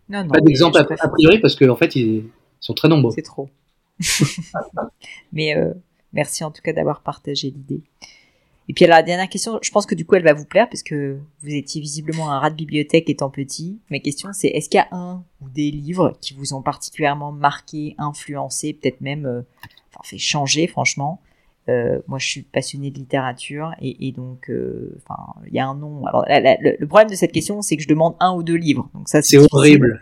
Non, 0.09 0.26
pas 0.26 0.41
d'exemple 0.41 0.78
a, 0.78 1.09
priori 1.09 1.38
parce 1.38 1.55
qu'en 1.55 1.68
en 1.68 1.76
fait, 1.76 1.95
ils 1.95 2.24
sont 2.59 2.74
très 2.74 2.88
nombreux. 2.88 3.12
C'est 3.14 3.22
trop. 3.22 3.49
mais 5.32 5.57
euh, 5.57 5.72
merci 6.12 6.43
en 6.43 6.51
tout 6.51 6.62
cas 6.62 6.72
d'avoir 6.72 7.03
partagé 7.03 7.51
l'idée. 7.51 7.82
Et 8.70 8.72
puis 8.72 8.84
alors, 8.84 8.98
la 8.98 9.02
dernière 9.02 9.28
question, 9.28 9.58
je 9.62 9.70
pense 9.72 9.84
que 9.84 9.96
du 9.96 10.06
coup 10.06 10.14
elle 10.14 10.22
va 10.22 10.32
vous 10.32 10.44
plaire 10.44 10.68
parce 10.68 10.84
que 10.84 11.18
vous 11.42 11.52
étiez 11.52 11.80
visiblement 11.80 12.30
un 12.30 12.38
rat 12.38 12.50
de 12.50 12.54
bibliothèque 12.54 13.10
étant 13.10 13.28
petit. 13.28 13.80
Ma 13.90 13.98
question 13.98 14.28
c'est 14.32 14.46
est-ce 14.46 14.68
qu'il 14.68 14.78
y 14.78 14.80
a 14.80 14.86
un 14.92 15.24
ou 15.40 15.48
des 15.48 15.72
livres 15.72 16.16
qui 16.20 16.34
vous 16.34 16.54
ont 16.54 16.62
particulièrement 16.62 17.32
marqué, 17.32 17.96
influencé, 17.98 18.72
peut-être 18.72 19.00
même 19.00 19.26
euh, 19.26 19.42
enfin, 19.92 20.02
fait 20.04 20.18
changer 20.18 20.68
franchement? 20.68 21.20
Euh, 21.68 21.98
moi, 22.06 22.20
je 22.20 22.28
suis 22.28 22.42
passionné 22.42 22.92
de 22.92 22.98
littérature 22.98 23.72
et, 23.80 24.12
donc, 24.12 24.48
euh, 24.50 24.96
il 25.48 25.54
y 25.54 25.58
a 25.58 25.66
un 25.66 25.74
nom. 25.74 26.06
Alors, 26.06 26.24
le, 26.28 26.86
problème 26.86 27.10
de 27.10 27.16
cette 27.16 27.32
question, 27.32 27.62
c'est 27.62 27.76
que 27.76 27.82
je 27.82 27.88
demande 27.88 28.14
un 28.20 28.34
ou 28.34 28.44
deux 28.44 28.54
livres. 28.54 28.88
Donc 28.94 29.08
ça, 29.08 29.20
c'est 29.20 29.38
horrible. 29.50 30.00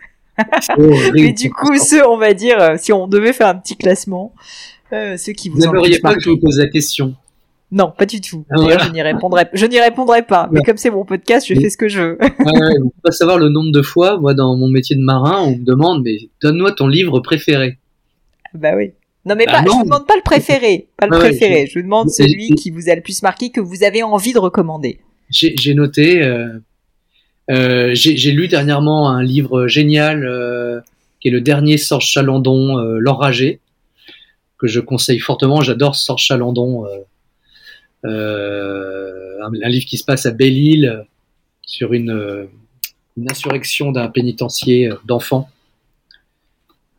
horrible. 0.77 1.11
Mais 1.15 1.33
du 1.33 1.49
coup, 1.49 1.75
ceux, 1.79 2.07
on 2.07 2.17
va 2.17 2.35
dire, 2.35 2.77
si 2.77 2.93
on 2.93 3.07
devait 3.07 3.33
faire 3.33 3.47
un 3.47 3.55
petit 3.55 3.75
classement, 3.75 4.35
ceux 4.91 5.33
qui 5.33 5.49
vous. 5.49 5.55
Vous 5.55 5.65
n'aimeriez 5.65 5.99
pas 5.99 6.13
que 6.13 6.21
je 6.21 6.29
vous 6.29 6.37
pose 6.37 6.59
la 6.59 6.67
question? 6.67 7.15
Non, 7.71 7.93
pas 7.95 8.07
du 8.07 8.19
tout. 8.19 8.45
Ah, 8.49 8.55
je 8.57 8.91
n'y 8.91 9.01
répondrai, 9.01 9.45
je 9.53 9.65
n'y 9.67 9.79
répondrai 9.79 10.23
pas. 10.23 10.49
Mais 10.51 10.61
comme 10.61 10.77
c'est 10.77 10.89
mon 10.89 11.05
podcast, 11.05 11.45
je 11.47 11.53
fais 11.53 11.69
ce 11.69 11.77
que 11.77 11.87
je 11.87 12.01
veux. 12.01 12.17
ouais, 12.19 12.29
ouais, 12.29 12.89
pas 13.03 13.11
savoir 13.11 13.37
le 13.37 13.49
nombre 13.49 13.71
de 13.71 13.83
fois, 13.83 14.17
moi, 14.19 14.33
dans 14.33 14.55
mon 14.55 14.67
métier 14.67 14.95
de 14.95 15.03
marin, 15.03 15.41
on 15.43 15.55
me 15.55 15.63
demande, 15.63 16.01
mais 16.03 16.17
donne-moi 16.41 16.71
ton 16.71 16.87
livre 16.87 17.19
préféré. 17.19 17.77
Bah 18.55 18.71
oui. 18.75 18.91
Non, 19.25 19.35
mais 19.35 19.45
bah 19.45 19.51
pas, 19.51 19.63
je 19.65 19.69
vous 19.69 19.83
demande 19.83 20.07
pas 20.07 20.15
le 20.15 20.23
préféré, 20.23 20.87
pas 20.97 21.05
le 21.05 21.17
préféré. 21.17 21.67
Je... 21.67 21.77
vous 21.77 21.83
demande 21.83 22.09
celui 22.09 22.49
qui 22.55 22.71
vous 22.71 22.89
a 22.89 22.95
le 22.95 23.01
plus 23.01 23.21
marqué, 23.21 23.51
que 23.51 23.61
vous 23.61 23.83
avez 23.83 24.01
envie 24.01 24.33
de 24.33 24.39
recommander. 24.39 24.99
J'ai 25.29 25.73
noté, 25.75 26.23
euh, 26.23 26.57
euh, 27.51 27.91
j'ai 27.93 28.31
lu 28.31 28.47
dernièrement 28.47 29.09
un 29.09 29.21
livre 29.21 29.67
génial 29.67 30.25
euh, 30.25 30.79
qui 31.19 31.27
est 31.27 31.31
le 31.31 31.41
dernier 31.41 31.77
Sorge 31.77 32.07
Chalandon, 32.07 32.77
L'Enragé, 32.77 33.59
que 34.57 34.65
je 34.65 34.79
conseille 34.79 35.19
fortement. 35.19 35.61
J'adore 35.61 35.95
Sorge 35.95 36.23
Chalandon, 36.23 36.85
un, 38.03 39.51
un, 39.63 39.69
livre 39.69 39.85
qui 39.85 39.97
se 39.97 40.05
passe 40.05 40.25
à 40.25 40.31
Belle-Île 40.31 41.05
sur 41.61 41.93
une, 41.93 42.47
une 43.17 43.31
insurrection 43.31 43.91
d'un 43.91 44.07
pénitencier 44.07 44.91
d'enfants, 45.05 45.49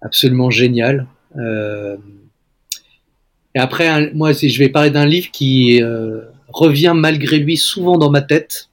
absolument 0.02 0.50
génial. 0.50 1.06
Euh, 1.36 1.96
et 3.54 3.58
après, 3.58 4.12
moi, 4.12 4.32
je 4.32 4.58
vais 4.58 4.68
parler 4.68 4.90
d'un 4.90 5.06
livre 5.06 5.30
qui 5.32 5.82
euh, 5.82 6.22
revient 6.48 6.92
malgré 6.94 7.38
lui 7.38 7.56
souvent 7.56 7.98
dans 7.98 8.10
ma 8.10 8.22
tête. 8.22 8.69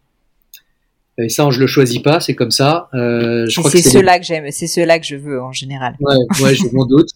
Et 1.20 1.30
ça, 1.30 1.50
je 1.50 1.60
le 1.60 1.66
choisis 1.66 2.00
pas, 2.00 2.20
c'est 2.20 2.36
comme 2.36 2.52
ça. 2.52 2.90
Euh, 2.94 3.48
c'est 3.48 3.82
ceux-là 3.82 4.20
que 4.20 4.26
j'aime, 4.26 4.52
c'est 4.52 4.68
ceux-là 4.68 5.00
que 5.00 5.06
je 5.06 5.16
veux 5.16 5.42
en 5.42 5.52
général. 5.52 5.96
Ouais, 6.00 6.16
ouais, 6.42 6.54
je 6.54 6.68
m'en 6.72 6.86
doute. 6.86 7.10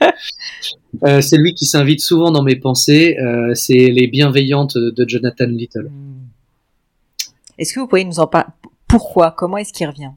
euh, 1.04 1.20
c'est 1.20 1.36
lui 1.36 1.52
qui 1.52 1.66
s'invite 1.66 2.00
souvent 2.00 2.30
dans 2.30 2.42
mes 2.42 2.56
pensées. 2.56 3.18
Euh, 3.18 3.54
c'est 3.54 3.90
Les 3.90 4.06
Bienveillantes 4.06 4.78
de 4.78 5.08
Jonathan 5.08 5.46
Little. 5.46 5.90
Hmm. 5.90 6.22
Est-ce 7.58 7.74
que 7.74 7.80
vous 7.80 7.86
pouvez 7.86 8.04
nous 8.04 8.18
en 8.18 8.26
parler 8.26 8.48
Pourquoi 8.88 9.30
Comment 9.30 9.58
est-ce 9.58 9.74
qu'il 9.74 9.86
revient? 9.86 10.12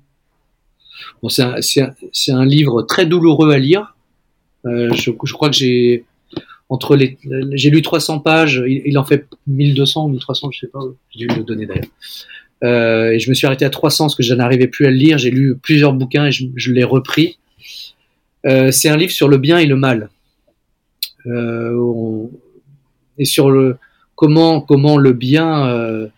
Bon, 1.21 1.27
c'est 1.27 1.43
un, 1.43 1.55
un, 1.55 2.35
un, 2.35 2.45
livre 2.45 2.83
très 2.83 3.05
douloureux 3.05 3.51
à 3.51 3.59
lire. 3.59 3.95
Je, 4.63 5.11
je, 5.23 5.33
crois 5.33 5.49
que 5.49 5.55
j'ai 5.55 6.05
entre 6.69 6.95
les, 6.95 7.17
j'ai 7.53 7.69
lu 7.69 7.81
300 7.81 8.19
pages, 8.19 8.63
il, 8.67 8.97
en 8.97 9.05
fait 9.05 9.27
1200 9.47 10.05
ou 10.05 10.09
1300, 10.09 10.51
je 10.51 10.59
sais 10.59 10.67
pas, 10.67 10.79
j'ai 11.11 11.27
dû 11.27 11.35
le 11.35 11.43
donner 11.43 11.65
d'ailleurs. 11.65 11.85
Euh, 12.63 13.11
et 13.11 13.19
je 13.19 13.29
me 13.29 13.35
suis 13.35 13.45
arrêté 13.45 13.65
à 13.65 13.69
300 13.69 14.05
parce 14.05 14.15
que 14.15 14.23
je 14.23 14.33
n'arrivais 14.33 14.67
plus 14.67 14.85
à 14.85 14.89
le 14.89 14.95
lire. 14.95 15.17
J'ai 15.17 15.31
lu 15.31 15.57
plusieurs 15.57 15.93
bouquins 15.93 16.25
et 16.25 16.31
je, 16.31 16.71
l'ai 16.71 16.83
repris. 16.83 17.37
Euh, 18.45 18.71
c'est 18.71 18.89
un 18.89 18.97
livre 18.97 19.11
sur 19.11 19.27
le 19.27 19.37
bien 19.37 19.57
et 19.57 19.65
le 19.65 19.75
mal. 19.75 20.09
Euh, 21.25 22.25
et 23.17 23.25
sur 23.25 23.51
le 23.51 23.77
comment 24.15 24.61
comment 24.61 24.97
le 24.97 25.11
bien 25.13 26.09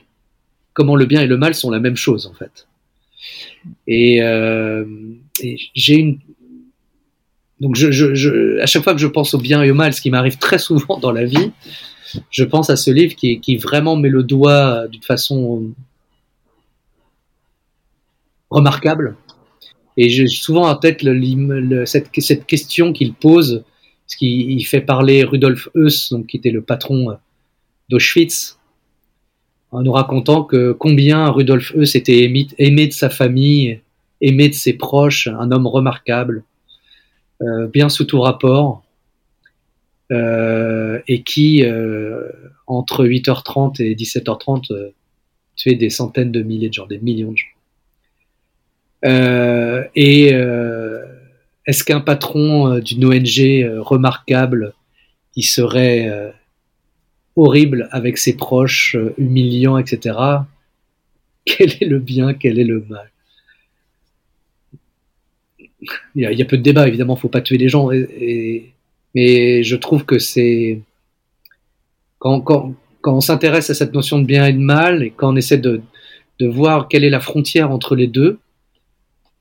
comment 0.74 0.96
le 0.96 1.06
bien 1.06 1.22
et 1.22 1.28
le 1.28 1.38
mal 1.38 1.56
sont 1.56 1.72
la 1.72 1.80
même 1.80 1.96
chose 1.96 2.28
en 2.28 2.34
fait. 2.34 2.68
Et, 3.88 4.20
j'ai 5.76 5.96
une 5.96 6.20
donc, 7.60 7.78
à 7.78 8.66
chaque 8.68 8.84
fois 8.84 8.94
que 8.94 9.02
je 9.02 9.08
pense 9.08 9.34
au 9.34 9.38
bien 9.38 9.62
et 9.62 9.70
au 9.70 9.74
mal, 9.74 9.94
ce 9.94 10.00
qui 10.00 10.10
m'arrive 10.12 10.38
très 10.40 10.60
souvent 10.60 10.98
dans 10.98 11.12
la 11.12 11.26
vie, 11.26 11.52
je 12.30 12.46
pense 12.46 12.70
à 12.70 12.78
ce 12.78 12.90
livre 12.90 13.16
qui, 13.16 13.42
qui 13.42 13.58
vraiment 13.58 13.98
met 13.98 14.08
le 14.08 14.24
doigt 14.24 14.88
d'une 14.88 15.02
façon 15.02 15.74
remarquable. 18.50 19.16
Et 19.98 20.10
j'ai 20.10 20.28
souvent 20.28 20.70
en 20.70 20.76
tête 20.76 21.06
cette, 21.86 22.46
question 22.46 22.94
qu'il 22.94 23.14
pose, 23.14 23.64
parce 24.06 24.16
qu'il 24.16 24.66
fait 24.66 24.82
parler 24.82 25.24
Rudolf 25.24 25.70
Heuss, 25.76 26.12
donc, 26.12 26.28
qui 26.28 26.38
était 26.38 26.52
le 26.52 26.62
patron 26.62 27.18
d'Auschwitz, 27.90 28.60
en 29.72 29.84
nous 29.84 29.92
racontant 29.92 30.44
que 30.44 30.72
combien 30.72 31.30
Rudolf 31.30 31.74
Heuss 31.76 31.96
était 31.96 32.24
aimé, 32.24 32.88
de 32.88 32.94
sa 32.94 33.10
famille, 33.10 33.82
aimé 34.22 34.50
de 34.50 34.54
ses 34.54 34.74
proches, 34.74 35.28
un 35.28 35.52
homme 35.52 35.68
remarquable, 35.68 36.44
euh, 37.42 37.68
bien 37.68 37.90
sous 37.90 38.06
tout 38.06 38.20
rapport, 38.20 38.84
euh, 40.12 41.00
et 41.08 41.24
qui, 41.24 41.64
euh, 41.64 42.30
entre 42.68 43.06
8h30 43.06 43.80
et 43.80 43.96
17h30, 43.96 44.72
tuait 45.56 45.76
des 45.76 45.90
centaines 45.90 46.32
de 46.32 46.42
milliers 46.42 46.70
de 46.70 46.74
gens, 46.74 46.88
des 46.88 47.00
millions 47.00 47.32
de 47.32 47.38
gens. 47.38 47.59
Et 49.04 50.28
est-ce 51.66 51.84
qu'un 51.84 52.02
patron 52.02 52.80
d'une 52.80 53.06
ONG 53.06 53.80
remarquable 53.80 54.74
qui 55.34 55.44
serait 55.44 56.34
horrible 57.40 57.88
avec 57.92 58.18
ses 58.18 58.36
proches, 58.36 58.96
euh, 58.96 59.14
humiliant, 59.18 59.78
etc. 59.78 60.18
Quel 61.46 61.72
est 61.82 61.86
le 61.86 62.00
bien, 62.00 62.34
quel 62.34 62.60
est 62.60 62.66
le 62.66 62.86
mal? 62.90 63.10
Il 66.16 66.30
y, 66.30 66.42
a, 66.42 66.46
peu 66.46 66.58
de 66.58 66.62
débat, 66.62 66.88
évidemment, 66.88 67.16
faut 67.16 67.30
pas 67.30 67.40
tuer 67.40 67.58
les 67.58 67.70
gens, 67.70 67.90
mais 69.16 69.64
je 69.64 69.76
trouve 69.78 70.04
que 70.04 70.20
c'est 70.20 70.82
quand, 72.18 72.76
on 73.06 73.22
s'intéresse 73.22 73.70
à 73.70 73.74
cette 73.74 73.94
notion 73.94 74.20
de 74.20 74.26
bien 74.26 74.46
et 74.46 74.52
de 74.52 74.60
mal, 74.60 75.04
et 75.04 75.10
quand 75.10 75.32
on 75.32 75.38
essaie 75.38 75.58
de 75.58 75.82
voir 76.42 76.90
quelle 76.90 77.06
est 77.06 77.10
la 77.10 77.22
frontière 77.22 77.72
entre 77.72 77.96
les 77.96 78.08
deux, 78.08 78.40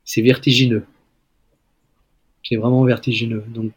c'est 0.08 0.22
vertigineux. 0.22 0.86
C'est 2.42 2.56
vraiment 2.56 2.82
vertigineux. 2.84 3.44
Donc 3.48 3.72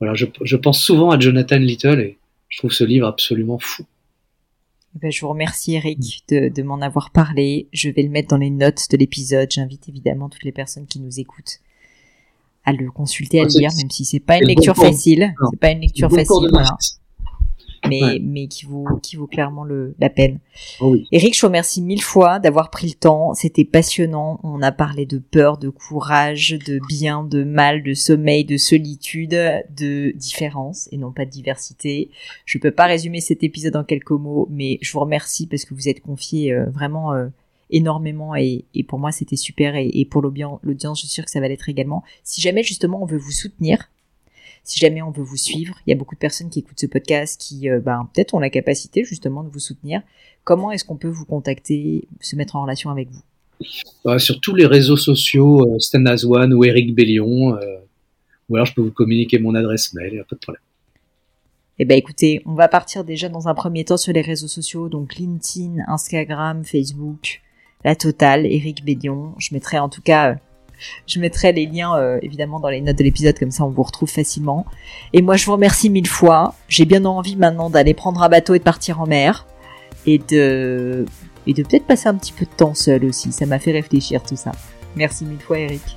voilà, 0.00 0.14
je, 0.14 0.26
je 0.42 0.56
pense 0.56 0.82
souvent 0.82 1.10
à 1.10 1.20
Jonathan 1.20 1.58
Little 1.58 2.00
et 2.00 2.18
je 2.48 2.58
trouve 2.58 2.72
ce 2.72 2.82
livre 2.82 3.06
absolument 3.06 3.58
fou. 3.60 3.84
Eh 4.96 4.98
ben, 4.98 5.12
je 5.12 5.20
vous 5.20 5.28
remercie 5.28 5.74
Eric 5.74 6.24
de, 6.28 6.62
m'en 6.62 6.80
avoir 6.80 7.10
parlé. 7.10 7.68
Je 7.72 7.90
vais 7.90 8.02
le 8.02 8.08
mettre 8.08 8.28
dans 8.28 8.38
les 8.38 8.50
notes 8.50 8.90
de 8.90 8.96
l'épisode. 8.96 9.48
J'invite 9.52 9.88
évidemment 9.88 10.28
toutes 10.28 10.42
les 10.42 10.52
personnes 10.52 10.86
qui 10.86 10.98
nous 10.98 11.20
écoutent 11.20 11.60
à 12.64 12.72
le 12.72 12.90
consulter, 12.90 13.40
à 13.40 13.44
le 13.44 13.50
lire, 13.50 13.70
même 13.76 13.90
si 13.90 14.04
c'est 14.04 14.18
pas 14.18 14.38
une 14.38 14.48
lecture 14.48 14.74
facile. 14.74 15.32
C'est 15.52 15.60
pas 15.60 15.70
une 15.70 15.80
lecture 15.80 16.10
facile 16.10 16.50
mais, 17.88 18.20
mais 18.22 18.46
qui 18.46 18.66
vaut, 18.66 18.86
qui 19.02 19.16
vaut 19.16 19.26
clairement 19.26 19.64
le, 19.64 19.94
la 19.98 20.10
peine. 20.10 20.38
Oh 20.80 20.96
Eric, 21.12 21.34
je 21.34 21.40
vous 21.40 21.46
remercie 21.48 21.82
mille 21.82 22.02
fois 22.02 22.38
d'avoir 22.38 22.70
pris 22.70 22.88
le 22.88 22.94
temps. 22.94 23.34
C'était 23.34 23.64
passionnant. 23.64 24.40
On 24.42 24.62
a 24.62 24.72
parlé 24.72 25.06
de 25.06 25.18
peur, 25.18 25.58
de 25.58 25.68
courage, 25.68 26.58
de 26.66 26.80
bien, 26.88 27.24
de 27.24 27.44
mal, 27.44 27.82
de 27.82 27.94
sommeil, 27.94 28.44
de 28.44 28.56
solitude, 28.56 29.36
de 29.76 30.12
différence 30.16 30.88
et 30.92 30.96
non 30.96 31.12
pas 31.12 31.24
de 31.24 31.30
diversité. 31.30 32.10
Je 32.44 32.58
peux 32.58 32.70
pas 32.70 32.86
résumer 32.86 33.20
cet 33.20 33.42
épisode 33.42 33.76
en 33.76 33.84
quelques 33.84 34.10
mots, 34.10 34.48
mais 34.50 34.78
je 34.82 34.92
vous 34.92 35.00
remercie 35.00 35.46
parce 35.46 35.64
que 35.64 35.74
vous 35.74 35.88
êtes 35.88 36.00
confié 36.00 36.52
euh, 36.52 36.66
vraiment 36.70 37.12
euh, 37.12 37.28
énormément 37.70 38.34
et, 38.36 38.64
et, 38.74 38.84
pour 38.84 38.98
moi 38.98 39.10
c'était 39.12 39.36
super 39.36 39.74
et, 39.74 39.90
et 39.92 40.04
pour 40.04 40.22
l'audience 40.22 40.60
je 40.62 41.00
suis 41.00 41.08
sûre 41.08 41.24
que 41.24 41.30
ça 41.30 41.40
va 41.40 41.48
l'être 41.48 41.68
également. 41.68 42.04
Si 42.22 42.40
jamais 42.40 42.62
justement 42.62 43.02
on 43.02 43.06
veut 43.06 43.18
vous 43.18 43.32
soutenir, 43.32 43.90
si 44.66 44.80
jamais 44.80 45.00
on 45.00 45.12
veut 45.12 45.22
vous 45.22 45.36
suivre, 45.36 45.76
il 45.86 45.90
y 45.90 45.92
a 45.92 45.96
beaucoup 45.96 46.16
de 46.16 46.20
personnes 46.20 46.50
qui 46.50 46.58
écoutent 46.58 46.80
ce 46.80 46.86
podcast 46.86 47.40
qui 47.40 47.70
euh, 47.70 47.78
ben, 47.78 48.08
peut-être 48.12 48.34
ont 48.34 48.40
la 48.40 48.50
capacité 48.50 49.04
justement 49.04 49.44
de 49.44 49.48
vous 49.48 49.60
soutenir. 49.60 50.02
Comment 50.42 50.72
est-ce 50.72 50.84
qu'on 50.84 50.96
peut 50.96 51.08
vous 51.08 51.24
contacter, 51.24 52.08
se 52.20 52.34
mettre 52.34 52.56
en 52.56 52.62
relation 52.62 52.90
avec 52.90 53.08
vous? 53.08 53.22
Bah, 54.04 54.18
Sur 54.18 54.40
tous 54.40 54.56
les 54.56 54.66
réseaux 54.66 54.96
sociaux, 54.96 55.62
euh, 55.62 55.78
Stan 55.78 56.04
Azwan 56.04 56.52
ou 56.52 56.64
Eric 56.64 56.96
Bellion, 56.96 57.54
euh, 57.54 57.76
ou 58.48 58.56
alors 58.56 58.66
je 58.66 58.74
peux 58.74 58.82
vous 58.82 58.90
communiquer 58.90 59.38
mon 59.38 59.54
adresse 59.54 59.94
mail, 59.94 60.08
il 60.10 60.14
n'y 60.14 60.20
a 60.20 60.24
pas 60.24 60.34
de 60.34 60.40
problème. 60.40 60.62
Eh 61.78 61.84
ben 61.84 61.96
écoutez, 61.96 62.42
on 62.44 62.54
va 62.54 62.66
partir 62.66 63.04
déjà 63.04 63.28
dans 63.28 63.46
un 63.46 63.54
premier 63.54 63.84
temps 63.84 63.98
sur 63.98 64.12
les 64.12 64.22
réseaux 64.22 64.48
sociaux, 64.48 64.88
donc 64.88 65.14
LinkedIn, 65.14 65.84
Instagram, 65.86 66.64
Facebook, 66.64 67.42
la 67.84 67.94
totale, 67.94 68.46
Eric 68.46 68.84
Bellion. 68.84 69.34
Je 69.38 69.54
mettrai 69.54 69.78
en 69.78 69.88
tout 69.88 70.02
cas 70.02 70.38
je 71.06 71.20
mettrai 71.20 71.52
les 71.52 71.66
liens 71.66 71.96
euh, 71.96 72.18
évidemment 72.22 72.60
dans 72.60 72.68
les 72.68 72.80
notes 72.80 72.96
de 72.96 73.04
l'épisode, 73.04 73.38
comme 73.38 73.50
ça 73.50 73.64
on 73.64 73.70
vous 73.70 73.82
retrouve 73.82 74.10
facilement. 74.10 74.66
Et 75.12 75.22
moi 75.22 75.36
je 75.36 75.46
vous 75.46 75.52
remercie 75.52 75.90
mille 75.90 76.08
fois. 76.08 76.54
J'ai 76.68 76.84
bien 76.84 77.04
envie 77.04 77.36
maintenant 77.36 77.70
d'aller 77.70 77.94
prendre 77.94 78.22
un 78.22 78.28
bateau 78.28 78.54
et 78.54 78.58
de 78.58 78.64
partir 78.64 79.00
en 79.00 79.06
mer. 79.06 79.46
Et 80.08 80.18
de, 80.18 81.04
et 81.48 81.52
de 81.52 81.62
peut-être 81.64 81.86
passer 81.86 82.08
un 82.08 82.14
petit 82.14 82.32
peu 82.32 82.44
de 82.44 82.50
temps 82.50 82.74
seul 82.74 83.04
aussi. 83.04 83.32
Ça 83.32 83.44
m'a 83.44 83.58
fait 83.58 83.72
réfléchir 83.72 84.22
tout 84.22 84.36
ça. 84.36 84.52
Merci 84.94 85.24
mille 85.24 85.40
fois 85.40 85.58
Eric. 85.58 85.96